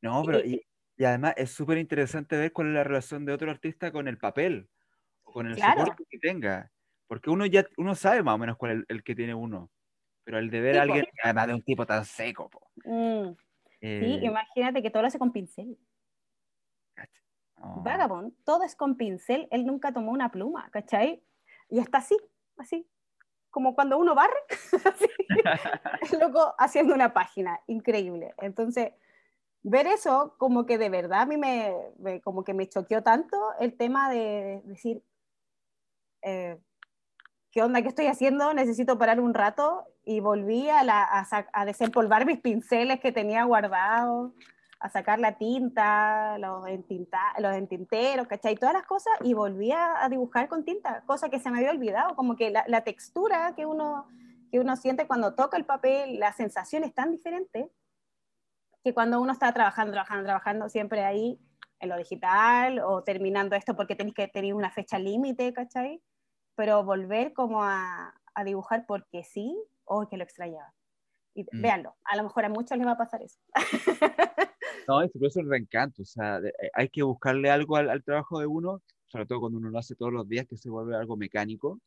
No, 0.00 0.22
pero 0.24 0.40
y, 0.40 0.66
y 0.96 1.04
además 1.04 1.34
es 1.36 1.50
súper 1.50 1.78
interesante 1.78 2.36
ver 2.36 2.52
cuál 2.52 2.68
es 2.68 2.74
la 2.74 2.84
relación 2.84 3.24
de 3.24 3.32
otro 3.32 3.50
artista 3.50 3.90
con 3.90 4.08
el 4.08 4.18
papel, 4.18 4.70
o 5.24 5.32
con 5.32 5.46
el 5.46 5.56
claro. 5.56 5.84
que 6.10 6.18
tenga. 6.18 6.70
Porque 7.06 7.30
uno 7.30 7.46
ya 7.46 7.66
uno 7.76 7.94
sabe 7.94 8.22
más 8.22 8.34
o 8.34 8.38
menos 8.38 8.56
cuál 8.56 8.80
es 8.80 8.84
el, 8.88 9.02
que 9.02 9.14
tiene 9.14 9.34
uno. 9.34 9.70
Pero 10.24 10.38
el 10.38 10.50
de 10.50 10.60
ver 10.60 10.78
a 10.78 10.82
alguien, 10.82 11.06
además 11.22 11.48
de 11.48 11.54
un 11.54 11.62
tipo 11.62 11.84
tan 11.86 12.04
seco, 12.04 12.50
mm. 12.84 13.32
Sí, 13.80 13.88
eh, 13.90 14.20
imagínate 14.22 14.82
que 14.82 14.90
todo 14.90 15.02
lo 15.02 15.08
hace 15.08 15.18
con 15.18 15.30
pincel. 15.30 15.76
Oh. 17.56 17.82
Vagabond, 17.82 18.32
todo 18.44 18.62
es 18.62 18.76
con 18.76 18.96
pincel, 18.96 19.46
él 19.50 19.66
nunca 19.66 19.92
tomó 19.92 20.10
una 20.10 20.30
pluma, 20.30 20.70
¿cachai? 20.70 21.22
Y 21.68 21.80
está 21.80 21.98
así, 21.98 22.16
así, 22.56 22.88
como 23.50 23.74
cuando 23.74 23.98
uno 23.98 24.14
barre, 24.14 24.34
así, 24.84 26.16
loco 26.18 26.54
haciendo 26.58 26.94
una 26.94 27.12
página, 27.12 27.60
increíble. 27.66 28.34
Entonces, 28.38 28.92
ver 29.62 29.86
eso 29.86 30.34
como 30.38 30.66
que 30.66 30.78
de 30.78 30.88
verdad 30.88 31.22
a 31.22 31.26
mí 31.26 31.36
me, 31.36 31.74
como 32.22 32.42
que 32.42 32.54
me 32.54 32.68
choqueó 32.68 33.02
tanto 33.02 33.36
el 33.60 33.76
tema 33.76 34.10
de 34.10 34.62
decir, 34.64 35.02
eh, 36.22 36.58
¿qué 37.54 37.62
onda? 37.62 37.82
¿Qué 37.82 37.88
estoy 37.88 38.08
haciendo? 38.08 38.52
Necesito 38.52 38.98
parar 38.98 39.20
un 39.20 39.32
rato 39.32 39.84
y 40.04 40.18
volví 40.18 40.68
a, 40.68 40.82
a, 41.52 41.64
desempolvar 41.64 42.26
mis 42.26 42.40
pinceles 42.40 42.98
que 42.98 43.12
tenía 43.12 43.44
guardados, 43.44 44.32
a 44.80 44.90
sacar 44.90 45.20
la 45.20 45.38
tinta, 45.38 46.36
los, 46.38 46.66
entinta, 46.66 47.20
los 47.38 47.54
entinteros, 47.54 48.26
¿cachai? 48.26 48.56
Todas 48.56 48.74
las 48.74 48.84
cosas 48.84 49.12
y 49.22 49.34
volví 49.34 49.70
a, 49.70 50.08
dibujar 50.10 50.48
con 50.48 50.64
tinta, 50.64 51.04
cosa 51.06 51.28
que 51.28 51.38
se 51.38 51.48
me 51.52 51.58
había 51.58 51.70
olvidado, 51.70 52.16
como 52.16 52.34
que 52.34 52.50
la, 52.50 52.64
la, 52.66 52.80
textura 52.80 53.54
que 53.54 53.66
uno, 53.66 54.08
que 54.50 54.58
uno 54.58 54.74
siente 54.74 55.06
cuando 55.06 55.36
toca 55.36 55.56
el 55.56 55.64
papel, 55.64 56.18
la 56.18 56.32
sensación 56.32 56.82
es 56.82 56.92
tan 56.92 57.12
diferente 57.12 57.70
que 58.82 58.92
cuando 58.92 59.20
uno 59.20 59.32
está 59.32 59.52
trabajando, 59.52 59.92
trabajando, 59.92 60.24
trabajando 60.24 60.68
siempre 60.68 61.04
ahí 61.04 61.38
en 61.78 61.88
lo 61.88 61.96
digital 61.96 62.80
o 62.80 63.04
terminando 63.04 63.54
esto 63.54 63.76
porque 63.76 63.94
tenéis 63.94 64.16
que 64.16 64.26
tener 64.26 64.54
una 64.54 64.72
fecha 64.72 64.98
límite, 64.98 65.52
¿cachai? 65.52 66.02
Pero 66.56 66.84
volver 66.84 67.32
como 67.32 67.62
a, 67.62 68.14
a 68.34 68.44
dibujar 68.44 68.84
porque 68.86 69.24
sí, 69.24 69.56
o 69.84 70.02
oh, 70.02 70.08
que 70.08 70.16
lo 70.16 70.24
extrañaba. 70.24 70.72
Y 71.34 71.42
mm. 71.42 71.62
véanlo, 71.62 71.96
a 72.04 72.16
lo 72.16 72.24
mejor 72.24 72.44
a 72.44 72.48
muchos 72.48 72.76
les 72.78 72.86
va 72.86 72.92
a 72.92 72.98
pasar 72.98 73.22
eso. 73.22 73.38
no, 74.88 75.02
es 75.02 75.36
un 75.36 75.50
reencanto, 75.50 76.02
o 76.02 76.04
sea, 76.04 76.38
eh, 76.38 76.70
hay 76.74 76.88
que 76.88 77.02
buscarle 77.02 77.50
algo 77.50 77.76
al, 77.76 78.02
trabajo 78.04 78.38
de 78.38 78.46
uno, 78.46 78.82
sobre 79.06 79.26
todo 79.26 79.40
cuando 79.40 79.58
uno 79.58 79.70
lo 79.70 79.78
hace 79.78 79.96
todos 79.96 80.12
los 80.12 80.28
días, 80.28 80.46
que 80.46 80.56
se 80.56 80.70
vuelve 80.70 80.96
algo 80.96 81.16
mecánico. 81.16 81.80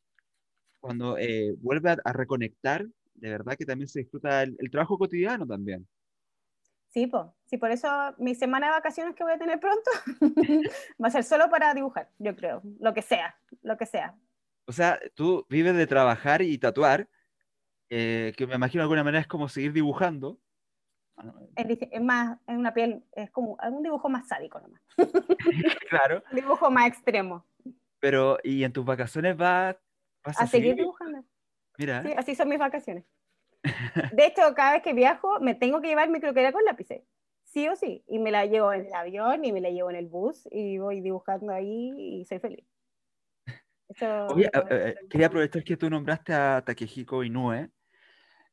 Cuando 0.80 1.18
eh, 1.18 1.54
vuelve 1.58 1.96
a, 2.04 2.14
reconectar, 2.14 2.86
de 3.16 3.30
verdad 3.30 3.56
que 3.58 3.66
también 3.66 3.88
se 3.88 4.00
disfruta 4.00 4.44
el, 4.44 4.58
trabajo 4.72 4.98
cotidiano 4.98 5.46
también. 5.46 5.88
Sí, 6.90 7.08
po. 7.08 7.36
sí, 7.46 7.58
por 7.58 7.72
eso 7.72 7.88
mi 8.18 8.34
semana 8.36 8.68
de 8.68 8.74
vacaciones 8.74 9.14
que 9.16 9.24
voy 9.24 9.34
a 9.34 9.38
tener 9.38 9.60
pronto 9.60 9.92
va 11.04 11.08
a 11.08 11.12
ser 11.12 11.24
solo 11.24 11.50
para 11.50 11.74
dibujar, 11.74 12.10
yo 12.20 12.36
creo, 12.36 12.62
lo 12.80 12.94
que 12.94 13.02
sea, 13.02 13.36
lo 13.62 13.78
que 13.78 13.86
sea. 13.86 14.16
O 14.68 14.74
sea, 14.74 15.00
tú 15.16 15.46
vives 15.50 15.76
de 15.76 15.88
trabajar 15.88 16.42
y 16.42 16.58
tatuar, 16.58 17.10
eh, 17.90 18.34
que 18.36 18.46
me 18.46 18.56
imagino 18.56 18.82
de 18.82 18.84
alguna 18.84 19.04
manera 19.04 19.22
es 19.22 19.28
como 19.28 19.48
seguir 19.48 19.72
dibujando. 19.72 20.40
Es, 21.56 22.02
más, 22.02 22.38
es 22.46 22.58
una 22.58 22.74
piel, 22.74 23.04
es 23.14 23.32
como 23.32 23.58
un 23.64 23.82
dibujo 23.82 24.10
más 24.10 24.28
sádico 24.28 24.60
nomás. 24.60 24.82
claro. 25.90 26.22
un 26.30 26.36
dibujo 26.36 26.70
más 26.70 26.88
extremo. 26.88 27.46
Pero, 28.00 28.38
¿y 28.44 28.66
en 28.66 28.74
tus 28.74 28.86
vacaciones 28.86 29.38
vas, 29.38 29.78
vas 30.24 30.40
a, 30.40 30.44
a, 30.44 30.48
seguir 30.48 30.76
dibujando? 30.76 31.24
Mira. 31.78 32.04
Sí, 32.04 32.14
así 32.18 32.36
son 32.36 32.50
mis 32.50 32.60
vacaciones. 32.60 33.06
De 34.12 34.26
hecho, 34.26 34.54
cada 34.54 34.74
vez 34.74 34.84
que 34.84 34.94
viajo 34.94 35.40
me 35.40 35.56
tengo 35.56 35.82
que 35.82 35.88
llevar 35.88 36.10
mi 36.10 36.20
croquera 36.20 36.52
con 36.52 36.64
lápices, 36.66 37.04
sí 37.46 37.70
o 37.70 37.76
sí. 37.78 38.04
Y 38.06 38.20
me 38.20 38.32
la 38.32 38.46
llevo 38.46 38.74
en 38.74 38.86
el 38.86 38.94
avión 38.94 39.46
y 39.46 39.54
me 39.54 39.62
la 39.62 39.70
llevo 39.70 39.90
en 39.90 39.96
el 39.96 40.08
bus 40.08 40.48
y 40.52 40.78
voy 40.78 41.00
dibujando 41.00 41.54
ahí 41.54 41.94
y 41.98 42.26
soy 42.26 42.40
feliz. 42.40 42.66
Oye, 44.30 44.50
eh, 44.70 44.96
quería 45.10 45.28
aprovechar 45.28 45.64
que 45.64 45.78
tú 45.78 45.90
nombraste 45.90 46.34
a 46.34 46.62
Takehiko 46.66 47.24
Inoue, 47.24 47.70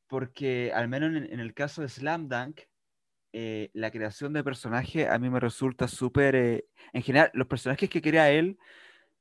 porque 0.06 0.72
al 0.72 0.88
menos 0.88 1.10
en, 1.16 1.40
el 1.40 1.54
caso 1.54 1.82
de 1.82 1.88
Slam 1.88 2.28
Dunk, 2.28 2.60
eh, 3.32 3.70
la 3.72 3.90
creación 3.90 4.32
de 4.32 4.44
personajes 4.44 5.08
a 5.08 5.18
mí 5.18 5.28
me 5.28 5.40
resulta 5.40 5.88
súper... 5.88 6.36
Eh, 6.36 6.66
en 6.92 7.02
general, 7.02 7.30
los 7.34 7.48
personajes 7.48 7.90
que 7.90 8.00
crea 8.00 8.30
él 8.30 8.58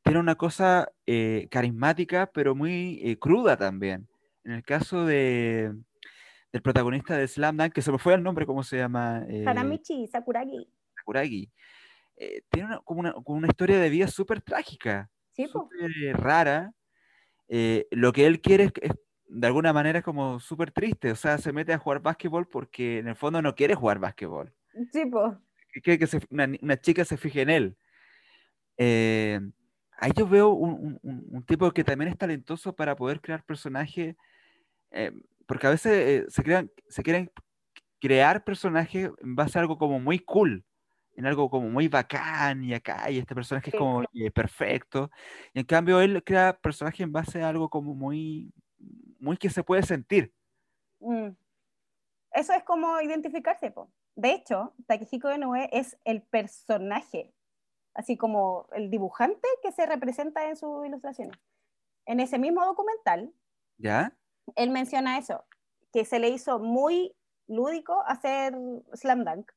tienen 0.04 0.22
una 0.22 0.36
cosa 0.36 0.92
carismática, 1.50 2.30
pero 2.32 2.54
muy 2.54 3.18
cruda 3.20 3.58
también. 3.58 4.08
En 4.44 4.52
el 4.52 4.64
caso 4.64 5.06
de, 5.06 5.74
del 6.52 6.62
protagonista 6.62 7.18
de 7.18 7.28
Slam 7.28 7.58
Dunk, 7.58 7.74
que 7.74 7.82
se 7.82 7.92
me 7.92 7.98
fue 7.98 8.14
el 8.14 8.22
nombre, 8.22 8.46
¿cómo 8.46 8.64
se 8.64 8.78
llama? 8.78 9.26
Hanamichi 9.48 10.06
Sakuragi. 10.08 10.68
Sakuragi. 10.98 11.50
tiene 12.50 12.78
como, 12.84 13.00
una, 13.00 13.14
como, 13.14 13.38
una, 13.38 13.48
historia 13.48 13.80
de 13.80 13.90
vida 13.90 14.08
súper 14.08 14.42
trágica 14.42 15.10
sí, 15.36 15.48
rara. 16.14 16.74
Eh, 17.48 17.88
lo 17.92 18.14
que 18.14 18.26
él 18.26 18.42
quiere 18.42 18.72
es, 18.82 18.92
de 19.28 19.48
alguna 19.48 19.74
manera 19.74 20.02
como 20.02 20.40
súper 20.40 20.72
triste, 20.72 21.12
o 21.12 21.16
sea, 21.16 21.38
se 21.38 21.52
mete 21.52 21.74
a 21.74 21.78
jugar 21.78 22.02
básquetbol 22.02 22.48
porque 22.48 23.00
en 23.00 23.08
el 23.08 23.16
fondo 23.16 23.42
no 23.42 23.56
quiere 23.56 23.76
jugar 23.76 24.00
básquetbol. 24.00 24.54
Sí, 24.92 25.06
pues. 25.06 25.34
Quiere 25.84 26.00
que 26.00 26.20
una, 26.30 26.78
chica 26.78 27.04
se 27.04 27.18
fije 27.18 27.42
en 27.42 27.50
él. 27.50 27.78
Eh, 28.78 29.40
ahí 29.98 30.12
yo 30.16 30.28
veo 30.28 30.50
un, 30.50 31.00
un, 31.02 31.46
tipo 31.46 31.72
que 31.72 31.84
también 31.84 32.12
es 32.12 32.18
talentoso 32.18 32.76
para 32.76 32.96
poder 32.96 33.22
crear 33.22 33.44
personajes, 33.44 34.16
eh, 34.92 35.12
porque 35.48 35.68
a 35.68 35.72
veces 35.72 36.32
se, 36.34 36.44
crean, 36.44 36.72
se 36.90 37.02
quieren 37.02 37.32
crear 38.00 38.44
personajes 38.44 39.10
en 39.20 39.36
base 39.36 39.58
a 39.58 39.62
algo 39.62 39.78
como 39.78 40.00
muy 40.00 40.20
cool 40.20 40.64
en 41.16 41.26
algo 41.26 41.50
como 41.50 41.70
muy 41.70 41.88
bacán 41.88 42.64
y 42.64 42.74
acá, 42.74 43.10
y 43.10 43.20
este 43.20 43.36
personaje 43.36 43.70
es 43.70 43.76
como 43.76 44.04
eh, 44.14 44.32
perfecto. 44.32 45.10
Y 45.54 45.60
en 45.60 45.66
cambio 45.66 46.02
él 46.02 46.24
crea 46.24 46.58
personajes 46.58 47.02
en 47.02 47.12
base 47.12 47.42
a 47.42 47.50
algo 47.50 47.70
como 47.70 47.94
muy, 47.94 48.52
muy 49.20 49.38
que 49.38 49.50
se 49.50 49.64
puede 49.64 49.84
sentir. 49.84 50.34
Mm. 51.00 51.30
Eso 52.32 52.54
es 52.54 52.64
como 52.64 53.00
identificarse. 53.02 53.70
Po. 53.72 53.92
De 54.16 54.32
hecho, 54.32 54.74
Takehiko 54.88 55.34
Inoue 55.34 55.70
es 55.72 55.98
el 56.04 56.24
personaje, 56.24 57.32
así 57.94 58.18
como 58.18 58.68
el 58.74 58.90
dibujante 58.90 59.48
que 59.62 59.72
se 59.72 59.86
representa 59.86 60.50
en 60.50 60.56
sus 60.56 60.86
ilustraciones. 60.86 61.38
En 62.06 62.20
ese 62.20 62.40
mismo 62.40 62.66
documental, 62.66 63.34
¿Ya? 63.78 64.16
él 64.56 64.72
menciona 64.72 65.18
eso, 65.18 65.46
que 65.92 66.06
se 66.06 66.20
le 66.20 66.30
hizo 66.30 66.60
muy 66.60 67.16
lúdico 67.48 68.02
hacer 68.08 68.56
Slam 68.94 69.24
Dunk 69.24 69.52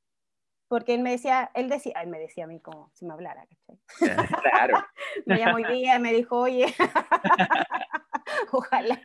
porque 0.69 0.95
él 0.95 1.03
me 1.03 1.13
decía, 1.13 1.51
él 1.55 1.69
decía, 1.69 2.01
él 2.03 2.09
me 2.09 2.19
decía 2.19 2.45
a 2.45 2.49
mí 2.49 2.61
como 2.61 2.91
si 2.95 3.05
me 3.05 3.15
hablara, 3.15 3.47
¿cachai? 3.47 3.79
Claro. 4.43 4.85
me 5.27 5.39
llamó 5.39 5.57
hoy 5.57 5.65
día 5.65 5.97
y 5.97 6.01
me 6.01 6.13
dijo, 6.13 6.39
oye, 6.39 6.67
ojalá. 8.53 9.01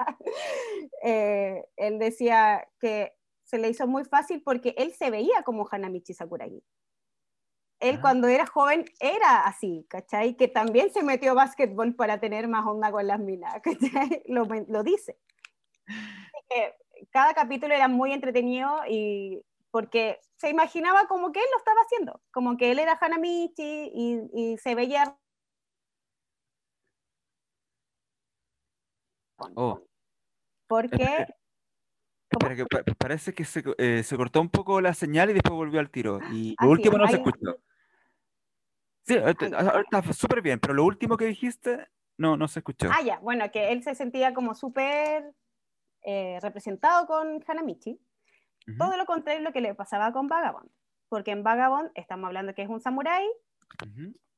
Eh, 1.03 1.63
él 1.77 1.99
decía 1.99 2.67
que 2.79 3.13
se 3.43 3.57
le 3.57 3.69
hizo 3.69 3.87
muy 3.87 4.05
fácil 4.05 4.41
porque 4.43 4.73
él 4.77 4.93
se 4.93 5.11
veía 5.11 5.43
como 5.43 5.67
Hanamichi 5.69 6.13
Sakuragi. 6.13 6.63
Él 7.79 7.95
ah. 7.97 8.01
cuando 8.01 8.27
era 8.27 8.45
joven 8.45 8.85
era 8.99 9.45
así, 9.45 9.85
¿cachai? 9.89 10.35
Que 10.35 10.47
también 10.47 10.91
se 10.91 11.03
metió 11.03 11.31
a 11.31 11.35
básquetbol 11.35 11.95
para 11.95 12.19
tener 12.19 12.47
más 12.47 12.65
onda 12.65 12.91
con 12.91 13.05
las 13.05 13.19
minas, 13.19 13.61
¿cachai? 13.61 14.23
Lo, 14.25 14.45
lo 14.45 14.83
dice. 14.83 15.19
cada 17.11 17.33
capítulo 17.33 17.73
era 17.73 17.87
muy 17.87 18.13
entretenido 18.13 18.81
y 18.87 19.43
porque 19.71 20.19
se 20.35 20.49
imaginaba 20.49 21.07
como 21.07 21.31
que 21.31 21.39
él 21.39 21.45
lo 21.51 21.57
estaba 21.57 21.81
haciendo, 21.81 22.21
como 22.31 22.57
que 22.57 22.71
él 22.71 22.79
era 22.79 22.97
Hanamichi 22.99 23.91
y, 23.93 24.29
y 24.33 24.57
se 24.57 24.75
veía... 24.75 25.17
Oh. 29.55 29.81
Porque... 30.67 31.27
parece 32.97 33.33
que 33.33 33.43
se, 33.43 33.63
eh, 33.77 34.03
se, 34.03 34.15
cortó 34.15 34.39
un 34.39 34.49
poco 34.49 34.79
la 34.81 34.93
señal 34.93 35.31
y 35.31 35.33
después 35.33 35.55
volvió 35.55 35.79
al 35.79 35.89
tiro. 35.89 36.19
Y 36.31 36.55
lo 36.61 36.69
último 36.69 36.97
no 36.97 37.07
se 37.07 37.15
escuchó. 37.15 37.57
Sí, 39.03 39.15
está 39.15 40.13
súper 40.13 40.41
bien, 40.41 40.59
pero 40.59 40.75
lo 40.75 40.85
último 40.85 41.17
que 41.17 41.25
dijiste 41.25 41.87
no, 42.17 42.37
no 42.37 42.47
se 42.47 42.59
escuchó. 42.59 42.87
Ah, 42.91 43.01
ya, 43.03 43.17
bueno, 43.19 43.49
que 43.51 43.71
él 43.71 43.83
se 43.83 43.95
sentía 43.95 44.33
como 44.33 44.53
súper 44.53 45.33
eh, 46.03 46.39
representado 46.41 47.07
con 47.07 47.43
Hanamichi 47.47 47.99
todo 48.77 48.97
lo 48.97 49.05
contrario 49.05 49.41
lo 49.41 49.51
que 49.51 49.61
le 49.61 49.75
pasaba 49.75 50.11
con 50.11 50.27
Vagabond, 50.27 50.69
porque 51.09 51.31
en 51.31 51.43
Vagabond 51.43 51.91
estamos 51.95 52.27
hablando 52.27 52.53
que 52.53 52.61
es 52.61 52.69
un 52.69 52.79
samurái, 52.79 53.27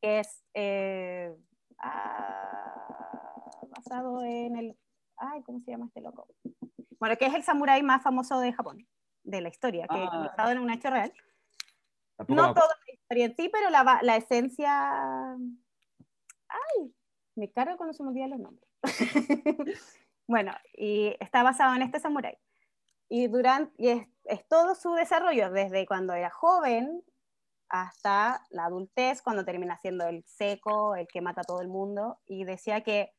que 0.02 0.20
es 0.20 0.44
eh, 0.54 1.36
ah, 1.80 3.62
basado 3.70 4.24
en 4.24 4.56
el... 4.58 4.78
Ay, 5.18 5.44
¿cómo 5.44 5.60
se 5.62 5.72
llama 5.72 5.86
este 5.86 6.02
loco? 6.02 6.28
Bueno, 7.00 7.18
que 7.18 7.26
es 7.26 7.34
el 7.34 7.44
samurái 7.44 7.84
más 7.84 8.02
famoso 8.02 8.40
de 8.40 8.54
Japón, 8.54 8.88
de 9.24 9.42
la 9.42 9.50
historia, 9.50 9.88
que 9.88 10.04
es 10.04 10.10
ah. 10.12 10.28
basado 10.30 10.52
en 10.52 10.60
un 10.60 10.72
hecho 10.72 10.90
real. 10.90 11.14
no 12.28 12.54
toda 12.54 12.68
la 12.88 12.94
historia 12.94 13.26
en 13.26 13.36
sí, 13.36 13.50
pero 13.52 13.70
la, 13.70 14.00
la 14.02 14.16
esencia... 14.16 15.36
Ay, 16.48 16.94
me 17.36 17.52
cargo 17.52 17.78
cuando 17.78 17.94
se 17.94 18.04
me 18.04 18.10
olvidan 18.10 18.32
los 18.32 18.40
nombres. 18.40 18.68
bueno, 20.28 20.54
y 20.76 21.16
está 21.20 21.44
basado 21.44 21.76
en 21.76 21.82
este 21.82 22.00
samurái. 22.00 22.38
Y, 23.10 23.28
durante, 23.28 23.74
y 23.78 23.90
es, 23.90 24.08
es, 24.26 24.48
todo 24.48 24.76
su 24.76 24.94
desarrollo, 24.94 25.52
desde 25.52 25.86
cuando 25.86 26.14
era 26.14 26.30
joven 26.30 27.04
hasta 27.70 28.46
la 28.50 28.66
adultez, 28.66 29.22
cuando 29.22 29.46
termina 29.46 29.78
siendo 29.80 30.08
el 30.08 30.24
seco, 30.26 30.96
el 30.96 31.08
que 31.08 31.22
mata 31.22 31.42
a 31.42 31.44
todo 31.44 31.62
el 31.62 31.68
mundo, 31.68 32.20
y 32.26 32.44
decía 32.44 32.82
que 32.82 33.14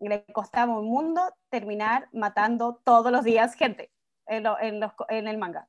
le 0.00 0.24
costaba 0.32 0.78
un 0.78 0.88
mundo 0.88 1.22
terminar 1.48 2.08
matando 2.12 2.80
todos 2.84 3.12
los 3.12 3.24
días 3.24 3.54
gente 3.54 3.92
en, 4.26 4.44
el 5.28 5.38
manga. 5.38 5.68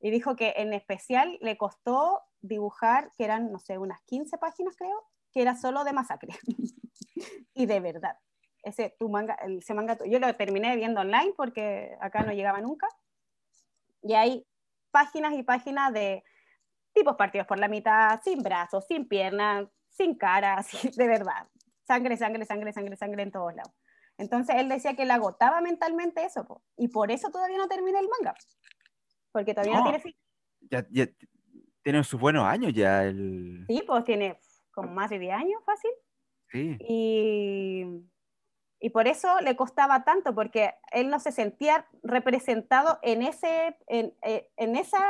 Y 0.00 0.10
dijo 0.10 0.36
que 0.36 0.54
en 0.56 0.72
especial 0.72 1.38
le 1.40 1.56
costó 1.56 2.22
dibujar, 2.42 3.10
que 3.16 3.24
eran, 3.24 3.50
no 3.50 3.58
sé, 3.58 3.78
unas 3.78 4.02
15 4.02 4.38
páginas 4.38 4.76
creo, 4.76 5.06
que 5.32 5.42
era 5.42 5.56
solo 5.56 5.84
de 5.84 5.92
masacre. 5.92 6.34
y 7.54 7.66
de 7.66 7.80
verdad 7.80 8.16
ese, 8.62 8.94
tu 8.98 9.08
manga, 9.08 9.34
ese 9.34 9.74
manga, 9.74 9.98
yo 10.06 10.18
lo 10.18 10.34
terminé 10.36 10.76
viendo 10.76 11.00
online 11.00 11.32
porque 11.36 11.96
acá 12.00 12.22
no 12.22 12.32
llegaba 12.32 12.60
nunca. 12.60 12.88
Y 14.02 14.14
hay 14.14 14.46
páginas 14.90 15.34
y 15.34 15.42
páginas 15.42 15.92
de 15.92 16.22
tipos 16.92 17.16
partidos 17.16 17.46
por 17.46 17.58
la 17.58 17.68
mitad, 17.68 18.20
sin 18.22 18.42
brazos, 18.42 18.86
sin 18.86 19.06
piernas, 19.06 19.68
sin 19.88 20.16
cara, 20.16 20.64
de 20.96 21.06
verdad. 21.06 21.48
Sangre, 21.86 22.16
sangre, 22.16 22.44
sangre, 22.44 22.72
sangre, 22.72 22.96
sangre 22.96 23.22
en 23.22 23.30
todos 23.30 23.54
lados. 23.54 23.72
Entonces 24.18 24.56
él 24.58 24.68
decía 24.68 24.94
que 24.94 25.06
le 25.06 25.12
agotaba 25.12 25.60
mentalmente 25.60 26.24
eso, 26.24 26.62
y 26.76 26.88
por 26.88 27.10
eso 27.10 27.30
todavía 27.30 27.56
no 27.56 27.68
termina 27.68 28.00
el 28.00 28.08
manga. 28.08 28.34
Porque 29.32 29.54
todavía 29.54 29.78
no, 29.78 29.84
tiene 29.84 30.00
fin. 30.00 30.14
Ya, 30.70 30.86
ya, 30.90 31.06
tiene 31.82 32.04
sus 32.04 32.20
buenos 32.20 32.44
años 32.44 32.72
ya 32.74 33.04
el... 33.04 33.64
Sí, 33.66 33.82
pues 33.86 34.04
tiene 34.04 34.38
como 34.72 34.92
más 34.92 35.10
de 35.10 35.18
10 35.18 35.32
años 35.32 35.62
fácil. 35.64 35.90
Sí. 36.50 36.76
Y 36.80 37.84
y 38.82 38.90
por 38.90 39.06
eso 39.06 39.40
le 39.42 39.56
costaba 39.56 40.04
tanto, 40.04 40.34
porque 40.34 40.74
él 40.90 41.10
no 41.10 41.20
se 41.20 41.32
sentía 41.32 41.86
representado 42.02 42.98
en, 43.02 43.20
ese, 43.22 43.76
en, 43.86 44.14
eh, 44.22 44.48
en, 44.56 44.74
esa, 44.74 45.04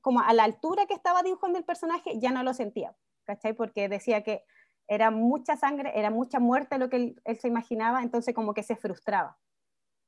como 0.00 0.20
a 0.20 0.32
la 0.32 0.44
altura 0.44 0.86
que 0.86 0.94
estaba 0.94 1.24
dibujando 1.24 1.58
el 1.58 1.64
personaje, 1.64 2.20
ya 2.20 2.30
no 2.30 2.44
lo 2.44 2.54
sentía, 2.54 2.94
¿cachai? 3.24 3.54
Porque 3.54 3.88
decía 3.88 4.22
que 4.22 4.44
era 4.86 5.10
mucha 5.10 5.56
sangre, 5.56 5.98
era 5.98 6.10
mucha 6.10 6.38
muerte 6.38 6.78
lo 6.78 6.88
que 6.88 7.16
él, 7.24 7.38
se 7.40 7.48
imaginaba, 7.48 8.02
entonces 8.02 8.36
como 8.36 8.54
que 8.54 8.62
se 8.62 8.76
frustraba 8.76 9.36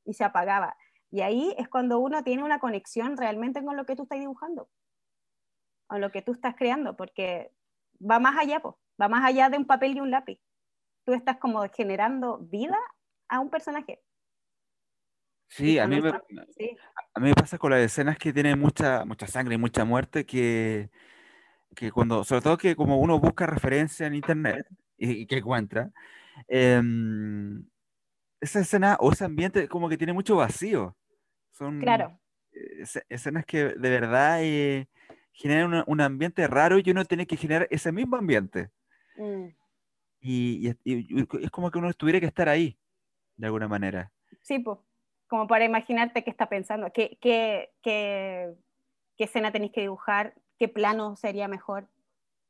y 0.04 0.14
se 0.14 0.22
apagaba. 0.22 0.76
Y 1.10 1.22
ahí 1.22 1.52
es 1.58 1.68
cuando 1.68 1.98
uno 1.98 2.22
tiene 2.22 2.44
una 2.44 2.60
conexión 2.60 3.16
realmente 3.16 3.64
con 3.64 3.76
lo 3.76 3.86
que 3.86 3.96
tú 3.96 4.04
estás 4.04 4.20
dibujando, 4.20 4.68
con 5.88 6.00
lo 6.00 6.12
que 6.12 6.22
tú 6.22 6.30
estás 6.30 6.54
creando, 6.54 6.96
porque 6.96 7.50
va 7.98 8.20
más 8.20 8.36
allá, 8.38 8.62
va 9.00 9.08
más 9.08 9.24
allá 9.24 9.48
de 9.48 9.56
un 9.56 9.66
papel 9.66 9.96
y 9.96 10.00
un 10.00 10.12
lápiz 10.12 10.38
tú 11.04 11.12
estás 11.12 11.38
como 11.38 11.66
generando 11.70 12.38
vida 12.38 12.78
a 13.28 13.40
un 13.40 13.50
personaje. 13.50 14.00
Sí, 15.48 15.78
a 15.78 15.86
mí, 15.86 16.00
me, 16.00 16.08
a 16.08 17.20
mí 17.20 17.28
me 17.28 17.34
pasa 17.34 17.58
con 17.58 17.70
las 17.70 17.80
escenas 17.80 18.18
que 18.18 18.32
tienen 18.32 18.58
mucha, 18.58 19.04
mucha 19.04 19.26
sangre 19.26 19.54
y 19.54 19.58
mucha 19.58 19.84
muerte 19.84 20.26
que, 20.26 20.90
que 21.76 21.92
cuando, 21.92 22.24
sobre 22.24 22.42
todo 22.42 22.56
que 22.58 22.74
como 22.74 22.98
uno 22.98 23.20
busca 23.20 23.46
referencia 23.46 24.06
en 24.06 24.14
internet 24.14 24.66
y, 24.96 25.26
que 25.26 25.38
encuentra, 25.38 25.92
em, 26.48 27.64
esa 28.40 28.60
escena 28.60 28.96
o 28.98 29.12
ese 29.12 29.24
ambiente 29.24 29.68
como 29.68 29.88
que 29.88 29.96
tiene 29.96 30.12
mucho 30.12 30.36
vacío. 30.36 30.96
Son 31.52 31.78
claro. 31.78 32.18
escenas 33.08 33.46
que 33.46 33.74
de 33.74 33.90
verdad 33.90 34.42
eh, 34.42 34.88
generan 35.32 35.84
un 35.86 36.00
ambiente 36.00 36.48
raro 36.48 36.78
y 36.78 36.90
uno 36.90 37.04
tiene 37.04 37.26
que 37.26 37.36
generar 37.36 37.68
ese 37.70 37.92
mismo 37.92 38.16
ambiente. 38.16 38.70
Mm. 39.16 39.48
Y, 40.24 40.68
es 40.68 41.50
como 41.50 41.70
que 41.70 41.78
uno 41.78 41.92
tuviera 41.92 42.18
que 42.18 42.26
estar 42.26 42.48
ahí, 42.48 42.78
de 43.36 43.46
alguna 43.46 43.68
manera. 43.68 44.10
Sí, 44.40 44.58
pues, 44.58 44.78
como 45.28 45.46
para 45.46 45.66
imaginarte 45.66 46.24
qué 46.24 46.30
está 46.30 46.48
pensando, 46.48 46.90
qué, 46.92 47.18
qué, 47.20 47.74
qué, 47.82 48.54
qué 49.18 49.24
escena 49.24 49.52
tenéis 49.52 49.72
que 49.72 49.82
dibujar, 49.82 50.34
qué 50.58 50.68
plano 50.68 51.16
sería 51.16 51.46
mejor. 51.46 51.88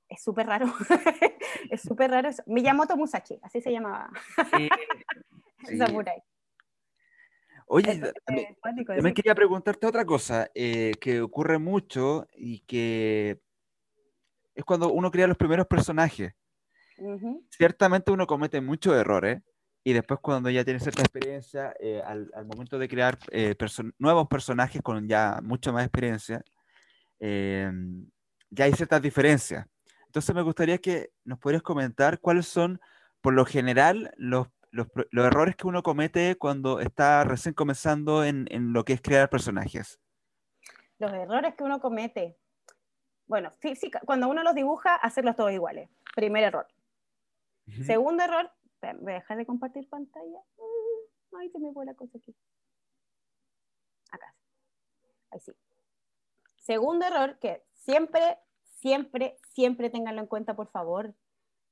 Es 0.08 0.22
súper 0.22 0.46
raro, 0.46 0.66
es 1.70 1.82
súper 1.82 2.12
raro 2.12 2.28
eso. 2.28 2.44
Miyamoto 2.46 2.96
Musashi, 2.96 3.40
así 3.42 3.60
se 3.60 3.72
llamaba. 3.72 4.08
Sí, 4.56 4.68
Samurai. 5.78 6.22
Oye, 7.66 8.00
también, 8.24 9.14
quería 9.14 9.34
preguntarte 9.34 9.86
otra 9.86 10.04
cosa 10.04 10.48
eh, 10.54 10.92
que 11.00 11.22
ocurre 11.22 11.58
mucho 11.58 12.28
y 12.32 12.60
que 12.60 13.40
es 14.54 14.64
cuando 14.64 14.92
uno 14.92 15.10
crea 15.10 15.26
los 15.26 15.38
primeros 15.38 15.66
personajes. 15.66 16.34
Ciertamente 17.50 18.10
uno 18.10 18.26
comete 18.26 18.60
muchos 18.60 18.94
errores 18.94 19.42
y 19.86 19.92
después 19.92 20.18
cuando 20.20 20.48
ya 20.48 20.64
tiene 20.64 20.80
cierta 20.80 21.02
experiencia, 21.02 21.74
eh, 21.78 22.02
al, 22.04 22.30
momento 22.46 22.78
de 22.78 22.88
crear 22.88 23.18
eh, 23.30 23.54
nuevos 23.98 24.26
personajes 24.28 24.80
con 24.80 25.06
ya 25.06 25.40
mucha 25.42 25.72
más 25.72 25.84
experiencia, 25.84 26.42
em, 27.20 28.10
ya 28.48 28.64
hay 28.64 28.72
ciertas 28.72 29.02
diferencias. 29.02 29.66
Entonces 30.06 30.34
me 30.34 30.40
gustaría 30.40 30.78
que 30.78 31.10
nos 31.24 31.38
pudieras 31.38 31.62
comentar 31.62 32.18
cuáles 32.20 32.46
son, 32.46 32.80
por 33.20 33.34
lo 33.34 33.44
general, 33.44 34.14
los, 34.16 34.48
los, 34.70 34.86
errores 35.12 35.54
que 35.54 35.66
uno 35.66 35.82
comete 35.82 36.36
cuando 36.36 36.80
está 36.80 37.24
recién 37.24 37.54
comenzando 37.54 38.24
en, 38.24 38.46
en, 38.50 38.72
lo 38.72 38.84
que 38.86 38.94
es 38.94 39.02
crear 39.02 39.28
personajes. 39.28 40.00
Los 40.98 41.12
errores 41.12 41.54
que 41.56 41.64
uno 41.64 41.78
comete. 41.80 42.38
Bueno, 43.26 43.52
física, 43.58 44.00
cuando 44.06 44.28
uno 44.28 44.42
los 44.42 44.54
dibuja, 44.54 44.94
hacerlos 44.94 45.36
todos 45.36 45.52
iguales. 45.52 45.90
Primer 46.14 46.44
error. 46.44 46.66
Segundo 47.86 48.22
error, 48.24 48.50
voy 49.00 49.12
a 49.12 49.16
dejar 49.16 49.38
de 49.38 49.46
compartir 49.46 49.88
pantalla. 49.88 50.40
Mm, 50.58 51.36
ay, 51.36 51.50
se 51.50 51.58
me 51.58 51.72
fue 51.72 51.86
la 51.86 51.94
cosa 51.94 52.18
aquí. 52.18 52.34
Acá. 54.10 54.34
Ahí 55.30 55.40
sí. 55.40 55.52
Segundo 56.58 57.06
error, 57.06 57.38
que 57.38 57.64
siempre, 57.72 58.38
siempre, 58.62 59.38
siempre 59.50 59.90
tenganlo 59.90 60.20
en 60.20 60.26
cuenta, 60.26 60.54
por 60.54 60.68
favor. 60.68 61.14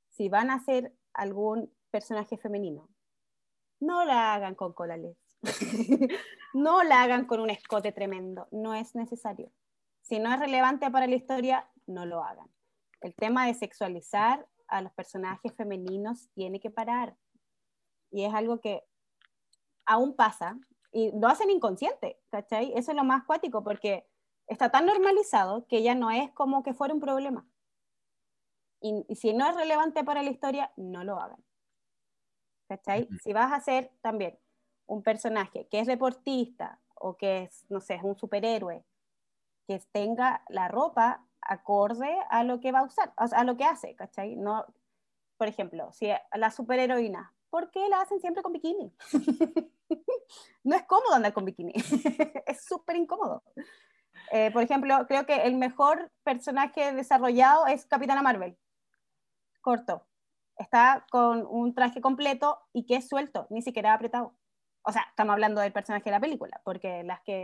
Si 0.08 0.28
van 0.28 0.50
a 0.50 0.54
hacer 0.54 0.94
algún 1.14 1.72
personaje 1.90 2.36
femenino, 2.36 2.88
no 3.80 4.04
la 4.04 4.34
hagan 4.34 4.54
con 4.54 4.72
colales. 4.72 5.16
no 6.54 6.82
la 6.82 7.02
hagan 7.02 7.26
con 7.26 7.40
un 7.40 7.50
escote 7.50 7.92
tremendo. 7.92 8.48
No 8.50 8.74
es 8.74 8.94
necesario. 8.94 9.50
Si 10.02 10.18
no 10.18 10.32
es 10.32 10.38
relevante 10.38 10.90
para 10.90 11.06
la 11.06 11.16
historia, 11.16 11.70
no 11.86 12.06
lo 12.06 12.22
hagan. 12.22 12.48
El 13.00 13.14
tema 13.14 13.46
de 13.46 13.54
sexualizar 13.54 14.46
a 14.72 14.80
los 14.80 14.92
personajes 14.92 15.54
femeninos 15.54 16.30
tiene 16.34 16.58
que 16.58 16.70
parar. 16.70 17.16
Y 18.10 18.24
es 18.24 18.34
algo 18.34 18.60
que 18.60 18.82
aún 19.84 20.16
pasa 20.16 20.58
y 20.90 21.12
lo 21.18 21.28
hacen 21.28 21.50
inconsciente, 21.50 22.20
¿cachai? 22.30 22.72
Eso 22.74 22.90
es 22.90 22.96
lo 22.96 23.04
más 23.04 23.24
cuático 23.24 23.62
porque 23.62 24.06
está 24.46 24.70
tan 24.70 24.86
normalizado 24.86 25.66
que 25.66 25.82
ya 25.82 25.94
no 25.94 26.10
es 26.10 26.30
como 26.32 26.62
que 26.62 26.74
fuera 26.74 26.94
un 26.94 27.00
problema. 27.00 27.46
Y, 28.80 29.14
si 29.14 29.32
no 29.32 29.48
es 29.48 29.54
relevante 29.54 30.02
para 30.02 30.22
la 30.22 30.30
historia, 30.30 30.72
no 30.76 31.04
lo 31.04 31.20
hagan. 31.20 31.42
¿Cachai? 32.68 33.08
Si 33.22 33.32
vas 33.32 33.52
a 33.52 33.56
hacer 33.56 33.92
también 34.00 34.38
un 34.86 35.02
personaje 35.02 35.68
que 35.68 35.80
es 35.80 35.86
deportista 35.86 36.80
o 36.94 37.16
que 37.16 37.44
es, 37.44 37.64
no 37.68 37.80
sé, 37.80 37.94
es 37.94 38.02
un 38.02 38.16
superhéroe, 38.16 38.84
que 39.66 39.78
tenga 39.92 40.42
la 40.48 40.68
ropa 40.68 41.24
acorde 41.42 42.16
a 42.30 42.44
lo 42.44 42.60
que 42.60 42.72
va 42.72 42.80
a 42.80 42.84
usar, 42.84 43.12
a 43.16 43.44
lo 43.44 43.56
que 43.56 43.64
hace, 43.64 43.94
¿cachai? 43.94 44.36
No, 44.36 44.64
por 45.36 45.48
ejemplo, 45.48 45.92
si 45.92 46.08
la 46.34 46.50
superheroína, 46.50 47.34
¿por 47.50 47.70
qué 47.70 47.88
la 47.88 48.00
hacen 48.00 48.20
siempre 48.20 48.42
con 48.42 48.52
bikini? 48.52 48.94
no 50.64 50.76
es 50.76 50.82
cómodo 50.84 51.14
andar 51.14 51.32
con 51.32 51.44
bikini, 51.44 51.72
es 52.46 52.64
súper 52.64 52.96
incómodo. 52.96 53.42
Eh, 54.30 54.50
por 54.52 54.62
ejemplo, 54.62 55.06
creo 55.08 55.26
que 55.26 55.42
el 55.42 55.56
mejor 55.56 56.10
personaje 56.22 56.92
desarrollado 56.92 57.66
es 57.66 57.86
Capitana 57.86 58.22
Marvel, 58.22 58.56
corto. 59.60 60.06
Está 60.56 61.06
con 61.10 61.46
un 61.46 61.74
traje 61.74 62.00
completo 62.00 62.60
y 62.72 62.86
que 62.86 62.96
es 62.96 63.08
suelto, 63.08 63.46
ni 63.50 63.62
siquiera 63.62 63.94
apretado. 63.94 64.36
O 64.82 64.92
sea, 64.92 65.02
estamos 65.08 65.32
hablando 65.32 65.60
del 65.60 65.72
personaje 65.72 66.04
de 66.04 66.10
la 66.10 66.20
película, 66.20 66.60
porque 66.64 67.02
las 67.04 67.20
que 67.22 67.42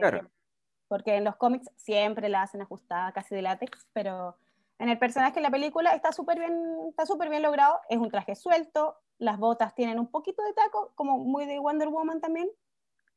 porque 0.89 1.17
en 1.17 1.25
los 1.25 1.37
cómics 1.37 1.71
siempre 1.77 2.29
la 2.29 2.43
hacen 2.43 2.63
ajustada 2.63 3.13
casi 3.13 3.35
de 3.35 3.43
látex, 3.43 3.87
pero 3.93 4.37
en 4.79 4.89
el 4.89 4.99
personaje 4.99 5.37
de 5.37 5.43
la 5.43 5.51
película 5.51 5.95
está 5.95 6.13
súper 6.13 6.39
bien, 6.39 6.55
está 6.89 7.07
súper 7.07 7.29
bien 7.29 7.43
logrado, 7.43 7.81
es 7.89 7.99
un 7.99 8.11
traje 8.11 8.35
suelto, 8.35 8.97
las 9.19 9.39
botas 9.39 9.75
tienen 9.75 9.99
un 9.99 10.11
poquito 10.11 10.43
de 10.43 10.53
taco, 10.53 10.93
como 10.95 11.19
muy 11.19 11.47
de 11.47 11.59
Wonder 11.59 11.89
Woman 11.89 12.21
también, 12.21 12.49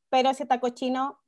pero 0.09 0.29
ese 0.29 0.45
taco 0.45 0.69
chino 0.69 1.19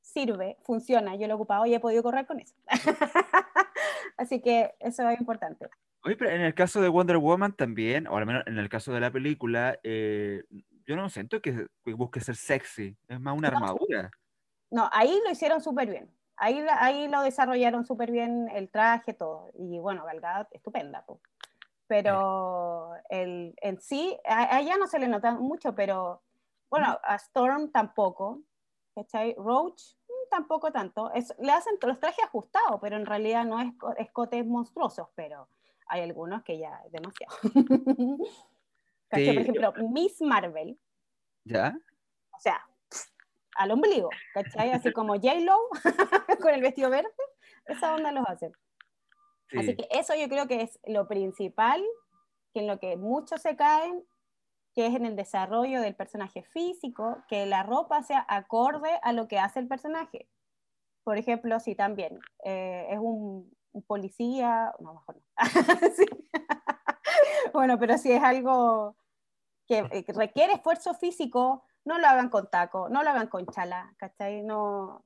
sirve, 0.00 0.56
funciona, 0.62 1.16
yo 1.16 1.26
lo 1.26 1.34
he 1.34 1.36
ocupado 1.36 1.66
y 1.66 1.74
he 1.74 1.80
podido 1.80 2.02
correr 2.02 2.26
con 2.26 2.40
eso. 2.40 2.54
Así 4.16 4.40
que 4.40 4.74
eso 4.80 5.08
es 5.08 5.18
importante. 5.18 5.68
Oye, 6.04 6.16
pero 6.16 6.30
en 6.30 6.42
el 6.42 6.54
caso 6.54 6.80
de 6.80 6.88
Wonder 6.88 7.16
Woman 7.16 7.54
también, 7.54 8.06
o 8.06 8.16
al 8.16 8.26
menos 8.26 8.44
en 8.46 8.58
el 8.58 8.68
caso 8.68 8.92
de 8.92 9.00
la 9.00 9.10
película, 9.10 9.78
eh, 9.82 10.44
yo 10.86 10.96
no 10.96 11.08
siento 11.08 11.40
que, 11.40 11.66
busque 11.86 12.20
ser 12.20 12.36
sexy, 12.36 12.96
es 13.08 13.20
más 13.20 13.36
una 13.36 13.48
armadura. 13.48 14.10
No, 14.70 14.88
ahí 14.92 15.20
lo 15.24 15.30
hicieron 15.30 15.60
súper 15.60 15.88
bien. 15.88 16.10
Ahí, 16.36 16.64
ahí 16.78 17.08
lo 17.08 17.22
desarrollaron 17.22 17.84
súper 17.84 18.10
bien 18.10 18.48
el 18.52 18.68
traje, 18.70 19.14
todo. 19.14 19.50
Y 19.54 19.78
bueno, 19.78 20.04
Galgada, 20.04 20.48
estupenda. 20.50 21.04
Pero 21.86 22.94
el, 23.08 23.54
en 23.60 23.80
sí, 23.80 24.18
a, 24.24 24.60
ella 24.60 24.76
no 24.76 24.86
se 24.86 24.98
le 24.98 25.06
nota 25.06 25.32
mucho, 25.32 25.74
pero 25.74 26.22
bueno, 26.70 26.98
a 27.02 27.14
Storm 27.16 27.70
tampoco. 27.70 28.40
¿Cachai? 28.94 29.34
Roach 29.36 29.82
mm, 30.08 30.30
tampoco 30.30 30.72
tanto. 30.72 31.10
le 31.38 31.52
hacen 31.52 31.74
los 31.82 32.00
trajes 32.00 32.24
ajustados, 32.24 32.80
pero 32.80 32.96
en 32.96 33.06
realidad 33.06 33.44
no 33.44 33.60
es 33.60 33.72
escotes 33.98 34.46
monstruosos, 34.46 35.08
pero 35.14 35.48
hay 35.86 36.02
algunos 36.02 36.42
que 36.42 36.58
ya 36.58 36.80
es 36.86 36.92
demasiado. 36.92 37.36
Por 39.10 39.20
ejemplo, 39.20 39.72
Miss 39.90 40.20
Marvel. 40.20 40.78
¿Ya? 41.44 41.78
O 42.32 42.40
sea, 42.40 42.66
al 43.56 43.70
ombligo, 43.70 44.10
¿cachai? 44.32 44.70
Así 44.70 44.92
como 44.92 45.14
J-Lo 45.14 45.58
con 46.42 46.54
el 46.54 46.62
vestido 46.62 46.90
verde, 46.90 47.10
esa 47.66 47.94
onda 47.94 48.12
los 48.12 48.26
hace. 48.26 48.52
Así 49.56 49.76
que 49.76 49.86
eso 49.90 50.14
yo 50.14 50.28
creo 50.28 50.48
que 50.48 50.62
es 50.62 50.80
lo 50.86 51.06
principal, 51.06 51.84
que 52.52 52.60
en 52.60 52.66
lo 52.66 52.78
que 52.78 52.96
muchos 52.96 53.42
se 53.42 53.56
caen, 53.56 54.04
que 54.74 54.86
es 54.86 54.94
en 54.94 55.06
el 55.06 55.16
desarrollo 55.16 55.80
del 55.80 55.94
personaje 55.94 56.42
físico, 56.42 57.18
que 57.28 57.46
la 57.46 57.62
ropa 57.62 58.02
sea 58.02 58.24
acorde 58.28 58.90
a 59.02 59.12
lo 59.12 59.28
que 59.28 59.38
hace 59.38 59.60
el 59.60 59.68
personaje. 59.68 60.28
Por 61.04 61.18
ejemplo, 61.18 61.60
si 61.60 61.74
también 61.74 62.18
eh, 62.44 62.86
es 62.90 62.98
un, 62.98 63.54
policía, 63.86 64.72
no, 64.80 64.94
mejor 64.94 65.16
no. 65.16 65.22
bueno, 67.52 67.78
pero 67.78 67.98
si 67.98 68.12
es 68.12 68.22
algo 68.22 68.96
que 69.66 69.78
eh, 69.78 70.04
requiere 70.08 70.54
esfuerzo 70.54 70.94
físico, 70.94 71.64
no 71.84 71.98
lo 71.98 72.06
hagan 72.06 72.30
con 72.30 72.50
taco, 72.50 72.88
no 72.88 73.02
lo 73.02 73.10
hagan 73.10 73.28
con 73.28 73.46
chala, 73.46 73.94
¿cachai? 73.98 74.42
No, 74.42 75.04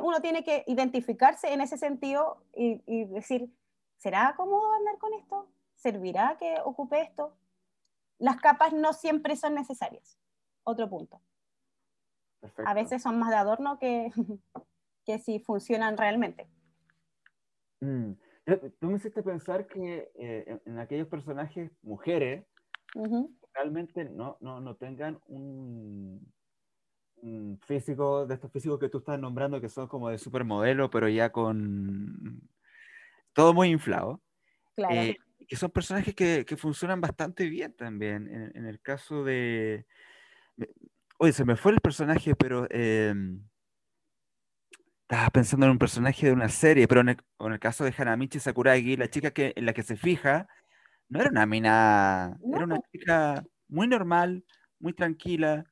uno 0.00 0.20
tiene 0.20 0.44
que 0.44 0.64
identificarse 0.66 1.52
en 1.52 1.60
ese 1.60 1.76
sentido 1.76 2.42
y, 2.54 3.04
decir, 3.06 3.52
¿será 3.96 4.34
cómodo 4.36 4.72
andar 4.74 4.98
con 4.98 5.12
esto? 5.14 5.48
¿Servirá 5.74 6.36
que 6.38 6.56
ocupe 6.64 7.00
esto? 7.00 7.36
Las 8.18 8.36
capas 8.36 8.72
no 8.72 8.92
siempre 8.92 9.36
son 9.36 9.54
necesarias. 9.54 10.18
Otro 10.62 10.88
punto. 10.88 11.20
A 12.64 12.74
veces 12.74 13.02
son 13.02 13.18
más 13.18 13.30
de 13.30 13.36
adorno 13.36 13.78
que, 13.78 14.12
que 15.04 15.18
si 15.18 15.40
funcionan 15.40 15.96
realmente. 15.96 16.48
Mm. 17.80 18.12
Tú 18.78 18.88
me 18.88 18.96
hiciste 18.96 19.22
pensar 19.22 19.66
que 19.66 20.10
eh, 20.14 20.60
en, 20.66 20.78
aquellos 20.78 21.08
personajes 21.08 21.72
mujeres, 21.82 22.46
realmente 23.54 24.04
no, 24.04 24.36
no, 24.40 24.60
no 24.60 24.76
tengan 24.76 25.20
un, 25.26 26.32
físico, 27.62 28.26
de 28.26 28.34
estos 28.34 28.52
físicos 28.52 28.78
que 28.78 28.88
tú 28.88 28.98
estás 28.98 29.18
nombrando, 29.18 29.60
que 29.60 29.68
son 29.68 29.88
como 29.88 30.10
de 30.10 30.18
supermodelo, 30.18 30.90
pero 30.90 31.08
ya 31.08 31.30
con 31.30 32.42
todo 33.32 33.54
muy 33.54 33.68
inflado. 33.68 34.20
Claro. 34.76 34.94
Eh, 34.94 35.16
que 35.46 35.56
son 35.56 35.70
personajes 35.70 36.14
que, 36.14 36.44
que, 36.46 36.56
funcionan 36.56 37.00
bastante 37.00 37.48
bien 37.48 37.72
también. 37.74 38.52
En, 38.54 38.66
el 38.66 38.80
caso 38.80 39.24
de... 39.24 39.86
Oye, 41.18 41.32
se 41.32 41.44
me 41.44 41.56
fue 41.56 41.72
el 41.72 41.80
personaje, 41.80 42.34
pero... 42.34 42.66
Em, 42.70 43.42
estaba 45.02 45.28
pensando 45.28 45.66
en 45.66 45.72
un 45.72 45.78
personaje 45.78 46.26
de 46.26 46.32
una 46.32 46.48
serie, 46.48 46.88
pero 46.88 47.02
en 47.02 47.10
el, 47.10 47.58
caso 47.60 47.84
de 47.84 47.94
Hanamichi 47.96 48.40
Sakuragi, 48.40 48.96
la 48.96 49.08
chica 49.08 49.32
que, 49.32 49.52
en 49.54 49.66
la 49.66 49.74
que 49.74 49.82
se 49.82 49.96
fija, 49.96 50.48
no 51.08 51.20
era 51.20 51.30
una 51.30 51.46
mina, 51.46 52.38
era 52.54 52.64
una 52.64 52.80
chica 52.92 53.44
muy 53.68 53.88
normal, 53.88 54.44
muy 54.78 54.92
tranquila, 54.92 55.64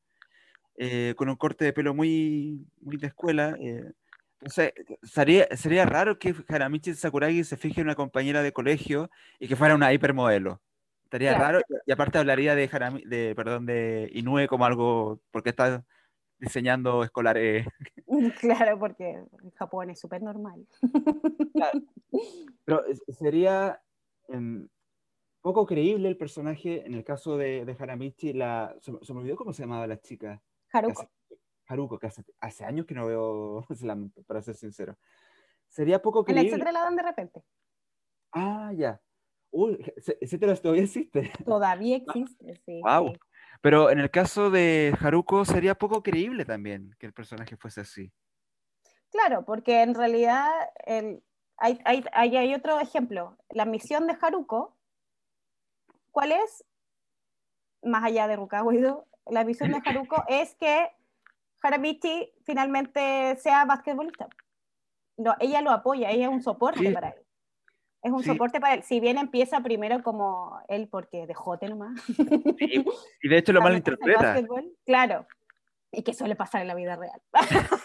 eh, 0.77 1.15
con 1.17 1.29
un 1.29 1.37
corte 1.37 1.65
de 1.65 1.73
pelo 1.73 1.95
muy, 1.95 2.67
muy 2.81 2.97
de 2.97 3.09
escuela. 3.09 3.57
Eh. 3.61 3.93
Entonces, 4.41 4.73
sería, 5.03 5.47
sería 5.57 5.87
raro 5.87 6.19
que 6.19 6.35
Haramichi 6.49 6.95
Sakuragi 6.95 7.45
se 7.45 7.57
fije 7.57 7.81
en 7.81 7.87
una 7.87 7.95
compañera 7.95 8.43
de 8.43 8.53
colegio 8.53 9.11
y 9.39 9.49
que 9.49 9.57
fuera 9.57 9.75
una 9.75 9.93
hipermodelo. 9.93 10.61
Estaría 11.05 11.35
raro 11.35 11.61
y 11.87 11.93
aparte 11.93 12.17
hablaría 12.17 12.55
de, 12.55 12.67
de, 13.05 13.35
perdón, 13.37 13.67
de 13.67 14.09
Inoue 14.15 14.49
como 14.49 14.65
algo, 14.65 15.21
porque 15.31 15.51
está 15.51 15.85
diseñando 16.39 17.05
escolares. 17.05 17.67
Claro, 18.41 18.79
porque 18.79 19.25
Japón 19.55 19.89
es 19.89 20.01
súper 20.01 20.23
normal. 20.23 20.67
Pero 22.65 22.83
sería 23.09 23.81
em, 24.29 24.69
poco 25.43 25.67
creíble 25.67 26.09
el 26.09 26.17
personaje 26.17 26.87
en 26.87 26.95
el 26.95 27.05
caso 27.05 27.37
de, 27.37 27.65
de 27.65 27.77
Haramichi. 27.79 28.33
La, 28.33 28.75
se, 28.81 28.93
me 28.93 29.21
olvidó 29.21 29.37
cómo 29.37 29.53
se 29.53 29.63
llamaba 29.63 29.87
la 29.87 30.01
chica. 30.01 30.41
Haruko. 30.73 31.11
Haruko, 31.67 31.99
que 31.99 32.09
hace, 32.41 32.65
años 32.65 32.87
que 32.87 32.95
no 32.95 33.07
veo 33.07 33.67
Slam, 33.75 34.11
para 34.27 34.41
ser 34.41 34.55
sincero. 34.55 34.97
Sería 35.69 36.01
poco 36.01 36.25
creíble. 36.25 36.43
En 36.43 36.47
etcétera 36.49 36.73
la 36.73 36.81
dan 36.83 36.97
de 36.97 37.03
repente. 37.03 37.43
Ah, 38.33 38.73
ya. 38.75 39.01
Uy, 39.51 39.79
etcétera 40.21 40.57
todavía 40.57 40.85
existe. 40.85 41.31
Todavía 41.45 41.97
existe, 41.97 42.57
sí. 42.65 42.81
Wow. 42.83 43.13
Pero 43.61 43.91
en 43.91 44.01
el 44.01 44.11
caso 44.11 44.51
de 44.51 44.97
Haruko 44.99 45.45
sería 45.45 45.75
poco 45.75 46.03
creíble 46.03 46.47
también 46.47 46.97
que 46.99 47.07
el 47.07 47.13
personaje 47.13 47.57
fuese 47.57 47.83
así. 47.83 48.13
Claro, 49.11 49.45
porque 49.45 49.83
en 49.83 49.95
realidad 49.95 50.51
el, 50.87 51.23
hay, 51.59 51.79
hay, 51.85 52.37
hay, 52.37 52.55
otro 52.55 52.81
ejemplo. 52.81 53.37
La 53.51 53.67
misión 53.67 54.07
de 54.07 54.17
Haruko, 54.21 54.77
¿cuál 56.13 56.33
es? 56.33 56.65
Más 57.83 58.05
allá 58.05 58.29
de 58.29 58.37
Rukawido, 58.37 59.07
la 59.27 59.45
misión 59.45 59.73
de 59.73 59.83
Haruko 59.85 60.25
es 60.29 60.55
que 60.55 60.89
Haramichi 61.63 62.33
finalmente 62.45 63.37
sea 63.37 63.65
basquetbolista. 63.65 64.29
No, 65.17 65.35
ella 65.41 65.61
lo 65.61 65.71
apoya, 65.71 66.11
ella 66.11 66.27
es 66.27 66.33
un 66.33 66.43
soporte 66.43 66.91
para 66.93 67.11
él. 67.11 67.23
Es 68.03 68.11
un 68.11 68.25
soporte 68.25 68.61
para 68.61 68.75
él. 68.75 68.83
Si 68.83 68.99
bien 68.99 69.17
empieza 69.17 69.61
primero 69.61 70.03
como 70.03 70.61
él, 70.69 70.89
porque 70.89 71.27
de 71.27 71.35
jote 71.35 71.69
nomás. 71.69 72.03
y 72.09 73.29
de 73.29 73.39
hecho 73.39 73.53
lo 73.53 73.63
malinterpreta. 73.63 74.41
Claro. 74.85 75.27
Y 75.93 76.03
que 76.03 76.15
suele 76.15 76.35
pasar 76.35 76.63
en 76.63 76.69
la 76.69 76.75
vida 76.75 76.97
real. 76.97 77.21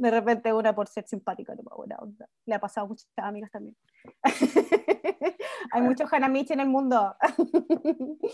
de 0.00 0.10
repente 0.10 0.50
una 0.52 0.74
por 0.74 0.88
ser 0.88 1.06
simpática, 1.06 1.54
no 1.54 1.76
buena 1.76 1.96
onda. 1.98 2.26
Le 2.46 2.54
ha 2.54 2.58
pasado 2.58 2.86
a 2.86 2.88
muchas 2.88 3.06
amigas 3.16 3.50
también. 3.50 3.76
Hay 5.72 5.82
muchos 5.82 6.10
Hanamichi 6.10 6.54
en 6.54 6.60
el 6.60 6.68
mundo. 6.68 7.14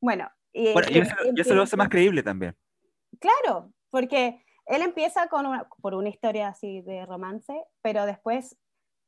bueno, 0.00 0.28
y, 0.52 0.74
bueno, 0.74 0.88
y, 0.90 1.40
eso, 1.40 1.54
lo 1.54 1.62
hace 1.62 1.76
más 1.78 1.88
creíble 1.88 2.22
también. 2.22 2.54
Claro, 3.18 3.72
porque 3.88 4.44
él 4.66 4.82
empieza 4.82 5.28
con 5.28 5.46
por 5.80 5.94
una 5.94 6.10
historia 6.10 6.48
así 6.48 6.82
de 6.82 7.06
romance, 7.06 7.64
pero 7.80 8.04
después 8.04 8.58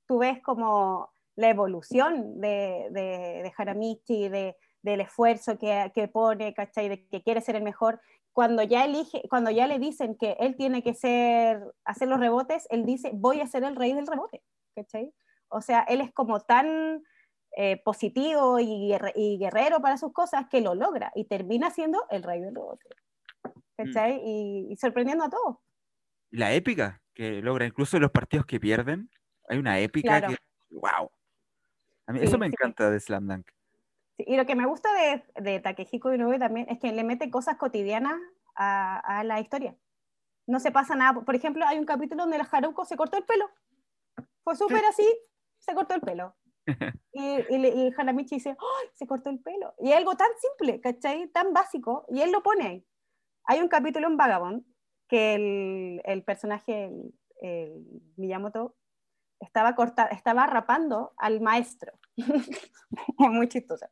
tú 0.06 0.18
ves 0.20 0.40
como 0.42 1.12
la 1.36 1.50
evolución 1.50 2.40
de, 2.40 2.88
de, 2.90 3.42
de 3.42 3.52
Haramichi, 3.54 4.30
de, 4.30 4.56
del 4.80 5.02
esfuerzo 5.02 5.58
que, 5.58 5.92
que, 5.94 6.08
pone, 6.08 6.54
¿cachai? 6.54 6.88
De 6.88 7.06
que 7.06 7.22
quiere 7.22 7.42
ser 7.42 7.56
el 7.56 7.62
mejor. 7.62 8.00
Cuando 8.32 8.62
ya, 8.62 8.84
elige, 8.84 9.22
cuando 9.28 9.50
ya 9.50 9.66
le 9.66 9.78
dicen 9.78 10.14
que 10.14 10.36
él 10.38 10.56
tiene 10.56 10.82
que 10.82 10.94
ser, 10.94 11.60
hacer 11.84 12.08
los 12.08 12.20
rebotes, 12.20 12.66
él 12.70 12.84
dice, 12.84 13.10
voy 13.14 13.40
a 13.40 13.46
ser 13.46 13.64
el 13.64 13.74
rey 13.74 13.92
del 13.92 14.06
rebote, 14.06 14.42
¿cachai? 14.76 15.12
O 15.48 15.60
sea, 15.60 15.80
él 15.88 16.00
es 16.00 16.12
como 16.12 16.40
tan 16.40 17.02
eh, 17.56 17.80
positivo 17.84 18.60
y, 18.60 18.94
y, 19.16 19.38
guerrero 19.38 19.80
para 19.80 19.96
sus 19.96 20.12
cosas 20.12 20.46
que 20.48 20.60
lo 20.60 20.74
logra 20.74 21.10
y 21.14 21.24
termina 21.24 21.70
siendo 21.70 22.06
el 22.10 22.22
rey 22.22 22.40
del 22.40 22.54
rebote, 22.54 22.88
¿cachai? 23.76 24.18
Mm. 24.18 24.26
Y, 24.26 24.72
y, 24.72 24.76
sorprendiendo 24.76 25.24
a 25.24 25.30
todos. 25.30 25.56
La 26.30 26.52
épica 26.52 27.00
que 27.14 27.42
logra, 27.42 27.66
incluso 27.66 27.96
en 27.96 28.02
los 28.02 28.12
partidos 28.12 28.46
que 28.46 28.60
pierden, 28.60 29.10
hay 29.48 29.58
una 29.58 29.80
épica 29.80 30.20
que, 30.20 30.36
wow. 30.70 31.10
A 32.06 32.12
mí, 32.12 32.20
eso 32.22 32.38
me 32.38 32.46
encanta 32.46 32.90
de 32.90 33.00
Slam 33.00 33.26
Dunk. 33.26 33.50
Y 34.18 34.36
lo 34.36 34.46
que 34.46 34.56
me 34.56 34.66
gusta 34.66 34.88
de, 34.94 35.24
de 35.40 35.60
Takehiko 35.60 36.12
Inoue 36.12 36.38
también 36.38 36.66
es 36.68 36.78
que 36.80 36.92
le 36.92 37.04
mete 37.04 37.30
cosas 37.30 37.56
cotidianas 37.56 38.20
a, 38.56 38.98
a, 38.98 39.24
la 39.24 39.40
historia. 39.40 39.76
No 40.46 40.58
se 40.58 40.72
pasa 40.72 40.96
nada. 40.96 41.20
Por 41.20 41.36
ejemplo, 41.36 41.64
hay 41.66 41.78
un 41.78 41.86
capítulo 41.86 42.24
donde 42.24 42.38
el 42.38 42.46
Haruko 42.50 42.84
se 42.84 42.96
cortó 42.96 43.16
el 43.16 43.24
pelo. 43.24 43.48
Fue 44.42 44.56
súper 44.56 44.84
así, 44.86 45.06
se 45.58 45.74
cortó 45.74 45.94
el 45.94 46.00
pelo. 46.00 46.34
y, 47.12 47.36
y, 47.54 47.94
Hanamichi 47.96 48.36
dice, 48.36 48.50
¡ay! 48.50 48.88
Se 48.94 49.06
cortó 49.06 49.30
el 49.30 49.40
pelo. 49.40 49.74
Y 49.78 49.90
es 49.90 49.96
algo 49.96 50.16
tan 50.16 50.30
simple, 50.40 50.80
¿cachai? 50.80 51.28
Tan 51.28 51.52
básico. 51.52 52.04
Y 52.08 52.20
él 52.20 52.32
lo 52.32 52.42
pone 52.42 52.66
ahí. 52.66 52.86
Hay 53.44 53.60
un 53.60 53.68
capítulo 53.68 54.08
en 54.08 54.16
Vagabond 54.16 54.64
que 55.08 55.34
el, 55.34 56.02
el 56.04 56.24
personaje, 56.24 56.86
el, 56.86 57.14
el 57.40 57.84
Miyamoto, 58.16 58.74
estaba, 59.40 59.74
corta, 59.74 60.06
estaba 60.06 60.46
rapando 60.46 61.12
al 61.16 61.40
maestro. 61.40 61.92
Muy 63.18 63.48
chistoso. 63.48 63.86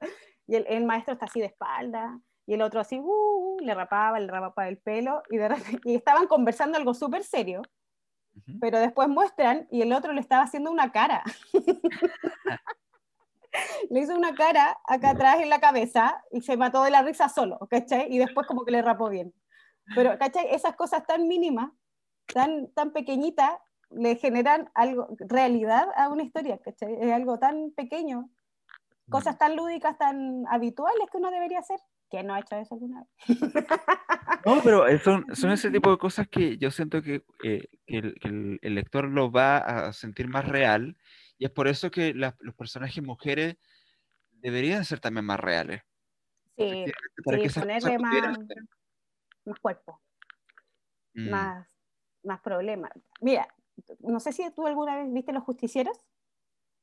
Y 0.46 0.56
el, 0.56 0.66
el, 0.68 0.84
maestro 0.84 1.14
está 1.14 1.26
así 1.26 1.40
de 1.40 1.46
espalda, 1.46 2.20
y 2.46 2.54
el 2.54 2.62
otro 2.62 2.80
así, 2.80 3.00
uh, 3.02 3.56
le 3.60 3.74
rapaba, 3.74 4.20
le 4.20 4.28
rapaba 4.28 4.68
el 4.68 4.78
pelo, 4.78 5.22
y, 5.30 5.36
de 5.36 5.56
y 5.84 5.96
estaban 5.96 6.28
conversando 6.28 6.78
algo 6.78 6.94
súper 6.94 7.24
serio, 7.24 7.62
pero 8.60 8.78
después 8.78 9.08
muestran, 9.08 9.66
y 9.70 9.82
el 9.82 9.92
otro 9.92 10.12
le 10.12 10.20
estaba 10.20 10.44
haciendo 10.44 10.70
una 10.70 10.92
cara. 10.92 11.24
le 13.90 14.00
hizo 14.00 14.14
una 14.14 14.34
cara 14.34 14.78
acá 14.84 15.10
atrás 15.10 15.40
en 15.40 15.50
la 15.50 15.60
cabeza, 15.60 16.22
y 16.30 16.42
se 16.42 16.56
mató 16.56 16.84
de 16.84 16.90
la 16.90 17.02
risa 17.02 17.28
solo, 17.28 17.58
¿cachai? 17.68 18.12
Y 18.12 18.18
después 18.18 18.46
como 18.46 18.64
que 18.64 18.70
le 18.70 18.82
rapó 18.82 19.08
bien. 19.08 19.34
Pero, 19.94 20.16
¿cachai? 20.18 20.54
Esas 20.54 20.76
cosas 20.76 21.04
tan 21.06 21.26
mínimas, 21.26 21.72
tan, 22.32 22.72
tan 22.72 22.92
pequeñitas, 22.92 23.52
le 23.90 24.16
generan 24.16 24.70
algo, 24.74 25.08
realidad 25.20 25.88
a 25.96 26.08
una 26.08 26.22
historia, 26.22 26.58
¿cachai? 26.58 26.96
Es 27.00 27.12
algo 27.12 27.38
tan 27.38 27.70
pequeño, 27.72 28.30
cosas 29.08 29.38
tan 29.38 29.56
lúdicas, 29.56 29.96
tan 29.98 30.44
habituales 30.48 31.08
que 31.10 31.18
uno 31.18 31.30
debería 31.30 31.60
hacer, 31.60 31.80
que 32.10 32.22
no 32.22 32.34
ha 32.34 32.40
hecho 32.40 32.56
eso 32.56 32.74
alguna 32.74 33.00
vez. 33.00 33.38
No, 34.44 34.60
pero 34.62 34.86
son, 35.00 35.24
son 35.34 35.50
ese 35.50 35.72
tipo 35.72 35.90
de 35.90 35.98
cosas 35.98 36.28
que 36.28 36.56
yo 36.56 36.70
siento 36.70 37.02
que, 37.02 37.24
eh, 37.42 37.68
que, 37.84 37.96
el, 37.96 38.14
que 38.20 38.28
el, 38.28 38.58
el, 38.62 38.74
lector 38.76 39.08
lo 39.08 39.32
va 39.32 39.56
a 39.56 39.92
sentir 39.92 40.28
más 40.28 40.46
real, 40.46 40.96
y 41.36 41.46
es 41.46 41.50
por 41.50 41.66
eso 41.66 41.90
que 41.90 42.14
la, 42.14 42.36
los 42.38 42.54
personajes 42.54 43.02
mujeres 43.02 43.56
deberían 44.30 44.84
ser 44.84 45.00
también 45.00 45.24
más 45.24 45.40
reales. 45.40 45.82
Sí, 46.56 46.84
para 47.24 47.38
sí, 47.38 47.60
ponerle 47.60 47.98
más, 47.98 48.38
más 49.44 49.58
cuerpo, 49.60 50.00
mm. 51.14 51.28
más, 51.28 51.66
más 52.22 52.40
problemas. 52.40 52.92
Mira, 53.20 53.48
no 54.00 54.20
sé 54.20 54.32
si 54.32 54.48
tú 54.50 54.66
alguna 54.66 54.96
vez 54.96 55.12
viste 55.12 55.32
Los 55.32 55.44
Justicieros. 55.44 56.00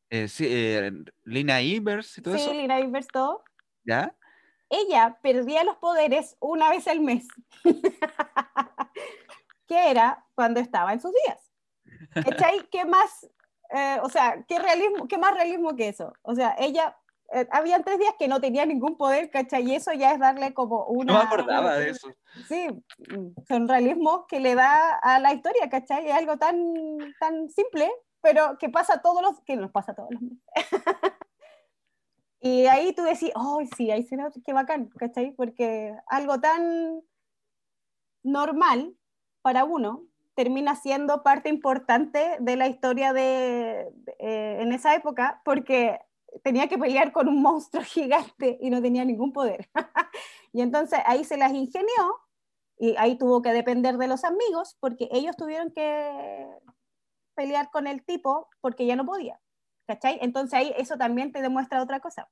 Eh, 0.09 0.27
sí, 0.27 0.45
eh, 0.47 0.91
Lina 1.23 1.61
Ivers 1.61 2.17
y 2.17 2.21
todo 2.21 2.35
sí, 2.35 2.41
eso. 2.41 2.51
Sí, 2.51 2.57
Lina 2.57 2.79
Ivers, 2.79 3.07
todo. 3.07 3.43
¿Ya? 3.83 4.15
Ella 4.69 5.19
perdía 5.21 5.63
los 5.63 5.77
poderes 5.77 6.35
una 6.39 6.69
vez 6.69 6.87
al 6.87 6.99
mes. 6.99 7.27
que 9.67 9.91
era 9.91 10.25
cuando 10.35 10.59
estaba 10.59 10.93
en 10.93 11.01
sus 11.01 11.11
días. 11.25 11.51
¿Qué 12.71 12.85
más, 12.85 13.29
eh, 13.73 13.99
o 14.01 14.09
sea, 14.09 14.43
qué, 14.47 14.59
realismo, 14.59 15.07
qué 15.07 15.17
más 15.17 15.33
realismo 15.33 15.75
que 15.75 15.89
eso? 15.89 16.13
O 16.21 16.35
sea, 16.35 16.55
ella 16.59 16.97
eh, 17.31 17.47
habían 17.51 17.83
tres 17.83 17.97
días 17.99 18.13
que 18.19 18.27
no 18.27 18.41
tenía 18.41 18.65
ningún 18.65 18.97
poder, 18.97 19.29
¿cachai? 19.31 19.63
Y 19.63 19.75
eso 19.75 19.91
ya 19.93 20.11
es 20.11 20.19
darle 20.19 20.53
como 20.53 20.85
una... 20.85 21.13
No 21.13 21.19
me 21.19 21.25
acordaba 21.25 21.77
de 21.77 21.89
eso. 21.89 22.09
Sí, 22.47 22.67
son 23.47 23.67
realismos 23.67 24.25
que 24.27 24.39
le 24.39 24.55
da 24.55 24.95
a 24.97 25.19
la 25.19 25.33
historia, 25.33 25.69
¿cachai? 25.69 26.07
Es 26.07 26.13
algo 26.13 26.37
tan, 26.37 26.73
tan 27.19 27.49
simple, 27.49 27.91
pero 28.21 28.57
que 28.59 28.69
pasa 28.69 29.01
todos 29.01 29.21
los... 29.21 29.41
que 29.41 29.55
nos 29.55 29.71
pasa 29.71 29.95
todos 29.95 30.09
los 30.11 30.21
y 32.39 32.67
ahí 32.67 32.93
tú 32.93 33.03
decís, 33.03 33.31
oh, 33.35 33.61
sí, 33.75 33.89
ahí 33.89 34.03
se 34.03 34.15
nota, 34.15 34.39
qué 34.45 34.53
bacán, 34.53 34.89
¿cachai? 34.97 35.31
Porque 35.31 35.95
algo 36.07 36.39
tan 36.39 37.01
normal 38.21 38.95
para 39.41 39.63
uno 39.63 40.03
termina 40.35 40.75
siendo 40.75 41.23
parte 41.23 41.49
importante 41.49 42.37
de 42.39 42.55
la 42.57 42.67
historia 42.67 43.13
de, 43.13 43.91
de 43.93 44.15
eh, 44.19 44.61
en 44.61 44.71
esa 44.71 44.95
época, 44.95 45.41
porque 45.45 45.99
tenía 46.41 46.67
que 46.67 46.77
pelear 46.77 47.11
con 47.11 47.27
un 47.27 47.41
monstruo 47.41 47.83
gigante 47.85 48.57
y 48.61 48.69
no 48.69 48.81
tenía 48.81 49.05
ningún 49.05 49.33
poder. 49.33 49.69
y 50.53 50.61
entonces 50.61 50.99
ahí 51.05 51.23
se 51.23 51.37
las 51.37 51.53
ingenió 51.53 52.19
y 52.77 52.95
ahí 52.97 53.17
tuvo 53.17 53.41
que 53.41 53.53
depender 53.53 53.97
de 53.97 54.07
los 54.07 54.23
amigos 54.23 54.77
porque 54.79 55.07
ellos 55.11 55.35
tuvieron 55.35 55.71
que 55.71 56.47
pelear 57.35 57.69
con 57.71 57.87
el 57.87 58.03
tipo 58.03 58.49
porque 58.61 58.85
ya 58.85 58.95
no 58.95 59.05
podía. 59.05 59.39
¿Cachai? 59.85 60.17
Entonces 60.21 60.53
ahí 60.53 60.73
eso 60.77 60.97
también 60.97 61.31
te 61.31 61.41
demuestra 61.41 61.81
otra 61.81 61.99
cosa. 61.99 62.29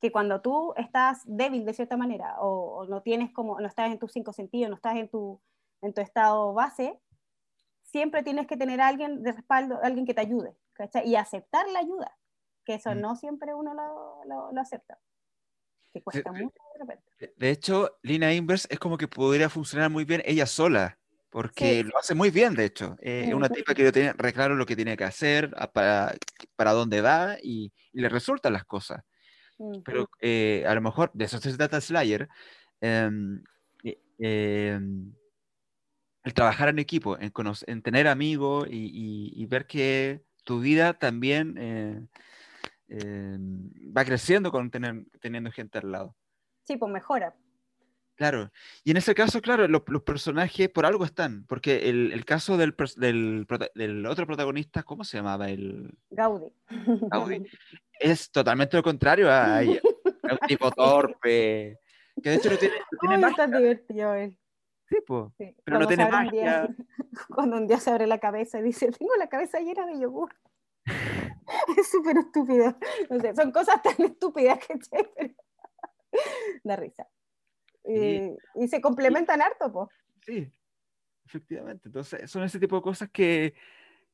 Que 0.00 0.10
cuando 0.10 0.40
tú 0.40 0.74
estás 0.76 1.22
débil 1.24 1.64
de 1.64 1.74
cierta 1.74 1.96
manera 1.96 2.36
o, 2.40 2.86
no 2.86 3.02
tienes 3.02 3.32
como, 3.32 3.60
no 3.60 3.68
estás 3.68 3.90
en 3.92 3.98
tus 3.98 4.12
cinco 4.12 4.32
sentidos, 4.32 4.70
no 4.70 4.76
estás 4.76 4.96
en 4.96 5.08
tu, 5.08 5.40
en 5.82 5.94
tu 5.94 6.00
estado 6.00 6.52
base, 6.52 7.00
siempre 7.82 8.22
tienes 8.22 8.46
que 8.46 8.56
tener 8.56 8.80
alguien 8.80 9.22
de 9.22 9.32
respaldo, 9.32 9.78
alguien 9.82 10.06
que 10.06 10.14
te 10.14 10.22
ayude. 10.22 10.56
Y 11.04 11.14
aceptar 11.14 11.68
la 11.68 11.80
ayuda 11.80 12.16
que 12.70 12.76
eso 12.76 12.94
mm. 12.94 13.00
no 13.00 13.16
siempre 13.16 13.52
uno 13.52 13.74
lo, 13.74 14.24
lo, 14.26 14.52
lo 14.52 14.60
acepta. 14.60 14.96
Que 15.92 16.02
cuesta 16.02 16.30
de, 16.30 16.42
mucho 16.44 16.62
de 16.74 16.78
repente. 16.78 17.34
De 17.36 17.50
hecho, 17.50 17.98
Lina 18.02 18.32
Inverse 18.32 18.68
es 18.70 18.78
como 18.78 18.96
que 18.96 19.08
podría 19.08 19.48
funcionar 19.48 19.90
muy 19.90 20.04
bien 20.04 20.22
ella 20.24 20.46
sola, 20.46 20.96
porque 21.30 21.80
sí. 21.80 21.82
lo 21.82 21.98
hace 21.98 22.14
muy 22.14 22.30
bien, 22.30 22.54
de 22.54 22.66
hecho. 22.66 22.96
Es 23.00 23.28
eh, 23.28 23.34
una 23.34 23.48
tipa 23.48 23.74
que 23.74 23.90
tiene 23.90 24.12
reclaro 24.12 24.54
lo 24.54 24.66
que 24.66 24.76
tiene 24.76 24.96
que 24.96 25.02
hacer, 25.02 25.50
para, 25.72 26.14
para 26.54 26.72
dónde 26.72 27.00
va 27.00 27.38
y, 27.42 27.72
y, 27.92 28.00
le 28.00 28.08
resultan 28.08 28.52
las 28.52 28.64
cosas. 28.64 29.02
pero 29.84 30.08
eh, 30.20 30.64
a 30.66 30.74
lo 30.74 30.80
mejor 30.80 31.10
de 31.12 31.24
eso 31.24 31.38
se 31.38 31.56
trata 31.56 31.80
Slayer. 31.80 32.28
Em, 32.80 33.42
em, 34.18 35.12
el 36.22 36.34
trabajar 36.34 36.68
en 36.68 36.78
equipo, 36.78 37.18
en, 37.18 37.32
en 37.66 37.82
tener 37.82 38.06
amigos 38.06 38.68
y, 38.70 39.44
ver 39.46 39.66
que 39.66 40.22
tu 40.44 40.60
vida 40.60 40.94
también 40.94 41.56
eh, 41.58 42.06
em, 42.90 43.70
va 43.96 44.04
creciendo 44.04 44.50
con 44.50 44.70
tener, 44.70 45.04
teniendo 45.20 45.50
gente 45.50 45.78
al 45.78 45.92
lado. 45.92 46.16
Sí, 46.64 46.76
pues 46.76 46.92
mejora. 46.92 47.34
Claro, 48.20 48.50
y 48.84 48.90
en 48.90 48.98
ese 48.98 49.14
caso, 49.14 49.40
claro, 49.40 49.66
los, 49.66 49.82
personajes 50.04 50.68
por 50.68 50.84
algo 50.84 51.06
están, 51.06 51.46
porque 51.46 51.88
el, 51.88 52.22
caso 52.26 52.58
del, 52.58 52.76
del, 52.96 54.06
otro 54.06 54.26
protagonista, 54.26 54.82
¿cómo 54.82 55.04
se 55.04 55.16
llamaba? 55.16 55.48
El... 55.48 55.96
Gaudi. 56.10 56.52
Gaudi. 57.10 57.46
Es 57.98 58.30
totalmente 58.30 58.76
lo 58.76 58.82
contrario 58.82 59.30
a, 59.30 59.60
un 59.60 60.38
tipo 60.46 60.70
torpe, 60.76 61.78
que 62.22 62.30
de 62.30 62.36
hecho 62.36 62.50
no 62.50 62.58
tiene, 62.58 62.74
no 62.92 62.98
tiene 63.00 63.28
Está 63.28 63.46
divertido 63.46 64.14
él. 64.14 64.38
Sí, 64.90 64.96
pues. 65.06 65.32
Pero 65.64 65.78
no 65.78 65.86
tiene 65.86 66.10
magia. 66.10 66.68
cuando 67.34 67.56
un 67.56 67.66
día 67.66 67.78
se 67.78 67.90
abre 67.90 68.06
la 68.06 68.18
cabeza 68.18 68.58
y 68.58 68.62
dice, 68.62 68.90
tengo 68.90 69.16
la 69.16 69.28
cabeza 69.28 69.60
llena 69.60 69.86
de 69.86 70.00
yogur. 70.00 70.34
Es 70.86 71.90
súper 71.90 72.18
estúpido. 72.18 72.76
No 73.08 73.20
sé, 73.20 73.34
son 73.34 73.52
cosas 73.52 73.82
tan 73.82 74.04
estúpidas 74.04 74.58
que 74.58 74.78
pero... 74.90 75.34
da 76.64 76.76
risa. 76.76 77.08
Y, 77.84 78.68
se 78.68 78.80
complementan 78.80 79.42
harto, 79.42 79.72
pues. 79.72 79.88
Sí, 80.20 80.52
efectivamente. 81.24 81.88
Entonces, 81.88 82.30
son 82.30 82.42
ese 82.42 82.60
tipo 82.60 82.76
de 82.76 82.82
cosas 82.82 83.10
que, 83.10 83.54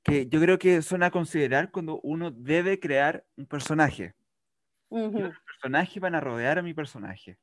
que, 0.03 0.27
yo 0.29 0.41
creo 0.41 0.59
que 0.59 0.83
son 0.83 1.03
a 1.03 1.11
considerar 1.11 1.71
cuando 1.71 2.01
uno 2.03 2.31
debe 2.31 2.79
crear 2.79 3.25
un 3.37 3.47
personaje. 3.47 4.15
Los 4.89 5.35
personajes 5.41 6.01
van 6.01 6.15
a 6.15 6.21
rodear 6.21 6.59
a 6.59 6.63
mi 6.63 6.75
personaje. 6.75 7.39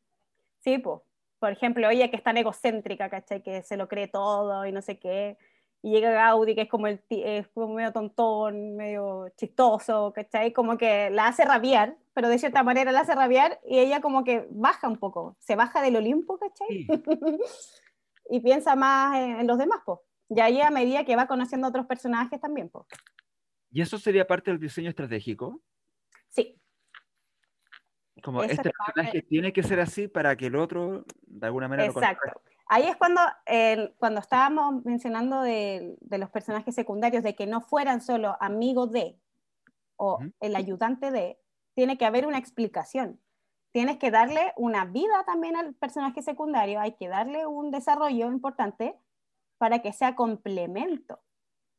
Sí, 0.60 0.78
pues. 0.78 1.02
Por 1.40 1.52
ejemplo, 1.52 1.90
ella 1.90 2.10
que 2.10 2.16
es 2.16 2.24
tan 2.24 2.38
egocéntrica, 2.38 3.10
¿cachai? 3.10 3.44
Que 3.44 3.64
se 3.64 3.76
lo 3.76 3.90
cree 3.90 4.08
todo 4.08 4.66
y 4.66 4.72
no 4.72 4.82
sé 4.82 4.98
qué. 4.98 5.38
Y 5.86 5.92
llega 5.92 6.12
Gaudi, 6.12 6.56
que 6.56 6.62
es 6.62 6.70
como, 6.70 6.88
el 6.88 7.04
es 7.10 7.46
como 7.50 7.74
medio 7.74 7.92
tontón, 7.92 8.78
medio 8.78 9.28
chistoso, 9.36 10.14
¿cachai? 10.16 10.54
Como 10.54 10.78
que 10.78 11.10
la 11.10 11.28
hace 11.28 11.44
rabiar, 11.44 11.98
pero 12.14 12.30
de 12.30 12.40
cierta 12.40 12.64
manera 12.64 12.94
la 12.94 13.02
hace 13.02 13.14
rabiar 13.14 13.60
y 13.66 13.80
ella 13.80 14.00
como 14.00 14.24
que 14.24 14.48
baja 14.50 14.88
un 14.88 14.96
poco, 14.96 15.36
se 15.40 15.58
baja 15.58 15.82
del 15.82 15.98
Olimpo, 15.98 16.40
¿cachai? 16.40 16.88
y 18.30 18.40
piensa 18.40 18.78
más 18.78 19.18
en, 19.18 19.46
los 19.46 19.58
demás, 19.58 19.82
pues. 19.86 20.00
Y 20.30 20.40
ahí 20.40 20.62
a 20.62 20.72
medida 20.72 21.04
que 21.04 21.18
va 21.18 21.28
conociendo 21.28 21.68
otros 21.68 21.86
personajes 21.86 22.40
también, 22.40 22.70
pues. 22.70 22.86
¿Y 23.70 23.82
eso 23.82 23.98
sería 23.98 24.26
parte 24.26 24.52
del 24.52 24.62
diseño 24.62 24.88
estratégico? 24.88 25.62
Sí. 26.30 26.62
Como 28.24 28.42
este 28.42 28.72
personaje 28.72 29.22
tiene 29.24 29.52
que 29.52 29.64
ser 29.64 29.82
así 29.82 30.08
para 30.08 30.38
que 30.38 30.46
el 30.46 30.56
otro, 30.56 31.04
de 31.24 31.46
alguna 31.46 31.68
manera, 31.68 31.90
Exacto. 31.90 32.42
Ahí 32.66 32.84
es 32.84 32.96
cuando, 32.96 33.22
cuando 33.98 34.20
estábamos 34.20 34.86
mencionando 34.86 35.42
de, 35.42 35.98
de, 36.02 36.18
los 36.18 36.30
personajes 36.30 36.74
secundarios, 36.74 37.24
de 37.24 37.36
que 37.36 37.46
no 37.46 37.62
fueran 37.62 38.02
solo 38.02 38.38
amigos 38.40 38.92
de 38.92 39.20
o 39.98 40.20
el 40.40 40.56
ayudante 40.56 41.12
de, 41.12 41.40
tiene 41.76 41.98
que 41.98 42.06
haber 42.06 42.26
una 42.26 42.38
explicación. 42.38 43.20
Tienes 43.72 43.98
que 43.98 44.12
darle 44.12 44.54
una 44.56 44.86
vida 44.86 45.24
también 45.26 45.56
al 45.56 45.74
personaje 45.76 46.22
secundario, 46.22 46.80
hay 46.80 46.94
que 46.94 47.08
darle 47.08 47.46
un 47.48 47.72
desarrollo 47.72 48.28
importante 48.28 49.00
para 49.58 49.82
que 49.82 49.94
sea 49.94 50.16
complemento, 50.16 51.22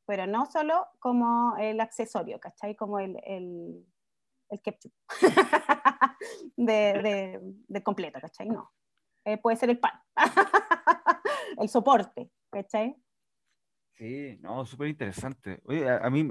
pero 0.07 0.27
no 0.27 0.47
solo 0.47 0.87
como 0.99 1.57
el 1.59 1.81
accesorio, 1.81 2.41
¿cachai? 2.41 2.75
Como 2.75 2.99
el, 2.99 3.21
el, 3.25 3.87
el 4.49 4.61
ketchup 4.61 4.93
de, 6.57 7.41
de, 7.69 7.83
completo, 7.83 8.21
¿cachai? 8.21 8.49
No. 8.49 8.73
Eh, 9.25 9.39
puede 9.39 9.57
ser 9.57 9.71
el 9.71 9.79
pan, 9.79 9.93
el 11.59 11.69
soporte, 11.69 12.31
¿cachai? 12.51 12.95
Sí, 13.97 14.39
no, 14.43 14.67
súper 14.67 14.89
interesante. 14.89 15.63
Oye, 15.67 15.89
a, 15.89 16.11
mí, 16.11 16.29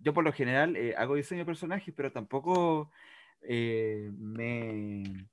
yo 0.00 0.14
por 0.14 0.24
lo 0.24 0.32
general 0.32 0.76
eh, 0.76 0.94
hago 0.96 1.14
diseño 1.14 1.40
de 1.40 1.46
personajes, 1.46 1.94
pero 1.94 2.10
tampoco 2.10 2.90
eh, 3.42 4.10
me... 4.16 5.28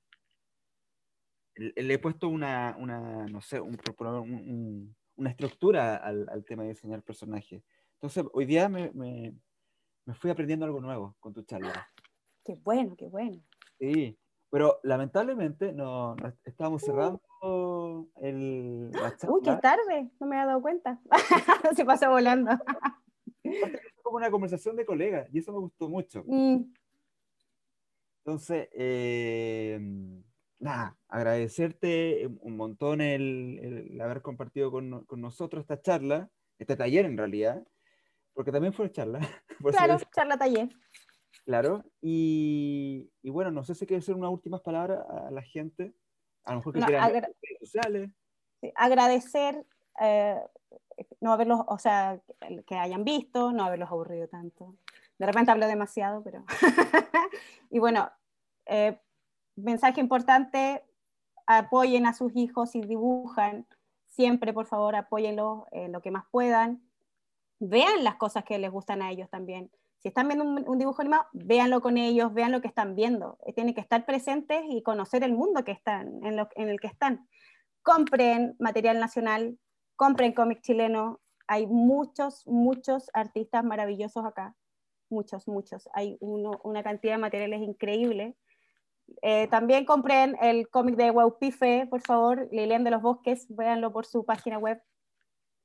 Le, 1.56 1.94
he 1.94 1.98
puesto 1.98 2.28
una, 2.28 2.76
una 2.78 3.26
no 3.26 3.40
sé, 3.40 3.58
un, 3.58 4.94
una 5.16 5.30
estructura 5.30 5.96
al, 5.96 6.28
al, 6.28 6.44
tema 6.44 6.64
de 6.64 6.70
diseñar 6.70 7.02
personajes. 7.02 7.62
Entonces, 7.94 8.24
hoy 8.34 8.44
día 8.44 8.68
me, 8.68 8.90
me, 8.92 9.34
me, 10.04 10.14
fui 10.14 10.30
aprendiendo 10.30 10.66
algo 10.66 10.82
nuevo 10.82 11.16
con 11.18 11.32
tu 11.32 11.42
charla. 11.44 11.88
Qué 12.44 12.56
bueno, 12.56 12.94
qué 12.94 13.08
bueno. 13.08 13.42
Sí, 13.78 14.18
pero 14.56 14.80
lamentablemente 14.84 15.70
no, 15.70 16.16
no 16.16 16.32
estábamos 16.42 16.80
cerrando 16.80 17.20
el, 18.22 18.90
Uy, 19.28 19.42
qué 19.44 19.54
tarde, 19.56 20.10
no 20.18 20.26
me 20.26 20.36
había 20.36 20.46
dado 20.46 20.62
cuenta. 20.62 20.98
Se 21.76 21.84
pasó 21.84 22.08
volando. 22.08 22.52
como 24.02 24.16
una 24.16 24.30
conversación 24.30 24.74
de 24.76 24.86
colegas 24.86 25.28
y 25.30 25.40
eso 25.40 25.52
me 25.52 25.58
gustó 25.58 25.90
mucho. 25.90 26.24
Mm. 26.26 26.72
Entonces, 28.24 28.70
eh, 28.72 29.78
nada, 30.58 30.96
agradecerte 31.06 32.26
un 32.40 32.56
montón 32.56 33.02
el, 33.02 34.00
haber 34.00 34.22
compartido 34.22 34.70
con, 34.70 35.04
con, 35.04 35.20
nosotros 35.20 35.64
esta 35.64 35.82
charla, 35.82 36.30
este 36.58 36.76
taller 36.76 37.04
en 37.04 37.18
realidad, 37.18 37.62
porque 38.32 38.52
también 38.52 38.72
fue 38.72 38.90
charla. 38.90 39.20
Claro, 39.58 39.98
charla 40.14 40.38
taller. 40.38 40.70
Claro, 41.46 41.84
y, 42.02 43.08
y, 43.22 43.30
bueno, 43.30 43.52
no 43.52 43.62
sé 43.62 43.76
si 43.76 43.86
quieres 43.86 44.04
hacer 44.04 44.16
unas 44.16 44.32
últimas 44.32 44.60
palabras 44.62 45.06
a 45.08 45.30
la 45.30 45.42
gente. 45.42 45.94
A 46.44 46.52
lo 46.52 46.58
mejor 46.58 46.74
que 46.74 46.80
quieran 46.80 47.22
sociales. 47.60 48.10
agradecer, 48.74 49.64
eh, 50.00 50.40
no 51.20 51.32
haberlos, 51.32 51.60
o 51.68 51.78
sea, 51.78 52.20
que 52.66 52.74
hayan 52.74 53.04
visto, 53.04 53.52
no 53.52 53.64
haberlos 53.64 53.90
aburrido 53.90 54.26
tanto. 54.26 54.74
De 55.18 55.26
repente 55.26 55.52
hablo 55.52 55.68
demasiado, 55.68 56.22
pero... 56.24 56.44
y 57.70 57.78
bueno, 57.78 58.10
eh, 58.66 58.98
mensaje 59.54 60.00
importante, 60.00 60.84
apoyen 61.46 62.06
a 62.06 62.12
sus 62.12 62.34
hijos 62.34 62.72
si 62.72 62.80
dibujan, 62.80 63.66
siempre 64.06 64.52
por 64.52 64.66
favor 64.66 64.96
apóyenlos 64.96 65.64
en 65.70 65.92
lo 65.92 66.00
que 66.02 66.10
más 66.10 66.24
puedan, 66.30 66.82
vean 67.60 68.02
las 68.02 68.16
cosas 68.16 68.44
que 68.44 68.58
les 68.58 68.70
gustan 68.70 69.00
a 69.00 69.10
ellos 69.10 69.30
también. 69.30 69.70
Si 70.06 70.10
están 70.10 70.28
viendo 70.28 70.44
un, 70.44 70.78
dibujo 70.78 71.00
animado, 71.00 71.26
véanlo 71.32 71.80
con 71.80 71.96
ellos, 71.96 72.32
vean 72.32 72.52
lo 72.52 72.60
que 72.60 72.68
están 72.68 72.94
viendo. 72.94 73.38
Eh, 73.44 73.52
tienen 73.52 73.74
que 73.74 73.80
estar 73.80 74.06
presentes 74.06 74.62
y 74.68 74.80
conocer 74.80 75.24
el 75.24 75.32
mundo 75.32 75.64
que 75.64 75.72
están, 75.72 76.24
en, 76.24 76.68
el 76.68 76.78
que 76.78 76.86
están. 76.86 77.26
Compren 77.82 78.54
material 78.60 79.00
nacional, 79.00 79.58
compren 79.96 80.32
cómic 80.32 80.60
chileno. 80.62 81.18
Hay 81.48 81.66
muchos, 81.66 82.46
muchos 82.46 83.10
artistas 83.14 83.64
maravillosos 83.64 84.24
acá. 84.24 84.54
Muchos, 85.10 85.48
muchos. 85.48 85.88
Hay 85.92 86.16
una 86.20 86.84
cantidad 86.84 87.14
de 87.14 87.18
materiales 87.18 87.62
increíbles. 87.62 88.36
Eh, 89.22 89.48
también 89.48 89.84
compren 89.84 90.36
el 90.40 90.68
cómic 90.68 90.94
de 90.94 91.10
Waupife, 91.10 91.88
por 91.90 92.00
favor, 92.02 92.46
Lilian 92.52 92.84
de 92.84 92.92
los 92.92 93.02
Bosques, 93.02 93.48
véanlo 93.48 93.92
por 93.92 94.06
su 94.06 94.24
página 94.24 94.56
web, 94.58 94.80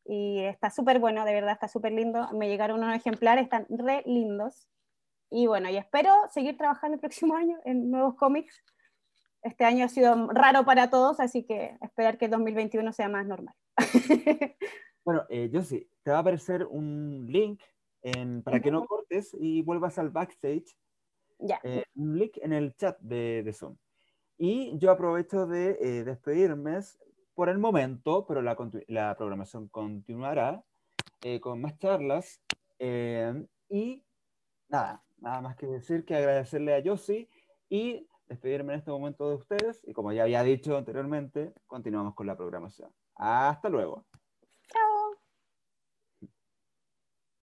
y 0.06 0.40
está 0.40 0.70
súper 0.70 1.00
bueno, 1.00 1.26
de 1.26 1.34
verdad, 1.34 1.54
está 1.54 1.68
súper 1.68 1.92
lindo. 1.92 2.28
Me 2.34 2.48
llegaron 2.48 2.82
unos 2.84 2.96
ejemplares, 2.96 3.44
están 3.44 3.66
re 3.70 4.04
lindos. 4.06 4.68
Y 5.30 5.48
bueno, 5.48 5.70
y 5.70 5.78
espero 5.78 6.14
seguir 6.30 6.58
trabajando 6.58 6.96
el 6.96 7.00
próximo 7.00 7.36
año 7.38 7.58
en 7.66 7.90
nuevos 7.90 8.16
cómics. 8.16 8.64
Este 9.44 9.66
año 9.66 9.86
ha 9.86 9.90
sido 9.90 10.28
raro 10.28 10.66
para 10.66 10.90
todos, 10.90 11.20
así 11.20 11.44
que 11.44 11.78
esperar 11.82 12.18
que 12.18 12.26
el 12.26 12.32
2021 12.32 12.94
sea 12.94 13.10
más 13.10 13.26
normal. 13.26 13.56
bueno, 15.04 15.26
eh, 15.30 15.50
sí, 15.64 15.90
te 16.04 16.12
va 16.12 16.18
a 16.18 16.20
aparecer 16.20 16.66
un 16.66 17.26
link 17.28 17.62
para 18.44 18.60
que 18.60 18.72
no 18.72 18.86
cortes 18.86 19.36
y 19.40 19.62
vuelvas 19.62 19.98
al 19.98 20.10
backstage. 20.10 20.78
Ya. 21.40 21.60
Eh, 21.64 21.86
un 21.96 22.20
link 22.20 22.38
en 22.42 22.54
el 22.54 22.76
chat 22.76 23.00
de, 23.00 23.42
de 23.44 23.54
Zoom. 23.54 23.78
Y 24.38 24.78
yo 24.78 24.92
aprovecho 24.92 25.46
de 25.46 25.78
eh, 25.82 26.04
despedirme 26.04 26.80
por 27.34 27.50
el 27.50 27.58
momento, 27.58 28.26
pero 28.28 28.42
la, 28.42 28.56
programación 29.16 29.68
continuará 29.70 30.64
eh, 31.24 31.40
con 31.40 31.62
más 31.62 31.78
charlas. 31.78 32.42
Eh, 32.80 33.46
y 33.70 34.04
nada, 34.70 35.04
nada 35.20 35.42
más 35.42 35.56
que 35.56 35.68
decir 35.68 36.06
que 36.06 36.16
agradecerle 36.16 36.74
a 36.74 36.80
Yossi 36.80 37.30
y 37.70 38.08
despedirme 38.28 38.74
en 38.74 38.80
este 38.80 38.92
momento 38.92 39.30
de 39.30 39.36
ustedes. 39.36 39.82
Y 39.88 39.94
como 39.94 40.12
ya 40.12 40.24
había 40.24 40.44
dicho 40.44 40.78
anteriormente, 40.78 41.54
continuamos 41.68 42.16
con 42.16 42.28
la 42.28 42.36
programación. 42.36 42.92
Hasta 43.16 43.70
luego. 43.70 44.06